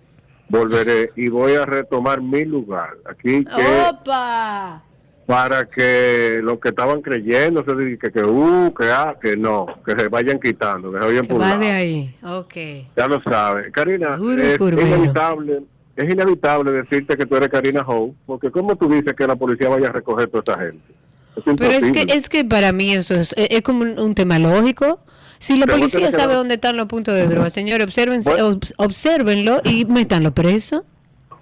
volveré 0.48 1.10
y 1.16 1.28
voy 1.28 1.52
a 1.54 1.64
retomar 1.66 2.20
mi 2.20 2.44
lugar. 2.44 2.90
Aquí 3.08 3.44
que 3.44 3.88
¡Opa! 3.90 4.82
para 5.26 5.64
que 5.68 6.38
los 6.42 6.60
que 6.60 6.68
estaban 6.68 7.02
creyendo 7.02 7.64
se 7.64 7.74
digan 7.74 7.98
que, 7.98 8.12
que, 8.12 8.22
uh, 8.22 8.72
que, 8.72 8.84
ah, 8.92 9.16
que 9.20 9.36
no, 9.36 9.66
que 9.84 9.92
se 9.98 10.08
vayan 10.08 10.38
quitando, 10.38 10.92
que 10.92 11.00
se 11.00 11.04
vayan 11.04 11.22
Que 11.22 11.28
por 11.28 11.36
un 11.38 11.42
va 11.42 11.48
lado. 11.48 11.60
de 11.62 11.70
ahí. 11.72 12.16
Ok. 12.22 12.54
Ya 12.96 13.08
lo 13.08 13.20
sabe. 13.22 13.72
Karina, 13.72 14.16
Duro 14.16 14.40
es 14.40 14.56
curvero. 14.56 14.86
inevitable, 14.86 15.62
es 15.96 16.04
inevitable 16.12 16.70
decirte 16.70 17.16
que 17.16 17.26
tú 17.26 17.34
eres 17.36 17.48
Karina 17.48 17.82
Howe, 17.84 18.14
porque 18.24 18.52
¿cómo 18.52 18.76
tú 18.76 18.88
dices 18.88 19.14
que 19.14 19.26
la 19.26 19.34
policía 19.34 19.68
vaya 19.68 19.88
a 19.88 19.92
recoger 19.92 20.28
toda 20.28 20.42
esa 20.46 20.62
gente? 20.64 20.94
Es 21.34 21.42
Pero 21.44 21.72
es 21.72 21.90
que, 21.90 22.12
es 22.14 22.28
que 22.28 22.44
para 22.44 22.70
mí 22.72 22.92
eso 22.94 23.14
es, 23.14 23.34
es 23.36 23.48
es 23.50 23.62
como 23.62 23.82
un, 23.82 23.98
un 23.98 24.14
tema 24.14 24.38
lógico. 24.38 25.00
Si 25.38 25.56
la 25.56 25.66
policía 25.66 26.10
sabe 26.10 26.34
dónde 26.34 26.54
están 26.54 26.76
los 26.76 26.86
puntos 26.86 27.14
de 27.14 27.26
droga, 27.26 27.50
señores, 27.50 27.86
observen, 27.86 28.22
Bueno. 28.22 28.58
observenlo 28.78 29.60
y 29.64 29.84
métanlo 29.84 30.32
preso. 30.32 30.84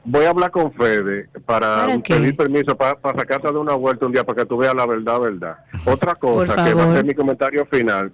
Voy 0.07 0.27
a 0.27 0.31
hablar 0.31 0.51
con 0.51 0.73
Fede 0.75 1.29
para, 1.47 1.87
pedir 2.07 2.37
permiso 2.37 2.77
para, 2.77 2.95
para 2.97 3.21
sacarte 3.21 3.51
de 3.51 3.59
una 3.59 3.75
vuelta 3.75 4.05
un 4.05 4.13
día 4.13 4.25
para 4.25 4.43
que 4.43 4.47
tú 4.47 4.59
veas 4.59 4.75
la 4.75 4.87
verdad, 4.87 5.19
verdad. 5.19 5.59
Otra 5.87 6.15
cosa 6.15 6.65
que 6.65 6.75
va 6.75 6.85
a 6.85 6.95
ser 6.95 7.05
mi 7.05 7.15
comentario 7.15 7.65
final, 7.67 8.13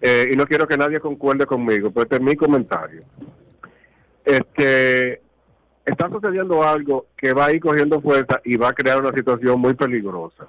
eh, 0.00 0.30
y 0.32 0.36
no 0.36 0.46
quiero 0.46 0.66
que 0.66 0.76
nadie 0.76 0.98
concuerde 0.98 1.46
conmigo, 1.46 1.90
pero 1.90 2.02
este 2.04 2.16
es 2.16 2.22
mi 2.22 2.34
comentario. 2.34 3.04
Este, 4.24 5.20
está 5.84 6.08
sucediendo 6.08 6.62
algo 6.62 7.06
que 7.16 7.32
va 7.32 7.46
a 7.46 7.52
ir 7.52 7.60
cogiendo 7.60 8.00
fuerza 8.00 8.40
y 8.44 8.56
va 8.56 8.70
a 8.70 8.72
crear 8.72 9.00
una 9.00 9.12
situación 9.12 9.60
muy 9.60 9.74
peligrosa. 9.74 10.46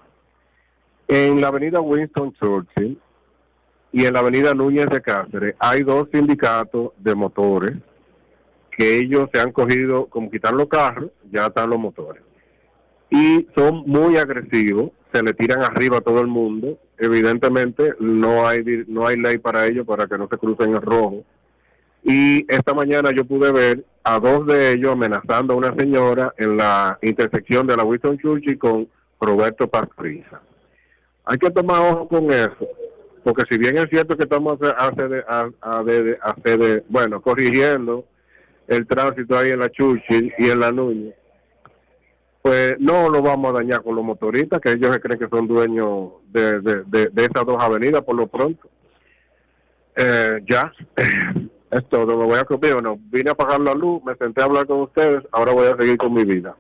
En 1.07 1.41
la 1.41 1.49
avenida 1.49 1.79
Winston 1.81 2.33
Churchill 2.33 2.99
y 3.91 4.05
en 4.05 4.13
la 4.13 4.19
avenida 4.19 4.53
Núñez 4.53 4.87
de 4.87 5.01
Cáceres 5.01 5.55
hay 5.59 5.83
dos 5.83 6.07
sindicatos 6.13 6.91
de 6.97 7.15
motores 7.15 7.73
que 8.77 8.97
ellos 8.97 9.29
se 9.33 9.39
han 9.39 9.51
cogido, 9.51 10.07
como 10.07 10.31
quitar 10.31 10.53
los 10.53 10.67
carros, 10.67 11.11
ya 11.31 11.47
están 11.47 11.69
los 11.69 11.79
motores. 11.79 12.23
Y 13.09 13.47
son 13.55 13.83
muy 13.85 14.15
agresivos, 14.17 14.91
se 15.13 15.21
le 15.21 15.33
tiran 15.33 15.61
arriba 15.61 15.97
a 15.97 16.01
todo 16.01 16.21
el 16.21 16.27
mundo. 16.27 16.79
Evidentemente 16.97 17.93
no 17.99 18.47
hay 18.47 18.63
no 18.87 19.05
hay 19.05 19.17
ley 19.17 19.37
para 19.37 19.67
ellos 19.67 19.85
para 19.85 20.07
que 20.07 20.17
no 20.17 20.27
se 20.29 20.37
crucen 20.37 20.73
el 20.73 20.81
rojo. 20.81 21.23
Y 22.03 22.45
esta 22.51 22.73
mañana 22.73 23.11
yo 23.11 23.25
pude 23.25 23.51
ver 23.51 23.85
a 24.03 24.19
dos 24.19 24.47
de 24.47 24.71
ellos 24.71 24.93
amenazando 24.93 25.53
a 25.53 25.57
una 25.57 25.75
señora 25.75 26.33
en 26.37 26.57
la 26.57 26.97
intersección 27.01 27.67
de 27.67 27.77
la 27.77 27.83
Winston 27.83 28.17
Churchill 28.17 28.57
con 28.57 28.87
Roberto 29.19 29.67
Pastoriza. 29.67 30.41
Hay 31.25 31.37
que 31.37 31.51
tomar 31.51 31.81
ojo 31.81 32.07
con 32.07 32.31
eso, 32.31 32.67
porque 33.23 33.43
si 33.49 33.57
bien 33.57 33.77
es 33.77 33.87
cierto 33.89 34.17
que 34.17 34.23
estamos 34.23 34.57
a, 34.61 34.91
a, 35.61 35.83
bueno, 36.89 37.21
corrigiendo 37.21 38.05
el 38.67 38.87
tránsito 38.87 39.37
ahí 39.37 39.51
en 39.51 39.59
la 39.59 39.69
Churchill 39.69 40.33
y 40.37 40.49
en 40.49 40.59
la 40.59 40.71
Núñez, 40.71 41.15
pues 42.41 42.79
no 42.79 43.09
lo 43.09 43.21
vamos 43.21 43.51
a 43.51 43.57
dañar 43.57 43.83
con 43.83 43.95
los 43.95 44.03
motoristas, 44.03 44.59
que 44.59 44.71
ellos 44.71 44.91
se 44.93 44.99
creen 44.99 45.19
que 45.19 45.27
son 45.27 45.47
dueños 45.47 46.13
de, 46.29 46.59
de, 46.61 47.11
esas 47.15 47.45
dos 47.45 47.61
avenidas 47.61 48.01
por 48.01 48.15
lo 48.15 48.27
pronto. 48.27 48.67
Eh, 49.95 50.41
ya, 50.49 50.71
es 51.71 51.89
todo, 51.89 52.17
me 52.17 52.25
voy 52.25 52.39
a 52.39 52.45
comer, 52.45 52.73
bueno, 52.73 52.97
vine 53.11 53.29
a 53.29 53.33
apagar 53.33 53.59
la 53.59 53.75
luz, 53.75 54.01
me 54.03 54.15
senté 54.15 54.41
a 54.41 54.45
hablar 54.45 54.65
con 54.65 54.81
ustedes, 54.81 55.21
ahora 55.31 55.51
voy 55.51 55.67
a 55.67 55.77
seguir 55.77 55.97
con 55.97 56.13
mi 56.13 56.23
vida. 56.23 56.55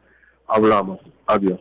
Hablamos, 0.47 0.99
adiós. 1.25 1.59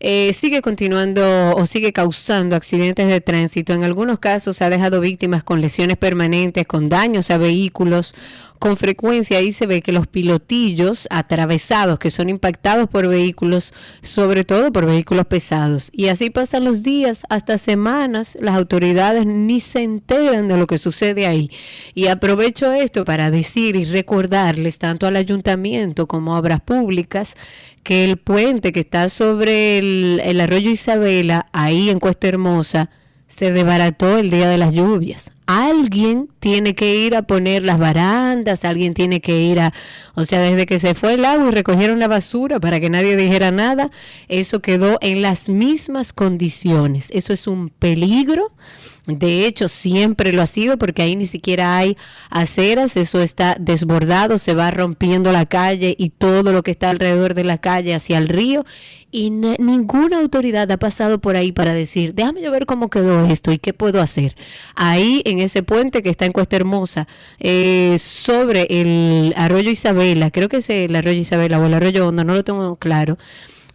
eh, 0.00 0.32
sigue 0.32 0.62
continuando 0.62 1.56
o 1.56 1.66
sigue 1.66 1.92
causando 1.92 2.54
accidentes 2.54 3.08
de 3.08 3.20
tránsito. 3.20 3.72
En 3.72 3.82
algunos 3.82 4.18
casos 4.20 4.62
ha 4.62 4.70
dejado 4.70 5.00
víctimas 5.00 5.42
con 5.42 5.60
lesiones 5.60 5.96
permanentes, 5.96 6.66
con 6.66 6.88
daños 6.88 7.30
a 7.30 7.38
vehículos. 7.38 8.14
Con 8.58 8.76
frecuencia 8.76 9.38
ahí 9.38 9.52
se 9.52 9.66
ve 9.66 9.82
que 9.82 9.92
los 9.92 10.08
pilotillos 10.08 11.06
atravesados 11.10 12.00
que 12.00 12.10
son 12.10 12.28
impactados 12.28 12.88
por 12.88 13.06
vehículos, 13.06 13.72
sobre 14.02 14.44
todo 14.44 14.72
por 14.72 14.84
vehículos 14.86 15.26
pesados. 15.26 15.90
Y 15.92 16.08
así 16.08 16.30
pasan 16.30 16.64
los 16.64 16.82
días, 16.82 17.22
hasta 17.28 17.56
semanas, 17.56 18.36
las 18.40 18.56
autoridades 18.56 19.26
ni 19.26 19.60
se 19.60 19.84
enteran 19.84 20.48
de 20.48 20.56
lo 20.56 20.66
que 20.66 20.78
sucede 20.78 21.28
ahí. 21.28 21.50
Y 21.94 22.08
aprovecho 22.08 22.72
esto 22.72 23.04
para 23.04 23.30
decir 23.30 23.76
y 23.76 23.84
recordarles 23.84 24.78
tanto 24.78 25.06
al 25.06 25.14
ayuntamiento 25.14 26.08
como 26.08 26.34
a 26.34 26.40
obras 26.40 26.60
públicas 26.60 27.36
que 27.88 28.04
el 28.04 28.18
puente 28.18 28.70
que 28.70 28.80
está 28.80 29.08
sobre 29.08 29.78
el, 29.78 30.20
el 30.22 30.42
arroyo 30.42 30.70
Isabela, 30.70 31.48
ahí 31.54 31.88
en 31.88 32.00
Cuesta 32.00 32.28
Hermosa, 32.28 32.90
se 33.28 33.50
desbarató 33.50 34.18
el 34.18 34.28
día 34.28 34.46
de 34.46 34.58
las 34.58 34.74
lluvias. 34.74 35.30
Alguien 35.46 36.28
tiene 36.38 36.74
que 36.74 36.96
ir 36.96 37.16
a 37.16 37.22
poner 37.22 37.62
las 37.62 37.78
barandas, 37.78 38.66
alguien 38.66 38.92
tiene 38.92 39.22
que 39.22 39.40
ir 39.40 39.58
a, 39.58 39.72
o 40.14 40.26
sea, 40.26 40.40
desde 40.40 40.66
que 40.66 40.78
se 40.78 40.94
fue 40.94 41.14
el 41.14 41.24
agua 41.24 41.48
y 41.48 41.50
recogieron 41.50 41.98
la 41.98 42.08
basura 42.08 42.60
para 42.60 42.78
que 42.78 42.90
nadie 42.90 43.16
dijera 43.16 43.52
nada, 43.52 43.90
eso 44.28 44.60
quedó 44.60 44.98
en 45.00 45.22
las 45.22 45.48
mismas 45.48 46.12
condiciones. 46.12 47.08
Eso 47.10 47.32
es 47.32 47.46
un 47.46 47.70
peligro. 47.70 48.52
De 49.08 49.46
hecho, 49.46 49.68
siempre 49.68 50.34
lo 50.34 50.42
ha 50.42 50.46
sido 50.46 50.76
porque 50.76 51.00
ahí 51.00 51.16
ni 51.16 51.24
siquiera 51.24 51.78
hay 51.78 51.96
aceras, 52.28 52.94
eso 52.98 53.22
está 53.22 53.56
desbordado, 53.58 54.36
se 54.36 54.52
va 54.52 54.70
rompiendo 54.70 55.32
la 55.32 55.46
calle 55.46 55.96
y 55.98 56.10
todo 56.10 56.52
lo 56.52 56.62
que 56.62 56.72
está 56.72 56.90
alrededor 56.90 57.32
de 57.32 57.42
la 57.44 57.56
calle 57.56 57.94
hacia 57.94 58.18
el 58.18 58.28
río 58.28 58.66
y 59.10 59.30
na- 59.30 59.56
ninguna 59.58 60.18
autoridad 60.18 60.70
ha 60.70 60.76
pasado 60.76 61.20
por 61.22 61.36
ahí 61.36 61.52
para 61.52 61.72
decir, 61.72 62.12
déjame 62.14 62.42
yo 62.42 62.50
ver 62.50 62.66
cómo 62.66 62.90
quedó 62.90 63.24
esto 63.24 63.50
y 63.50 63.56
qué 63.58 63.72
puedo 63.72 64.02
hacer. 64.02 64.36
Ahí 64.74 65.22
en 65.24 65.38
ese 65.38 65.62
puente 65.62 66.02
que 66.02 66.10
está 66.10 66.26
en 66.26 66.32
Cuesta 66.32 66.56
Hermosa, 66.56 67.08
eh, 67.38 67.96
sobre 67.98 68.66
el 68.68 69.32
arroyo 69.38 69.70
Isabela, 69.70 70.30
creo 70.30 70.50
que 70.50 70.58
es 70.58 70.68
el 70.68 70.94
arroyo 70.94 71.18
Isabela 71.18 71.58
o 71.58 71.64
el 71.64 71.72
arroyo 71.72 72.06
Hondo, 72.06 72.24
no 72.24 72.34
lo 72.34 72.44
tengo 72.44 72.76
claro. 72.76 73.16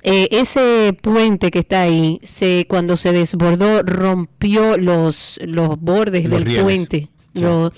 Eh, 0.03 0.27
ese 0.31 0.97
puente 1.01 1.49
que 1.49 1.59
está 1.59 1.83
ahí, 1.83 2.19
se, 2.23 2.65
cuando 2.69 2.97
se 2.97 3.11
desbordó, 3.13 3.83
rompió 3.83 4.77
los, 4.77 5.39
los 5.45 5.79
bordes 5.79 6.23
Los 6.25 6.31
del 6.33 6.45
rieles. 6.45 6.63
puente. 6.63 7.09
Sí. 7.33 7.41
Los- 7.41 7.71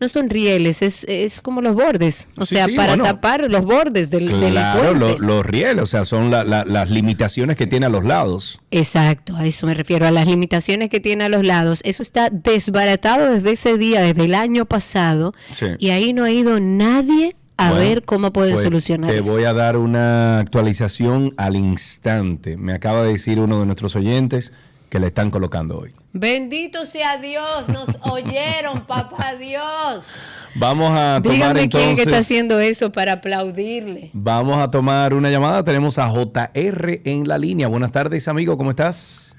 no 0.00 0.08
son 0.08 0.28
rieles, 0.28 0.82
es, 0.82 1.04
es 1.04 1.40
como 1.40 1.62
los 1.62 1.74
bordes. 1.74 2.28
O 2.36 2.44
Sí, 2.44 2.56
sea, 2.56 2.66
sí, 2.66 2.74
para 2.74 2.88
bueno. 2.92 3.04
tapar 3.04 3.48
los 3.48 3.64
bordes 3.64 4.10
del, 4.10 4.26
del 4.40 4.50
Claro, 4.52 4.80
puente. 4.82 4.98
lo- 4.98 5.18
los 5.18 5.46
rieles, 5.46 5.82
o 5.82 5.86
sea, 5.86 6.04
son 6.04 6.30
la- 6.30 6.44
la- 6.44 6.64
las 6.64 6.90
limitaciones 6.90 7.56
que 7.56 7.66
tiene 7.66 7.86
a 7.86 7.88
los 7.88 8.04
lados. 8.04 8.60
Exacto, 8.72 9.36
a 9.36 9.46
eso 9.46 9.66
me 9.66 9.72
refiero, 9.74 10.04
a 10.06 10.10
las 10.10 10.26
limitaciones 10.26 10.90
que 10.90 10.98
tiene 11.00 11.24
a 11.24 11.28
los 11.28 11.44
lados. 11.46 11.80
Eso 11.84 12.02
está 12.02 12.28
desbaratado 12.30 13.30
desde 13.32 13.52
ese 13.52 13.78
día, 13.78 14.00
desde 14.00 14.24
el 14.24 14.34
año 14.34 14.66
pasado, 14.66 15.32
Sí. 15.52 15.66
y 15.78 15.90
ahí 15.90 16.12
no 16.12 16.24
ha 16.24 16.30
ido 16.32 16.58
nadie 16.60 17.36
a 17.56 17.70
Bueno, 17.70 17.84
ver 17.88 18.04
cómo 18.04 18.32
pueden 18.32 18.54
pues, 18.54 18.64
solucionar 18.64 19.10
Te 19.10 19.18
eso. 19.18 19.30
voy 19.30 19.44
a 19.44 19.52
dar 19.52 19.76
una 19.76 20.40
actualización 20.40 21.30
al 21.36 21.56
instante. 21.56 22.56
Me 22.56 22.72
acaba 22.72 23.02
de 23.04 23.12
decir 23.12 23.38
uno 23.38 23.60
de 23.60 23.66
nuestros 23.66 23.94
oyentes 23.96 24.52
que 24.90 24.98
le 24.98 25.06
están 25.08 25.30
colocando 25.30 25.78
hoy. 25.78 25.92
Bendito 26.12 26.86
sea 26.86 27.18
Dios, 27.18 27.68
nos 27.68 27.88
oyeron, 28.10 28.86
papá 28.86 29.34
Dios. 29.36 30.14
Vamos 30.56 30.90
a 30.96 31.20
tomar 31.22 31.56
Dígame 31.56 31.68
quién 31.68 31.82
es 31.90 31.96
que 31.96 32.02
está 32.02 32.02
entonces. 32.02 32.18
haciendo 32.26 32.60
eso 32.60 32.92
para 32.92 33.14
aplaudirle. 33.14 34.10
Vamos 34.12 34.56
a 34.58 34.70
tomar 34.70 35.12
una 35.14 35.28
llamada. 35.30 35.64
Tenemos 35.64 35.98
a 35.98 36.08
JR 36.08 37.00
en 37.04 37.26
la 37.26 37.38
línea. 37.38 37.66
Buenas 37.66 37.90
tardes, 37.90 38.28
amigo. 38.28 38.56
¿Cómo 38.56 38.70
estás? 38.70 39.34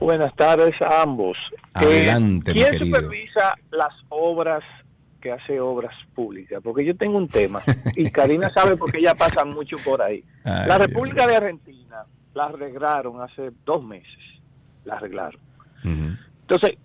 Buenas 0.00 0.34
tardes 0.36 0.74
a 0.82 1.02
ambos. 1.02 1.36
Adelante, 1.74 2.50
Eh, 2.50 2.54
mi 2.54 2.60
¿Quién 2.60 2.72
querido. 2.72 2.96
supervisa 2.96 3.54
las 3.70 3.94
obras 4.08 4.62
que 5.20 5.32
hace 5.32 5.60
obras 5.60 5.94
públicas? 6.14 6.60
Porque 6.62 6.84
yo 6.84 6.96
tengo 6.96 7.18
un 7.18 7.28
tema 7.28 7.62
y 7.96 8.10
Karina 8.10 8.50
sabe 8.54 8.76
porque 8.76 8.98
ella 8.98 9.14
pasa 9.14 9.44
mucho 9.44 9.76
por 9.84 10.02
ahí. 10.02 10.24
Ay, 10.44 10.66
la 10.66 10.76
Dios 10.76 10.88
República 10.88 11.26
de 11.26 11.36
Argentina 11.36 12.04
la 12.34 12.44
arreglaron 12.44 13.20
hace 13.20 13.50
dos 13.64 13.84
meses. 13.84 14.18
La 14.84 14.94
arreglaron. 14.94 15.40
Entonces, 15.82 16.78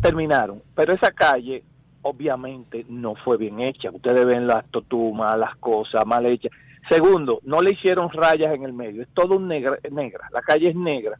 terminaron. 0.00 0.62
Pero 0.74 0.92
esa 0.92 1.12
calle, 1.12 1.62
obviamente, 2.02 2.84
no 2.88 3.14
fue 3.14 3.36
bien 3.36 3.60
hecha. 3.60 3.90
Ustedes 3.90 4.26
ven 4.26 4.46
las 4.46 4.66
totumas, 4.70 5.38
las 5.38 5.56
cosas 5.56 6.04
mal 6.06 6.26
hechas. 6.26 6.52
Segundo, 6.88 7.40
no 7.44 7.60
le 7.60 7.72
hicieron 7.72 8.10
rayas 8.10 8.52
en 8.52 8.64
el 8.64 8.72
medio. 8.72 9.02
Es 9.02 9.08
todo 9.14 9.36
un 9.36 9.48
negra, 9.48 9.78
negra. 9.90 10.28
La 10.32 10.42
calle 10.42 10.70
es 10.70 10.76
negra. 10.76 11.18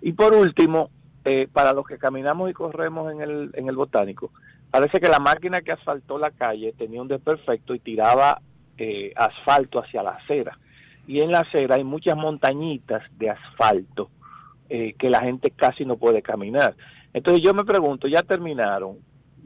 Y 0.00 0.12
por 0.12 0.34
último, 0.34 0.90
eh, 1.24 1.48
para 1.52 1.72
los 1.72 1.86
que 1.86 1.98
caminamos 1.98 2.50
y 2.50 2.54
corremos 2.54 3.12
en 3.12 3.20
el, 3.20 3.50
en 3.54 3.68
el 3.68 3.76
botánico, 3.76 4.32
parece 4.72 4.98
que 4.98 5.08
la 5.08 5.20
máquina 5.20 5.60
que 5.60 5.70
asfaltó 5.70 6.18
la 6.18 6.30
calle 6.32 6.72
tenía 6.72 7.02
un 7.02 7.06
desperfecto 7.06 7.74
y 7.74 7.78
tiraba 7.78 8.40
eh, 8.78 9.12
asfalto 9.14 9.78
hacia 9.78 10.02
la 10.02 10.12
acera. 10.12 10.58
Y 11.06 11.20
en 11.20 11.30
la 11.30 11.40
acera 11.40 11.76
hay 11.76 11.84
muchas 11.84 12.16
montañitas 12.16 13.02
de 13.18 13.30
asfalto 13.30 14.10
eh, 14.70 14.94
que 14.98 15.10
la 15.10 15.20
gente 15.20 15.50
casi 15.50 15.84
no 15.84 15.98
puede 15.98 16.22
caminar. 16.22 16.74
Entonces 17.12 17.44
yo 17.44 17.52
me 17.52 17.64
pregunto, 17.64 18.08
ya 18.08 18.22
terminaron, 18.22 18.96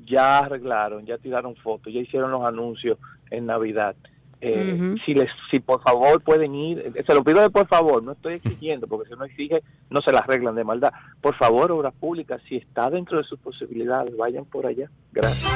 ya 0.06 0.38
arreglaron, 0.38 1.04
ya 1.04 1.18
tiraron 1.18 1.56
fotos, 1.56 1.92
ya 1.92 2.00
hicieron 2.00 2.30
los 2.30 2.44
anuncios 2.44 2.96
en 3.30 3.46
Navidad. 3.46 3.96
Eh, 4.42 4.96
si 5.06 5.14
les 5.14 5.30
si 5.50 5.60
por 5.60 5.80
favor 5.80 6.20
pueden 6.20 6.54
ir 6.54 6.92
eh, 6.94 7.04
se 7.06 7.14
lo 7.14 7.24
pido 7.24 7.40
de 7.40 7.48
por 7.48 7.66
favor 7.68 8.02
no 8.02 8.12
estoy 8.12 8.34
exigiendo 8.34 8.86
porque 8.86 9.08
si 9.08 9.16
no 9.16 9.24
exige 9.24 9.62
no 9.88 10.02
se 10.02 10.12
las 10.12 10.24
arreglan 10.24 10.54
de 10.54 10.62
maldad 10.62 10.92
por 11.22 11.34
favor 11.36 11.72
obras 11.72 11.94
públicas 11.94 12.42
si 12.46 12.56
está 12.56 12.90
dentro 12.90 13.16
de 13.16 13.24
sus 13.24 13.38
posibilidades 13.38 14.14
vayan 14.14 14.44
por 14.44 14.66
allá 14.66 14.90
gracias 15.10 15.50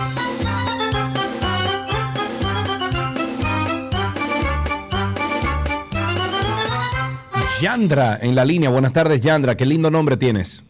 Yandra 7.61 8.17
en 8.23 8.35
la 8.35 8.45
línea. 8.47 8.71
Buenas 8.71 8.95
tardes, 8.95 9.21
Yandra. 9.21 9.55
Qué 9.55 9.67
lindo 9.67 9.91
nombre 9.91 10.17
tienes. 10.17 10.65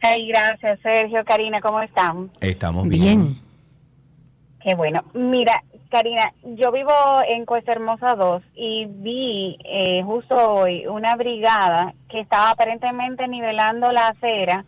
Hey, 0.00 0.26
gracias, 0.26 0.80
Sergio, 0.80 1.24
Karina, 1.24 1.60
¿cómo 1.60 1.80
están? 1.80 2.30
Estamos 2.40 2.88
bien. 2.88 3.38
Qué 4.60 4.74
bueno. 4.74 5.04
Mira, 5.14 5.62
Karina, 5.92 6.32
yo 6.56 6.72
vivo 6.72 6.90
en 7.28 7.44
Cuesta 7.44 7.72
Hermosa 7.72 8.14
2 8.14 8.42
y 8.56 8.86
vi 8.88 9.58
eh, 9.62 10.02
justo 10.04 10.34
hoy 10.34 10.86
una 10.86 11.14
brigada 11.16 11.92
que 12.08 12.20
estaba 12.20 12.48
aparentemente 12.50 13.28
nivelando 13.28 13.92
la 13.92 14.08
acera 14.08 14.64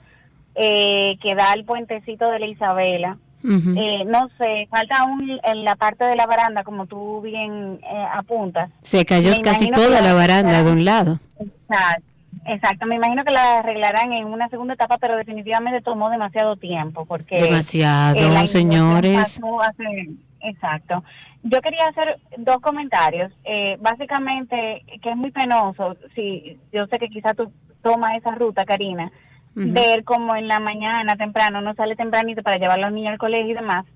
eh, 0.55 1.17
que 1.23 1.35
da 1.35 1.53
al 1.53 1.65
puentecito 1.65 2.29
de 2.31 2.39
la 2.41 2.47
Isabela. 2.47 3.17
Eh, 3.47 4.05
no 4.07 4.29
sé, 4.39 4.67
falta 4.71 5.01
aún 5.01 5.39
en 5.43 5.65
la 5.65 5.77
parte 5.77 6.05
de 6.05 6.15
la 6.17 6.27
baranda, 6.27 6.63
como 6.63 6.87
tú 6.87 7.21
bien 7.23 7.79
eh, 7.83 8.07
apuntas. 8.15 8.71
Se 8.83 9.05
cayó 9.05 9.31
Me 9.33 9.41
casi 9.43 9.71
toda 9.71 10.01
la 10.03 10.13
baranda 10.15 10.63
de 10.63 10.73
un 10.73 10.85
lado. 10.85 11.21
Exacto, 11.39 12.03
exacto. 12.47 12.87
Me 12.87 12.97
imagino 12.97 13.23
que 13.25 13.33
la 13.33 13.59
arreglarán 13.59 14.13
en 14.15 14.27
una 14.27 14.49
segunda 14.49 14.75
etapa, 14.75 14.97
pero 14.99 15.17
definitivamente 15.17 15.83
tomó 15.83 16.09
demasiado 16.11 16.57
tiempo 16.57 17.05
porque 17.07 17.41
Demasiado, 17.43 18.15
eh, 18.17 18.47
señores. 18.47 19.19
pasó 19.19 19.61
hace- 19.63 20.09
Exacto. 20.45 21.03
Yo 21.43 21.61
quería 21.61 21.87
hacer 21.89 22.21
dos 22.39 22.59
comentarios. 22.59 23.33
Eh, 23.45 23.77
básicamente, 23.81 24.85
que 25.03 25.11
es 25.11 25.17
muy 25.17 25.31
penoso, 25.31 25.97
si 26.15 26.59
yo 26.73 26.87
sé 26.87 26.99
que 26.99 27.09
quizá 27.09 27.35
tú 27.35 27.51
tomas 27.83 28.17
esa 28.17 28.35
ruta, 28.35 28.65
Karina, 28.65 29.11
ver 29.55 30.05
como 30.05 30.35
en 30.35 30.49
la 30.49 30.59
mañana 30.59 31.17
temprano, 31.17 31.61
no 31.61 31.75
sale 31.75 31.97
tempranito 31.97 32.43
para 32.43 32.57
llevar 32.59 32.79
a 32.79 32.83
los 32.83 32.93
niños 32.93 33.13
al 33.13 33.19
colegio 33.19 33.53
y 33.53 33.55
demás, 33.55 33.87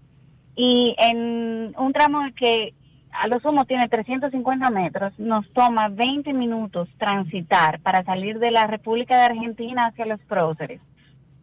y 0.55 0.95
en 0.99 1.75
un 1.77 1.93
tramo 1.93 2.21
que 2.37 2.75
a 3.11 3.27
lo 3.27 3.41
sumo 3.41 3.65
tiene 3.65 3.89
350 3.89 4.71
metros, 4.71 5.19
nos 5.19 5.49
toma 5.53 5.89
20 5.89 6.33
minutos 6.33 6.89
transitar 6.99 7.81
para 7.81 8.05
salir 8.05 8.39
de 8.39 8.51
la 8.51 8.67
República 8.67 9.17
de 9.17 9.23
Argentina 9.23 9.87
hacia 9.87 10.07
los 10.07 10.21
próceres, 10.21 10.81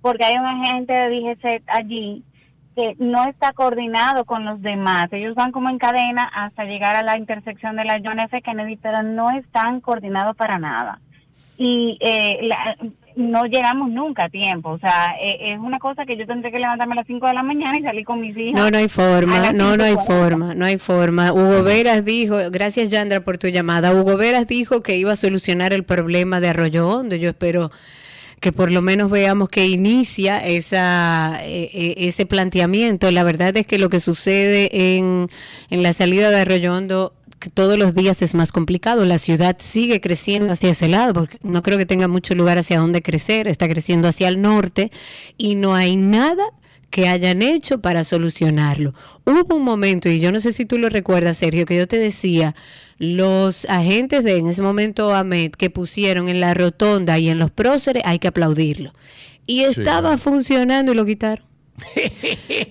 porque 0.01 0.23
hay 0.23 0.35
un 0.37 0.45
agente 0.45 0.93
de 0.93 1.09
DGC 1.09 1.63
allí 1.67 2.23
que 2.75 2.95
no 2.99 3.25
está 3.25 3.53
coordinado 3.53 4.25
con 4.25 4.45
los 4.45 4.61
demás. 4.61 5.07
Ellos 5.11 5.33
van 5.33 5.51
como 5.51 5.69
en 5.69 5.77
cadena 5.77 6.23
hasta 6.33 6.65
llegar 6.65 6.95
a 6.95 7.03
la 7.03 7.17
intersección 7.17 7.75
de 7.75 7.85
la 7.85 8.01
John 8.03 8.19
F. 8.19 8.41
Kennedy, 8.41 8.75
pero 8.75 9.01
no 9.01 9.31
están 9.31 9.79
coordinados 9.79 10.35
para 10.35 10.59
nada. 10.59 10.99
Y 11.57 11.97
eh, 12.01 12.49
no 13.15 13.45
llegamos 13.45 13.89
nunca 13.89 14.25
a 14.25 14.29
tiempo. 14.29 14.71
O 14.71 14.79
sea, 14.79 15.15
eh, 15.21 15.53
es 15.53 15.59
una 15.59 15.79
cosa 15.79 16.05
que 16.05 16.17
yo 16.17 16.27
tendré 16.27 16.51
que 16.51 16.59
levantarme 16.59 16.93
a 16.93 16.97
las 16.97 17.07
5 17.07 17.27
de 17.27 17.33
la 17.33 17.43
mañana 17.43 17.79
y 17.79 17.83
salir 17.83 18.05
con 18.05 18.19
mis 18.19 18.35
hijas. 18.35 18.59
No, 18.59 18.69
no 18.69 18.77
hay 18.77 18.89
forma, 18.89 19.53
no, 19.53 19.77
no 19.77 19.83
hay 19.83 19.95
forma, 19.95 20.53
no 20.53 20.65
hay 20.65 20.77
forma. 20.77 21.31
Hugo 21.31 21.63
Veras 21.63 22.03
dijo, 22.03 22.37
gracias 22.51 22.89
Yandra 22.89 23.21
por 23.21 23.37
tu 23.37 23.47
llamada, 23.47 23.93
Hugo 23.93 24.17
Veras 24.17 24.47
dijo 24.47 24.83
que 24.83 24.97
iba 24.97 25.13
a 25.13 25.15
solucionar 25.15 25.71
el 25.71 25.83
problema 25.83 26.41
de 26.41 26.49
Arroyo 26.49 26.89
Hondo. 26.89 27.15
Yo 27.15 27.29
espero 27.29 27.71
que 28.45 28.51
por 28.51 28.71
lo 28.71 28.83
menos 28.83 29.09
veamos 29.09 29.49
que 29.49 29.65
inicia 29.65 30.37
esa, 30.37 31.39
eh, 31.41 31.67
eh, 31.73 31.95
ese 31.97 32.27
planteamiento. 32.27 33.09
La 33.09 33.23
verdad 33.23 33.57
es 33.57 33.65
que 33.65 33.79
lo 33.79 33.89
que 33.89 33.99
sucede 33.99 34.97
en, 34.97 35.31
en 35.71 35.81
la 35.81 35.93
salida 35.93 36.29
de 36.29 36.41
Arroyo 36.41 36.75
Hondo 36.75 37.15
todos 37.55 37.79
los 37.79 37.95
días 37.95 38.21
es 38.21 38.35
más 38.35 38.51
complicado. 38.51 39.03
La 39.03 39.17
ciudad 39.17 39.57
sigue 39.57 39.99
creciendo 39.99 40.53
hacia 40.53 40.69
ese 40.69 40.87
lado, 40.87 41.13
porque 41.13 41.39
no 41.41 41.63
creo 41.63 41.79
que 41.79 41.87
tenga 41.87 42.07
mucho 42.07 42.35
lugar 42.35 42.59
hacia 42.59 42.77
donde 42.77 43.01
crecer, 43.01 43.47
está 43.47 43.67
creciendo 43.67 44.07
hacia 44.07 44.27
el 44.27 44.39
norte 44.39 44.91
y 45.39 45.55
no 45.55 45.73
hay 45.73 45.95
nada 45.95 46.43
que 46.91 47.07
hayan 47.07 47.41
hecho 47.41 47.81
para 47.81 48.03
solucionarlo. 48.03 48.93
Hubo 49.25 49.55
un 49.55 49.63
momento, 49.63 50.07
y 50.07 50.19
yo 50.19 50.31
no 50.31 50.39
sé 50.39 50.53
si 50.53 50.67
tú 50.67 50.77
lo 50.77 50.89
recuerdas, 50.89 51.37
Sergio, 51.37 51.65
que 51.65 51.77
yo 51.77 51.87
te 51.87 51.97
decía, 51.97 52.53
los 52.97 53.65
agentes 53.65 54.23
de 54.23 54.37
en 54.37 54.47
ese 54.47 54.61
momento 54.61 55.13
AMED 55.13 55.51
que 55.51 55.69
pusieron 55.69 56.29
en 56.29 56.39
la 56.39 56.53
rotonda 56.53 57.19
y 57.19 57.29
en 57.29 57.39
los 57.39 57.51
próceres, 57.51 58.03
hay 58.05 58.19
que 58.19 58.27
aplaudirlo. 58.27 58.93
Y 59.45 59.61
estaba 59.61 60.17
funcionando 60.17 60.91
y 60.91 60.95
lo 60.95 61.05
quitaron. 61.05 61.45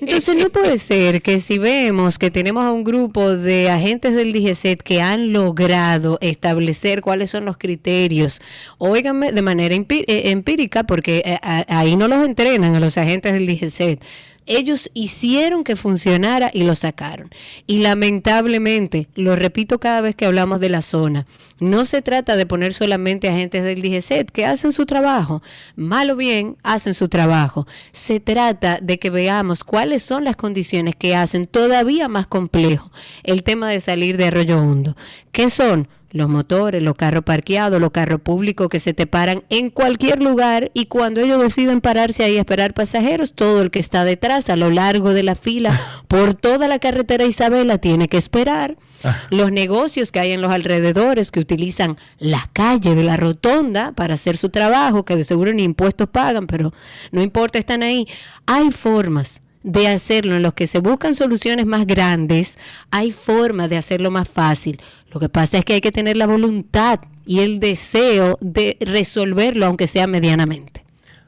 Entonces 0.01 0.37
no 0.37 0.51
puede 0.51 0.79
ser 0.79 1.21
que 1.21 1.41
si 1.41 1.59
vemos 1.59 2.19
que 2.19 2.31
tenemos 2.31 2.65
a 2.65 2.73
un 2.73 2.85
grupo 2.85 3.37
de 3.37 3.69
agentes 3.69 4.15
del 4.15 4.33
DGCET 4.33 4.83
que 4.83 5.03
han 5.03 5.33
logrado 5.33 6.19
establecer 6.23 7.03
cuáles 7.03 7.31
son 7.31 7.45
los 7.45 7.59
criterios, 7.59 8.41
óigame, 8.79 9.33
de 9.33 9.43
manera 9.43 9.75
eh, 9.75 10.05
empírica, 10.31 10.85
porque 10.85 11.23
eh, 11.25 11.39
ahí 11.69 11.97
no 11.97 12.09
los 12.09 12.25
entrenan 12.25 12.75
a 12.75 12.81
los 12.81 12.97
agentes 12.97 13.35
del 13.35 13.47
DGCET 13.47 14.01
ellos 14.47 14.91
hicieron 14.95 15.65
que 15.65 15.77
funcionara 15.77 16.51
y 16.53 16.65
lo 16.65 16.75
sacaron. 16.75 17.31
Y 17.67 17.79
lamentablemente, 17.79 19.09
lo 19.15 19.37
repito 19.37 19.79
cada 19.79 20.01
vez 20.01 20.15
que 20.15 20.27
hablamos 20.27 20.61
de 20.61 20.69
la 20.69 20.83
zona, 20.83 21.27
no 21.61 21.85
se 21.85 22.03
trata 22.03 22.37
de 22.37 22.47
poner 22.47 22.75
solamente 22.75 23.29
agentes 23.29 23.63
del 23.63 23.81
DGCET 23.81 24.31
que 24.31 24.47
hacen 24.47 24.73
su 24.73 24.87
trabajo, 24.87 25.43
mal 25.77 26.11
o 26.11 26.17
bien 26.17 26.57
hacen 26.63 26.95
su 26.95 27.09
trabajo. 27.09 27.67
Se 27.93 28.21
trata 28.21 28.79
de 28.83 28.99
que 28.99 29.11
veamos 29.11 29.65
cuáles 29.65 30.03
son 30.03 30.25
las 30.25 30.37
condiciones 30.37 30.95
que 30.97 31.17
hacen 31.17 31.47
todavía 31.47 32.09
más 32.09 32.27
complejo 32.27 32.91
el 33.23 33.43
tema 33.43 33.69
de 33.69 33.81
salir 33.81 34.17
de 34.17 34.27
Arroyo 34.27 34.59
Hondo. 34.59 34.97
¿Qué 35.33 35.49
son? 35.49 35.89
Los 36.15 36.29
motores, 36.29 36.81
los 36.81 36.95
carros 36.95 37.25
parqueados, 37.25 37.81
los 37.81 37.91
carros 37.91 38.21
públicos 38.21 38.69
que 38.69 38.79
se 38.79 38.95
te 38.95 39.09
paran 39.09 39.43
en 39.51 39.69
cualquier 39.69 40.23
lugar 40.23 40.71
y 40.73 40.87
cuando 40.87 41.21
ellos 41.21 41.41
deciden 41.41 41.81
pararse 41.81 42.23
ahí 42.23 42.37
a 42.37 42.41
esperar 42.41 42.73
pasajeros, 42.73 43.35
todo 43.35 43.63
el 43.63 43.73
que 43.73 43.81
está 43.81 44.05
detrás 44.05 44.49
a 44.49 44.55
lo 44.55 44.71
largo 44.71 45.13
de 45.13 45.25
la 45.25 45.35
fila 45.35 45.79
por 46.09 46.35
toda 46.35 46.69
la 46.69 46.79
carretera 46.79 47.25
Isabela 47.25 47.79
tiene 47.79 48.07
que 48.07 48.17
esperar. 48.17 48.77
Ah. 49.03 49.23
Los 49.31 49.51
negocios 49.51 50.13
que 50.13 50.21
hay 50.21 50.31
en 50.31 50.41
los 50.41 50.53
alrededores 50.53 51.33
que 51.33 51.41
utilizan 51.41 51.97
la 52.21 52.49
calle 52.53 52.95
de 52.95 53.03
la 53.03 53.17
rotonda 53.17 53.91
para 53.91 54.15
hacer 54.15 54.37
su 54.37 54.51
trabajo, 54.51 55.05
que 55.05 55.17
de 55.17 55.25
seguro 55.25 55.53
ni 55.53 55.65
impuestos 55.65 56.09
pagan, 56.09 56.47
pero 56.47 56.73
no 57.11 57.23
importa, 57.23 57.59
están 57.59 57.83
ahí. 57.83 58.07
Hay 58.47 58.71
formas 58.71 59.43
de 59.65 59.89
hacerlo, 59.89 60.37
en 60.37 60.43
los 60.43 60.55
que 60.55 60.67
se 60.67 60.79
buscan 60.79 61.15
soluciones 61.15 61.67
más 61.67 61.87
grandes, 61.87 62.59
hay 62.91 63.11
formas 63.11 63.71
de 63.71 63.79
hacerlo 63.79 64.11
más 64.11 64.29
fácil. 64.29 64.81
Lo 65.15 65.21
que 65.21 65.29
pasa 65.29 65.59
es 65.59 65.65
que 65.65 65.75
hay 65.75 65.81
que 65.81 65.93
tener 65.93 66.17
la 66.17 66.27
voluntad 66.27 66.99
y 67.25 67.39
el 67.39 67.61
deseo 67.61 68.37
de 68.41 68.77
resolverlo, 68.81 69.65
aunque 69.65 69.87
sea 69.87 70.09
medianamente. 70.09 70.85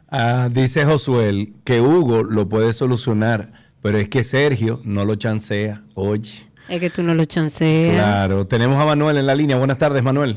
Ah, 0.09 0.49
dice 0.51 0.85
Josuel 0.85 1.53
que 1.65 1.81
Hugo 1.81 2.25
lo 2.25 2.49
puede 2.49 2.73
solucionar, 2.73 3.53
pero 3.83 3.99
es 3.99 4.09
que 4.09 4.25
Sergio 4.25 4.81
no 4.83 5.05
lo 5.05 5.15
chancea. 5.15 5.85
Oye. 5.95 6.49
Es 6.69 6.81
que 6.81 6.91
tú 6.91 7.05
no 7.05 7.15
lo 7.15 7.27
chanceas. 7.27 7.95
Claro. 7.95 8.45
Tenemos 8.49 8.77
a 8.77 8.85
Manuel 8.85 9.19
en 9.19 9.27
la 9.27 9.37
línea. 9.37 9.57
Buenas 9.57 9.79
tardes, 9.79 10.03
Manuel. 10.03 10.37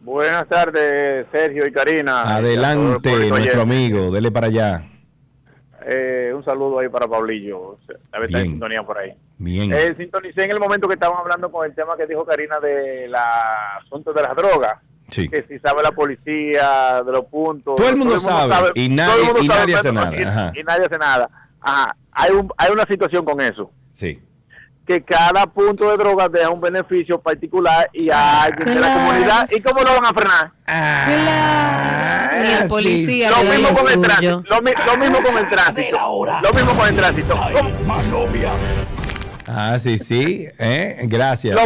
Buenas 0.00 0.48
tardes, 0.48 1.26
Sergio 1.30 1.66
y 1.66 1.72
Karina. 1.72 2.36
Adelante, 2.36 3.28
nuestro 3.28 3.60
amigo. 3.60 4.10
Dele 4.10 4.30
para 4.30 4.46
allá. 4.46 4.88
Eh, 5.86 6.32
un 6.34 6.42
saludo 6.42 6.78
ahí 6.78 6.88
para 6.88 7.06
Pablillo. 7.06 7.76
Debe 8.10 8.26
estar 8.26 8.40
en 8.40 8.48
sintonía 8.48 8.82
por 8.82 8.96
ahí. 8.96 9.12
Bien. 9.38 9.72
Eh, 9.72 9.94
sintonicé 9.96 10.44
en 10.44 10.52
el 10.52 10.60
momento 10.60 10.88
que 10.88 10.94
estaban 10.94 11.18
hablando 11.18 11.50
con 11.50 11.66
el 11.66 11.74
tema 11.74 11.96
que 11.96 12.06
dijo 12.06 12.24
Karina 12.24 12.58
de 12.60 13.08
la 13.08 13.78
asunto 13.82 14.12
de 14.12 14.22
las 14.22 14.34
drogas. 14.34 14.76
Sí. 15.10 15.28
Que 15.28 15.44
si 15.48 15.58
sabe 15.60 15.82
la 15.82 15.92
policía 15.92 17.02
de 17.04 17.12
los 17.12 17.26
puntos. 17.26 17.76
Todo 17.76 17.88
el 17.88 17.96
mundo, 17.96 18.18
sabe, 18.18 18.70
y 18.74 18.88
nadie, 18.88 19.32
y 19.40 19.48
nadie 19.48 19.76
hace 19.76 19.92
nada. 19.92 20.52
Y, 20.54 20.62
nadie 20.64 20.86
hace 20.86 20.98
nada. 20.98 21.28
Ajá. 21.60 21.96
Hay, 22.12 22.32
un, 22.32 22.50
hay 22.56 22.72
una 22.72 22.84
situación 22.84 23.24
con 23.24 23.40
eso. 23.40 23.70
Sí 23.92 24.20
que 24.86 25.02
cada 25.02 25.46
punto 25.46 25.90
de 25.90 25.96
drogas 25.96 26.30
deja 26.30 26.48
un 26.48 26.60
beneficio 26.60 27.20
particular 27.20 27.90
y 27.92 28.08
a 28.08 28.44
alguien 28.44 28.68
de 28.68 28.80
la 28.80 28.94
comunidad. 28.94 29.48
¿Y 29.50 29.60
cómo 29.60 29.82
lo 29.82 29.94
van 29.94 30.06
a 30.06 30.14
frenar? 30.14 30.52
Ah, 30.66 32.60
el 32.62 32.68
policía. 32.68 33.30
Lo 33.30 33.42
mismo 33.42 33.68
con 33.76 33.90
el 33.90 34.00
tránsito. 34.00 34.44
Lo, 34.48 34.62
mismo 34.62 35.18
con 35.24 35.38
el 35.38 35.46
tránsito. 35.48 35.98
Lo 36.42 36.52
mismo 36.52 36.76
con 36.76 36.88
el 36.88 36.94
tránsito. 36.96 37.34
Ah, 39.46 39.78
sí, 39.78 39.96
sí. 39.98 40.48
¿eh? 40.58 40.98
Gracias. 41.04 41.58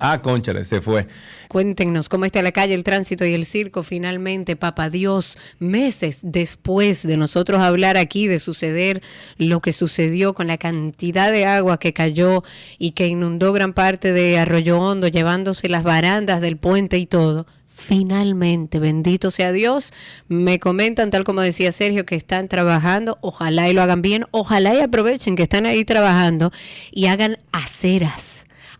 ah, 0.00 0.20
conchale, 0.22 0.64
se 0.64 0.80
fue. 0.80 1.06
Cuéntenos 1.48 2.08
cómo 2.08 2.24
está 2.24 2.42
la 2.42 2.52
calle, 2.52 2.74
el 2.74 2.84
tránsito 2.84 3.24
y 3.24 3.32
el 3.32 3.46
circo 3.46 3.82
finalmente, 3.82 4.56
papá 4.56 4.90
Dios, 4.90 5.38
meses 5.58 6.20
después 6.22 7.06
de 7.06 7.16
nosotros 7.16 7.60
hablar 7.60 7.96
aquí 7.96 8.26
de 8.26 8.38
suceder 8.38 9.02
lo 9.38 9.60
que 9.60 9.72
sucedió 9.72 10.34
con 10.34 10.46
la 10.46 10.58
cantidad 10.58 11.32
de 11.32 11.46
agua 11.46 11.78
que 11.78 11.92
cayó 11.92 12.42
y 12.78 12.90
que 12.90 13.06
inundó 13.06 13.52
gran 13.52 13.72
parte 13.72 14.12
de 14.12 14.38
Arroyo 14.38 14.78
Hondo, 14.80 15.08
llevándose 15.08 15.68
las 15.68 15.84
barandas 15.84 16.40
del 16.40 16.56
puente 16.56 16.98
y 16.98 17.06
todo 17.06 17.46
finalmente, 17.76 18.78
bendito 18.78 19.30
sea 19.30 19.52
Dios, 19.52 19.92
me 20.28 20.58
comentan, 20.58 21.10
tal 21.10 21.24
como 21.24 21.42
decía 21.42 21.70
Sergio, 21.72 22.06
que 22.06 22.16
están 22.16 22.48
trabajando, 22.48 23.18
ojalá 23.20 23.68
y 23.68 23.74
lo 23.74 23.82
hagan 23.82 24.02
bien, 24.02 24.24
ojalá 24.30 24.74
y 24.74 24.80
aprovechen 24.80 25.36
que 25.36 25.42
están 25.42 25.66
ahí 25.66 25.84
trabajando 25.84 26.50
y 26.90 27.06
hagan 27.06 27.38
aceras 27.52 28.35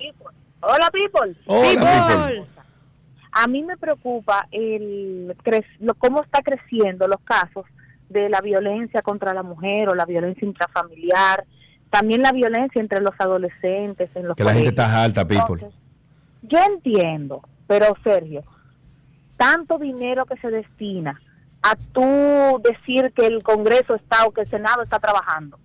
people. 0.90 1.36
Hola, 1.46 2.32
people 2.32 2.55
a 3.38 3.48
mí 3.48 3.64
me 3.64 3.76
preocupa 3.76 4.48
el 4.50 5.36
cómo 5.98 6.22
está 6.22 6.42
creciendo 6.42 7.06
los 7.06 7.20
casos 7.20 7.66
de 8.08 8.30
la 8.30 8.40
violencia 8.40 9.02
contra 9.02 9.34
la 9.34 9.44
mujer 9.44 9.90
o 9.90 9.96
la 9.96 10.06
violencia 10.06 10.48
intrafamiliar, 10.48 11.44
también 11.90 12.22
la 12.22 12.32
violencia 12.32 12.80
entre 12.80 13.02
los 13.02 13.14
adolescentes 13.20 14.10
en 14.16 14.30
los 14.30 14.38
que 14.38 14.44
la 14.46 14.54
gente 14.54 14.70
está 14.70 15.04
alta, 15.04 15.28
people. 15.28 15.68
yo 16.44 16.60
entiendo, 16.66 17.42
pero 17.68 17.94
Sergio, 18.06 18.46
tanto 19.36 19.80
dinero 19.80 20.26
que 20.26 20.38
se 20.38 20.50
destina 20.50 21.20
a 21.62 21.76
tú 21.76 22.62
decir 22.64 23.12
que 23.12 23.28
el 23.28 23.44
Congreso 23.44 23.96
está 23.96 24.26
o 24.26 24.32
que 24.32 24.42
el 24.42 24.48
Senado 24.48 24.82
está 24.82 25.00
trabajando, 25.00 25.60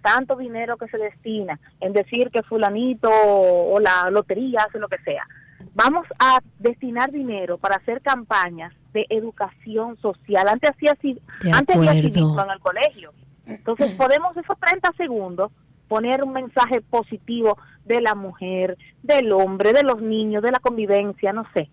tanto 0.00 0.34
dinero 0.36 0.78
que 0.78 0.88
se 0.88 0.96
destina 0.96 1.60
en 1.78 1.92
decir 1.92 2.30
que 2.30 2.42
fulanito 2.42 3.10
o 3.12 3.78
la 3.80 4.08
lotería 4.08 4.62
hace 4.66 4.78
lo 4.78 4.88
que 4.88 4.98
sea 5.04 5.26
vamos 5.74 6.06
a 6.18 6.40
destinar 6.58 7.10
dinero 7.10 7.58
para 7.58 7.76
hacer 7.76 8.00
campañas 8.02 8.72
de 8.92 9.06
educación 9.08 9.96
social. 9.98 10.46
Antes 10.48 10.70
hacía 10.70 10.92
antes 10.92 11.76
hacía 11.76 11.90
acuerdo. 11.90 12.00
civismo 12.08 12.42
en 12.42 12.50
el 12.50 12.60
colegio. 12.60 13.12
Entonces 13.46 13.92
podemos 13.94 14.36
esos 14.36 14.58
30 14.58 14.92
segundos 14.96 15.50
poner 15.88 16.22
un 16.22 16.32
mensaje 16.32 16.80
positivo 16.80 17.58
de 17.84 18.00
la 18.00 18.14
mujer, 18.14 18.78
del 19.02 19.32
hombre, 19.32 19.72
de 19.72 19.82
los 19.82 20.00
niños, 20.00 20.42
de 20.42 20.52
la 20.52 20.58
convivencia, 20.60 21.32
no 21.32 21.44
sé, 21.52 21.68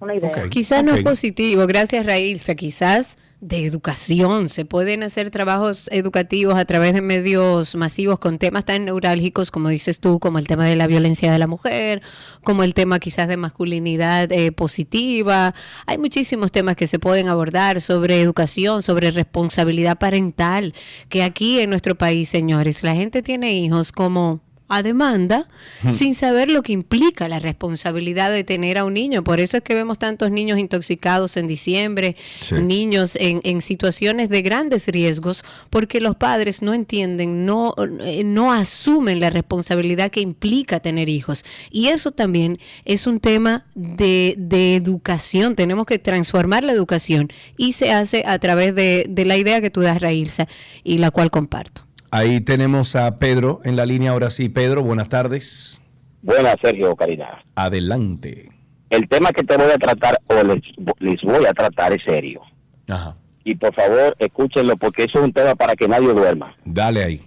una 0.00 0.14
idea. 0.14 0.32
Quizás 0.48 0.84
no 0.84 0.92
Ok. 0.92 0.98
es 0.98 1.04
positivo, 1.04 1.66
gracias 1.66 2.06
Raílsa, 2.06 2.54
quizás 2.54 3.18
de 3.40 3.64
educación. 3.64 4.48
Se 4.48 4.64
pueden 4.64 5.02
hacer 5.02 5.30
trabajos 5.30 5.88
educativos 5.92 6.54
a 6.56 6.64
través 6.64 6.94
de 6.94 7.02
medios 7.02 7.76
masivos 7.76 8.18
con 8.18 8.38
temas 8.38 8.64
tan 8.64 8.84
neurálgicos 8.84 9.50
como 9.50 9.68
dices 9.68 10.00
tú, 10.00 10.18
como 10.18 10.38
el 10.38 10.46
tema 10.46 10.66
de 10.66 10.76
la 10.76 10.86
violencia 10.86 11.30
de 11.30 11.38
la 11.38 11.46
mujer, 11.46 12.02
como 12.42 12.64
el 12.64 12.74
tema 12.74 12.98
quizás 12.98 13.28
de 13.28 13.36
masculinidad 13.36 14.30
eh, 14.32 14.52
positiva. 14.52 15.54
Hay 15.86 15.98
muchísimos 15.98 16.50
temas 16.50 16.76
que 16.76 16.86
se 16.86 16.98
pueden 16.98 17.28
abordar 17.28 17.80
sobre 17.80 18.20
educación, 18.20 18.82
sobre 18.82 19.10
responsabilidad 19.10 19.98
parental, 19.98 20.74
que 21.08 21.22
aquí 21.22 21.60
en 21.60 21.70
nuestro 21.70 21.96
país, 21.96 22.28
señores, 22.28 22.82
la 22.82 22.94
gente 22.94 23.22
tiene 23.22 23.52
hijos 23.52 23.92
como 23.92 24.40
a 24.68 24.82
demanda 24.82 25.48
Hmm. 25.82 25.90
sin 25.92 26.14
saber 26.14 26.50
lo 26.50 26.62
que 26.62 26.72
implica 26.72 27.28
la 27.28 27.38
responsabilidad 27.38 28.30
de 28.32 28.42
tener 28.44 28.78
a 28.78 28.84
un 28.84 28.94
niño. 28.94 29.22
Por 29.22 29.38
eso 29.40 29.56
es 29.56 29.62
que 29.62 29.74
vemos 29.74 29.98
tantos 29.98 30.30
niños 30.30 30.58
intoxicados 30.58 31.36
en 31.36 31.46
diciembre, 31.46 32.16
Sí. 32.40 32.56
niños 32.56 33.16
en, 33.20 33.40
en 33.44 33.62
situaciones 33.62 34.28
de 34.28 34.42
grandes 34.42 34.86
riesgos, 34.88 35.44
porque 35.70 36.00
los 36.00 36.16
padres 36.16 36.62
no 36.62 36.74
entienden, 36.74 37.46
no, 37.46 37.74
eh, 38.00 38.24
no 38.24 38.52
asumen 38.52 39.20
la 39.20 39.30
responsabilidad 39.30 40.10
que 40.10 40.20
implica 40.20 40.80
tener 40.80 41.08
hijos. 41.08 41.44
Y 41.70 41.88
eso 41.88 42.10
también 42.12 42.58
es 42.84 43.06
un 43.06 43.20
tema 43.20 43.66
de, 43.74 44.34
de 44.36 44.74
educación. 44.76 45.54
Tenemos 45.54 45.86
que 45.86 45.98
transformar 45.98 46.64
la 46.64 46.72
educación 46.72 47.30
y 47.56 47.72
se 47.72 47.92
hace 47.92 48.24
a 48.26 48.38
través 48.38 48.74
de, 48.74 49.06
de 49.08 49.24
la 49.24 49.36
idea 49.36 49.60
que 49.60 49.70
tú 49.70 49.80
das, 49.80 50.00
Raílsa, 50.00 50.48
y 50.84 50.98
la 50.98 51.10
cual 51.10 51.30
comparto. 51.30 51.87
Ahí 52.10 52.40
tenemos 52.40 52.96
a 52.96 53.18
Pedro 53.18 53.60
en 53.64 53.76
la 53.76 53.86
línea. 53.86 54.12
Ahora 54.12 54.30
sí, 54.30 54.48
Pedro, 54.48 54.82
buenas 54.82 55.08
tardes. 55.08 55.80
Buenas, 56.22 56.56
Sergio 56.62 56.96
Karina. 56.96 57.44
Adelante. 57.54 58.50
El 58.90 59.08
tema 59.08 59.30
que 59.30 59.44
te 59.44 59.56
voy 59.56 59.70
a 59.70 59.78
tratar, 59.78 60.18
o 60.28 60.42
les, 60.42 60.62
les 61.00 61.20
voy 61.22 61.44
a 61.44 61.52
tratar, 61.52 61.92
es 61.92 62.02
serio. 62.06 62.40
Ajá. 62.88 63.16
Y 63.44 63.54
por 63.54 63.74
favor, 63.74 64.16
escúchenlo, 64.18 64.76
porque 64.76 65.04
eso 65.04 65.18
es 65.18 65.24
un 65.24 65.32
tema 65.32 65.54
para 65.54 65.74
que 65.74 65.86
nadie 65.86 66.12
duerma. 66.12 66.54
Dale 66.64 67.04
ahí. 67.04 67.22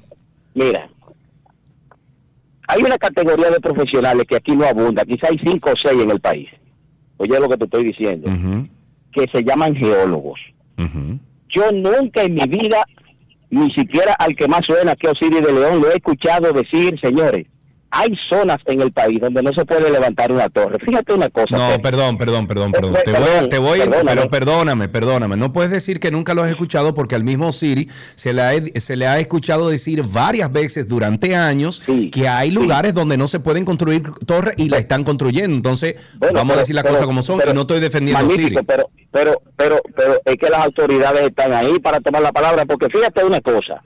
Mira, 0.53 0.89
hay 2.67 2.83
una 2.83 2.97
categoría 2.97 3.49
de 3.49 3.59
profesionales 3.59 4.25
que 4.27 4.35
aquí 4.35 4.55
no 4.55 4.65
abunda, 4.65 5.03
quizá 5.03 5.27
hay 5.29 5.37
cinco 5.43 5.71
o 5.71 5.73
seis 5.81 6.01
en 6.01 6.11
el 6.11 6.19
país. 6.19 6.49
Oye 7.17 7.39
lo 7.39 7.49
que 7.49 7.57
te 7.57 7.65
estoy 7.65 7.83
diciendo, 7.83 8.29
que 9.11 9.25
se 9.31 9.43
llaman 9.43 9.75
geólogos. 9.75 10.39
Yo 11.49 11.71
nunca 11.71 12.23
en 12.23 12.33
mi 12.33 12.45
vida, 12.45 12.85
ni 13.51 13.69
siquiera 13.71 14.13
al 14.17 14.35
que 14.35 14.47
más 14.47 14.61
suena, 14.65 14.95
que 14.95 15.09
Osiris 15.09 15.41
de 15.41 15.53
León, 15.53 15.81
lo 15.81 15.91
he 15.91 15.95
escuchado 15.95 16.51
decir, 16.53 16.99
señores, 17.01 17.45
hay 17.91 18.09
zonas 18.29 18.57
en 18.65 18.81
el 18.81 18.91
país 18.91 19.19
donde 19.19 19.43
no 19.43 19.51
se 19.53 19.65
puede 19.65 19.91
levantar 19.91 20.31
una 20.31 20.49
torre. 20.49 20.77
Fíjate 20.85 21.13
una 21.13 21.29
cosa. 21.29 21.47
No, 21.51 21.67
Sergio. 21.67 21.81
perdón, 21.81 22.17
perdón, 22.17 22.47
perdón, 22.47 22.71
perdón. 22.71 22.93
Te 23.03 23.11
voy, 23.11 23.21
perdón, 23.21 23.49
te 23.49 23.57
voy, 23.57 23.79
perdóname. 23.79 24.11
pero 24.15 24.29
perdóname, 24.29 24.89
perdóname. 24.89 25.37
No 25.37 25.51
puedes 25.53 25.71
decir 25.71 25.99
que 25.99 26.09
nunca 26.09 26.33
lo 26.33 26.43
has 26.43 26.49
escuchado 26.49 26.93
porque 26.93 27.15
al 27.15 27.23
mismo 27.23 27.51
Siri 27.51 27.89
se 28.15 28.33
le 28.33 28.41
ha, 28.41 28.51
se 28.79 28.95
le 28.95 29.07
ha 29.07 29.19
escuchado 29.19 29.69
decir 29.69 30.03
varias 30.03 30.51
veces 30.51 30.87
durante 30.87 31.35
años 31.35 31.81
que 32.11 32.27
hay 32.27 32.51
lugares 32.51 32.93
donde 32.93 33.17
no 33.17 33.27
se 33.27 33.39
pueden 33.39 33.65
construir 33.65 34.03
torres 34.25 34.55
y 34.57 34.69
la 34.69 34.77
están 34.77 35.03
construyendo. 35.03 35.55
Entonces, 35.55 35.95
Bueno, 36.17 36.33
vamos 36.39 36.55
a 36.55 36.59
decir 36.59 36.75
las 36.75 36.85
cosas 36.85 37.05
como 37.05 37.21
son 37.21 37.39
pero- 37.39 37.51
y 37.51 37.53
no 37.53 37.61
estoy 37.61 37.79
defendiendo 37.81 38.25
a 38.25 38.29
Siri. 38.29 38.55
Pero, 38.65 38.89
pero, 39.11 39.41
pero, 39.57 39.81
pero 39.95 40.13
es 40.23 40.35
que 40.37 40.49
las 40.49 40.63
autoridades 40.65 41.23
están 41.23 41.51
ahí 41.53 41.77
para 41.79 41.99
tomar 41.99 42.21
la 42.21 42.31
palabra, 42.31 42.65
porque 42.65 42.87
fíjate 42.89 43.23
una 43.25 43.41
cosa. 43.41 43.83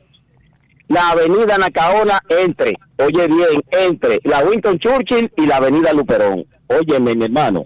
La 0.87 1.09
avenida 1.09 1.57
Nacaona 1.57 2.19
entre, 2.29 2.75
oye 2.97 3.27
bien, 3.27 3.61
entre 3.71 4.19
la 4.23 4.43
Winston 4.43 4.77
Churchill 4.79 5.31
y 5.35 5.45
la 5.45 5.57
avenida 5.57 5.93
Luperón. 5.93 6.45
Óyeme, 6.67 7.15
mi 7.15 7.25
hermano. 7.25 7.65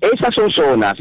Esas 0.00 0.34
son 0.34 0.50
zonas 0.50 0.94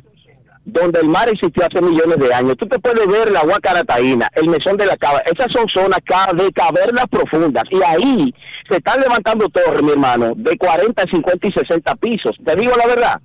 donde 0.63 0.99
el 0.99 1.09
mar 1.09 1.27
existió 1.29 1.65
hace 1.65 1.81
millones 1.81 2.17
de 2.17 2.33
años. 2.33 2.55
Tú 2.57 2.67
te 2.67 2.79
puedes 2.79 3.07
ver 3.07 3.31
la 3.31 3.43
Huacarataína, 3.43 4.29
el 4.35 4.49
mesón 4.49 4.77
de 4.77 4.85
la 4.85 4.97
cava. 4.97 5.19
Esas 5.19 5.47
son 5.51 5.67
zonas 5.69 5.99
de 6.35 6.51
cavernas 6.51 7.05
profundas. 7.09 7.63
Y 7.71 7.81
ahí 7.83 8.33
se 8.69 8.77
están 8.77 9.01
levantando 9.01 9.49
torres, 9.49 9.81
mi 9.81 9.91
hermano, 9.91 10.33
de 10.35 10.57
40, 10.57 11.03
50 11.11 11.47
y 11.47 11.51
60 11.51 11.95
pisos. 11.95 12.35
Te 12.45 12.55
digo 12.55 12.73
la 12.77 12.87
verdad 12.87 13.21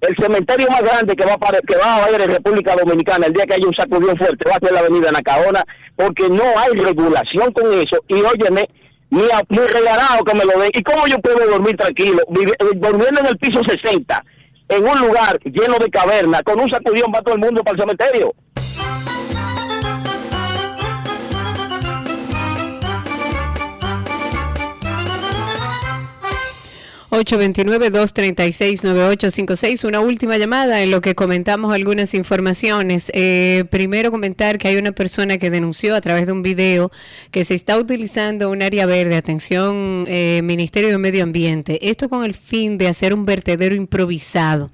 el 0.00 0.16
cementerio 0.18 0.68
más 0.70 0.82
grande 0.82 1.14
que 1.14 1.24
va 1.24 1.34
a, 1.34 1.38
que 1.66 1.76
va 1.76 1.84
a 1.96 2.04
haber 2.04 2.22
en 2.22 2.30
República 2.30 2.74
Dominicana 2.76 3.26
el 3.26 3.32
día 3.32 3.44
que 3.44 3.54
haya 3.54 3.66
un 3.66 3.74
sacudión 3.74 4.16
fuerte 4.16 4.48
va 4.48 4.56
a 4.56 4.64
ser 4.64 4.72
la 4.72 4.80
avenida 4.80 5.12
Nacaona, 5.12 5.64
porque 5.96 6.28
no 6.28 6.44
hay 6.56 6.72
regulación 6.72 7.52
con 7.52 7.72
eso. 7.74 7.98
Y 8.08 8.14
óyeme, 8.22 8.68
ni, 9.10 9.22
regalado 9.66 10.24
que 10.24 10.34
me 10.34 10.44
lo 10.44 10.58
den. 10.60 10.70
¿Y 10.72 10.82
cómo 10.82 11.06
yo 11.06 11.18
puedo 11.18 11.46
dormir 11.50 11.76
tranquilo? 11.76 12.22
Vivi- 12.28 12.54
eh, 12.58 12.76
durmiendo 12.76 13.20
en 13.20 13.26
el 13.26 13.36
piso 13.38 13.60
60, 13.62 14.24
en 14.68 14.86
un 14.86 14.98
lugar 15.00 15.38
lleno 15.44 15.76
de 15.78 15.90
cavernas, 15.90 16.42
con 16.42 16.60
un 16.60 16.70
sacudión 16.70 17.12
va 17.14 17.20
todo 17.22 17.34
el 17.34 17.40
mundo 17.40 17.62
para 17.62 17.74
el 17.76 17.80
cementerio. 17.82 18.32
829-236-9856. 27.10 29.84
Una 29.84 30.00
última 30.00 30.38
llamada 30.38 30.82
en 30.82 30.90
lo 30.92 31.00
que 31.00 31.16
comentamos 31.16 31.74
algunas 31.74 32.14
informaciones. 32.14 33.10
Eh, 33.14 33.64
primero 33.68 34.12
comentar 34.12 34.58
que 34.58 34.68
hay 34.68 34.76
una 34.76 34.92
persona 34.92 35.38
que 35.38 35.50
denunció 35.50 35.96
a 35.96 36.00
través 36.00 36.26
de 36.26 36.32
un 36.32 36.42
video 36.42 36.92
que 37.32 37.44
se 37.44 37.56
está 37.56 37.76
utilizando 37.78 38.48
un 38.50 38.62
área 38.62 38.86
verde, 38.86 39.16
atención 39.16 40.04
eh, 40.06 40.40
Ministerio 40.44 40.90
de 40.90 40.98
Medio 40.98 41.24
Ambiente, 41.24 41.90
esto 41.90 42.08
con 42.08 42.22
el 42.24 42.34
fin 42.34 42.78
de 42.78 42.86
hacer 42.86 43.12
un 43.12 43.24
vertedero 43.24 43.74
improvisado. 43.74 44.70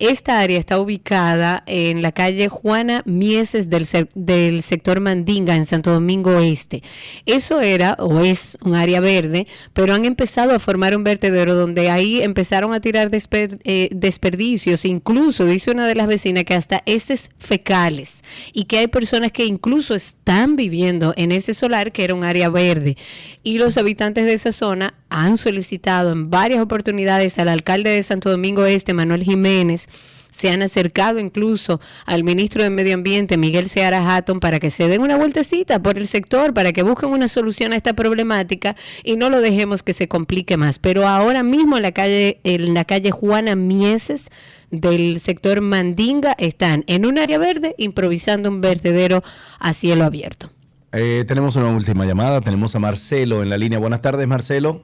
Esta 0.00 0.40
área 0.40 0.58
está 0.58 0.80
ubicada 0.80 1.62
en 1.66 2.02
la 2.02 2.10
calle 2.12 2.48
Juana 2.48 3.02
Mieses 3.06 3.70
del, 3.70 3.86
del 4.14 4.62
sector 4.62 5.00
Mandinga 5.00 5.54
en 5.54 5.66
Santo 5.66 5.92
Domingo 5.92 6.40
Este. 6.40 6.82
Eso 7.26 7.60
era 7.60 7.94
o 8.00 8.20
es 8.20 8.58
un 8.62 8.74
área 8.74 8.98
verde, 9.00 9.46
pero 9.72 9.94
han 9.94 10.04
empezado 10.04 10.52
a 10.52 10.58
formar 10.58 10.96
un 10.96 11.04
vertedero 11.04 11.54
donde 11.54 11.75
ahí 11.78 12.22
empezaron 12.22 12.72
a 12.72 12.80
tirar 12.80 13.10
eh, 13.12 13.88
desperdicios, 13.92 14.84
incluso 14.84 15.44
dice 15.44 15.70
una 15.70 15.86
de 15.86 15.94
las 15.94 16.06
vecinas 16.06 16.44
que 16.44 16.54
hasta 16.54 16.82
heces 16.86 17.30
fecales 17.38 18.22
y 18.52 18.64
que 18.64 18.78
hay 18.78 18.86
personas 18.86 19.32
que 19.32 19.44
incluso 19.44 19.94
están 19.94 20.56
viviendo 20.56 21.12
en 21.16 21.32
ese 21.32 21.54
solar 21.54 21.92
que 21.92 22.04
era 22.04 22.14
un 22.14 22.24
área 22.24 22.48
verde. 22.48 22.96
Y 23.42 23.58
los 23.58 23.76
habitantes 23.78 24.24
de 24.24 24.34
esa 24.34 24.52
zona 24.52 24.94
han 25.08 25.36
solicitado 25.36 26.12
en 26.12 26.30
varias 26.30 26.60
oportunidades 26.60 27.38
al 27.38 27.48
alcalde 27.48 27.90
de 27.90 28.02
Santo 28.02 28.30
Domingo 28.30 28.64
Este, 28.64 28.94
Manuel 28.94 29.22
Jiménez, 29.22 29.88
se 30.36 30.50
han 30.50 30.60
acercado 30.60 31.18
incluso 31.18 31.80
al 32.04 32.22
ministro 32.22 32.62
de 32.62 32.68
Medio 32.68 32.92
Ambiente, 32.92 33.38
Miguel 33.38 33.70
Seara 33.70 34.16
Hatton, 34.16 34.38
para 34.38 34.60
que 34.60 34.68
se 34.68 34.86
den 34.86 35.00
una 35.00 35.16
vueltecita 35.16 35.82
por 35.82 35.96
el 35.96 36.06
sector, 36.06 36.52
para 36.52 36.74
que 36.74 36.82
busquen 36.82 37.08
una 37.08 37.26
solución 37.26 37.72
a 37.72 37.76
esta 37.76 37.94
problemática 37.94 38.76
y 39.02 39.16
no 39.16 39.30
lo 39.30 39.40
dejemos 39.40 39.82
que 39.82 39.94
se 39.94 40.08
complique 40.08 40.58
más. 40.58 40.78
Pero 40.78 41.08
ahora 41.08 41.42
mismo 41.42 41.78
en 41.78 41.84
la 41.84 41.92
calle, 41.92 42.40
en 42.44 42.74
la 42.74 42.84
calle 42.84 43.12
Juana 43.12 43.56
Mieses 43.56 44.28
del 44.70 45.20
sector 45.20 45.62
Mandinga 45.62 46.34
están 46.36 46.84
en 46.86 47.06
un 47.06 47.18
área 47.18 47.38
verde 47.38 47.74
improvisando 47.78 48.50
un 48.50 48.60
vertedero 48.60 49.24
a 49.58 49.72
cielo 49.72 50.04
abierto. 50.04 50.50
Eh, 50.92 51.24
tenemos 51.26 51.56
una 51.56 51.68
última 51.68 52.04
llamada. 52.04 52.42
Tenemos 52.42 52.76
a 52.76 52.78
Marcelo 52.78 53.42
en 53.42 53.48
la 53.48 53.56
línea. 53.56 53.78
Buenas 53.78 54.02
tardes, 54.02 54.28
Marcelo. 54.28 54.82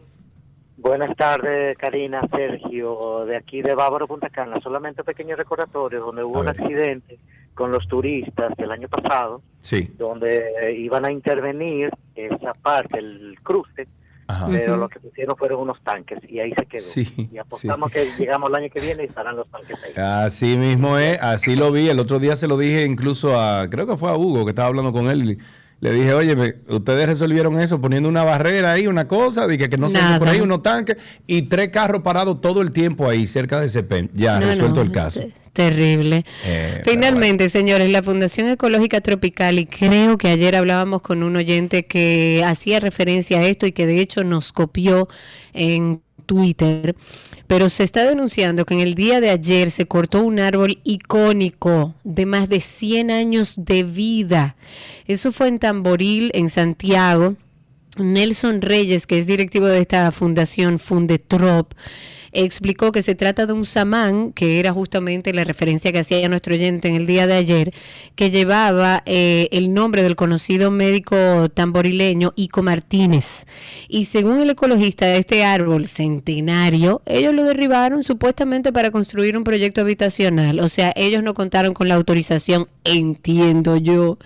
Buenas 0.83 1.17
tardes, 1.17 1.79
Karina, 1.79 2.23
Sergio, 2.29 3.25
de 3.25 3.37
aquí 3.37 3.63
de 3.63 3.73
Bávaro, 3.73 4.09
Punta 4.09 4.29
Cana. 4.31 4.59
Solamente 4.61 5.05
pequeño 5.05 5.37
recordatorio 5.37 6.01
donde 6.01 6.25
hubo 6.25 6.41
un 6.41 6.49
accidente 6.49 7.21
con 7.55 7.71
los 7.71 7.87
turistas 7.87 8.53
del 8.57 8.73
año 8.73 8.89
pasado, 8.89 9.43
Sí. 9.61 9.93
donde 9.97 10.39
eh, 10.61 10.73
iban 10.77 11.05
a 11.05 11.13
intervenir 11.13 11.91
esa 12.17 12.53
parte, 12.55 12.99
el 12.99 13.37
cruce, 13.45 13.87
pero 14.51 14.77
lo 14.77 14.89
que 14.89 14.99
pusieron 14.99 15.37
fueron 15.37 15.61
unos 15.61 15.81
tanques 15.85 16.19
y 16.29 16.41
ahí 16.41 16.53
se 16.59 16.67
quedó. 16.67 16.81
Sí, 16.83 17.29
y 17.33 17.39
apostamos 17.39 17.93
sí. 17.93 17.99
que 18.17 18.23
llegamos 18.25 18.49
el 18.51 18.57
año 18.57 18.69
que 18.73 18.81
viene 18.81 19.05
y 19.05 19.07
estarán 19.07 19.37
los 19.37 19.47
tanques 19.49 19.77
ahí. 19.85 19.93
Así 19.97 20.57
mismo 20.57 20.99
es, 20.99 21.17
así 21.23 21.55
lo 21.55 21.71
vi. 21.71 21.91
El 21.91 22.01
otro 22.01 22.19
día 22.19 22.35
se 22.35 22.49
lo 22.49 22.57
dije 22.59 22.85
incluso 22.87 23.39
a, 23.41 23.69
creo 23.71 23.87
que 23.87 23.97
fue 23.97 24.11
a 24.11 24.17
Hugo, 24.17 24.45
que 24.45 24.51
estaba 24.51 24.67
hablando 24.69 24.93
con 24.93 25.07
él. 25.07 25.33
y 25.33 25.39
Le 25.83 25.93
dije, 25.93 26.15
oye, 26.15 26.37
ustedes 26.69 27.07
resolvieron 27.07 27.59
eso 27.59 27.81
poniendo 27.81 28.09
una 28.09 28.23
barrera 28.23 28.71
ahí, 28.71 28.87
una 28.87 29.09
cosa, 29.09 29.49
dije 29.49 29.69
que 29.69 29.77
no 29.77 29.89
se 29.89 29.99
Nada. 29.99 30.21
por 30.21 30.29
ahí 30.29 30.41
unos 30.41 30.63
tanques 30.63 30.97
y 31.27 31.43
tres 31.43 31.71
carros 31.71 32.03
parados 32.03 32.41
todo 32.41 32.63
el 32.63 32.71
tiempo 32.71 33.09
ahí 33.11 33.27
cerca 33.27 33.59
de 33.59 33.67
ese 33.67 33.83
pen. 33.83 34.09
Ya, 34.15 34.39
No, 34.39 34.47
resuelto 34.47 34.77
no, 34.77 34.83
el 34.83 34.93
caso. 34.93 35.23
Terrible. 35.53 36.25
Eh, 36.45 36.83
Finalmente, 36.85 37.51
señores, 37.51 37.91
la 37.91 38.01
Fundación 38.01 38.47
Ecológica 38.49 39.01
Tropical, 39.01 39.59
y 39.59 39.67
creo 39.67 40.17
que 40.19 40.29
ayer 40.29 40.55
hablábamos 40.55 41.03
con 41.03 41.25
un 41.25 41.35
oyente 41.35 41.85
que 41.85 42.45
hacía 42.47 42.79
referencia 42.79 43.41
a 43.41 43.43
esto 43.45 43.67
y 43.67 43.73
que 43.73 43.85
de 43.85 43.99
hecho 43.99 44.23
nos 44.23 44.53
copió 44.53 45.09
en 45.53 46.01
Twitter, 46.27 46.95
pero 47.53 47.69
se 47.69 47.85
está 47.85 48.07
denunciando 48.07 48.65
que 48.65 48.73
en 48.73 48.81
el 48.81 48.95
día 48.95 49.21
de 49.21 49.29
ayer 49.29 49.71
se 49.71 49.85
cortó 49.85 50.23
un 50.23 50.39
árbol 50.39 50.79
icónico 50.85 51.95
de 52.03 52.25
más 52.25 52.49
de 52.49 52.61
100 52.61 53.11
años 53.11 53.57
de 53.59 53.83
vida. 53.83 54.57
Eso 55.07 55.33
fue 55.33 55.49
en 55.49 55.59
Tamboril, 55.59 56.31
en 56.33 56.49
Santiago. 56.49 57.37
Nelson 57.99 58.63
Reyes, 58.63 59.07
que 59.07 59.19
es 59.19 59.27
directivo 59.27 59.67
de 59.67 59.83
esta 59.83 60.11
fundación 60.13 60.79
Fundetrop, 60.79 61.75
explicó 62.33 62.93
que 62.93 63.03
se 63.03 63.15
trata 63.15 63.47
de 63.47 63.53
un 63.53 63.65
samán, 63.65 64.33
que 64.33 64.59
era 64.59 64.73
justamente 64.73 65.33
la 65.33 65.45
referencia 65.45 65.93
que 65.93 66.01
hacía 66.01 66.29
nuestro 66.29 66.55
oyente 66.55 66.89
en 66.89 66.95
el 66.95 67.07
día 67.07 67.27
de 67.27 67.35
ayer, 67.35 67.75
que 68.15 68.31
llevaba 68.31 69.03
eh, 69.07 69.49
el 69.53 69.73
nombre 69.75 70.03
del 70.03 70.17
conocido 70.17 70.71
médico 70.71 71.49
tamborileño 71.51 72.33
Ico 72.37 72.63
Martínez. 72.63 73.47
Y 73.89 74.07
según 74.07 74.41
el 74.41 74.51
ecologista 74.51 75.07
de 75.07 75.19
este 75.19 75.45
árbol 75.45 75.89
centenario, 75.89 77.03
ellos 77.07 77.35
lo 77.35 77.45
derribaron 77.45 78.03
supuestamente 78.03 78.73
para 78.73 78.91
construir 78.91 79.37
un 79.37 79.45
proyecto 79.45 79.83
habitacional. 79.83 80.61
O 80.61 80.69
sea, 80.69 80.93
ellos 80.97 81.23
no 81.23 81.35
contaron 81.35 81.75
con 81.75 81.89
la 81.89 81.95
autorización, 81.95 82.69
entiendo 82.85 83.77
yo, 83.77 84.19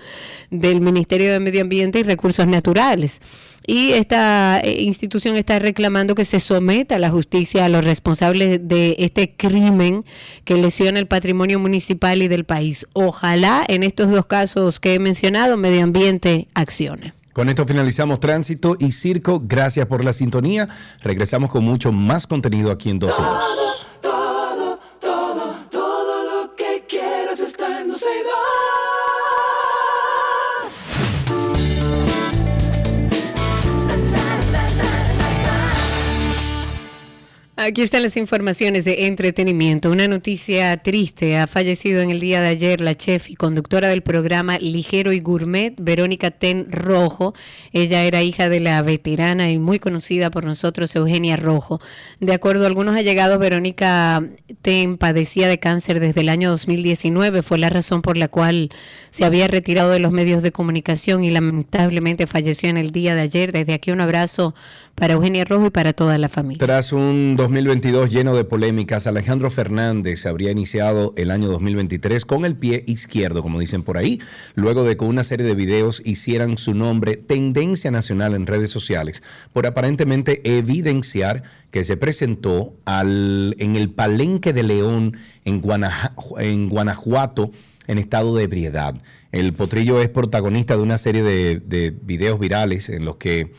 del 0.50 0.80
Ministerio 0.80 1.32
de 1.32 1.40
Medio 1.40 1.62
Ambiente 1.62 1.98
y 1.98 2.02
Recursos 2.04 2.46
Naturales 2.46 3.20
y 3.66 3.92
esta 3.92 4.60
eh, 4.60 4.82
institución 4.82 5.36
está 5.36 5.58
reclamando 5.58 6.14
que 6.14 6.24
se 6.24 6.40
someta 6.40 6.96
a 6.96 6.98
la 6.98 7.10
justicia 7.10 7.64
a 7.64 7.68
los 7.68 7.84
responsables 7.84 8.60
de 8.62 8.96
este 8.98 9.34
crimen 9.36 10.04
que 10.44 10.54
lesiona 10.54 10.98
el 10.98 11.06
patrimonio 11.06 11.58
municipal 11.58 12.22
y 12.22 12.28
del 12.28 12.44
país. 12.44 12.86
Ojalá 12.92 13.64
en 13.68 13.82
estos 13.82 14.10
dos 14.10 14.26
casos 14.26 14.80
que 14.80 14.94
he 14.94 14.98
mencionado, 14.98 15.56
medio 15.56 15.82
ambiente 15.82 16.48
accione. 16.54 17.14
Con 17.32 17.50
esto 17.50 17.66
finalizamos 17.66 18.18
Tránsito 18.18 18.76
y 18.78 18.92
Circo. 18.92 19.42
Gracias 19.44 19.86
por 19.86 20.02
la 20.02 20.14
sintonía. 20.14 20.68
Regresamos 21.02 21.50
con 21.50 21.64
mucho 21.64 21.92
más 21.92 22.26
contenido 22.26 22.70
aquí 22.70 22.88
en 22.88 22.98
12 22.98 23.20
Aquí 37.66 37.82
están 37.82 38.04
las 38.04 38.16
informaciones 38.16 38.84
de 38.84 39.08
entretenimiento. 39.08 39.90
Una 39.90 40.06
noticia 40.06 40.76
triste. 40.76 41.36
Ha 41.36 41.48
fallecido 41.48 42.00
en 42.00 42.10
el 42.10 42.20
día 42.20 42.40
de 42.40 42.46
ayer 42.46 42.80
la 42.80 42.94
chef 42.94 43.28
y 43.28 43.34
conductora 43.34 43.88
del 43.88 44.04
programa 44.04 44.56
Ligero 44.58 45.12
y 45.12 45.18
Gourmet, 45.18 45.74
Verónica 45.76 46.30
Ten 46.30 46.70
Rojo. 46.70 47.34
Ella 47.72 48.04
era 48.04 48.22
hija 48.22 48.48
de 48.48 48.60
la 48.60 48.80
veterana 48.82 49.50
y 49.50 49.58
muy 49.58 49.80
conocida 49.80 50.30
por 50.30 50.44
nosotros, 50.44 50.94
Eugenia 50.94 51.34
Rojo. 51.34 51.80
De 52.20 52.34
acuerdo 52.34 52.62
a 52.62 52.66
algunos 52.68 52.94
allegados, 52.94 53.40
Verónica 53.40 54.22
Ten 54.62 54.96
padecía 54.96 55.48
de 55.48 55.58
cáncer 55.58 55.98
desde 55.98 56.20
el 56.20 56.28
año 56.28 56.50
2019. 56.50 57.42
Fue 57.42 57.58
la 57.58 57.68
razón 57.68 58.00
por 58.00 58.16
la 58.16 58.28
cual 58.28 58.70
se 59.10 59.24
había 59.24 59.48
retirado 59.48 59.90
de 59.90 59.98
los 59.98 60.12
medios 60.12 60.40
de 60.40 60.52
comunicación 60.52 61.24
y 61.24 61.32
lamentablemente 61.32 62.28
falleció 62.28 62.68
en 62.68 62.76
el 62.76 62.92
día 62.92 63.16
de 63.16 63.22
ayer. 63.22 63.50
Desde 63.50 63.74
aquí 63.74 63.90
un 63.90 64.02
abrazo 64.02 64.54
para 64.94 65.14
Eugenia 65.14 65.44
Rojo 65.44 65.66
y 65.66 65.70
para 65.70 65.92
toda 65.92 66.16
la 66.16 66.28
familia. 66.28 66.64
Tras 66.64 66.92
un 66.92 67.36
2022 67.56 68.10
lleno 68.10 68.36
de 68.36 68.44
polémicas, 68.44 69.06
Alejandro 69.06 69.50
Fernández 69.50 70.26
habría 70.26 70.50
iniciado 70.50 71.14
el 71.16 71.30
año 71.30 71.48
2023 71.48 72.26
con 72.26 72.44
el 72.44 72.54
pie 72.54 72.84
izquierdo, 72.86 73.42
como 73.42 73.58
dicen 73.58 73.82
por 73.82 73.96
ahí, 73.96 74.20
luego 74.54 74.84
de 74.84 74.98
que 74.98 75.06
una 75.06 75.24
serie 75.24 75.46
de 75.46 75.54
videos 75.54 76.02
hicieran 76.04 76.58
su 76.58 76.74
nombre 76.74 77.16
tendencia 77.16 77.90
nacional 77.90 78.34
en 78.34 78.46
redes 78.46 78.68
sociales 78.68 79.22
por 79.54 79.66
aparentemente 79.66 80.42
evidenciar 80.44 81.44
que 81.70 81.82
se 81.84 81.96
presentó 81.96 82.74
al, 82.84 83.56
en 83.58 83.74
el 83.74 83.88
Palenque 83.88 84.52
de 84.52 84.62
León 84.62 85.16
en, 85.46 85.62
Guanajuato 86.68 87.52
en 87.86 87.96
estado 87.96 88.36
de 88.36 88.44
ebriedad. 88.44 89.00
El 89.32 89.54
potrillo 89.54 90.02
es 90.02 90.10
protagonista 90.10 90.76
de 90.76 90.82
una 90.82 90.98
serie 90.98 91.22
de 91.22 91.94
videos 92.02 92.38
virales 92.38 92.90
en 92.90 93.06
los 93.06 93.16
que 93.16 93.50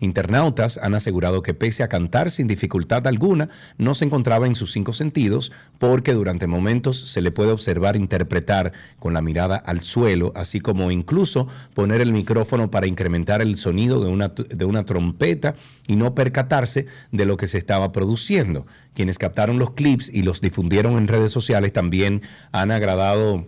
Internautas 0.00 0.78
han 0.82 0.94
asegurado 0.94 1.42
que 1.42 1.54
pese 1.54 1.82
a 1.82 1.88
cantar 1.88 2.30
sin 2.30 2.46
dificultad 2.46 3.06
alguna, 3.06 3.48
no 3.78 3.94
se 3.94 4.04
encontraba 4.04 4.46
en 4.46 4.54
sus 4.54 4.72
cinco 4.72 4.92
sentidos 4.92 5.52
porque 5.78 6.12
durante 6.12 6.46
momentos 6.46 6.98
se 6.98 7.20
le 7.20 7.30
puede 7.30 7.50
observar 7.50 7.96
interpretar 7.96 8.72
con 8.98 9.14
la 9.14 9.22
mirada 9.22 9.56
al 9.56 9.82
suelo, 9.82 10.32
así 10.34 10.60
como 10.60 10.90
incluso 10.90 11.48
poner 11.74 12.00
el 12.00 12.12
micrófono 12.12 12.70
para 12.70 12.86
incrementar 12.86 13.40
el 13.42 13.56
sonido 13.56 14.00
de 14.00 14.08
una, 14.10 14.28
de 14.28 14.64
una 14.64 14.84
trompeta 14.84 15.54
y 15.86 15.96
no 15.96 16.14
percatarse 16.14 16.86
de 17.12 17.26
lo 17.26 17.36
que 17.36 17.46
se 17.46 17.58
estaba 17.58 17.92
produciendo. 17.92 18.66
Quienes 18.94 19.18
captaron 19.18 19.58
los 19.58 19.72
clips 19.72 20.10
y 20.12 20.22
los 20.22 20.40
difundieron 20.40 20.96
en 20.96 21.08
redes 21.08 21.32
sociales 21.32 21.72
también 21.72 22.22
han 22.52 22.70
agradado, 22.70 23.46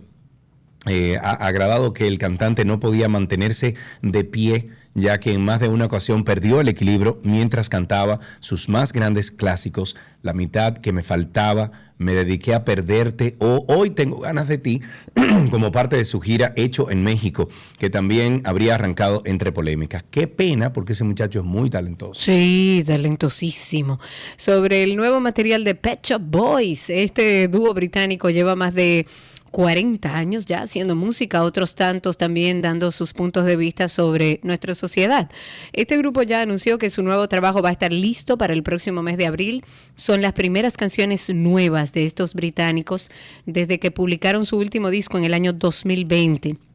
eh, 0.87 1.17
ha 1.21 1.33
agradado 1.33 1.93
que 1.93 2.07
el 2.07 2.17
cantante 2.17 2.65
no 2.65 2.79
podía 2.79 3.09
mantenerse 3.09 3.75
de 4.01 4.23
pie 4.23 4.69
ya 5.01 5.19
que 5.19 5.33
en 5.33 5.43
más 5.43 5.59
de 5.59 5.67
una 5.67 5.85
ocasión 5.85 6.23
perdió 6.23 6.61
el 6.61 6.67
equilibrio 6.67 7.19
mientras 7.23 7.69
cantaba 7.69 8.19
sus 8.39 8.69
más 8.69 8.93
grandes 8.93 9.31
clásicos, 9.31 9.95
La 10.21 10.33
mitad 10.33 10.77
que 10.77 10.91
me 10.91 11.03
faltaba, 11.03 11.71
Me 11.97 12.13
dediqué 12.13 12.53
a 12.53 12.65
perderte 12.65 13.35
o 13.39 13.65
Hoy 13.67 13.91
tengo 13.91 14.19
ganas 14.19 14.47
de 14.47 14.57
ti, 14.57 14.81
como 15.51 15.71
parte 15.71 15.95
de 15.95 16.05
su 16.05 16.19
gira 16.19 16.53
Hecho 16.55 16.89
en 16.91 17.03
México, 17.03 17.49
que 17.77 17.89
también 17.89 18.41
habría 18.45 18.75
arrancado 18.75 19.21
entre 19.25 19.51
polémicas. 19.51 20.03
Qué 20.09 20.27
pena, 20.27 20.71
porque 20.71 20.93
ese 20.93 21.03
muchacho 21.03 21.39
es 21.39 21.45
muy 21.45 21.69
talentoso. 21.69 22.19
Sí, 22.19 22.83
talentosísimo. 22.85 23.99
Sobre 24.35 24.83
el 24.83 24.95
nuevo 24.95 25.19
material 25.19 25.63
de 25.63 25.75
Pet 25.75 25.99
Shop 26.05 26.21
Boys, 26.21 26.89
este 26.89 27.47
dúo 27.47 27.73
británico 27.73 28.29
lleva 28.29 28.55
más 28.55 28.73
de 28.73 29.05
40 29.49 30.15
años 30.15 30.45
ya 30.45 30.61
haciendo 30.61 30.95
música, 30.95 31.43
otros 31.43 31.75
tantos 31.75 32.17
también 32.17 32.61
dando 32.61 32.91
sus 32.91 33.13
puntos 33.13 33.45
de 33.45 33.55
vista 33.55 33.87
sobre 33.87 34.39
nuestra 34.43 34.75
sociedad. 34.75 35.29
Este 35.73 35.97
grupo 35.97 36.21
ya 36.23 36.41
anunció 36.41 36.77
que 36.77 36.89
su 36.89 37.03
nuevo 37.03 37.27
trabajo 37.27 37.61
va 37.61 37.69
a 37.69 37.73
estar 37.73 37.91
listo 37.91 38.37
para 38.37 38.53
el 38.53 38.63
próximo 38.63 39.01
mes 39.01 39.17
de 39.17 39.27
abril. 39.27 39.63
Son 39.95 40.21
las 40.21 40.33
primeras 40.33 40.77
canciones 40.77 41.29
nuevas 41.29 41.93
de 41.93 42.05
estos 42.05 42.33
británicos 42.33 43.11
desde 43.45 43.79
que 43.79 43.91
publicaron 43.91 44.45
su 44.45 44.57
último 44.57 44.89
disco 44.89 45.17
en 45.17 45.25
el 45.25 45.33
año 45.33 45.53
2020. 45.53 46.68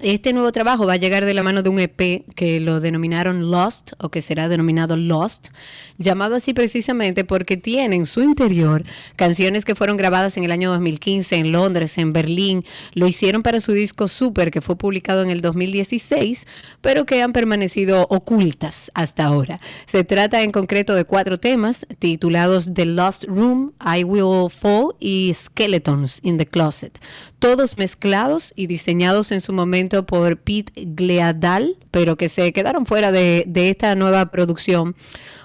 Este 0.00 0.32
nuevo 0.32 0.52
trabajo 0.52 0.86
va 0.86 0.92
a 0.92 0.96
llegar 0.96 1.24
de 1.24 1.34
la 1.34 1.42
mano 1.42 1.64
de 1.64 1.70
un 1.70 1.80
EP 1.80 2.22
que 2.36 2.60
lo 2.60 2.78
denominaron 2.78 3.50
Lost 3.50 3.94
o 3.98 4.10
que 4.10 4.22
será 4.22 4.48
denominado 4.48 4.96
Lost, 4.96 5.48
llamado 5.96 6.36
así 6.36 6.54
precisamente 6.54 7.24
porque 7.24 7.56
tiene 7.56 7.96
en 7.96 8.06
su 8.06 8.22
interior 8.22 8.84
canciones 9.16 9.64
que 9.64 9.74
fueron 9.74 9.96
grabadas 9.96 10.36
en 10.36 10.44
el 10.44 10.52
año 10.52 10.70
2015 10.70 11.34
en 11.34 11.50
Londres, 11.50 11.98
en 11.98 12.12
Berlín, 12.12 12.64
lo 12.94 13.08
hicieron 13.08 13.42
para 13.42 13.60
su 13.60 13.72
disco 13.72 14.06
Super 14.06 14.52
que 14.52 14.60
fue 14.60 14.76
publicado 14.76 15.24
en 15.24 15.30
el 15.30 15.40
2016, 15.40 16.46
pero 16.80 17.04
que 17.04 17.20
han 17.20 17.32
permanecido 17.32 18.06
ocultas 18.08 18.92
hasta 18.94 19.24
ahora. 19.24 19.58
Se 19.86 20.04
trata 20.04 20.44
en 20.44 20.52
concreto 20.52 20.94
de 20.94 21.06
cuatro 21.06 21.38
temas 21.38 21.88
titulados 21.98 22.72
The 22.72 22.86
Lost 22.86 23.24
Room, 23.24 23.72
I 23.84 24.04
Will 24.04 24.48
Fall 24.48 24.94
y 25.00 25.32
Skeletons 25.34 26.20
in 26.22 26.38
the 26.38 26.46
Closet, 26.46 27.00
todos 27.40 27.78
mezclados 27.78 28.52
y 28.54 28.68
diseñados 28.68 29.32
en 29.32 29.40
su 29.40 29.52
momento 29.52 29.87
por 29.88 30.38
Pete 30.38 30.72
Gleadal, 30.76 31.76
pero 31.90 32.16
que 32.16 32.28
se 32.28 32.52
quedaron 32.52 32.86
fuera 32.86 33.12
de, 33.12 33.44
de 33.46 33.70
esta 33.70 33.94
nueva 33.94 34.30
producción 34.30 34.94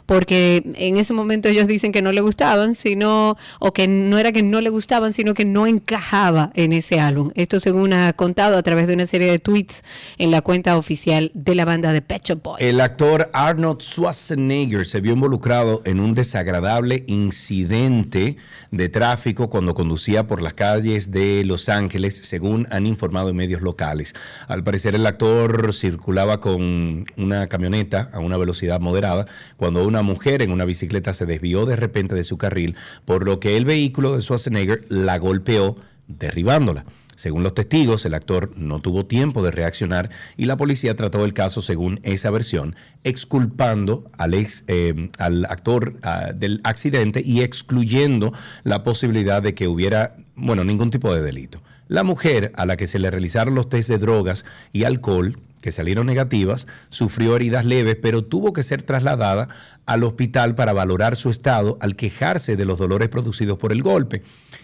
porque 0.05 0.63
en 0.75 0.97
ese 0.97 1.13
momento 1.13 1.49
ellos 1.49 1.67
dicen 1.67 1.91
que 1.91 2.01
no 2.01 2.11
le 2.11 2.21
gustaban, 2.21 2.75
sino, 2.75 3.37
o 3.59 3.73
que 3.73 3.87
no 3.87 4.17
era 4.17 4.31
que 4.31 4.43
no 4.43 4.61
le 4.61 4.69
gustaban, 4.69 5.13
sino 5.13 5.33
que 5.33 5.45
no 5.45 5.67
encajaba 5.67 6.51
en 6.53 6.73
ese 6.73 6.99
álbum. 6.99 7.31
Esto 7.35 7.59
según 7.59 7.93
ha 7.93 8.13
contado 8.13 8.57
a 8.57 8.63
través 8.63 8.87
de 8.87 8.93
una 8.93 9.05
serie 9.05 9.31
de 9.31 9.39
tweets 9.39 9.83
en 10.17 10.31
la 10.31 10.41
cuenta 10.41 10.77
oficial 10.77 11.31
de 11.33 11.55
la 11.55 11.65
banda 11.65 11.93
de 11.93 12.01
Pet 12.01 12.23
Shop 12.23 12.43
Boys. 12.43 12.63
El 12.63 12.81
actor 12.81 13.29
Arnold 13.33 13.81
Schwarzenegger 13.81 14.85
se 14.85 15.01
vio 15.01 15.13
involucrado 15.13 15.81
en 15.85 15.99
un 15.99 16.13
desagradable 16.13 17.03
incidente 17.07 18.37
de 18.71 18.89
tráfico 18.89 19.49
cuando 19.49 19.73
conducía 19.73 20.27
por 20.27 20.41
las 20.41 20.53
calles 20.53 21.11
de 21.11 21.43
Los 21.45 21.69
Ángeles, 21.69 22.15
según 22.15 22.67
han 22.71 22.85
informado 22.85 23.29
en 23.29 23.35
medios 23.35 23.61
locales. 23.61 24.13
Al 24.47 24.63
parecer 24.63 24.95
el 24.95 25.05
actor 25.05 25.73
circulaba 25.73 26.39
con 26.39 27.05
una 27.17 27.47
camioneta 27.47 28.09
a 28.13 28.19
una 28.19 28.37
velocidad 28.37 28.79
moderada 28.79 29.25
cuando 29.57 29.85
una 29.85 30.01
mujer 30.03 30.43
en 30.43 30.51
una 30.51 30.65
bicicleta 30.65 31.13
se 31.13 31.25
desvió 31.25 31.65
de 31.65 31.75
repente 31.75 32.13
de 32.13 32.23
su 32.23 32.37
carril, 32.37 32.75
por 33.05 33.25
lo 33.25 33.39
que 33.39 33.57
el 33.57 33.65
vehículo 33.65 34.15
de 34.15 34.21
Schwarzenegger 34.21 34.85
la 34.89 35.17
golpeó 35.17 35.75
derribándola. 36.07 36.85
Según 37.15 37.43
los 37.43 37.53
testigos, 37.53 38.05
el 38.05 38.15
actor 38.15 38.51
no 38.57 38.81
tuvo 38.81 39.05
tiempo 39.05 39.43
de 39.43 39.51
reaccionar 39.51 40.09
y 40.35 40.45
la 40.45 40.57
policía 40.57 40.95
trató 40.95 41.23
el 41.25 41.33
caso 41.33 41.61
según 41.61 41.99
esa 42.03 42.31
versión, 42.31 42.75
exculpando 43.03 44.09
al, 44.17 44.33
ex, 44.33 44.63
eh, 44.67 45.09
al 45.19 45.45
actor 45.45 45.95
ah, 46.01 46.31
del 46.33 46.59
accidente 46.63 47.21
y 47.23 47.41
excluyendo 47.41 48.33
la 48.63 48.83
posibilidad 48.83 49.41
de 49.41 49.53
que 49.53 49.67
hubiera, 49.67 50.15
bueno, 50.35 50.63
ningún 50.63 50.89
tipo 50.89 51.13
de 51.13 51.21
delito. 51.21 51.61
La 51.87 52.03
mujer 52.03 52.51
a 52.55 52.65
la 52.65 52.77
que 52.77 52.87
se 52.87 52.97
le 52.97 53.11
realizaron 53.11 53.55
los 53.55 53.69
test 53.69 53.89
de 53.89 53.99
drogas 53.99 54.45
y 54.71 54.85
alcohol 54.85 55.37
que 55.63 55.71
salieron 55.71 56.05
negativas, 56.05 56.67
sufrió 56.89 57.37
heridas 57.37 57.63
leves, 57.63 57.95
pero 57.95 58.25
tuvo 58.25 58.51
que 58.51 58.63
ser 58.63 58.83
trasladada 58.83 59.47
al 59.85 60.03
hospital 60.03 60.55
para 60.55 60.73
valorar 60.73 61.15
su 61.15 61.29
estado 61.29 61.77
al 61.79 61.95
quejarse 61.95 62.57
de 62.57 62.65
los 62.65 62.77
dolores 62.77 63.07
producidos 63.07 63.57
por 63.57 63.71
el 63.71 63.81
golpe. 63.81 64.23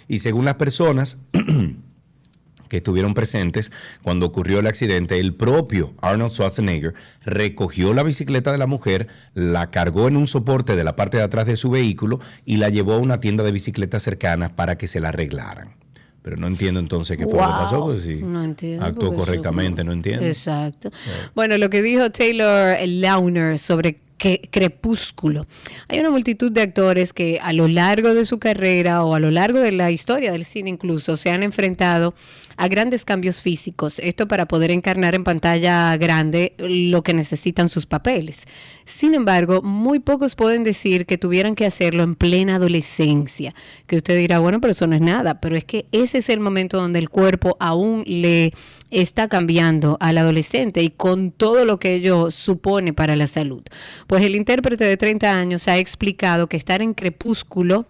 Y 0.09 0.19
según 0.19 0.43
las 0.43 0.55
personas 0.55 1.17
que 2.67 2.77
estuvieron 2.77 3.13
presentes 3.13 3.71
cuando 4.01 4.25
ocurrió 4.25 4.59
el 4.59 4.67
accidente, 4.67 5.21
el 5.21 5.33
propio 5.33 5.93
Arnold 6.01 6.33
Schwarzenegger 6.33 6.95
recogió 7.23 7.93
la 7.93 8.03
bicicleta 8.03 8.51
de 8.51 8.57
la 8.57 8.67
mujer, 8.67 9.07
la 9.33 9.71
cargó 9.71 10.09
en 10.09 10.17
un 10.17 10.27
soporte 10.27 10.75
de 10.75 10.83
la 10.83 10.97
parte 10.97 11.15
de 11.15 11.23
atrás 11.23 11.47
de 11.47 11.55
su 11.55 11.69
vehículo 11.69 12.19
y 12.43 12.57
la 12.57 12.67
llevó 12.67 12.95
a 12.95 12.99
una 12.99 13.21
tienda 13.21 13.45
de 13.45 13.53
bicicletas 13.53 14.03
cercanas 14.03 14.51
para 14.51 14.77
que 14.77 14.87
se 14.87 14.99
la 14.99 15.09
arreglaran. 15.09 15.75
Pero 16.21 16.37
no 16.37 16.47
entiendo 16.47 16.79
entonces 16.79 17.17
qué 17.17 17.23
fue 17.23 17.33
lo 17.33 17.45
que 17.45 17.53
pasó, 17.53 17.83
pues 17.85 18.01
sí. 18.01 18.21
No 18.21 18.43
entiendo, 18.43 18.85
Actuó 18.85 19.13
correctamente, 19.13 19.83
no 19.83 19.93
entiendo. 19.93 20.25
Exacto. 20.25 20.91
Bueno, 21.33 21.57
lo 21.57 21.69
que 21.69 21.81
dijo 21.81 22.11
Taylor 22.11 22.77
Launer 22.85 23.57
sobre 23.57 23.99
que 24.19 24.49
Crepúsculo. 24.51 25.47
Hay 25.87 25.99
una 25.99 26.11
multitud 26.11 26.51
de 26.51 26.61
actores 26.61 27.13
que 27.13 27.39
a 27.41 27.53
lo 27.53 27.67
largo 27.67 28.13
de 28.13 28.25
su 28.25 28.37
carrera 28.37 29.03
o 29.03 29.15
a 29.15 29.19
lo 29.19 29.31
largo 29.31 29.59
de 29.59 29.71
la 29.71 29.89
historia 29.89 30.31
del 30.31 30.45
cine 30.45 30.69
incluso 30.69 31.17
se 31.17 31.31
han 31.31 31.41
enfrentado 31.41 32.13
a 32.59 32.67
grandes 32.67 33.05
cambios 33.05 33.39
físicos. 33.39 33.99
Esto 33.99 34.27
para 34.27 34.45
poder 34.45 34.69
encarnar 34.69 35.15
en 35.15 35.23
pantalla 35.23 35.95
grande 35.95 36.55
lo 36.57 37.03
que 37.03 37.13
necesitan 37.13 37.69
sus 37.69 37.85
papeles. 37.85 38.43
Sin 38.83 39.13
embargo, 39.13 39.61
muy 39.61 39.99
pocos 39.99 40.35
pueden 40.35 40.65
decir 40.65 41.05
que 41.05 41.17
tuvieran 41.17 41.55
que 41.55 41.65
hacerlo 41.65 42.03
en 42.03 42.15
plena 42.15 42.55
adolescencia. 42.55 43.55
Que 43.87 43.95
usted 43.95 44.17
dirá, 44.17 44.39
bueno, 44.39 44.59
pero 44.59 44.73
eso 44.73 44.87
no 44.87 44.95
es 44.97 45.01
nada. 45.01 45.39
Pero 45.39 45.55
es 45.55 45.63
que 45.63 45.85
ese 45.93 46.17
es 46.17 46.27
el 46.27 46.41
momento 46.41 46.75
donde 46.75 46.99
el 46.99 47.09
cuerpo 47.09 47.55
aún 47.61 48.03
le 48.05 48.51
está 48.91 49.29
cambiando 49.29 49.95
al 50.01 50.17
adolescente 50.17 50.83
y 50.83 50.89
con 50.89 51.31
todo 51.31 51.63
lo 51.63 51.79
que 51.79 51.93
ello 51.93 52.29
supone 52.29 52.93
para 52.93 53.15
la 53.15 53.27
salud. 53.27 53.63
Pues 54.05 54.21
el 54.21 54.35
intérprete 54.35 54.83
de 54.83 54.97
30 54.97 55.33
años 55.33 55.69
ha 55.69 55.77
explicado 55.77 56.47
que 56.47 56.57
estar 56.57 56.81
en 56.81 56.93
crepúsculo 56.93 57.87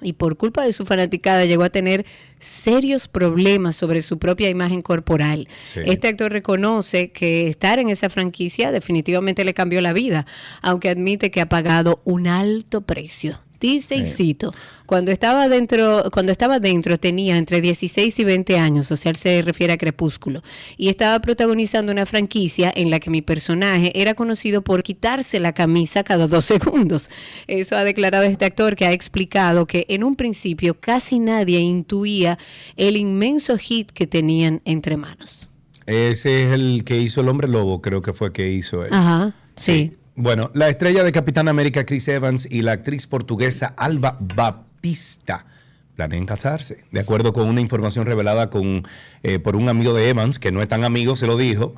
y 0.00 0.14
por 0.14 0.36
culpa 0.36 0.64
de 0.64 0.72
su 0.72 0.84
fanaticada 0.84 1.44
llegó 1.44 1.64
a 1.64 1.70
tener 1.70 2.06
serios 2.38 3.08
problemas 3.08 3.76
sobre 3.76 4.02
su 4.02 4.18
propia 4.18 4.48
imagen 4.48 4.82
corporal. 4.82 5.48
Sí. 5.62 5.80
Este 5.84 6.08
actor 6.08 6.32
reconoce 6.32 7.10
que 7.10 7.48
estar 7.48 7.78
en 7.78 7.88
esa 7.88 8.08
franquicia 8.08 8.70
definitivamente 8.70 9.44
le 9.44 9.54
cambió 9.54 9.80
la 9.80 9.92
vida, 9.92 10.26
aunque 10.62 10.88
admite 10.88 11.30
que 11.30 11.40
ha 11.40 11.48
pagado 11.48 12.00
un 12.04 12.26
alto 12.26 12.82
precio. 12.82 13.40
Dice 13.60 13.96
y 13.96 14.06
cito, 14.06 14.52
cuando 14.86 15.10
estaba 15.10 15.48
dentro, 15.48 16.04
cuando 16.12 16.30
estaba 16.30 16.60
dentro 16.60 16.96
tenía 16.96 17.36
entre 17.36 17.60
16 17.60 18.16
y 18.18 18.24
20 18.24 18.56
años, 18.56 18.90
o 18.92 18.96
sea, 18.96 19.10
él 19.10 19.16
se 19.16 19.42
refiere 19.42 19.72
a 19.72 19.78
Crepúsculo, 19.78 20.42
y 20.76 20.88
estaba 20.88 21.18
protagonizando 21.20 21.90
una 21.90 22.06
franquicia 22.06 22.72
en 22.74 22.90
la 22.90 23.00
que 23.00 23.10
mi 23.10 23.20
personaje 23.20 23.90
era 24.00 24.14
conocido 24.14 24.62
por 24.62 24.82
quitarse 24.84 25.40
la 25.40 25.52
camisa 25.52 26.04
cada 26.04 26.28
dos 26.28 26.44
segundos. 26.44 27.10
Eso 27.48 27.76
ha 27.76 27.82
declarado 27.82 28.24
este 28.24 28.44
actor 28.44 28.76
que 28.76 28.86
ha 28.86 28.92
explicado 28.92 29.66
que 29.66 29.86
en 29.88 30.04
un 30.04 30.14
principio 30.14 30.78
casi 30.78 31.18
nadie 31.18 31.58
intuía 31.58 32.38
el 32.76 32.96
inmenso 32.96 33.58
hit 33.58 33.90
que 33.90 34.06
tenían 34.06 34.62
entre 34.64 34.96
manos. 34.96 35.48
Ese 35.86 36.44
es 36.44 36.52
el 36.52 36.84
que 36.84 36.98
hizo 36.98 37.22
el 37.22 37.28
hombre 37.28 37.48
lobo, 37.48 37.80
creo 37.80 38.02
que 38.02 38.12
fue 38.12 38.32
que 38.32 38.50
hizo 38.50 38.84
él. 38.84 38.92
Ajá, 38.92 39.34
sí. 39.56 39.96
Bueno, 40.20 40.50
la 40.52 40.68
estrella 40.68 41.04
de 41.04 41.12
Capitán 41.12 41.46
América 41.46 41.86
Chris 41.86 42.08
Evans 42.08 42.48
y 42.50 42.62
la 42.62 42.72
actriz 42.72 43.06
portuguesa 43.06 43.72
Alba 43.76 44.16
Baptista 44.18 45.46
planean 45.94 46.26
casarse. 46.26 46.78
De 46.90 46.98
acuerdo 46.98 47.32
con 47.32 47.48
una 47.48 47.60
información 47.60 48.04
revelada 48.04 48.50
con, 48.50 48.82
eh, 49.22 49.38
por 49.38 49.54
un 49.54 49.68
amigo 49.68 49.94
de 49.94 50.08
Evans, 50.08 50.40
que 50.40 50.50
no 50.50 50.60
es 50.60 50.66
tan 50.66 50.82
amigo, 50.82 51.14
se 51.14 51.28
lo 51.28 51.36
dijo. 51.36 51.72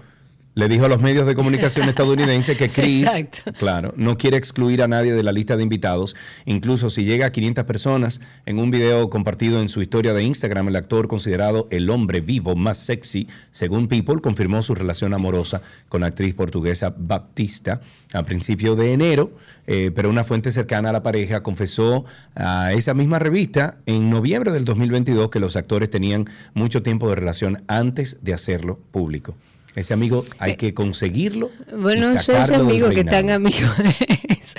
Le 0.54 0.68
dijo 0.68 0.86
a 0.86 0.88
los 0.88 1.00
medios 1.00 1.26
de 1.26 1.36
comunicación 1.36 1.88
estadounidenses 1.88 2.56
que 2.56 2.70
Chris, 2.70 3.04
Exacto. 3.04 3.52
claro, 3.52 3.94
no 3.96 4.18
quiere 4.18 4.36
excluir 4.36 4.82
a 4.82 4.88
nadie 4.88 5.12
de 5.12 5.22
la 5.22 5.30
lista 5.30 5.56
de 5.56 5.62
invitados. 5.62 6.16
Incluso 6.44 6.90
si 6.90 7.04
llega 7.04 7.26
a 7.26 7.32
500 7.32 7.64
personas, 7.64 8.20
en 8.46 8.58
un 8.58 8.70
video 8.70 9.08
compartido 9.10 9.60
en 9.60 9.68
su 9.68 9.80
historia 9.80 10.12
de 10.12 10.24
Instagram, 10.24 10.66
el 10.68 10.76
actor 10.76 11.06
considerado 11.06 11.68
el 11.70 11.88
hombre 11.88 12.20
vivo 12.20 12.56
más 12.56 12.78
sexy, 12.78 13.28
según 13.52 13.86
People, 13.86 14.20
confirmó 14.20 14.60
su 14.62 14.74
relación 14.74 15.14
amorosa 15.14 15.62
con 15.88 16.00
la 16.00 16.08
actriz 16.08 16.34
portuguesa 16.34 16.92
Baptista 16.96 17.80
a 18.12 18.24
principios 18.24 18.76
de 18.76 18.92
enero, 18.92 19.30
eh, 19.68 19.92
pero 19.94 20.10
una 20.10 20.24
fuente 20.24 20.50
cercana 20.50 20.90
a 20.90 20.92
la 20.92 21.02
pareja 21.02 21.44
confesó 21.44 22.04
a 22.34 22.72
esa 22.72 22.92
misma 22.92 23.20
revista 23.20 23.78
en 23.86 24.10
noviembre 24.10 24.50
del 24.50 24.64
2022 24.64 25.30
que 25.30 25.38
los 25.38 25.54
actores 25.54 25.90
tenían 25.90 26.28
mucho 26.54 26.82
tiempo 26.82 27.08
de 27.08 27.14
relación 27.14 27.62
antes 27.68 28.18
de 28.22 28.34
hacerlo 28.34 28.80
público. 28.90 29.36
Ese 29.76 29.94
amigo 29.94 30.24
hay 30.38 30.56
que 30.56 30.74
conseguirlo. 30.74 31.50
Bueno, 31.76 32.12
y 32.12 32.18
sacarlo 32.18 32.58
del 32.58 32.66
amigos 32.66 32.90
que 32.94 33.04
tan 33.04 33.30
amigos 33.30 33.70
es. 34.28 34.54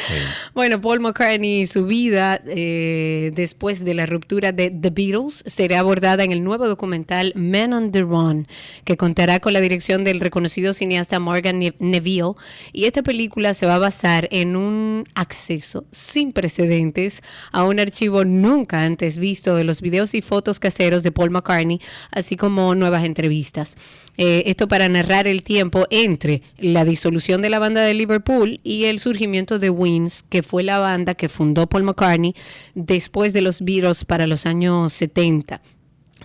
Bueno, 0.54 0.80
Paul 0.80 1.02
McCartney 1.02 1.62
y 1.62 1.68
su 1.68 1.86
vida 1.86 2.42
eh, 2.48 3.32
después 3.36 3.84
de 3.84 3.94
la 3.94 4.06
ruptura 4.06 4.52
de 4.54 4.70
The 4.70 4.90
Beatles 4.90 5.44
será 5.46 5.80
abordada 5.80 6.24
en 6.24 6.32
el 6.32 6.44
nuevo 6.44 6.68
documental 6.68 7.34
Men 7.36 7.74
on 7.74 7.92
the 7.92 8.02
Run, 8.02 8.48
que 8.86 8.96
contará 8.96 9.40
con 9.42 9.52
la 9.54 9.60
dirección 9.60 10.04
del 10.06 10.22
reconocido 10.22 10.74
cineasta 10.74 11.20
Morgan 11.20 11.60
Ne- 11.60 11.76
Neville. 11.80 12.34
Y 12.72 12.86
esta 12.86 13.04
película 13.04 13.54
se 13.54 13.66
va 13.66 13.76
a 13.76 13.80
basar 13.80 14.30
en 14.32 14.56
un 14.56 15.04
acceso 15.16 15.86
sin 15.92 16.32
precedentes 16.32 17.22
a 17.52 17.66
un 17.66 17.80
archivo 17.80 18.24
nunca 18.24 18.84
antes 18.84 19.18
visto 19.18 19.56
de 19.56 19.66
los 19.66 19.82
videos 19.82 20.14
y 20.14 20.22
fotos 20.22 20.60
caseros 20.60 21.04
de 21.04 21.12
Paul 21.12 21.32
McCartney, 21.32 21.82
así 22.12 22.38
como 22.38 22.76
nuevas 22.76 23.04
entrevistas. 23.04 23.76
Eh, 24.18 24.44
esto 24.48 24.68
para 24.68 24.88
narrar 24.90 25.01
el 25.10 25.44
tiempo 25.44 25.88
entre 25.90 26.42
la 26.58 26.86
disolución 26.86 27.42
de 27.42 27.50
la 27.50 27.60
banda 27.60 27.82
de 27.82 27.94
Liverpool 27.94 28.60
y 28.64 28.86
el 28.86 29.00
surgimiento 29.00 29.60
de 29.60 29.70
Wings, 29.70 30.24
que 30.30 30.44
fue 30.44 30.64
la 30.64 30.78
banda 30.78 31.16
que 31.16 31.30
fundó 31.30 31.68
Paul 31.68 31.84
McCartney 31.84 32.36
después 32.76 33.34
de 33.34 33.42
los 33.42 33.62
Beatles 33.62 34.06
para 34.06 34.28
los 34.28 34.46
años 34.46 34.94
70. 34.94 35.62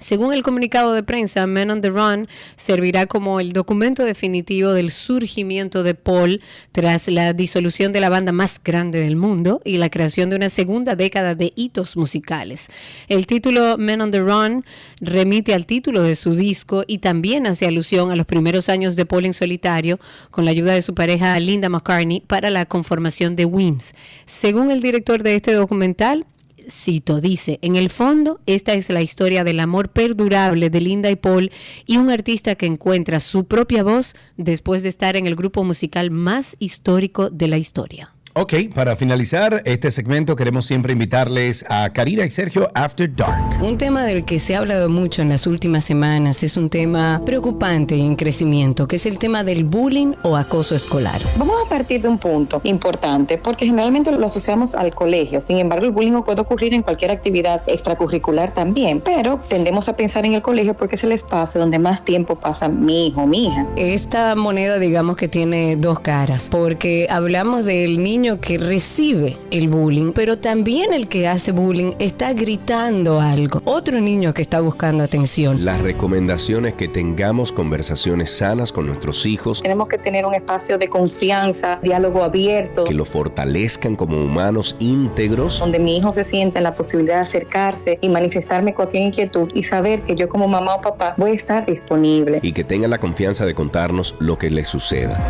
Según 0.00 0.34
el 0.34 0.42
comunicado 0.42 0.92
de 0.92 1.02
prensa, 1.02 1.46
Men 1.46 1.70
on 1.70 1.80
the 1.80 1.88
Run 1.88 2.28
servirá 2.56 3.06
como 3.06 3.40
el 3.40 3.52
documento 3.52 4.04
definitivo 4.04 4.72
del 4.72 4.90
surgimiento 4.90 5.82
de 5.82 5.94
Paul 5.94 6.42
tras 6.72 7.08
la 7.08 7.32
disolución 7.32 7.92
de 7.92 8.00
la 8.00 8.10
banda 8.10 8.30
más 8.30 8.60
grande 8.62 9.00
del 9.00 9.16
mundo 9.16 9.62
y 9.64 9.78
la 9.78 9.88
creación 9.88 10.28
de 10.28 10.36
una 10.36 10.50
segunda 10.50 10.96
década 10.96 11.34
de 11.34 11.52
hitos 11.56 11.96
musicales. 11.96 12.68
El 13.08 13.26
título 13.26 13.78
Men 13.78 14.02
on 14.02 14.10
the 14.10 14.20
Run 14.20 14.64
remite 15.00 15.54
al 15.54 15.64
título 15.64 16.02
de 16.02 16.14
su 16.14 16.34
disco 16.34 16.84
y 16.86 16.98
también 16.98 17.46
hace 17.46 17.66
alusión 17.66 18.10
a 18.10 18.16
los 18.16 18.26
primeros 18.26 18.68
años 18.68 18.96
de 18.96 19.06
Paul 19.06 19.24
en 19.24 19.34
solitario 19.34 19.98
con 20.30 20.44
la 20.44 20.50
ayuda 20.50 20.74
de 20.74 20.82
su 20.82 20.94
pareja 20.94 21.40
Linda 21.40 21.68
McCartney 21.68 22.20
para 22.20 22.50
la 22.50 22.66
conformación 22.66 23.34
de 23.34 23.46
Wings. 23.46 23.94
Según 24.26 24.70
el 24.70 24.82
director 24.82 25.22
de 25.22 25.36
este 25.36 25.52
documental, 25.52 26.26
cito, 26.68 27.20
dice, 27.20 27.58
en 27.62 27.76
el 27.76 27.90
fondo, 27.90 28.40
esta 28.46 28.74
es 28.74 28.90
la 28.90 29.02
historia 29.02 29.44
del 29.44 29.60
amor 29.60 29.90
perdurable 29.90 30.70
de 30.70 30.80
Linda 30.80 31.10
y 31.10 31.16
Paul 31.16 31.50
y 31.86 31.96
un 31.98 32.10
artista 32.10 32.54
que 32.54 32.66
encuentra 32.66 33.20
su 33.20 33.44
propia 33.46 33.82
voz 33.82 34.14
después 34.36 34.82
de 34.82 34.88
estar 34.88 35.16
en 35.16 35.26
el 35.26 35.36
grupo 35.36 35.64
musical 35.64 36.10
más 36.10 36.56
histórico 36.58 37.30
de 37.30 37.48
la 37.48 37.58
historia. 37.58 38.15
Ok, 38.38 38.52
para 38.74 38.96
finalizar 38.96 39.62
este 39.64 39.90
segmento 39.90 40.36
queremos 40.36 40.66
siempre 40.66 40.92
invitarles 40.92 41.64
a 41.70 41.90
Karina 41.94 42.26
y 42.26 42.30
Sergio 42.30 42.68
After 42.74 43.10
Dark. 43.16 43.62
Un 43.62 43.78
tema 43.78 44.04
del 44.04 44.26
que 44.26 44.38
se 44.38 44.54
ha 44.54 44.58
hablado 44.58 44.90
mucho 44.90 45.22
en 45.22 45.30
las 45.30 45.46
últimas 45.46 45.84
semanas 45.84 46.42
es 46.42 46.58
un 46.58 46.68
tema 46.68 47.22
preocupante 47.24 47.96
y 47.96 48.04
en 48.04 48.14
crecimiento, 48.14 48.86
que 48.86 48.96
es 48.96 49.06
el 49.06 49.18
tema 49.18 49.42
del 49.42 49.64
bullying 49.64 50.12
o 50.22 50.36
acoso 50.36 50.74
escolar. 50.74 51.22
Vamos 51.38 51.62
a 51.64 51.68
partir 51.70 52.02
de 52.02 52.08
un 52.08 52.18
punto 52.18 52.60
importante, 52.64 53.38
porque 53.38 53.64
generalmente 53.64 54.12
lo 54.12 54.26
asociamos 54.26 54.74
al 54.74 54.94
colegio. 54.94 55.40
Sin 55.40 55.56
embargo, 55.56 55.86
el 55.86 55.92
bullying 55.92 56.20
puede 56.20 56.42
ocurrir 56.42 56.74
en 56.74 56.82
cualquier 56.82 57.12
actividad 57.12 57.62
extracurricular 57.66 58.52
también, 58.52 59.00
pero 59.00 59.40
tendemos 59.48 59.88
a 59.88 59.96
pensar 59.96 60.26
en 60.26 60.34
el 60.34 60.42
colegio 60.42 60.76
porque 60.76 60.96
es 60.96 61.04
el 61.04 61.12
espacio 61.12 61.58
donde 61.58 61.78
más 61.78 62.04
tiempo 62.04 62.38
pasa 62.38 62.68
mi 62.68 63.06
hijo 63.06 63.22
o 63.22 63.26
mi 63.26 63.46
hija. 63.46 63.66
Esta 63.76 64.36
moneda, 64.36 64.78
digamos 64.78 65.16
que 65.16 65.26
tiene 65.26 65.76
dos 65.76 66.00
caras, 66.00 66.50
porque 66.50 67.06
hablamos 67.08 67.64
del 67.64 68.02
niño 68.02 68.25
que 68.34 68.58
recibe 68.58 69.36
el 69.52 69.68
bullying, 69.68 70.12
pero 70.12 70.38
también 70.38 70.92
el 70.92 71.06
que 71.06 71.28
hace 71.28 71.52
bullying 71.52 71.92
está 72.00 72.32
gritando 72.32 73.20
algo. 73.20 73.62
Otro 73.64 74.00
niño 74.00 74.34
que 74.34 74.42
está 74.42 74.60
buscando 74.60 75.04
atención. 75.04 75.64
La 75.64 75.78
recomendación 75.78 76.66
es 76.66 76.74
que 76.74 76.88
tengamos 76.88 77.52
conversaciones 77.52 78.30
sanas 78.30 78.72
con 78.72 78.86
nuestros 78.86 79.24
hijos, 79.26 79.62
Tenemos 79.62 79.88
que 79.88 79.98
tener 79.98 80.26
un 80.26 80.34
espacio 80.34 80.76
de 80.78 80.88
confianza, 80.88 81.78
diálogo 81.82 82.24
abierto, 82.24 82.84
que 82.84 82.94
lo 82.94 83.04
fortalezcan 83.04 83.94
como 83.94 84.16
humanos 84.22 84.74
íntegros 84.80 85.60
donde 85.60 85.78
mi 85.78 85.96
hijo 85.96 86.12
se 86.12 86.24
sienta 86.24 86.58
en 86.58 86.64
la 86.64 86.74
posibilidad 86.74 87.16
de 87.16 87.20
acercarse 87.20 87.98
y 88.00 88.08
manifestarme 88.08 88.74
cualquier 88.74 89.04
inquietud 89.04 89.48
y 89.54 89.62
saber 89.62 90.02
que 90.02 90.16
yo 90.16 90.28
como 90.28 90.48
mamá 90.48 90.76
o 90.76 90.80
papá 90.80 91.14
voy 91.16 91.30
a 91.30 91.34
estar 91.34 91.66
disponible. 91.66 92.40
y 92.42 92.52
que 92.52 92.64
tengan 92.64 92.90
la 92.90 92.98
confianza 92.98 93.46
de 93.46 93.54
contarnos 93.54 94.14
lo 94.18 94.36
que 94.38 94.50
les 94.50 94.68
suceda. 94.68 95.22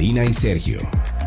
Karina 0.00 0.24
y 0.24 0.32
Sergio. 0.32 0.78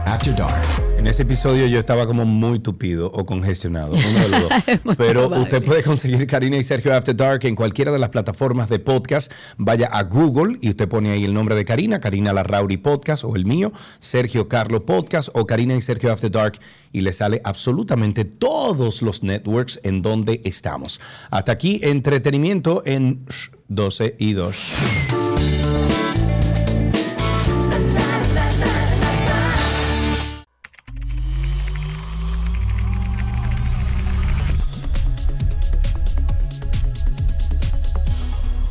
After 0.04 0.36
Dark. 0.36 0.66
En 0.98 1.06
ese 1.06 1.22
episodio 1.22 1.68
yo 1.68 1.78
estaba 1.78 2.08
como 2.08 2.26
muy 2.26 2.58
tupido 2.58 3.06
o 3.14 3.24
congestionado, 3.24 3.92
uno 3.92 4.20
de 4.20 4.30
los 4.30 4.42
dos. 4.42 4.96
Pero 4.98 5.28
probable. 5.28 5.44
usted 5.44 5.64
puede 5.64 5.84
conseguir 5.84 6.26
Karina 6.26 6.58
y 6.58 6.64
Sergio 6.64 6.92
After 6.96 7.16
Dark 7.16 7.46
en 7.46 7.54
cualquiera 7.54 7.92
de 7.92 8.00
las 8.00 8.10
plataformas 8.10 8.70
de 8.70 8.80
podcast. 8.80 9.32
Vaya 9.58 9.86
a 9.92 10.02
Google 10.02 10.58
y 10.60 10.70
usted 10.70 10.88
pone 10.88 11.12
ahí 11.12 11.24
el 11.24 11.36
nombre 11.36 11.54
de 11.54 11.66
Karina, 11.66 12.00
Karina 12.00 12.34
Larrauri 12.34 12.78
Podcast 12.78 13.24
o 13.24 13.36
el 13.36 13.46
mío, 13.46 13.72
Sergio 14.00 14.48
Carlo 14.48 14.84
Podcast 14.88 15.30
o 15.34 15.46
Karina 15.46 15.76
y 15.76 15.82
Sergio 15.82 16.12
After 16.12 16.32
Dark 16.32 16.58
y 16.92 17.02
le 17.02 17.12
sale 17.12 17.42
absolutamente 17.44 18.26
todos 18.26 19.04
los 19.04 19.22
networks 19.22 19.82
en 19.84 20.02
donde 20.02 20.42
estamos. 20.46 21.00
Hasta 21.30 21.52
aquí 21.52 21.80
entretenimiento 21.84 22.82
en 22.88 23.24
12 23.68 24.16
y 24.18 24.34
2. 24.34 25.23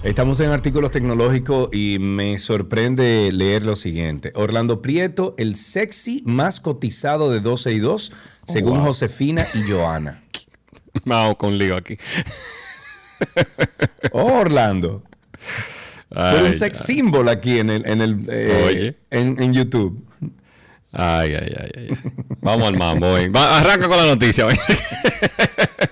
Estamos 0.03 0.41
en 0.41 0.51
artículos 0.51 0.91
tecnológicos 0.91 1.69
y 1.73 2.01
me 2.01 2.37
sorprende 2.39 3.31
leer 3.31 3.65
lo 3.65 3.77
siguiente. 3.77 4.33
Orlando 4.35 4.83
Prieto, 4.83 5.37
el 5.39 5.55
sexy 5.55 6.25
más 6.27 6.61
cotizado 6.61 7.31
de 7.31 7.39
12 7.39 7.73
y 7.73 7.79
2, 7.79 8.13
según 8.49 8.79
wow. 8.79 8.87
Josefina 8.89 9.47
y 9.55 9.71
Joana. 9.71 10.21
Vamos 11.05 11.37
con 11.37 11.57
lío 11.57 11.77
aquí. 11.77 11.99
Oh, 14.11 14.41
Orlando. 14.41 15.05
Un 16.11 16.53
sex 16.53 16.81
ay. 16.81 16.97
symbol 16.97 17.29
aquí 17.29 17.61
en 17.61 17.71
el, 17.71 17.87
en 17.87 18.01
el 18.01 18.27
eh, 18.29 18.65
Oye. 18.67 18.97
en, 19.11 19.41
en 19.41 19.55
YouTube. 19.55 20.05
Ay, 20.91 21.35
ay, 21.35 21.55
ay, 21.59 21.71
ay. 21.77 21.89
Vamos 22.41 22.67
al 22.67 22.77
mambo. 22.77 23.07
Va, 23.35 23.59
arranca 23.59 23.87
con 23.87 23.97
la 23.97 24.07
noticia. 24.07 24.47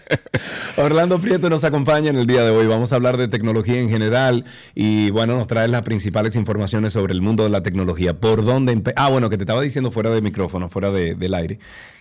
Orlando 0.77 1.19
Prieto 1.20 1.51
nos 1.51 1.65
acompaña 1.65 2.11
en 2.11 2.16
el 2.16 2.27
día 2.27 2.43
de 2.43 2.51
hoy. 2.51 2.66
Vamos 2.66 2.93
a 2.93 2.97
hablar 2.97 3.16
de 3.16 3.28
tecnología 3.28 3.78
en 3.81 3.89
general 3.89 4.45
y 4.74 5.11
bueno, 5.11 5.37
nos 5.37 5.47
trae 5.47 5.69
las 5.69 5.82
principales 5.82 6.37
informaciones 6.37 6.93
sobre 6.93 7.12
el 7.12 7.20
mundo 7.23 7.45
de 7.45 7.51
la 7.51 7.62
tecnología. 7.62 8.19
¿Por 8.19 8.45
dónde? 8.45 8.81
ah, 8.97 9.09
bueno, 9.09 9.28
que 9.31 9.37
te 9.37 9.43
estaba 9.45 9.62
diciendo 9.62 9.91
fuera 9.91 10.11
de 10.11 10.20
micrófono, 10.20 10.69
fuera 10.69 10.91
de- 10.91 11.15
del 11.15 11.35
aire, 11.35 11.59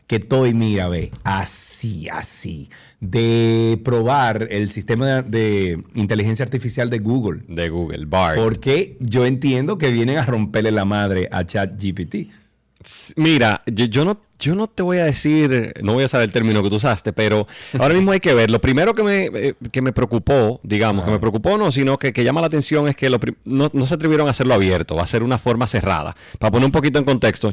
que 0.08 0.16
estoy, 0.18 0.54
mira, 0.54 0.88
ve, 0.88 1.12
así, 1.24 2.08
así, 2.10 2.70
de 3.00 3.80
probar 3.84 4.48
el 4.50 4.72
sistema 4.72 5.22
de 5.22 5.84
inteligencia 5.94 6.44
artificial 6.44 6.90
de 6.90 7.00
Google. 7.00 7.42
De 7.48 7.70
Google, 7.70 8.06
Bard. 8.06 8.38
Porque 8.38 8.98
yo 9.00 9.26
entiendo 9.26 9.78
que 9.78 9.92
vienen 9.92 10.18
a 10.18 10.26
romperle 10.26 10.72
la 10.72 10.86
madre 10.86 11.28
a 11.32 11.44
ChatGPT. 11.46 12.16
Mira, 13.18 13.62
yo, 13.68 13.86
yo 13.86 14.06
no, 14.06 14.22
yo 14.40 14.56
no 14.56 14.68
te 14.68 14.84
voy 14.84 14.98
a 14.98 15.06
decir, 15.06 15.74
no 15.82 15.94
voy 15.94 16.04
a 16.04 16.06
usar 16.06 16.22
el 16.22 16.32
término 16.32 16.64
que 16.64 16.70
tú 16.70 16.78
usaste, 16.78 17.12
pero 17.12 17.48
ahora 17.78 17.94
mismo 17.94 18.12
hay 18.12 18.22
que 18.22 18.34
ver. 18.34 18.50
Lo 18.50 18.62
primero 18.62 18.94
que 18.94 19.04
me, 19.04 19.26
eh, 19.26 19.56
que 19.72 19.82
me 19.82 19.92
preocupó, 19.92 20.60
digamos, 20.64 21.06
que 21.06 21.12
me 21.12 21.20
preocupó 21.20 21.58
no, 21.58 21.72
sino 21.72 22.00
que, 22.00 22.14
que 22.14 22.24
llama 22.24 22.42
la 22.42 22.48
atención 22.48 22.88
es 22.88 22.96
que 22.96 23.10
lo 23.10 23.20
no, 23.44 23.70
no 23.74 23.86
se 23.86 23.94
atrevieron 23.94 24.28
a 24.28 24.32
hacerlo 24.32 24.54
abierto, 24.54 24.96
va 24.96 25.04
a 25.04 25.08
ser 25.08 25.24
una 25.24 25.38
forma 25.38 25.68
cerrada. 25.68 26.16
Para 26.40 26.52
poner 26.52 26.66
un 26.66 26.72
poquito 26.72 27.00
en 27.00 27.06
contexto. 27.06 27.52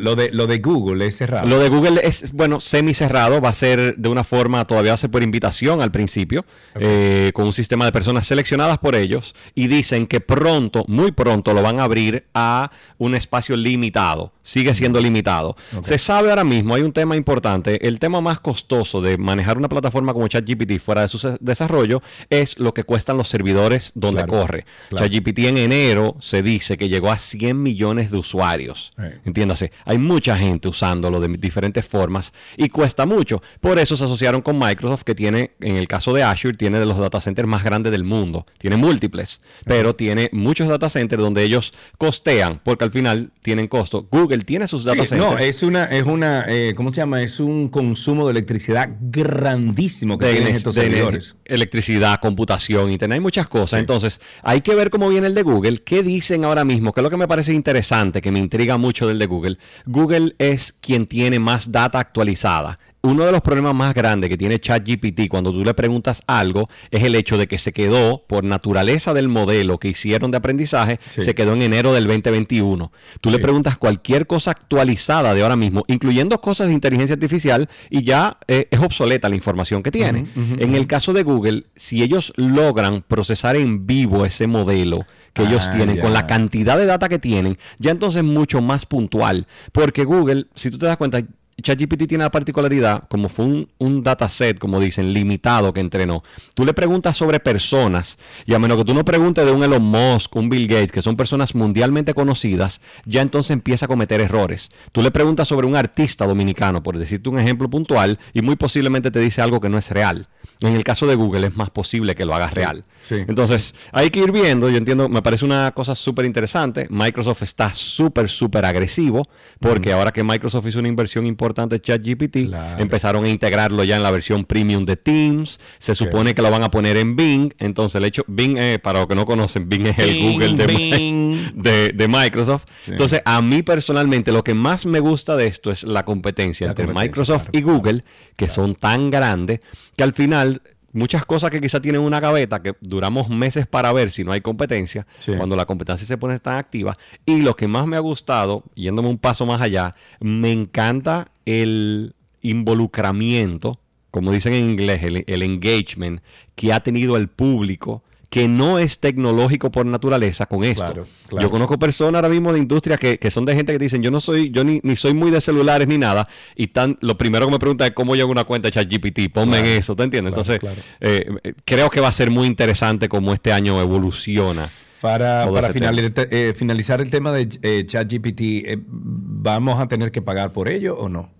Lo, 0.00 0.16
de, 0.16 0.30
lo 0.32 0.46
de 0.46 0.58
Google 0.58 1.06
es 1.06 1.16
cerrado. 1.16 1.46
Lo 1.46 1.58
de 1.58 1.68
Google 1.68 2.00
es, 2.02 2.32
bueno, 2.32 2.60
semi 2.60 2.92
cerrado, 2.92 3.40
va 3.40 3.50
a 3.50 3.54
ser 3.54 3.96
de 3.96 4.08
una 4.08 4.24
forma, 4.24 4.64
todavía 4.64 4.92
va 4.92 4.94
a 4.94 4.98
ser 4.98 5.10
por 5.10 5.22
invitación 5.22 5.80
al 5.80 5.92
principio, 5.92 6.44
eh, 6.74 7.30
con 7.34 7.46
un 7.46 7.52
sistema 7.52 7.84
de 7.84 7.92
personas 7.92 8.26
seleccionadas 8.26 8.78
por 8.78 8.96
ellos, 8.96 9.34
y 9.54 9.68
dicen 9.68 10.06
que 10.06 10.20
pronto, 10.20 10.84
muy 10.88 11.12
pronto, 11.12 11.52
lo 11.54 11.62
van 11.62 11.78
a 11.78 11.84
abrir 11.84 12.24
a 12.34 12.70
un 12.98 13.14
espacio 13.14 13.56
limitado, 13.56 14.32
sigue 14.42 14.74
siendo 14.74 15.00
limitado. 15.00 15.56
Ok. 15.76 15.84
Se 15.84 15.99
sabe 16.00 16.30
ahora 16.30 16.42
mismo, 16.44 16.74
hay 16.74 16.82
un 16.82 16.92
tema 16.92 17.14
importante, 17.16 17.86
el 17.86 17.98
tema 18.00 18.20
más 18.20 18.40
costoso 18.40 19.00
de 19.00 19.16
manejar 19.18 19.56
una 19.58 19.68
plataforma 19.68 20.12
como 20.12 20.26
ChatGPT 20.26 20.78
fuera 20.80 21.02
de 21.02 21.08
su 21.08 21.36
desarrollo 21.40 22.02
es 22.28 22.58
lo 22.58 22.74
que 22.74 22.82
cuestan 22.84 23.16
los 23.16 23.28
servidores 23.28 23.92
donde 23.94 24.24
Claro, 24.24 24.42
corre. 24.42 24.64
claro. 24.88 25.06
ChatGPT 25.06 25.38
en 25.40 25.58
enero 25.58 26.16
se 26.20 26.42
dice 26.42 26.76
que 26.76 26.88
llegó 26.88 27.12
a 27.12 27.18
100 27.18 27.62
millones 27.62 28.10
de 28.10 28.16
usuarios. 28.18 28.92
Eh. 28.98 29.14
Entiéndase, 29.24 29.70
hay 29.84 29.98
mucha 29.98 30.36
gente 30.36 30.68
usándolo 30.68 31.20
de 31.20 31.28
diferentes 31.38 31.86
formas 31.86 32.32
y 32.56 32.68
cuesta 32.70 33.06
mucho. 33.06 33.42
Por 33.60 33.78
eso 33.78 33.96
se 33.96 34.04
asociaron 34.04 34.42
con 34.42 34.58
Microsoft, 34.58 35.02
que 35.04 35.14
tiene, 35.14 35.52
en 35.60 35.76
el 35.76 35.86
caso 35.88 36.12
de 36.12 36.22
Azure, 36.22 36.56
tiene 36.56 36.78
de 36.80 36.86
los 36.86 36.98
data 36.98 37.20
centers 37.20 37.46
más 37.48 37.62
grandes 37.62 37.92
del 37.92 38.04
mundo. 38.04 38.46
Tiene 38.58 38.76
múltiples, 38.76 39.40
pero 39.64 39.94
tiene 39.94 40.28
muchos 40.32 40.68
data 40.68 40.88
centers 40.88 41.22
donde 41.22 41.42
ellos 41.42 41.72
costean, 41.98 42.60
porque 42.64 42.84
al 42.84 42.90
final 42.90 43.30
tienen 43.42 43.68
costo. 43.68 44.06
Google 44.10 44.38
tiene 44.44 44.66
sus 44.66 44.84
data 44.84 45.02
Sí, 45.02 45.08
centers. 45.08 45.30
no, 45.32 45.38
es 45.38 45.62
una, 45.62 45.84
es 45.90 46.04
una, 46.04 46.44
eh, 46.46 46.74
¿cómo 46.76 46.90
se 46.90 46.96
llama? 46.96 47.20
Es 47.22 47.40
un 47.40 47.68
consumo 47.68 48.26
de 48.26 48.30
electricidad 48.30 48.90
grandísimo 49.00 50.16
que 50.18 50.26
de, 50.26 50.32
tienen 50.34 50.54
estos 50.54 50.76
de 50.76 50.82
servidores. 50.82 51.36
electricidad, 51.44 52.20
computación, 52.20 52.90
internet, 52.90 53.16
hay 53.16 53.20
muchas 53.20 53.48
cosas. 53.48 53.80
Entonces, 53.80 54.20
hay 54.42 54.60
que 54.60 54.74
ver 54.74 54.90
cómo 54.90 55.08
viene 55.08 55.26
el 55.26 55.34
de 55.34 55.42
Google. 55.42 55.82
¿Qué 55.82 56.02
dicen 56.04 56.44
ahora 56.44 56.64
mismo? 56.64 56.92
Que 56.92 57.00
es 57.00 57.02
lo 57.02 57.10
que 57.10 57.16
me 57.16 57.26
parece 57.26 57.52
interesante, 57.52 58.22
que 58.22 58.30
me 58.30 58.38
intriga 58.38 58.76
mucho 58.76 59.08
del 59.08 59.18
de 59.18 59.26
Google. 59.26 59.58
Google 59.84 60.34
es 60.38 60.72
quien 60.72 61.06
tiene 61.06 61.40
más 61.40 61.72
data 61.72 61.98
actualizada. 61.98 62.78
Uno 63.02 63.24
de 63.24 63.32
los 63.32 63.40
problemas 63.40 63.74
más 63.74 63.94
grandes 63.94 64.28
que 64.28 64.36
tiene 64.36 64.58
ChatGPT 64.60 65.28
cuando 65.28 65.52
tú 65.52 65.64
le 65.64 65.72
preguntas 65.72 66.22
algo 66.26 66.68
es 66.90 67.02
el 67.02 67.14
hecho 67.14 67.38
de 67.38 67.48
que 67.48 67.56
se 67.56 67.72
quedó, 67.72 68.24
por 68.26 68.44
naturaleza 68.44 69.14
del 69.14 69.28
modelo 69.28 69.78
que 69.78 69.88
hicieron 69.88 70.30
de 70.30 70.36
aprendizaje, 70.36 70.98
Sí. 71.08 71.22
se 71.22 71.34
quedó 71.34 71.54
en 71.54 71.62
enero 71.62 71.94
del 71.94 72.06
2021. 72.06 72.92
Tú 73.22 73.30
le 73.30 73.38
preguntas 73.38 73.78
cualquier 73.78 74.26
cosa 74.26 74.50
actualizada 74.50 75.32
de 75.34 75.42
ahora 75.42 75.56
mismo, 75.56 75.84
incluyendo 75.88 76.40
cosas 76.40 76.68
de 76.68 76.74
inteligencia 76.74 77.14
artificial, 77.14 77.68
y 77.88 78.02
ya 78.04 78.38
eh, 78.48 78.68
es 78.70 78.80
obsoleta 78.80 79.28
la 79.30 79.34
información 79.36 79.82
que 79.82 79.90
tiene. 79.90 80.26
En 80.36 80.74
el 80.74 80.86
caso 80.86 81.12
de 81.14 81.22
Google, 81.22 81.64
si 81.76 82.02
ellos 82.02 82.32
logran 82.36 83.02
procesar 83.02 83.56
en 83.56 83.86
vivo 83.86 84.24
ese 84.26 84.46
modelo 84.46 85.06
que 85.32 85.42
ellos 85.44 85.68
Ah, 85.68 85.70
tienen, 85.70 85.98
con 86.00 86.12
la 86.12 86.26
cantidad 86.26 86.76
de 86.76 86.86
data 86.86 87.08
que 87.08 87.18
tienen, 87.18 87.56
ya 87.78 87.92
entonces 87.92 88.18
es 88.18 88.24
mucho 88.28 88.60
más 88.60 88.84
puntual. 88.84 89.46
Porque 89.72 90.04
Google, 90.04 90.46
si 90.54 90.70
tú 90.70 90.78
te 90.78 90.86
das 90.86 90.96
cuenta, 90.96 91.22
ChatGPT 91.62 92.06
tiene 92.06 92.24
la 92.24 92.30
particularidad, 92.30 93.04
como 93.08 93.28
fue 93.28 93.44
un, 93.44 93.68
un 93.78 94.02
dataset, 94.02 94.58
como 94.58 94.80
dicen, 94.80 95.12
limitado 95.12 95.72
que 95.72 95.80
entrenó. 95.80 96.22
Tú 96.54 96.64
le 96.64 96.74
preguntas 96.74 97.16
sobre 97.16 97.40
personas, 97.40 98.18
y 98.46 98.54
a 98.54 98.58
menos 98.58 98.78
que 98.78 98.84
tú 98.84 98.94
no 98.94 99.04
preguntes 99.04 99.44
de 99.44 99.52
un 99.52 99.62
Elon 99.62 99.82
Musk, 99.82 100.34
un 100.36 100.48
Bill 100.48 100.68
Gates, 100.68 100.92
que 100.92 101.02
son 101.02 101.16
personas 101.16 101.54
mundialmente 101.54 102.14
conocidas, 102.14 102.80
ya 103.04 103.22
entonces 103.22 103.50
empieza 103.50 103.86
a 103.86 103.88
cometer 103.88 104.20
errores. 104.20 104.70
Tú 104.92 105.02
le 105.02 105.10
preguntas 105.10 105.48
sobre 105.48 105.66
un 105.66 105.76
artista 105.76 106.26
dominicano, 106.26 106.82
por 106.82 106.98
decirte 106.98 107.28
un 107.28 107.38
ejemplo 107.38 107.68
puntual, 107.68 108.18
y 108.32 108.42
muy 108.42 108.56
posiblemente 108.56 109.10
te 109.10 109.20
dice 109.20 109.42
algo 109.42 109.60
que 109.60 109.68
no 109.68 109.78
es 109.78 109.90
real. 109.90 110.28
En 110.62 110.74
el 110.74 110.84
caso 110.84 111.06
de 111.06 111.14
Google 111.14 111.46
es 111.46 111.56
más 111.56 111.70
posible 111.70 112.14
que 112.14 112.24
lo 112.24 112.34
hagas 112.34 112.54
real. 112.54 112.84
sí. 113.00 113.24
Entonces, 113.26 113.74
hay 113.92 114.10
que 114.10 114.20
ir 114.20 114.30
viendo, 114.30 114.68
yo 114.68 114.76
entiendo, 114.76 115.08
me 115.08 115.22
parece 115.22 115.44
una 115.44 115.72
cosa 115.72 115.94
súper 115.94 116.26
interesante. 116.26 116.86
Microsoft 116.90 117.42
está 117.42 117.72
súper, 117.72 118.28
súper 118.28 118.64
agresivo, 118.66 119.26
porque 119.58 119.92
ahora 119.92 120.12
que 120.12 120.22
Microsoft 120.22 120.66
hizo 120.66 120.78
una 120.78 120.88
inversión 120.88 121.26
importante 121.26 121.49
en 121.56 121.80
ChatGPT, 121.80 122.36
empezaron 122.78 123.24
a 123.24 123.28
integrarlo 123.28 123.84
ya 123.84 123.96
en 123.96 124.02
la 124.02 124.10
versión 124.10 124.44
premium 124.44 124.84
de 124.84 124.96
Teams. 124.96 125.58
Se 125.78 125.94
supone 125.94 126.34
que 126.34 126.42
lo 126.42 126.50
van 126.50 126.62
a 126.62 126.70
poner 126.70 126.96
en 126.96 127.16
Bing. 127.16 127.52
Entonces, 127.58 127.96
el 127.96 128.04
hecho, 128.04 128.24
Bing, 128.26 128.56
eh, 128.56 128.78
para 128.78 129.00
los 129.00 129.08
que 129.08 129.14
no 129.14 129.26
conocen, 129.26 129.68
Bing 129.68 129.86
es 129.86 129.98
el 129.98 130.10
Bing, 130.10 130.32
Google 130.32 130.54
de, 130.54 130.66
Bing. 130.66 131.52
de, 131.54 131.88
de 131.90 132.08
Microsoft. 132.08 132.64
Sí. 132.82 132.92
Entonces, 132.92 133.22
a 133.24 133.40
mí 133.42 133.62
personalmente, 133.62 134.32
lo 134.32 134.44
que 134.44 134.54
más 134.54 134.86
me 134.86 135.00
gusta 135.00 135.36
de 135.36 135.46
esto 135.46 135.70
es 135.70 135.82
la 135.84 136.04
competencia 136.04 136.66
La 136.66 136.70
entre 136.72 136.86
competencia, 136.86 137.08
Microsoft 137.08 137.48
y 137.52 137.62
Google, 137.62 138.04
que 138.36 138.48
son 138.48 138.74
tan 138.74 139.10
grandes 139.10 139.60
que 139.96 140.02
al 140.02 140.12
final 140.12 140.62
muchas 140.92 141.24
cosas 141.24 141.50
que 141.50 141.60
quizá 141.60 141.80
tienen 141.80 142.00
una 142.00 142.20
gaveta 142.20 142.62
que 142.62 142.74
duramos 142.80 143.28
meses 143.28 143.66
para 143.66 143.92
ver 143.92 144.10
si 144.10 144.24
no 144.24 144.32
hay 144.32 144.40
competencia, 144.40 145.06
Sí. 145.18 145.32
cuando 145.36 145.54
la 145.56 145.66
competencia 145.66 146.06
se 146.06 146.18
pone 146.18 146.38
tan 146.38 146.56
activa. 146.56 146.94
Y 147.26 147.42
lo 147.42 147.54
que 147.56 147.68
más 147.68 147.86
me 147.86 147.96
ha 147.96 148.00
gustado, 148.00 148.64
yéndome 148.74 149.08
un 149.08 149.18
paso 149.18 149.46
más 149.46 149.60
allá, 149.60 149.92
me 150.20 150.50
encanta 150.52 151.30
el 151.46 152.14
involucramiento, 152.42 153.78
como 154.10 154.32
dicen 154.32 154.52
en 154.54 154.70
inglés, 154.70 155.02
el, 155.02 155.24
el 155.26 155.42
engagement 155.42 156.20
que 156.54 156.72
ha 156.72 156.80
tenido 156.80 157.16
el 157.16 157.28
público 157.28 158.02
que 158.30 158.46
no 158.46 158.78
es 158.78 159.00
tecnológico 159.00 159.70
por 159.70 159.84
naturaleza 159.84 160.46
con 160.46 160.62
esto. 160.62 160.84
Claro, 160.84 161.06
claro. 161.26 161.46
Yo 161.46 161.50
conozco 161.50 161.78
personas 161.78 162.20
ahora 162.20 162.28
mismo 162.28 162.52
de 162.52 162.60
industria 162.60 162.96
que, 162.96 163.18
que 163.18 163.30
son 163.30 163.44
de 163.44 163.56
gente 163.56 163.72
que 163.72 163.78
dicen, 163.78 164.02
yo 164.02 164.12
no 164.12 164.20
soy, 164.20 164.50
yo 164.50 164.62
ni, 164.62 164.80
ni 164.84 164.94
soy 164.94 165.14
muy 165.14 165.32
de 165.32 165.40
celulares 165.40 165.88
ni 165.88 165.98
nada, 165.98 166.26
y 166.54 166.68
tan, 166.68 166.96
lo 167.00 167.18
primero 167.18 167.46
que 167.46 167.52
me 167.52 167.58
preguntan 167.58 167.88
es 167.88 167.94
cómo 167.94 168.14
llevo 168.14 168.30
una 168.30 168.44
cuenta 168.44 168.68
de 168.68 168.72
ChatGPT, 168.72 169.32
ponme 169.32 169.58
Claro, 169.58 169.66
en 169.66 169.78
eso, 169.78 169.96
¿te 169.96 170.04
entiendes? 170.04 170.30
Entonces, 170.30 170.60
eh, 171.00 171.26
creo 171.64 171.90
que 171.90 172.00
va 172.00 172.08
a 172.08 172.12
ser 172.12 172.30
muy 172.30 172.46
interesante 172.46 173.08
cómo 173.08 173.34
este 173.34 173.52
año 173.52 173.80
evoluciona. 173.80 174.66
Para, 175.00 175.50
para 175.50 175.72
eh, 175.72 176.52
finalizar 176.54 177.00
el 177.00 177.10
tema 177.10 177.32
de 177.32 177.48
eh, 177.62 177.84
ChatGPT, 177.86 178.40
eh, 178.40 178.78
¿vamos 178.86 179.80
a 179.80 179.88
tener 179.88 180.12
que 180.12 180.20
pagar 180.20 180.52
por 180.52 180.68
ello 180.68 180.96
o 180.98 181.08
no? 181.08 181.30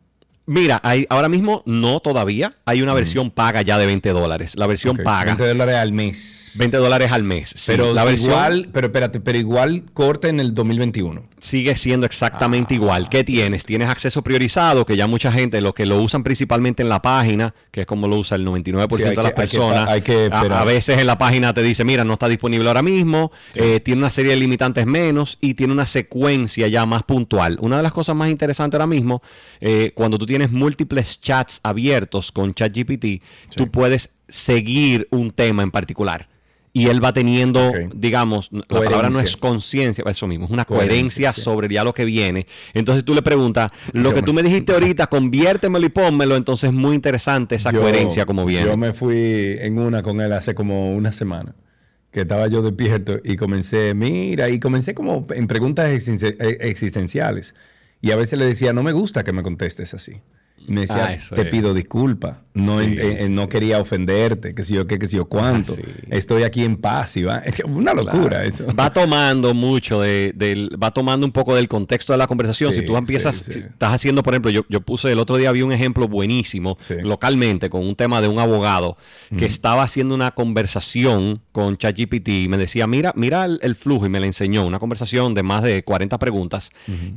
Mira, 0.51 0.81
hay, 0.83 1.07
ahora 1.11 1.29
mismo 1.29 1.63
no 1.65 2.01
todavía. 2.01 2.57
Hay 2.65 2.83
una 2.83 2.93
versión 2.93 3.31
paga 3.31 3.63
ya 3.63 3.79
de 3.79 3.87
20 3.87 4.11
dólares. 4.11 4.57
La 4.57 4.67
versión 4.67 4.97
paga. 4.97 5.37
20 5.37 5.47
dólares 5.47 5.77
al 5.77 5.93
mes. 5.93 6.55
20 6.59 6.77
dólares 6.79 7.13
al 7.13 7.23
mes. 7.23 7.51
sí. 7.55 7.71
Pero 7.71 7.95
la 7.95 8.03
versión, 8.03 8.33
igual, 8.33 8.69
pero 8.73 8.89
espérate, 8.89 9.21
pero 9.21 9.39
igual 9.39 9.85
corta 9.93 10.27
en 10.27 10.41
el 10.41 10.53
2021. 10.53 11.23
Sigue 11.41 11.75
siendo 11.77 12.07
exactamente 12.07 12.75
igual. 12.75 13.09
¿Qué 13.09 13.25
tienes? 13.25 13.65
Tienes 13.65 13.89
acceso 13.89 14.23
priorizado, 14.23 14.85
que 14.87 14.97
ya 14.97 15.07
mucha 15.07 15.33
gente, 15.33 15.61
lo 15.61 15.75
que 15.75 15.87
lo 15.87 15.97
usan 16.01 16.23
principalmente 16.23 16.83
en 16.83 16.89
la 16.89 17.03
página, 17.03 17.55
que 17.71 17.81
es 17.83 17.87
como 17.87 18.07
lo 18.09 18.17
usa 18.17 18.37
el 18.37 18.45
99% 18.45 18.97
Sí, 18.97 19.03
hay 19.05 19.17
de 19.17 19.23
las 19.23 19.33
que- 19.33 19.41
hay 19.43 19.49
que- 19.49 19.57
personas. 19.57 19.89
hay 19.89 20.03
que 20.03 20.29
a, 20.33 20.65
veces 20.65 20.99
en 20.99 21.07
la 21.07 21.19
página 21.19 21.53
te 21.55 21.63
dice, 21.63 21.85
mira, 21.85 22.05
no 22.05 22.13
está 22.15 22.29
disponible 22.29 22.69
ahora 22.69 22.83
mismo, 22.83 23.33
eh, 23.55 23.81
tiene 23.81 24.01
una 24.01 24.11
serie 24.11 24.33
de 24.33 24.39
limitantes 24.39 24.87
menos 24.87 25.39
y 25.41 25.55
tiene 25.55 25.73
una 25.73 25.87
secuencia 25.87 26.69
ya 26.69 26.87
más 26.87 27.03
puntual. 27.03 27.59
Una 27.61 27.79
de 27.79 27.83
las 27.83 27.93
cosas 27.93 28.15
más 28.15 28.31
interesantes 28.31 28.77
ahora 28.79 28.87
mismo, 28.87 29.23
eh, 29.61 29.93
cuando 29.95 30.19
tú 30.19 30.27
tienes 30.27 30.51
múltiples 30.53 31.21
chats 31.21 31.61
abiertos 31.63 32.33
con 32.33 32.55
ChatGPT, 32.55 33.23
tú 33.57 33.71
puedes 33.71 34.11
seguir 34.29 35.09
un 35.11 35.31
tema 35.33 35.63
en 35.63 35.71
particular. 35.71 36.29
Y 36.73 36.87
él 36.87 37.03
va 37.05 37.13
teniendo, 37.13 37.73
digamos, 37.95 38.49
la 38.53 38.63
palabra 38.65 39.11
no 39.11 39.19
es 39.19 39.37
Coherencia. 39.37 39.41
conciencia, 39.41 40.05
eso 40.07 40.29
mismo, 40.29 40.45
es 40.45 40.53
una 40.53 40.65
Coherencia, 40.65 40.93
coherencia 40.95 41.33
sí. 41.33 41.41
sobre 41.43 41.69
ya 41.75 41.83
lo 41.83 41.93
que 41.93 42.05
viene. 42.05 42.47
Entonces 42.75 43.05
tú 43.05 43.13
le 43.13 43.23
preguntas, 43.23 43.73
lo 43.93 44.11
Yo 44.11 44.15
que 44.15 44.21
me- 44.23 44.27
tú 44.27 44.33
me 44.33 44.43
dijiste 44.45 44.73
ahorita, 44.75 45.09
conviértemelo 45.09 45.85
y 45.85 45.89
pónmelo. 45.89 46.37
Entonces 46.37 46.69
es 46.69 46.75
muy 46.75 46.95
interesante 46.95 47.57
esa 47.57 47.73
Yo- 47.73 47.81
coherencia 47.81 48.25
como 48.25 48.45
viene. 48.45 48.67
Yo 48.67 48.77
me 48.77 48.93
fui 48.93 49.57
en 49.61 49.79
una 49.81 50.03
con 50.05 50.21
él 50.21 50.33
hace 50.33 50.55
como 50.55 50.95
una 50.95 51.11
semana. 51.11 51.57
Que 52.13 52.21
estaba 52.23 52.47
yo 52.49 52.63
despierto 52.63 53.19
y 53.25 53.37
comencé, 53.37 53.95
mira, 53.95 54.49
y 54.49 54.59
comencé 54.61 54.95
como 54.95 55.27
en 55.35 55.47
preguntas 55.49 55.89
eh, 55.89 56.59
existenciales. 56.61 57.55
Y 58.01 58.11
a 58.13 58.17
veces 58.17 58.39
le 58.39 58.45
decía, 58.47 58.73
no 58.73 58.83
me 58.83 58.93
gusta 58.93 59.25
que 59.25 59.33
me 59.33 59.43
contestes 59.43 59.93
así. 59.95 60.21
Y 60.57 60.73
me 60.73 60.83
decía, 60.83 61.19
Ah, 61.19 61.35
te 61.35 61.43
es. 61.43 61.49
pido 61.49 61.73
disculpas. 61.75 62.39
No, 62.53 62.81
Sí, 62.81 62.95
en- 62.99 63.35
no 63.35 63.49
quería 63.49 63.79
ofenderte, 63.81 64.55
que 64.55 64.63
si 64.65 64.75
yo 64.75 64.87
qué, 64.87 64.99
que 64.99 65.07
si 65.07 65.17
yo 65.17 65.27
cuánto. 65.27 65.73
Ah, 65.73 65.77
sí. 65.77 65.83
Estoy 66.11 66.43
aquí 66.43 66.65
en 66.65 66.77
paz 66.77 67.17
y 67.17 67.23
va. 67.23 67.39
Es 67.45 67.61
una 67.65 67.95
locura 67.95 68.29
Claro. 68.29 68.45
eso. 68.45 68.67
Va 68.75 68.93
tomando 68.93 69.55
mucho 69.55 70.01
de, 70.01 70.33
del, 70.35 70.71
va 70.83 70.91
tomando 70.91 71.27
un 71.27 71.33
poco 71.33 71.55
del 71.55 71.69
contexto 71.69 72.13
de 72.13 72.19
la 72.19 72.27
conversación. 72.27 72.73
Sí, 72.73 72.81
si 72.81 72.87
tú 72.87 72.97
empiezas, 72.97 73.37
si 73.37 73.59
estás 73.61 73.93
haciendo, 73.95 74.23
por 74.23 74.35
ejemplo, 74.35 74.51
yo, 74.51 74.65
yo 74.69 74.81
puse 74.81 75.13
el 75.13 75.19
otro 75.21 75.37
día 75.37 75.53
vi 75.53 75.63
un 75.63 75.73
ejemplo 75.73 76.09
buenísimo 76.09 76.77
localmente 77.03 77.71
con 77.71 77.87
un 77.87 77.95
tema 77.95 78.21
de 78.21 78.29
un 78.29 78.39
abogado 78.41 78.97
que 79.37 79.47
estaba 79.47 79.83
haciendo 79.85 80.15
una 80.15 80.33
conversación 80.33 81.43
con 81.53 81.77
ChatGPT 81.77 82.29
y 82.29 82.49
me 82.49 82.57
decía, 82.57 82.87
mira, 82.87 83.13
mira 83.17 83.45
el, 83.45 83.59
el 83.63 83.75
flujo 83.75 84.07
y 84.07 84.09
me 84.09 84.21
la 84.21 84.27
enseñó, 84.27 84.67
una 84.67 84.79
conversación 84.79 85.35
de 85.35 85.43
más 85.43 85.63
de 85.63 85.83
40 85.85 86.19
preguntas 86.19 86.71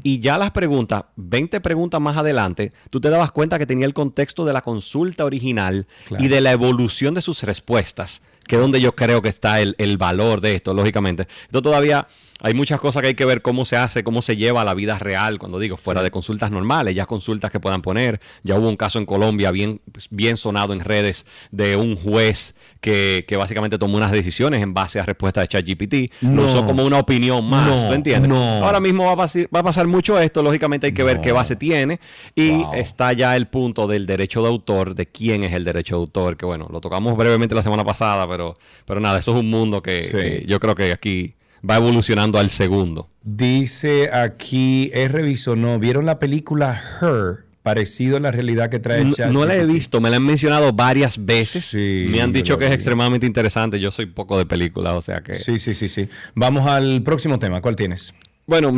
y 0.03 0.19
ya 0.19 0.38
las 0.38 0.51
preguntas, 0.51 1.03
20 1.15 1.60
preguntas 1.61 1.99
más 2.01 2.18
adelante, 2.18 2.72
tú 2.89 2.99
te 3.01 3.10
dabas 3.10 3.31
cuenta 3.31 3.57
que 3.60 3.65
tenía 3.65 3.85
el 3.85 3.93
contexto 3.93 4.45
de 4.45 4.53
la 4.53 4.61
consulta 4.61 5.22
original 5.25 5.87
Claro. 6.07 6.23
y 6.23 6.27
de 6.27 6.41
la 6.41 6.51
evolución 6.51 7.13
de 7.13 7.21
sus 7.21 7.43
respuestas, 7.43 8.21
que 8.47 8.55
es 8.55 8.61
donde 8.61 8.81
yo 8.81 8.93
creo 8.95 9.21
que 9.21 9.29
está 9.29 9.61
el, 9.61 9.75
el 9.77 9.97
valor 9.97 10.41
de 10.41 10.55
esto, 10.55 10.73
lógicamente. 10.73 11.27
Esto 11.45 11.61
todavía 11.61 12.07
hay 12.43 12.53
muchas 12.53 12.79
cosas 12.79 13.01
que 13.01 13.07
hay 13.07 13.13
que 13.15 13.25
ver 13.25 13.41
cómo 13.41 13.65
se 13.65 13.77
hace, 13.77 14.03
cómo 14.03 14.21
se 14.21 14.35
lleva 14.35 14.61
a 14.61 14.65
la 14.65 14.73
vida 14.75 14.99
real, 14.99 15.39
cuando 15.39 15.57
digo, 15.57 15.77
fuera 15.77 16.01
Sí. 16.01 16.03
de 16.03 16.11
consultas 16.11 16.51
normales, 16.51 16.93
ya 16.93 17.05
consultas 17.07 17.49
que 17.51 17.59
puedan 17.59 17.81
poner. 17.81 18.19
Ya 18.43 18.59
hubo 18.59 18.67
un 18.69 18.75
caso 18.75 18.99
en 18.99 19.05
Colombia 19.05 19.49
bien, 19.49 19.81
bien 20.11 20.37
sonado 20.37 20.73
en 20.73 20.81
redes 20.81 21.25
de 21.51 21.75
un 21.77 21.95
juez 21.95 22.53
que, 22.81 23.23
que 23.27 23.37
básicamente 23.37 23.79
tomó 23.79 23.95
unas 23.97 24.11
decisiones 24.11 24.61
en 24.61 24.73
base 24.73 24.99
a 24.99 25.05
respuestas 25.05 25.45
de 25.45 25.47
ChatGPT. 25.47 26.13
No. 26.21 26.41
Lo 26.43 26.47
usó 26.47 26.65
como 26.65 26.83
una 26.85 26.99
opinión 26.99 27.49
más, 27.49 27.67
No, 27.67 27.87
¿tú 27.87 27.93
entiendes? 27.93 28.29
no. 28.29 28.63
Ahora 28.65 28.79
mismo 28.81 29.05
va 29.05 29.13
a, 29.13 29.17
pasar, 29.17 29.47
va 29.55 29.61
a 29.61 29.63
pasar 29.63 29.87
mucho 29.87 30.19
esto, 30.19 30.43
lógicamente 30.43 30.87
hay 30.87 30.93
que 30.93 31.03
ver 31.03 31.21
qué 31.21 31.31
base 31.31 31.55
tiene 31.55 31.99
y 32.35 32.61
está 32.75 33.13
ya 33.13 33.37
el 33.37 33.47
punto 33.47 33.87
del 33.87 34.05
derecho 34.05 34.41
de 34.41 34.49
autor, 34.49 34.95
de 34.95 35.05
quién 35.05 35.45
es 35.45 35.53
el 35.53 35.63
derecho 35.63 35.95
de 35.95 36.01
autor, 36.01 36.35
que 36.35 36.45
bueno, 36.45 36.67
lo 36.69 36.81
tocamos 36.81 37.15
brevemente 37.15 37.55
la 37.55 37.63
semana 37.63 37.85
pasada, 37.85 38.27
pero, 38.27 38.55
pero 38.85 38.99
nada, 38.99 39.19
eso 39.19 39.31
es 39.33 39.39
un 39.39 39.49
mundo 39.49 39.81
que, 39.81 40.01
Sí. 40.03 40.17
que 40.17 40.45
yo 40.45 40.59
creo 40.59 40.75
que 40.75 40.91
aquí 40.91 41.35
va 41.68 41.77
evolucionando 41.77 42.40
al 42.40 42.49
segundo. 42.49 43.10
Dice 43.23 44.10
aquí, 44.11 44.91
es 44.94 45.11
reviso, 45.11 45.56
no, 45.56 45.80
¿vieron 45.80 46.06
la 46.06 46.19
película 46.19 46.80
Her? 47.02 47.45
Parecido 47.64 48.18
a 48.18 48.19
la 48.19 48.30
realidad 48.31 48.69
que 48.69 48.80
trae 48.80 49.06
No, 49.06 49.14
Chat. 49.14 49.31
no 49.31 49.45
la 49.45 49.56
he 49.56 49.65
visto, 49.65 50.02
me 50.02 50.10
la 50.10 50.18
han 50.18 50.26
mencionado 50.26 50.73
varias 50.73 51.23
veces. 51.23 51.73
me 51.73 52.22
han 52.22 52.34
dicho 52.34 52.57
que 52.57 52.65
es 52.65 52.72
vi. 52.72 52.76
extremadamente 52.76 53.26
interesante. 53.26 53.80
Yo 53.80 53.90
soy 53.91 54.07
poco 54.07 54.38
de 54.38 54.45
película, 54.45 54.94
o 54.95 55.02
sea 55.02 55.22
que. 55.22 55.35
Sí, 55.35 55.57
sí, 55.60 55.73
sí, 55.73 55.88
sí. 55.88 56.10
Vamos 56.35 56.68
al 56.68 57.02
próximo 57.03 57.40
tema. 57.40 57.61
¿Cuál 57.61 57.77
tienes? 57.77 58.14
Bueno, 58.45 58.73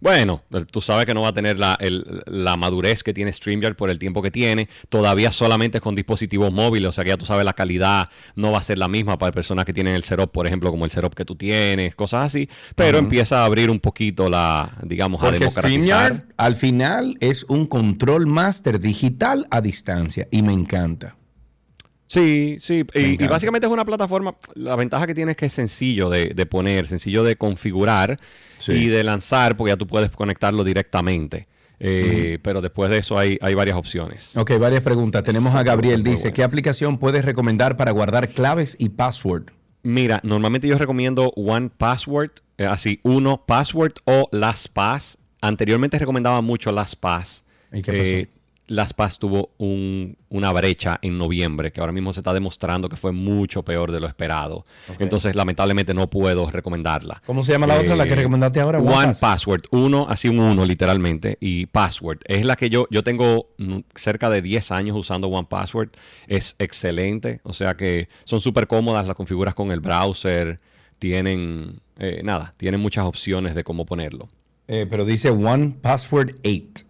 Bueno, 0.02 0.44
tú 0.72 0.82
sabes 0.82 1.06
que 1.06 1.14
no 1.14 1.22
va 1.22 1.30
a 1.30 1.34
tener 1.34 1.60
la, 1.60 1.78
el- 1.80 2.24
la 2.26 2.58
madurez 2.58 3.04
que 3.04 3.14
tiene 3.14 3.32
StreamYard 3.32 3.76
por 3.76 3.90
el 3.90 4.00
tiempo 4.00 4.22
que 4.22 4.32
tiene. 4.32 4.68
Todavía 4.90 5.32
solamente 5.32 5.78
es 5.78 5.82
con 5.82 5.96
dispositivos 5.96 6.52
móviles, 6.52 6.90
o 6.90 6.92
sea 6.92 7.04
que 7.04 7.10
ya 7.12 7.18
tú 7.18 7.26
sabes 7.26 7.46
la 7.46 7.54
calidad 7.54 8.10
no 8.36 8.52
va 8.52 8.58
a 8.60 8.64
ser 8.64 8.78
la 8.78 8.88
misma 8.88 9.18
para 9.18 9.32
personas 9.32 9.64
que 9.66 9.74
tienen 9.74 9.96
el 9.96 10.04
setup, 10.04 10.32
por 10.32 10.48
ejemplo, 10.48 10.72
como 10.72 10.86
el 10.86 10.92
setup 10.92 11.14
que 11.14 11.26
tú 11.26 11.36
tienes, 11.36 11.96
cosas 11.96 12.26
así. 12.26 12.50
Pero 12.76 12.98
empieza 12.98 13.42
a 13.42 13.46
abrir 13.46 13.70
un 13.70 13.80
poquito 13.80 14.30
la, 14.30 14.72
digamos, 14.84 15.22
a 15.22 15.26
democratizar. 15.40 15.64
StreamYard 16.10 16.24
al 16.38 16.56
final 16.56 17.18
es 17.20 17.44
un 17.48 17.66
control 17.68 18.28
master 18.28 18.80
digital 18.80 19.48
a 19.52 19.62
distancia 19.62 20.28
y 20.32 20.42
me 20.42 20.54
encanta. 20.54 21.16
Sí, 22.08 22.58
sí, 22.60 22.86
y, 22.94 23.18
básicamente 23.28 23.66
es 23.66 23.74
una 23.74 23.84
plataforma, 23.84 24.36
la 24.54 24.76
ventaja 24.76 25.08
que 25.08 25.16
tiene 25.16 25.32
es 25.32 25.38
que 25.38 25.48
es 25.48 25.54
sencillo 25.54 26.10
de, 26.10 26.30
de 26.36 26.46
poner, 26.46 26.86
sencillo 26.88 27.24
de 27.24 27.36
configurar 27.36 28.20
Sí. 28.58 28.74
y 28.74 28.88
de 28.88 29.04
lanzar, 29.04 29.58
porque 29.58 29.72
ya 29.72 29.78
tú 29.78 29.88
puedes 29.88 30.12
conectarlo 30.12 30.64
directamente. 30.64 31.48
Eh, 31.80 32.40
Pero 32.42 32.62
después 32.62 32.90
de 32.90 33.00
eso 33.00 33.18
hay, 33.18 33.38
hay 33.42 33.54
varias 33.54 33.76
opciones. 33.76 34.38
Ok, 34.38 34.58
varias 34.60 34.82
preguntas. 34.82 35.24
Tenemos 35.24 35.56
a 35.56 35.64
Gabriel, 35.64 36.04
dice, 36.04 36.24
bueno. 36.24 36.36
¿qué 36.36 36.44
aplicación 36.44 36.98
puedes 36.98 37.26
recomendar 37.26 37.76
para 37.76 37.92
guardar 37.92 38.30
claves 38.30 38.78
y 38.80 38.90
password? 38.90 39.52
Mira, 39.84 40.20
normalmente 40.24 40.68
yo 40.68 40.78
recomiendo 40.78 41.32
One 41.36 41.70
Password, 41.76 42.32
eh, 42.58 42.66
así, 42.66 43.00
uno 43.04 43.44
Password 43.46 43.94
o 44.06 44.28
LastPass. 44.32 45.18
Anteriormente 45.42 46.00
recomendaba 46.00 46.42
mucho 46.42 46.72
LastPass. 46.72 47.44
¿Y 47.72 47.82
qué 47.82 47.92
pasó? 47.92 48.04
Eh, 48.04 48.30
LastPass 48.68 49.20
tuvo 49.20 49.52
un- 49.58 50.18
una 50.30 50.52
brecha 50.52 50.98
en 51.02 51.18
noviembre 51.18 51.72
que 51.72 51.80
ahora 51.82 51.92
mismo 51.94 52.12
se 52.14 52.20
está 52.22 52.34
demostrando 52.34 52.90
que 52.90 52.96
fue 52.96 53.12
mucho 53.12 53.64
peor 53.64 53.92
de 53.92 54.00
lo 54.00 54.08
esperado. 54.08 54.66
Entonces, 55.00 55.36
lamentablemente 55.36 55.94
no 55.94 56.10
puedo 56.10 56.50
recomendarla. 56.50 57.22
¿Cómo 57.26 57.44
se 57.44 57.52
llama 57.52 57.68
la 57.68 57.76
otra, 57.80 57.96
la 57.96 58.06
que 58.06 58.16
recomendaste 58.16 58.60
ahora? 58.60 58.80
One. 58.80 59.14
Password. 59.20 59.64
Uno, 59.72 60.08
así 60.10 60.28
un 60.30 60.40
uno 60.40 60.66
literalmente. 60.66 61.38
Y 61.40 61.68
Password. 61.68 62.20
Es 62.26 62.44
la 62.46 62.56
que 62.56 62.70
yo, 62.70 62.88
yo 62.90 63.04
tengo 63.04 63.50
mm, 63.58 63.80
cerca 63.94 64.30
de 64.30 64.42
10 64.42 64.72
años 64.72 64.98
usando 64.98 65.28
One 65.28 65.48
Password. 65.50 65.90
Es 66.28 66.56
excelente. 66.60 67.42
O 67.44 67.54
sea 67.54 67.76
que 67.76 68.08
son 68.24 68.42
súper 68.42 68.68
cómodas. 68.68 69.08
La 69.08 69.14
configuras 69.14 69.54
con 69.54 69.72
el 69.72 69.80
browser. 69.80 70.60
Tienen, 71.00 71.82
eh, 72.00 72.22
nada, 72.24 72.54
tienen 72.58 72.80
muchas 72.80 73.06
opciones 73.06 73.54
de 73.54 73.64
cómo 73.64 73.86
ponerlo. 73.86 74.28
Eh, 74.68 74.88
pero 74.90 75.06
dice 75.06 75.30
One 75.30 75.76
Password 75.82 76.36
8. 76.44 76.86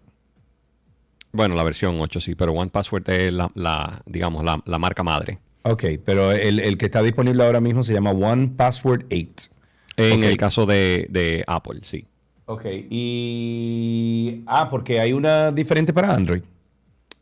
Bueno, 1.36 1.54
la 1.54 1.62
versión 1.62 2.00
8 2.00 2.20
sí, 2.20 2.34
pero 2.34 2.52
One 2.52 2.70
Password 2.70 3.08
es 3.10 3.32
la, 3.32 3.50
la, 3.54 4.02
digamos, 4.06 4.44
la, 4.44 4.60
la 4.64 4.78
marca 4.78 5.02
madre. 5.02 5.38
Ok, 5.62 5.84
pero 6.04 6.32
el, 6.32 6.60
el 6.60 6.78
que 6.78 6.86
está 6.86 7.02
disponible 7.02 7.44
ahora 7.44 7.60
mismo 7.60 7.82
se 7.82 7.92
llama 7.92 8.10
One 8.12 8.52
Password 8.56 9.04
8. 9.12 9.50
En 9.96 10.24
el 10.24 10.36
caso 10.36 10.66
de, 10.66 11.06
de 11.10 11.44
Apple, 11.46 11.80
sí. 11.82 12.06
Ok, 12.46 12.64
y... 12.90 14.42
Ah, 14.46 14.68
porque 14.70 15.00
hay 15.00 15.12
una 15.12 15.50
diferente 15.50 15.92
para 15.92 16.14
Android. 16.14 16.42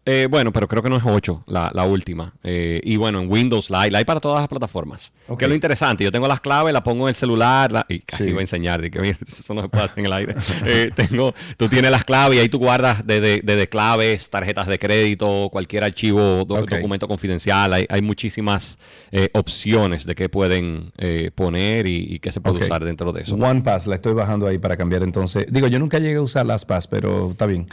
Eh, 0.07 0.29
bueno, 0.31 0.53
pero 0.53 0.69
creo 0.69 0.83
que 0.83 0.91
no 0.91 0.97
es 0.97 1.03
8, 1.07 1.45
la, 1.47 1.71
la 1.73 1.85
última. 1.85 2.35
Eh, 2.43 2.79
y 2.85 2.97
bueno, 2.97 3.21
en 3.23 3.31
Windows 3.31 3.71
la 3.71 3.83
hay, 3.83 3.91
la 3.91 3.99
hay 3.99 4.05
para 4.05 4.21
todas 4.21 4.41
las 4.43 4.49
plataformas. 4.49 5.13
Ok. 5.29 5.39
Que 5.39 5.45
es 5.47 5.49
lo 5.49 5.55
interesante. 5.55 6.05
Yo 6.05 6.13
tengo 6.13 6.29
las 6.29 6.41
claves, 6.41 6.75
las 6.75 6.83
pongo 6.83 7.05
en 7.07 7.11
el 7.11 7.15
celular, 7.15 7.73
la- 7.73 7.87
y 7.89 8.01
casi 8.01 8.25
Sí. 8.25 8.31
voy 8.33 8.41
a 8.41 8.43
enseñar, 8.43 8.83
de 8.83 8.91
que 8.91 8.99
mira, 9.01 9.17
eso 9.27 9.55
no 9.55 9.63
se 9.63 9.69
puede 9.71 9.85
hacer 9.85 10.01
en 10.01 10.07
el 10.07 10.13
aire. 10.13 10.35
Eh, 10.67 10.91
tengo, 10.97 11.35
tú 11.57 11.69
tienes 11.69 11.91
las 11.91 12.05
claves 12.05 12.37
y 12.37 12.41
ahí 12.41 12.49
tú 12.51 12.59
guardas 12.59 13.07
desde 13.07 13.41
desde 13.43 13.67
claves, 13.69 14.29
tarjetas 14.29 14.67
de 14.67 14.79
crédito, 14.79 15.49
cualquier 15.51 15.85
archivo, 15.85 16.45
do- 16.45 16.67
documento 16.67 17.09
confidencial. 17.09 17.73
Hay, 17.73 17.87
hay 17.89 18.03
muchísimas 18.03 18.79
eh, 19.11 19.29
opciones 19.33 20.05
de 20.05 20.15
qué 20.15 20.29
pueden 20.29 20.93
poner 21.35 21.87
y, 21.87 22.15
y 22.15 22.19
qué 22.19 22.31
se 22.31 22.43
puede 22.43 22.63
usar 22.65 22.85
dentro 22.85 23.11
de 23.13 23.23
eso. 23.23 23.37
OnePass, 23.37 23.87
la 23.87 23.95
estoy 23.95 24.13
bajando 24.13 24.47
ahí 24.47 24.59
para 24.59 24.77
cambiar 24.77 25.03
entonces. 25.03 25.47
Digo, 25.51 25.67
yo 25.69 25.79
nunca 25.79 25.99
llegué 25.99 26.17
a 26.17 26.21
usar 26.23 26.45
las 26.45 26.65
Pass, 26.67 26.87
pero 26.89 27.31
está 27.31 27.47
bien. 27.47 27.65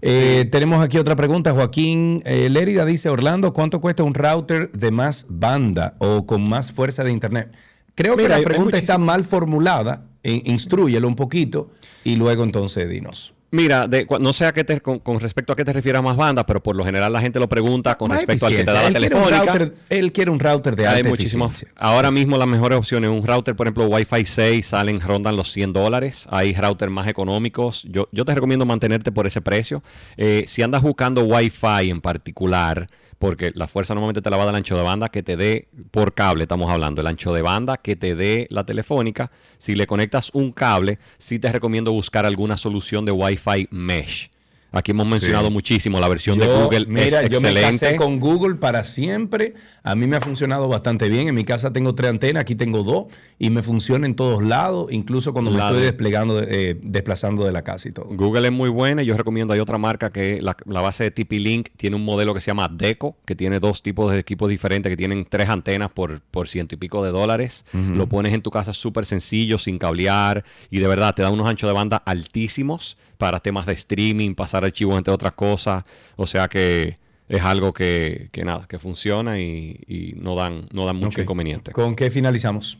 Tenemos 0.00 0.82
aquí 0.84 0.96
otra 0.96 1.16
pregunta. 1.16 1.52
Joaquín 1.52 1.79
eh, 2.24 2.48
Lérida 2.50 2.84
dice, 2.84 3.08
Orlando, 3.08 3.52
¿cuánto 3.52 3.80
cuesta 3.80 4.02
un 4.02 4.14
router 4.14 4.70
de 4.72 4.90
más 4.90 5.26
banda 5.28 5.94
o 5.98 6.26
con 6.26 6.48
más 6.48 6.72
fuerza 6.72 7.04
de 7.04 7.12
internet? 7.12 7.52
Creo 7.94 8.16
que 8.16 8.28
la 8.28 8.40
pregunta 8.40 8.78
está 8.78 8.98
mal 8.98 9.24
formulada. 9.24 10.06
Eh, 10.22 10.42
instrúyelo 10.44 11.08
un 11.08 11.16
poquito 11.16 11.70
y 12.04 12.16
luego 12.16 12.44
entonces 12.44 12.88
dinos. 12.88 13.34
Mira, 13.52 13.88
de, 13.88 14.06
no 14.20 14.32
sé 14.32 14.46
a 14.46 14.52
qué 14.52 14.62
te, 14.62 14.80
con, 14.80 15.00
con 15.00 15.18
respecto 15.18 15.52
a 15.52 15.56
qué 15.56 15.64
te 15.64 15.72
refieres 15.72 15.98
a 15.98 16.02
más 16.02 16.16
banda, 16.16 16.46
pero 16.46 16.62
por 16.62 16.76
lo 16.76 16.84
general 16.84 17.12
la 17.12 17.20
gente 17.20 17.40
lo 17.40 17.48
pregunta 17.48 17.96
con 17.96 18.08
Más 18.08 18.18
respecto 18.18 18.46
al 18.46 18.52
que 18.52 18.58
te 18.64 18.64
da 18.72 18.74
la 18.74 18.86
él, 18.88 18.94
quiere 18.94 19.14
un 19.16 19.22
telefónica. 19.24 19.52
router, 19.52 19.74
él 19.88 20.12
quiere 20.12 20.30
un 20.30 20.38
router 20.38 20.76
de 20.76 20.86
Hay 20.86 20.96
alta 20.98 21.08
muchísimos. 21.08 21.48
eficiencia. 21.50 21.74
Ahora 21.80 22.10
mismo 22.12 22.38
las 22.38 22.46
mejores 22.46 22.78
opciones, 22.78 23.10
un 23.10 23.26
router, 23.26 23.56
por 23.56 23.66
ejemplo, 23.66 23.86
Wi-Fi 23.86 24.24
6, 24.24 24.64
salen, 24.66 25.00
rondan 25.00 25.34
los 25.36 25.50
100 25.50 25.72
dólares. 25.72 26.26
Hay 26.30 26.54
routers 26.54 26.92
más 26.92 27.08
económicos. 27.08 27.82
Yo, 27.90 28.08
yo 28.12 28.24
te 28.24 28.34
recomiendo 28.34 28.66
mantenerte 28.66 29.10
por 29.10 29.26
ese 29.26 29.40
precio. 29.40 29.82
Eh, 30.16 30.44
si 30.46 30.62
andas 30.62 30.82
buscando 30.82 31.24
Wi-Fi 31.24 31.90
en 31.90 32.00
particular, 32.00 32.88
porque 33.20 33.52
la 33.54 33.68
fuerza 33.68 33.92
normalmente 33.92 34.22
te 34.22 34.30
la 34.30 34.38
va 34.38 34.44
a 34.44 34.48
el 34.48 34.54
ancho 34.54 34.78
de 34.78 34.82
banda 34.82 35.10
que 35.10 35.22
te 35.22 35.36
dé 35.36 35.68
por 35.90 36.14
cable, 36.14 36.44
estamos 36.44 36.72
hablando, 36.72 37.02
el 37.02 37.06
ancho 37.06 37.34
de 37.34 37.42
banda 37.42 37.76
que 37.76 37.94
te 37.94 38.14
dé 38.14 38.46
la 38.48 38.64
telefónica. 38.64 39.30
Si 39.58 39.74
le 39.74 39.86
conectas 39.86 40.30
un 40.32 40.52
cable, 40.52 40.98
sí 41.18 41.38
te 41.38 41.52
recomiendo 41.52 41.92
buscar 41.92 42.24
alguna 42.24 42.56
solución 42.56 43.04
de 43.04 43.12
Wi-Fi 43.12 43.68
Mesh. 43.70 44.30
Aquí 44.72 44.92
hemos 44.92 45.06
mencionado 45.06 45.46
Sí. 45.48 45.52
muchísimo 45.52 45.98
la 46.00 46.08
versión 46.08 46.38
de 46.38 46.46
Google. 46.46 46.86
Mira, 46.86 47.22
es 47.22 47.30
yo 47.30 47.40
me 47.40 47.48
excelente. 47.50 47.86
casé 47.86 47.96
con 47.96 48.20
Google 48.20 48.54
para 48.54 48.84
siempre. 48.84 49.54
A 49.82 49.94
mí 49.96 50.06
me 50.06 50.16
ha 50.16 50.20
funcionado 50.20 50.68
bastante 50.68 51.08
bien. 51.08 51.28
En 51.28 51.34
mi 51.34 51.44
casa 51.44 51.72
tengo 51.72 51.94
tres 51.94 52.10
antenas, 52.10 52.42
aquí 52.42 52.54
tengo 52.54 52.82
dos 52.84 53.06
y 53.38 53.50
me 53.50 53.62
funciona 53.62 54.06
en 54.06 54.14
todos 54.14 54.42
lados, 54.42 54.86
incluso 54.92 55.32
cuando 55.32 55.50
me 55.50 55.58
estoy 55.58 55.82
desplegando, 55.82 56.40
eh, 56.42 56.78
desplazando 56.82 57.44
de 57.44 57.52
la 57.52 57.62
casa 57.62 57.88
y 57.88 57.92
todo. 57.92 58.06
Google 58.10 58.46
es 58.46 58.52
muy 58.52 58.68
buena 58.68 59.02
y 59.02 59.06
yo 59.06 59.16
recomiendo, 59.16 59.52
hay 59.54 59.60
otra 59.60 59.78
marca 59.78 60.10
que 60.12 60.40
la, 60.40 60.56
la 60.66 60.80
base 60.80 61.04
de 61.04 61.10
TP-Link 61.10 61.68
tiene 61.76 61.96
un 61.96 62.04
modelo 62.04 62.32
que 62.34 62.40
se 62.40 62.46
llama 62.50 62.68
Deco, 62.68 63.16
que 63.24 63.34
tiene 63.34 63.58
dos 63.60 63.82
tipos 63.82 64.12
de 64.12 64.18
equipos 64.20 64.48
diferentes, 64.48 64.88
que 64.90 64.96
tienen 64.96 65.26
tres 65.28 65.48
antenas 65.48 65.90
por, 65.90 66.20
por 66.20 66.46
ciento 66.48 66.74
y 66.74 66.78
pico 66.78 67.04
de 67.04 67.10
dólares. 67.10 67.64
Lo 67.72 68.08
pones 68.08 68.32
en 68.32 68.42
tu 68.42 68.50
casa 68.50 68.72
súper 68.72 69.04
sencillo, 69.06 69.58
sin 69.58 69.78
cablear 69.78 70.44
y 70.70 70.78
de 70.78 70.86
verdad 70.86 71.14
te 71.14 71.22
da 71.22 71.30
unos 71.30 71.48
anchos 71.48 71.68
de 71.68 71.74
banda 71.74 71.96
altísimos 72.06 72.96
para 73.20 73.38
temas 73.38 73.66
de 73.66 73.74
streaming, 73.74 74.34
pasar 74.34 74.64
archivos 74.64 74.96
entre 74.96 75.12
otras 75.12 75.34
cosas. 75.34 75.84
O 76.16 76.26
sea 76.26 76.48
que 76.48 76.94
es 77.28 77.42
algo 77.42 77.74
que, 77.74 78.30
que 78.32 78.44
nada, 78.44 78.66
que 78.66 78.78
funciona 78.78 79.38
y, 79.38 79.78
y 79.86 80.14
no 80.16 80.34
dan, 80.34 80.66
no 80.72 80.86
dan 80.86 80.96
mucho 80.96 81.20
inconveniente. 81.20 81.70
¿Con 81.72 81.94
qué 81.94 82.10
finalizamos? 82.10 82.78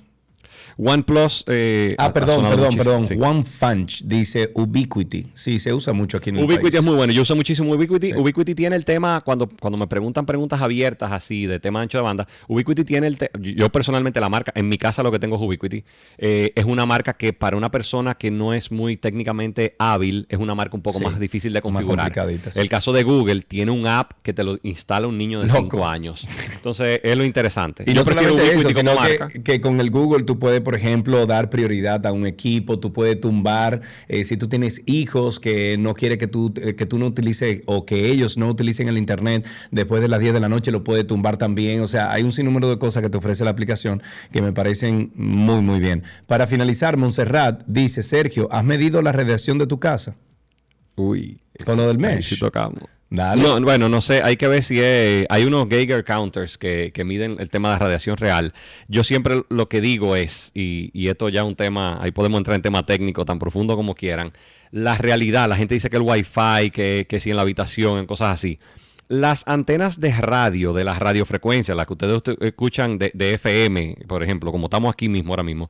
OnePlus. 0.76 1.44
eh, 1.48 1.94
Ah, 1.98 2.12
perdón, 2.12 2.42
perdón, 2.48 2.76
perdón. 2.76 3.04
sí. 3.04 3.14
One 3.20 3.44
Funch 3.44 4.02
dice 4.04 4.50
Ubiquity. 4.54 5.26
Sí, 5.34 5.58
se 5.58 5.72
usa 5.72 5.92
mucho 5.92 6.16
aquí 6.18 6.30
en 6.30 6.36
el 6.38 6.44
Ubiquiti 6.44 6.62
país. 6.62 6.74
es 6.76 6.84
muy 6.84 6.94
bueno. 6.94 7.12
Yo 7.12 7.22
uso 7.22 7.36
muchísimo 7.36 7.72
Ubiquiti. 7.72 8.12
Ubiquiti 8.14 8.54
tiene 8.54 8.76
el 8.76 8.84
tema, 8.84 9.20
cuando, 9.22 9.48
cuando 9.48 9.76
me 9.78 9.86
preguntan 9.86 10.26
preguntas 10.26 10.60
abiertas 10.60 11.12
así 11.12 11.46
de 11.46 11.60
tema 11.60 11.80
ancho 11.80 11.98
de 11.98 12.02
banda, 12.02 12.26
Ubiquiti 12.48 12.84
tiene 12.84 13.06
el 13.06 13.18
te- 13.18 13.30
Yo 13.40 13.70
personalmente 13.70 14.20
la 14.20 14.28
marca, 14.28 14.52
en 14.54 14.68
mi 14.68 14.78
casa 14.78 15.02
lo 15.02 15.10
que 15.12 15.18
tengo 15.18 15.36
es 15.36 15.42
Ubiquiti. 15.42 15.84
eh, 16.18 16.52
es 16.54 16.64
una 16.64 16.86
marca 16.86 17.14
que 17.14 17.32
para 17.32 17.56
una 17.56 17.70
persona 17.70 18.14
que 18.14 18.30
no 18.30 18.54
es 18.54 18.70
muy 18.70 18.96
técnicamente 18.96 19.74
hábil, 19.78 20.26
es 20.28 20.38
una 20.38 20.54
marca 20.54 20.76
un 20.76 20.82
poco 20.82 20.98
Sí, 20.98 21.04
más 21.04 21.18
difícil 21.20 21.52
de 21.52 21.62
configurar. 21.62 22.12
sí. 22.50 22.60
El 22.60 22.68
caso 22.68 22.92
de 22.92 23.02
Google 23.02 23.42
tiene 23.42 23.70
un 23.72 23.86
app 23.86 24.12
que 24.22 24.32
te 24.32 24.44
lo 24.44 24.58
instala 24.62 25.06
un 25.06 25.18
niño 25.18 25.40
de 25.40 25.46
Loco. 25.48 25.58
5 25.60 25.86
años. 25.86 26.26
Entonces, 26.60 27.00
es 27.02 27.16
lo 27.16 27.24
interesante. 27.24 27.84
Y 27.86 27.94
yo 27.94 28.00
no 28.00 28.04
prefiero 28.04 28.34
solamente 28.34 28.58
eso, 28.60 28.78
sino 28.78 28.94
marca. 28.94 29.28
que, 29.28 29.42
que 29.42 29.60
con 29.62 29.80
el 29.80 29.90
Google 29.90 30.24
tú 30.24 30.38
puedes, 30.38 30.60
por 30.60 30.74
ejemplo, 30.74 31.24
dar 31.24 31.48
prioridad 31.48 32.06
a 32.06 32.12
un 32.12 32.26
equipo, 32.26 32.78
tú 32.78 32.92
puedes 32.92 33.18
tumbar, 33.18 33.80
eh, 34.08 34.24
si 34.24 34.36
tú 34.36 34.46
tienes 34.46 34.82
hijos 34.84 35.40
que 35.40 35.78
no 35.78 35.94
quiere 35.94 36.18
que 36.18 36.26
tú, 36.26 36.52
eh, 36.60 36.74
que 36.74 36.84
tú 36.84 36.98
no 36.98 37.06
utilices 37.06 37.62
o 37.64 37.86
que 37.86 38.10
ellos 38.10 38.36
no 38.36 38.50
utilicen 38.50 38.88
el 38.88 38.98
Internet 38.98 39.46
después 39.70 40.02
de 40.02 40.08
las 40.08 40.20
10 40.20 40.34
de 40.34 40.40
la 40.40 40.50
noche, 40.50 40.70
lo 40.70 40.84
puedes 40.84 41.06
tumbar 41.06 41.38
también. 41.38 41.80
O 41.80 41.88
sea, 41.88 42.12
hay 42.12 42.24
un 42.24 42.32
sinnúmero 42.32 42.68
de 42.68 42.78
cosas 42.78 43.02
que 43.02 43.08
te 43.08 43.16
ofrece 43.16 43.42
la 43.42 43.50
aplicación 43.52 44.02
que 44.30 44.42
me 44.42 44.52
parecen 44.52 45.12
muy, 45.14 45.62
muy 45.62 45.80
bien. 45.80 46.02
Para 46.26 46.46
finalizar, 46.46 46.98
Montserrat 46.98 47.62
dice, 47.66 48.02
Sergio, 48.02 48.48
¿has 48.52 48.64
medido 48.64 49.00
la 49.00 49.12
radiación 49.12 49.56
de 49.56 49.66
tu 49.66 49.80
casa? 49.80 50.14
Uy. 50.96 51.40
Con 51.64 51.78
lo 51.78 51.86
del 51.86 51.96
mesh. 51.96 52.28
sí 52.28 52.38
tocamos. 52.38 52.99
No, 53.34 53.60
bueno, 53.62 53.88
no 53.88 54.00
sé, 54.00 54.22
hay 54.22 54.36
que 54.36 54.46
ver 54.46 54.62
si 54.62 54.78
es- 54.80 55.26
hay 55.28 55.44
unos 55.44 55.68
Geiger 55.68 56.04
counters 56.04 56.56
que, 56.58 56.92
que 56.92 57.02
miden 57.04 57.36
el 57.40 57.50
tema 57.50 57.72
de 57.72 57.78
radiación 57.80 58.16
real. 58.16 58.54
Yo 58.86 59.02
siempre 59.02 59.42
lo 59.48 59.68
que 59.68 59.80
digo 59.80 60.14
es, 60.14 60.52
y, 60.54 60.90
y 60.94 61.08
esto 61.08 61.28
ya 61.28 61.40
es 61.40 61.46
un 61.46 61.56
tema, 61.56 61.98
ahí 62.00 62.12
podemos 62.12 62.38
entrar 62.38 62.54
en 62.54 62.62
tema 62.62 62.86
técnico 62.86 63.24
tan 63.24 63.40
profundo 63.40 63.74
como 63.74 63.96
quieran, 63.96 64.32
la 64.70 64.96
realidad, 64.96 65.48
la 65.48 65.56
gente 65.56 65.74
dice 65.74 65.90
que 65.90 65.96
el 65.96 66.02
wifi, 66.02 66.70
que, 66.72 67.06
que 67.08 67.18
si 67.18 67.30
en 67.30 67.36
la 67.36 67.42
habitación, 67.42 67.98
en 67.98 68.06
cosas 68.06 68.32
así. 68.32 68.60
Las 69.08 69.42
antenas 69.48 69.98
de 69.98 70.12
radio, 70.12 70.72
de 70.72 70.84
las 70.84 71.00
radiofrecuencias, 71.00 71.76
las 71.76 71.86
que 71.88 71.94
ustedes 71.94 72.16
usted- 72.16 72.36
escuchan 72.42 72.96
de, 72.96 73.10
de 73.12 73.34
FM, 73.34 73.96
por 74.06 74.22
ejemplo, 74.22 74.52
como 74.52 74.66
estamos 74.66 74.92
aquí 74.92 75.08
mismo 75.08 75.32
ahora 75.32 75.42
mismo, 75.42 75.68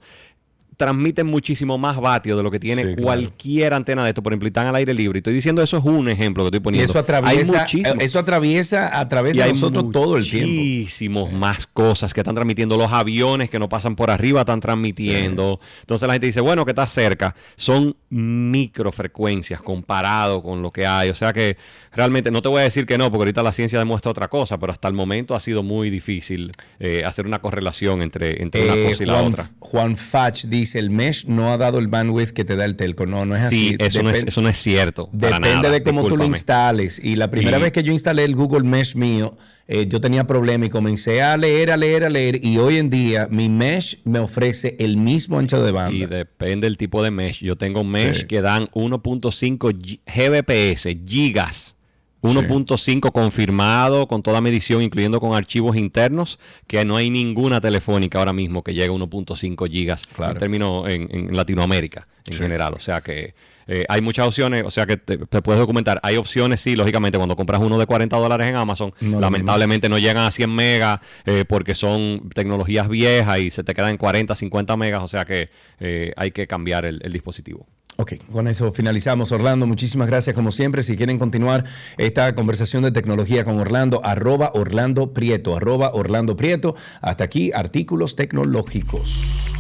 transmiten 0.81 1.27
muchísimo 1.27 1.79
más 1.79 2.01
vatios 2.01 2.37
de 2.37 2.43
lo 2.43 2.51
que 2.51 2.59
tiene 2.59 2.83
Sí, 2.83 2.89
claro. 2.89 3.03
cualquier 3.05 3.75
antena 3.75 4.03
de 4.03 4.09
esto. 4.11 4.23
Por 4.23 4.33
ejemplo, 4.33 4.47
y 4.47 4.51
están 4.51 4.67
al 4.67 4.75
aire 4.77 4.93
libre. 4.95 5.19
Y 5.19 5.21
estoy 5.21 5.35
diciendo 5.35 5.63
eso 5.63 5.77
es 5.79 5.85
un 5.85 6.09
ejemplo 6.09 6.43
que 6.45 6.49
estoy 6.49 6.59
Y 6.59 6.61
poniendo. 6.63 6.91
eso 6.91 6.99
atraviesa, 6.99 7.61
muchísimos. 7.61 8.03
eso 8.03 8.19
atraviesa 8.19 8.99
a 8.99 9.09
través 9.09 9.35
Y 9.35 9.39
de 9.39 9.49
nosotros 9.49 9.93
todo 9.93 10.17
el 10.17 10.29
tiempo. 10.29 10.49
Muchísimos 10.55 11.33
más 11.33 11.67
cosas 11.67 12.13
que 12.13 12.21
están 12.21 12.35
transmitiendo. 12.35 12.77
Los 12.77 12.91
aviones 12.93 13.51
que 13.51 13.59
no 13.59 13.69
pasan 13.69 13.95
por 13.95 14.11
arriba 14.11 14.41
están 14.41 14.61
transmitiendo. 14.61 15.61
Entonces 15.81 16.07
la 16.07 16.15
gente 16.15 16.27
dice, 16.27 16.41
bueno, 16.41 16.65
que 16.65 16.73
está 16.73 16.87
cerca. 16.87 17.35
Son 17.57 17.95
microfrecuencias 18.09 19.61
comparado 19.63 20.43
con 20.43 20.63
lo 20.63 20.71
que 20.73 20.87
hay. 20.87 21.11
O 21.11 21.15
sea 21.15 21.33
que 21.33 21.57
realmente 21.93 22.31
no 22.31 22.43
te 22.43 22.49
voy 22.49 22.61
a 22.61 22.65
decir 22.65 22.87
que 22.87 22.99
no, 22.99 23.05
porque 23.11 23.23
ahorita 23.23 23.43
la 23.43 23.53
ciencia 23.53 23.79
demuestra 23.79 24.11
otra 24.11 24.29
cosa, 24.29 24.59
pero 24.59 24.73
hasta 24.73 24.89
el 24.89 24.95
momento 24.95 25.35
ha 25.35 25.41
sido 25.41 25.63
muy 25.63 25.91
difícil 25.91 26.51
eh, 26.79 27.03
hacer 27.05 27.27
una 27.27 27.41
correlación 27.41 28.03
entre, 28.03 28.43
entre 28.43 28.65
una 28.65 28.75
Eh, 28.75 28.85
cosa 28.91 29.03
y 29.03 29.07
la 29.07 29.13
Juan, 29.15 29.27
otra. 29.27 29.51
Juan 29.59 29.97
Fach 29.97 30.45
dice, 30.45 30.70
el 30.79 30.91
mesh 30.91 31.27
no 31.27 31.53
ha 31.53 31.59
dado 31.59 31.79
el 31.79 31.89
bandwidth 31.89 32.31
que 32.31 32.45
te 32.45 32.57
da 32.57 32.65
el 32.65 32.77
telco. 32.77 33.07
No, 33.07 33.23
no 33.25 33.35
es 33.35 33.49
Sí, 33.51 33.75
así. 33.75 33.77
eso, 33.79 34.03
no 34.03 34.11
es, 34.11 34.25
eso 34.25 34.41
no 34.43 34.49
es 34.49 34.59
cierto. 34.59 35.09
Depende 35.13 35.49
nada, 35.55 35.71
de 35.71 35.83
cómo 35.83 36.05
tú 36.07 36.17
lo 36.17 36.25
instales. 36.25 37.01
Y 37.03 37.17
la 37.17 37.31
primera 37.31 37.59
Y- 37.59 37.63
vez 37.63 37.73
que 37.73 37.83
yo 37.83 37.93
instalé 37.93 38.25
el 38.25 38.35
Google 38.37 38.65
Mesh 38.69 38.95
mío, 38.97 39.37
eh, 39.69 39.87
yo 39.89 40.01
tenía 40.01 40.27
problemas 40.27 40.67
y 40.67 40.71
comencé 40.71 41.23
a 41.23 41.37
leer, 41.37 41.71
a 41.71 41.77
leer, 41.77 42.05
a 42.05 42.11
leer. 42.11 42.45
Y 42.45 42.59
hoy 42.59 42.79
en 42.79 42.91
día 42.91 43.29
mi 43.31 43.49
Mesh 43.49 43.99
me 44.05 44.19
ofrece 44.19 44.77
el 44.79 44.97
mismo 44.97 45.39
ancho 45.39 45.63
de 45.63 45.71
banda. 45.73 45.95
Y 45.97 46.07
depende 46.07 46.67
del 46.67 46.77
tipo 46.77 47.03
de 47.03 47.11
mesh. 47.11 47.41
Yo 47.43 47.57
tengo 47.57 47.85
mesh 47.85 48.21
Sí. 48.21 48.27
que 48.27 48.41
dan 48.43 48.69
1.5 48.73 49.71
G- 49.71 50.01
Gbps, 50.07 50.89
gigas. 51.09 51.77
1.5 52.23 53.13
confirmado 53.13 54.07
con 54.07 54.23
toda 54.23 54.41
medición, 54.41 54.83
incluyendo 54.83 55.21
con 55.21 55.35
archivos 55.37 55.77
internos, 55.77 56.39
que 56.67 56.85
no 56.85 56.97
hay 56.97 57.11
ninguna 57.11 57.61
telefónica 57.61 58.19
ahora 58.19 58.33
mismo 58.33 58.63
que 58.63 58.75
llegue 58.75 58.89
a 58.89 58.93
1.5 58.93 59.69
gigas 59.71 60.03
en 60.19 60.39
términos 60.39 60.89
en, 60.89 61.09
en 61.11 61.37
Latinoamérica 61.37 62.07
en 62.27 62.35
Sí. 62.35 62.39
general. 62.39 62.75
O 62.75 62.79
sea 62.79 63.01
que 63.01 63.35
eh, 63.67 63.85
hay 63.89 64.01
muchas 64.03 64.27
opciones, 64.27 64.65
o 64.65 64.71
sea 64.71 64.85
que 64.85 64.97
te, 64.97 65.17
te 65.17 65.43
puedes 65.43 65.59
documentar. 65.61 66.01
Hay 66.03 66.17
opciones, 66.17 66.61
sí, 66.61 66.77
lógicamente, 66.77 67.17
cuando 67.19 67.35
compras 67.37 67.61
uno 67.63 67.79
de 67.79 67.87
40 67.87 68.17
dólares 68.17 68.47
en 68.49 68.57
Amazon, 68.57 68.93
No, 69.01 69.21
lamentablemente 69.21 69.89
no 69.89 69.99
llegan 69.99 70.25
a 70.27 70.31
100 70.31 70.55
megas 70.55 71.01
eh, 71.25 71.45
porque 71.49 71.75
son 71.75 72.29
tecnologías 72.35 72.89
viejas 72.89 73.39
y 73.39 73.51
se 73.51 73.65
te 73.65 73.73
quedan 73.75 73.91
en 73.91 73.97
40, 73.97 74.35
50 74.35 74.77
megas, 74.77 75.03
o 75.03 75.09
sea 75.09 75.25
que 75.25 75.49
eh, 75.79 76.13
hay 76.17 76.31
que 76.33 76.47
cambiar 76.47 76.85
el, 76.85 77.01
el 77.03 77.13
dispositivo. 77.13 77.67
Ok, 78.01 78.15
con 78.33 78.49
eso 78.49 78.73
finalizamos. 78.73 79.31
Orlando, 79.31 79.67
muchísimas 79.67 80.09
gracias 80.09 80.35
como 80.35 80.53
siempre. 80.53 80.83
Si 80.83 80.97
quieren 80.97 81.19
continuar 81.19 81.65
esta 81.99 82.35
conversación 82.35 82.83
de 82.83 82.93
tecnología 82.93 83.45
con 83.45 83.59
Orlando, 83.59 84.01
arroba 84.03 84.53
Orlando 84.55 85.13
Prieto, 85.13 85.55
arroba 85.55 85.91
Orlando 85.93 86.35
Prieto. 86.35 86.75
Hasta 87.03 87.25
aquí, 87.25 87.53
artículos 87.53 88.17
tecnológicos. 88.17 89.60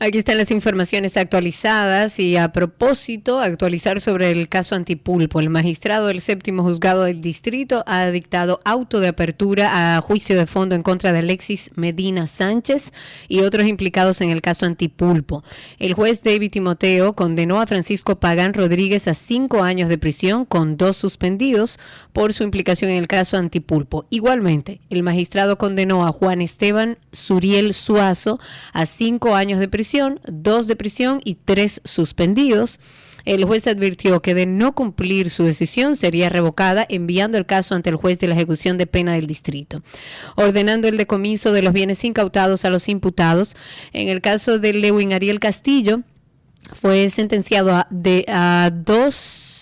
Aquí 0.00 0.18
están 0.18 0.38
las 0.38 0.52
informaciones 0.52 1.16
actualizadas 1.16 2.20
y 2.20 2.36
a 2.36 2.52
propósito, 2.52 3.40
actualizar 3.40 4.00
sobre 4.00 4.30
el 4.30 4.48
caso 4.48 4.76
Antipulpo. 4.76 5.40
El 5.40 5.50
magistrado 5.50 6.06
del 6.06 6.20
séptimo 6.20 6.62
juzgado 6.62 7.02
del 7.02 7.20
distrito 7.20 7.82
ha 7.84 8.06
dictado 8.06 8.60
auto 8.64 9.00
de 9.00 9.08
apertura 9.08 9.96
a 9.96 10.00
juicio 10.00 10.38
de 10.38 10.46
fondo 10.46 10.76
en 10.76 10.84
contra 10.84 11.10
de 11.10 11.18
Alexis 11.18 11.72
Medina 11.74 12.28
Sánchez 12.28 12.92
y 13.26 13.40
otros 13.40 13.66
implicados 13.66 14.20
en 14.20 14.30
el 14.30 14.40
caso 14.40 14.66
Antipulpo. 14.66 15.42
El 15.80 15.94
juez 15.94 16.22
David 16.22 16.52
Timoteo 16.52 17.14
condenó 17.14 17.60
a 17.60 17.66
Francisco 17.66 18.20
Pagán 18.20 18.54
Rodríguez 18.54 19.08
a 19.08 19.14
cinco 19.14 19.64
años 19.64 19.88
de 19.88 19.98
prisión 19.98 20.44
con 20.44 20.76
dos 20.76 20.96
suspendidos 20.96 21.80
por 22.12 22.32
su 22.32 22.44
implicación 22.44 22.92
en 22.92 22.98
el 22.98 23.08
caso 23.08 23.36
Antipulpo. 23.36 24.06
Igualmente, 24.10 24.80
el 24.90 25.02
magistrado 25.02 25.58
condenó 25.58 26.06
a 26.06 26.12
Juan 26.12 26.40
Esteban 26.40 26.98
Suriel 27.10 27.74
Suazo 27.74 28.38
a 28.72 28.86
cinco 28.86 29.34
años 29.34 29.58
de 29.58 29.66
prisión, 29.66 29.87
dos 30.26 30.66
de 30.66 30.76
prisión 30.76 31.20
y 31.24 31.36
tres 31.36 31.80
suspendidos. 31.84 32.80
El 33.24 33.44
juez 33.44 33.66
advirtió 33.66 34.22
que 34.22 34.34
de 34.34 34.46
no 34.46 34.74
cumplir 34.74 35.28
su 35.28 35.44
decisión 35.44 35.96
sería 35.96 36.28
revocada 36.28 36.86
enviando 36.88 37.36
el 37.36 37.46
caso 37.46 37.74
ante 37.74 37.90
el 37.90 37.96
juez 37.96 38.18
de 38.20 38.28
la 38.28 38.34
ejecución 38.34 38.78
de 38.78 38.86
pena 38.86 39.14
del 39.14 39.26
distrito, 39.26 39.82
ordenando 40.36 40.88
el 40.88 40.96
decomiso 40.96 41.52
de 41.52 41.62
los 41.62 41.74
bienes 41.74 42.02
incautados 42.04 42.64
a 42.64 42.70
los 42.70 42.88
imputados. 42.88 43.54
En 43.92 44.08
el 44.08 44.20
caso 44.22 44.58
de 44.58 44.72
Lewin 44.72 45.12
Ariel 45.12 45.40
Castillo, 45.40 46.02
fue 46.72 47.10
sentenciado 47.10 47.74
a, 47.74 47.86
de, 47.90 48.24
a 48.28 48.70
dos 48.72 49.57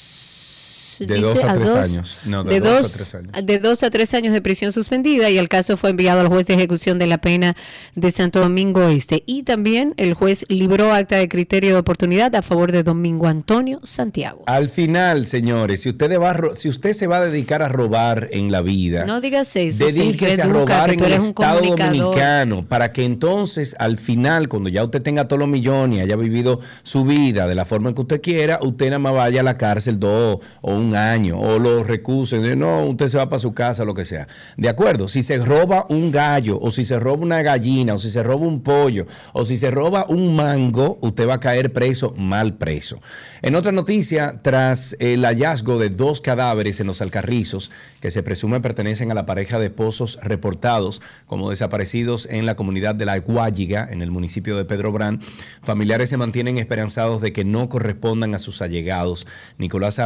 De 0.99 1.07
dice, 1.07 1.21
dos 1.21 1.43
a 1.45 1.55
tres 1.55 1.73
dos- 1.73 1.85
años. 1.85 2.19
No, 2.25 2.45
de 2.45 2.55
de 2.55 2.61
dos 2.61 2.95
a 2.95 2.97
tres 2.97 3.15
años. 3.15 3.33
de 3.47 3.59
dos 3.59 3.83
a 3.83 3.91
tres 3.91 4.15
años 4.15 4.33
de 4.33 4.41
prisión 4.43 4.73
suspendida 4.73 5.29
y 5.31 5.39
el 5.39 5.49
caso 5.49 5.77
fue 5.77 5.91
enviado 5.91 6.21
al 6.21 6.29
juez 6.29 6.47
de 6.47 6.55
ejecución 6.55 6.99
de 6.99 7.07
la 7.07 7.19
pena 7.19 7.57
de 7.95 8.11
Santo 8.13 8.41
Domingo 8.41 8.89
Este. 8.89 9.23
Y 9.27 9.43
también 9.43 9.95
el 9.97 10.15
juez 10.15 10.45
libró 10.49 10.93
acta 10.93 11.17
de 11.17 11.29
criterio 11.29 11.73
de 11.73 11.79
oportunidad 11.79 12.35
a 12.35 12.43
favor 12.43 12.73
de 12.73 12.83
Domingo 12.83 13.27
Antonio 13.27 13.81
Santiago. 13.85 14.43
Al 14.47 14.69
final, 14.69 15.27
señores, 15.27 15.81
si 15.83 15.91
usted, 15.91 16.19
va 16.21 16.31
a 16.33 16.55
si 16.55 16.69
usted 16.69 16.93
se 16.93 17.07
va 17.07 17.19
a 17.19 17.27
dedicar 17.27 17.63
a 17.63 17.69
robar 17.69 18.29
en 18.33 18.51
la 18.53 18.63
vida, 18.63 19.05
No 19.05 19.21
digas 19.21 19.55
eso. 19.57 19.85
Dedíquese 19.87 20.43
a 20.43 20.47
robar 20.47 20.93
en 20.93 21.03
el 21.05 21.13
Estado. 21.13 21.61
Dominicano 21.61 22.67
para 22.67 22.93
que 22.93 23.05
entonces 23.05 23.75
al 23.79 23.99
final, 23.99 24.49
cuando 24.49 24.69
ya 24.71 24.85
usted 24.85 25.03
tenga 25.03 25.29
todos 25.29 25.41
los 25.41 25.49
millones 25.49 25.99
y 25.99 26.03
haya 26.03 26.17
vivido 26.17 26.61
su 26.83 27.05
vida 27.05 27.47
de 27.47 27.55
la 27.55 27.65
forma 27.65 27.95
que 27.95 28.01
usted 28.01 28.21
quiera, 28.21 28.59
usted 28.63 28.87
nada 28.87 28.99
más 28.99 29.15
vaya 29.15 29.41
a 29.41 29.45
la 29.45 29.57
cárcel 29.59 29.99
dos 29.99 30.39
o 30.61 30.75
un 30.75 30.86
año 30.95 31.39
o 31.39 31.59
lo 31.59 31.83
recusen. 31.83 32.59
No, 32.59 32.85
usted 32.85 33.09
se 33.09 33.19
va 33.19 33.29
para 33.29 33.41
su 33.41 33.55
casa, 33.55 33.85
lo 33.85 33.95
que 33.95 34.05
sea. 34.05 34.29
De 34.57 34.69
acuerdo, 34.69 35.09
si 35.09 35.23
se 35.23 35.39
roba 35.39 35.87
un 35.89 36.13
gallo 36.13 36.59
o 36.61 36.71
si 36.71 36.85
se 36.85 37.01
roba 37.01 37.23
una 37.23 37.43
gallina 37.43 37.95
o 37.95 37.99
si 37.99 38.11
se 38.11 38.23
roba 38.23 38.47
un 38.47 38.63
pollo 38.63 39.07
o 39.33 39.45
si 39.45 39.57
se 39.57 39.71
roba 39.71 40.07
un 40.09 40.37
mango, 40.37 40.99
usted 41.03 41.29
va 41.29 41.35
a 41.35 41.41
caer 41.41 41.73
preso, 41.73 42.15
mal 42.17 42.55
preso. 42.55 43.01
En 43.43 43.55
otra 43.55 43.73
noticia, 43.73 44.41
tras 44.43 44.97
el 44.99 45.25
hallazgo 45.25 45.79
de 45.79 45.89
dos 45.89 46.21
cadáveres 46.21 46.81
en 46.81 46.87
los 46.87 47.01
Alcarrizos, 47.01 47.71
que 48.01 48.11
se 48.11 48.23
presume 48.23 48.61
pertenecen 48.61 49.11
a 49.11 49.15
la 49.15 49.27
pareja 49.27 49.59
de 49.59 49.71
pozos 49.71 50.19
reportados 50.23 51.03
como 51.27 51.51
desaparecidos 51.51 52.27
en 52.31 52.47
la 52.47 52.57
comunidad 52.57 52.95
de 52.95 53.07
La 53.07 53.19
Guayiga, 53.19 53.89
en 53.91 54.03
el 54.03 54.11
municipio 54.11 54.57
de 54.57 54.65
Pedro 54.65 54.93
Brán, 54.93 55.21
familiares 55.63 56.11
se 56.11 56.17
mantienen 56.17 56.59
esperanzados 56.59 57.21
de 57.21 57.33
que 57.33 57.45
no 57.45 57.69
correspondan 57.69 58.35
a 58.35 58.39
sus 58.39 58.63
allegados. 58.63 59.27
Nicolás 59.59 59.99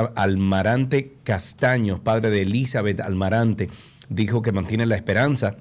Almarante 0.70 1.16
Castaños, 1.24 1.98
padre 1.98 2.30
de 2.30 2.42
Elizabeth 2.42 3.00
Almarante, 3.00 3.68
dijo 4.08 4.40
que 4.40 4.52
mantiene 4.52 4.86
la 4.86 4.94
esperanza 4.94 5.56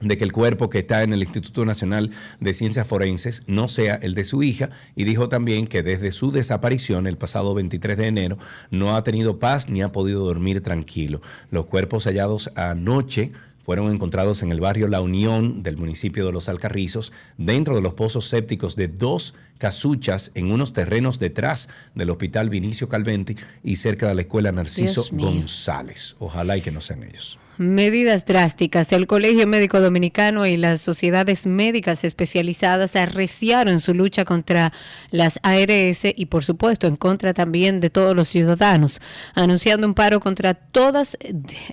de 0.00 0.16
que 0.16 0.22
el 0.22 0.30
cuerpo 0.30 0.70
que 0.70 0.78
está 0.78 1.02
en 1.02 1.12
el 1.12 1.24
Instituto 1.24 1.64
Nacional 1.64 2.12
de 2.38 2.54
Ciencias 2.54 2.86
Forenses 2.86 3.42
no 3.48 3.66
sea 3.66 3.96
el 3.96 4.14
de 4.14 4.22
su 4.22 4.44
hija 4.44 4.70
y 4.94 5.02
dijo 5.02 5.28
también 5.28 5.66
que 5.66 5.82
desde 5.82 6.12
su 6.12 6.30
desaparición 6.30 7.08
el 7.08 7.18
pasado 7.18 7.52
23 7.54 7.96
de 7.96 8.06
enero 8.06 8.38
no 8.70 8.94
ha 8.94 9.02
tenido 9.02 9.40
paz 9.40 9.68
ni 9.68 9.82
ha 9.82 9.90
podido 9.90 10.24
dormir 10.24 10.62
tranquilo. 10.62 11.20
Los 11.50 11.66
cuerpos 11.66 12.04
hallados 12.04 12.52
anoche 12.54 13.32
fueron 13.62 13.92
encontrados 13.92 14.42
en 14.42 14.52
el 14.52 14.60
barrio 14.60 14.88
La 14.88 15.00
Unión 15.00 15.62
del 15.62 15.76
municipio 15.76 16.26
de 16.26 16.32
Los 16.32 16.48
Alcarrizos, 16.48 17.12
dentro 17.38 17.74
de 17.74 17.80
los 17.80 17.94
pozos 17.94 18.28
sépticos 18.28 18.76
de 18.76 18.88
dos 18.88 19.34
casuchas 19.58 20.32
en 20.34 20.50
unos 20.50 20.72
terrenos 20.72 21.18
detrás 21.18 21.68
del 21.94 22.10
Hospital 22.10 22.50
Vinicio 22.50 22.88
Calventi 22.88 23.36
y 23.62 23.76
cerca 23.76 24.08
de 24.08 24.14
la 24.14 24.22
Escuela 24.22 24.52
Narciso. 24.52 25.06
González. 25.12 26.16
Ojalá 26.18 26.56
y 26.56 26.62
que 26.62 26.72
no 26.72 26.80
sean 26.80 27.04
ellos. 27.04 27.38
Medidas 27.58 28.24
drásticas. 28.24 28.92
El 28.92 29.06
Colegio 29.06 29.46
Médico 29.46 29.78
Dominicano 29.78 30.46
y 30.46 30.56
las 30.56 30.80
sociedades 30.80 31.46
médicas 31.46 32.02
especializadas 32.02 32.96
arreciaron 32.96 33.80
su 33.80 33.92
lucha 33.92 34.24
contra 34.24 34.72
las 35.10 35.38
ARS 35.42 36.04
y, 36.16 36.26
por 36.26 36.44
supuesto, 36.44 36.86
en 36.86 36.96
contra 36.96 37.34
también 37.34 37.80
de 37.80 37.90
todos 37.90 38.16
los 38.16 38.28
ciudadanos, 38.28 39.02
anunciando 39.34 39.86
un 39.86 39.92
paro 39.92 40.20
contra 40.20 40.54
todas 40.54 41.18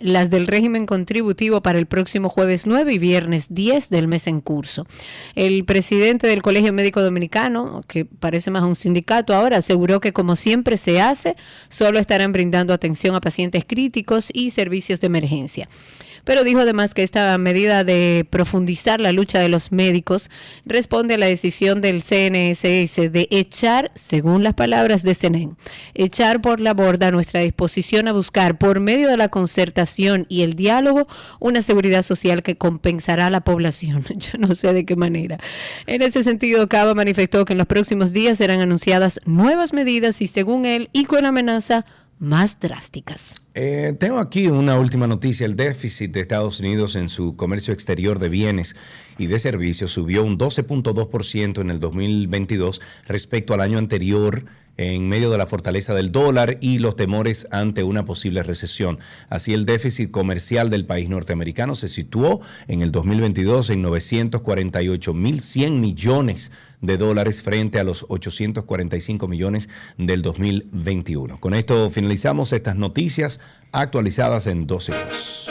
las 0.02 0.30
del 0.30 0.48
régimen 0.48 0.86
contributivo 0.86 1.62
para 1.62 1.80
el 1.80 1.86
próximo 1.86 2.28
jueves 2.28 2.68
9 2.68 2.96
y 2.96 2.98
viernes 3.00 3.48
10 3.50 3.90
del 3.90 4.10
mes 4.10 4.28
en 4.28 4.42
curso. 4.42 4.86
El 5.34 5.64
presidente 5.64 6.28
del 6.28 6.42
Colegio 6.42 6.74
Médico 6.74 7.02
Dominicano, 7.02 7.86
que 7.88 8.04
parece 8.04 8.52
más 8.52 8.64
un 8.64 8.76
sindicato 8.76 9.34
ahora, 9.34 9.60
aseguró 9.60 10.02
que, 10.02 10.12
como 10.12 10.36
siempre 10.36 10.76
se 10.76 11.00
hace, 11.00 11.38
solo 11.70 12.00
estarán 12.00 12.34
brindando 12.34 12.74
atención 12.74 13.16
a 13.16 13.22
pacientes 13.22 13.64
críticos 13.66 14.30
y 14.34 14.50
servicios 14.50 15.00
de 15.00 15.08
emergencia. 15.08 15.69
Pero 16.24 16.44
dijo 16.44 16.60
además 16.60 16.94
que 16.94 17.02
esta 17.04 17.36
medida 17.38 17.84
de 17.84 18.26
profundizar 18.30 19.00
la 19.02 19.12
lucha 19.12 19.40
de 19.40 19.50
los 19.50 19.72
médicos 19.72 20.30
responde 20.66 21.16
a 21.16 21.18
la 21.18 21.26
decisión 21.26 21.82
del 21.82 22.04
CNSS 22.04 23.12
de 23.12 23.28
echar, 23.32 23.92
según 23.96 24.44
las 24.44 24.54
palabras 24.54 25.02
de 25.02 25.16
CENEN, 25.16 25.58
echar 25.96 26.42
por 26.42 26.60
la 26.60 26.76
borda 26.76 27.12
nuestra 27.12 27.42
disposición 27.42 28.08
a 28.08 28.14
buscar 28.14 28.58
por 28.58 28.80
medio 28.80 29.08
de 29.08 29.18
la 29.18 29.30
concertación 29.30 30.26
y 30.30 30.44
el 30.44 30.54
diálogo 30.54 31.08
una 31.40 31.62
seguridad 31.62 32.04
social 32.04 32.44
que 32.44 32.58
compensará 32.58 33.28
a 33.28 33.32
la 33.32 33.42
población. 33.42 34.06
Yo 34.18 34.38
no 34.38 34.54
sé 34.56 34.72
de 34.74 34.86
qué 34.86 34.96
manera. 34.96 35.40
En 35.88 36.02
ese 36.02 36.24
sentido, 36.24 36.70
Cava 36.70 36.94
manifestó 36.94 37.46
que 37.46 37.54
en 37.54 37.58
los 37.58 37.68
próximos 37.68 38.14
días 38.14 38.38
serán 38.38 38.60
anunciadas 38.60 39.20
nuevas 39.26 39.74
medidas 39.74 40.22
y 40.22 40.28
según 40.28 40.66
él 40.66 40.90
y 40.94 41.06
con 41.06 41.26
amenaza 41.26 41.86
más 42.20 42.60
drásticas. 42.60 43.34
Eh, 43.54 43.96
tengo 43.98 44.20
aquí 44.20 44.48
una 44.48 44.78
última 44.78 45.08
noticia. 45.08 45.46
El 45.46 45.56
déficit 45.56 46.12
de 46.12 46.22
Estados 46.22 46.60
Unidos 46.60 46.96
en 46.96 47.10
su 47.10 47.36
comercio 47.36 47.74
exterior 47.74 48.20
de 48.20 48.30
bienes 48.30 48.76
y 49.18 49.28
de 49.28 49.40
servicios 49.40 49.92
subió 49.92 50.24
un 50.24 50.38
12.2% 50.38 51.62
en 51.62 51.72
el 51.72 51.80
2022 51.80 52.82
respecto 53.08 53.54
al 53.54 53.62
año 53.62 53.78
anterior 53.78 54.46
en 54.80 55.10
medio 55.10 55.30
de 55.30 55.38
la 55.38 55.46
fortaleza 55.46 55.94
del 55.94 56.14
dólar 56.14 56.58
y 56.62 56.80
los 56.80 56.96
temores 56.96 57.48
ante 57.52 57.84
una 57.84 58.06
posible 58.06 58.44
recesión. 58.44 59.00
Así 59.28 59.54
el 59.54 59.66
déficit 59.66 60.10
comercial 60.10 60.70
del 60.70 60.86
país 60.86 61.10
norteamericano 61.10 61.76
se 61.76 61.90
situó 61.90 62.40
en 62.70 62.82
el 62.82 62.94
2022 62.94 63.72
en 63.72 63.84
948.100 63.84 65.72
millones 65.72 66.52
de 66.52 66.56
dólares 66.82 67.42
frente 67.42 67.80
a 67.80 67.84
los 67.84 68.06
845 68.10 69.28
millones 69.28 69.70
del 69.98 70.22
2021. 70.22 71.40
Con 71.40 71.54
esto 71.54 71.90
finalizamos 71.90 72.54
estas 72.54 72.76
noticias 72.76 73.40
actualizadas 73.72 74.48
en 74.48 74.68
12 74.68 74.92
horas. 74.94 75.50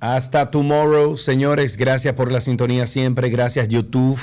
Hasta 0.00 0.50
tomorrow, 0.50 1.16
señores. 1.18 1.76
Gracias 1.76 2.14
por 2.14 2.32
la 2.32 2.40
sintonía 2.40 2.86
siempre. 2.86 3.28
Gracias 3.28 3.68
YouTube. 3.68 4.18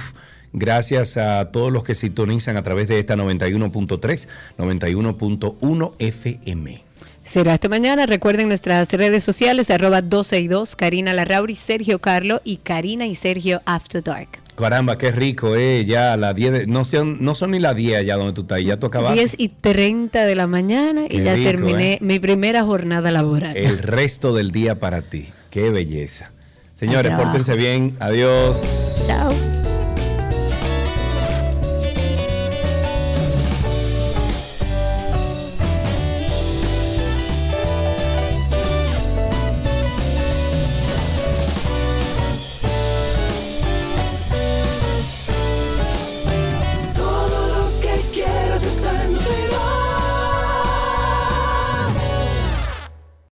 Gracias 0.53 1.17
a 1.17 1.45
todos 1.51 1.71
los 1.71 1.83
que 1.83 1.93
sintonizan 1.95 2.57
a 2.57 2.63
través 2.63 2.87
de 2.87 2.99
esta 2.99 3.15
91.3, 3.15 4.27
91.1 4.57 5.93
FM. 5.99 6.81
Será 7.23 7.55
esta 7.55 7.67
mañana. 7.67 8.05
Recuerden 8.05 8.47
nuestras 8.47 8.89
redes 8.93 9.23
sociales, 9.23 9.69
arroba 9.69 10.01
12 10.01 10.39
y 10.39 10.47
2, 10.47 10.75
Karina 10.77 11.13
Larrauri, 11.13 11.55
Sergio 11.55 11.99
Carlo 11.99 12.41
y 12.45 12.57
Karina 12.57 13.05
y 13.05 13.15
Sergio 13.15 13.61
After 13.65 14.01
Dark. 14.01 14.29
Caramba, 14.55 14.97
qué 14.97 15.11
rico, 15.11 15.55
eh. 15.55 15.83
Ya 15.85 16.13
a 16.13 16.17
las 16.17 16.33
10, 16.33 16.51
de- 16.53 16.67
no, 16.67 16.83
son, 16.85 17.17
no 17.23 17.35
son 17.35 17.51
ni 17.51 17.59
las 17.59 17.75
10 17.75 17.97
allá 17.97 18.15
donde 18.15 18.33
tú 18.33 18.41
estás, 18.41 18.63
ya 18.63 18.77
tú 18.77 18.87
acabaste. 18.87 19.19
10 19.19 19.35
y 19.37 19.49
30 19.49 20.25
de 20.25 20.35
la 20.35 20.47
mañana 20.47 21.03
y 21.05 21.17
Qué 21.17 21.23
ya 21.25 21.35
rico, 21.35 21.49
terminé 21.49 21.93
eh. 21.95 21.97
mi 22.01 22.17
primera 22.19 22.63
jornada 22.63 23.11
laboral. 23.11 23.55
El 23.57 23.77
resto 23.79 24.33
del 24.33 24.51
día 24.51 24.79
para 24.79 25.01
ti. 25.03 25.27
Qué 25.51 25.69
belleza. 25.69 26.31
Señores, 26.73 27.11
pórtense 27.11 27.55
bien. 27.55 27.95
Adiós. 27.99 29.03
Chao. 29.05 29.33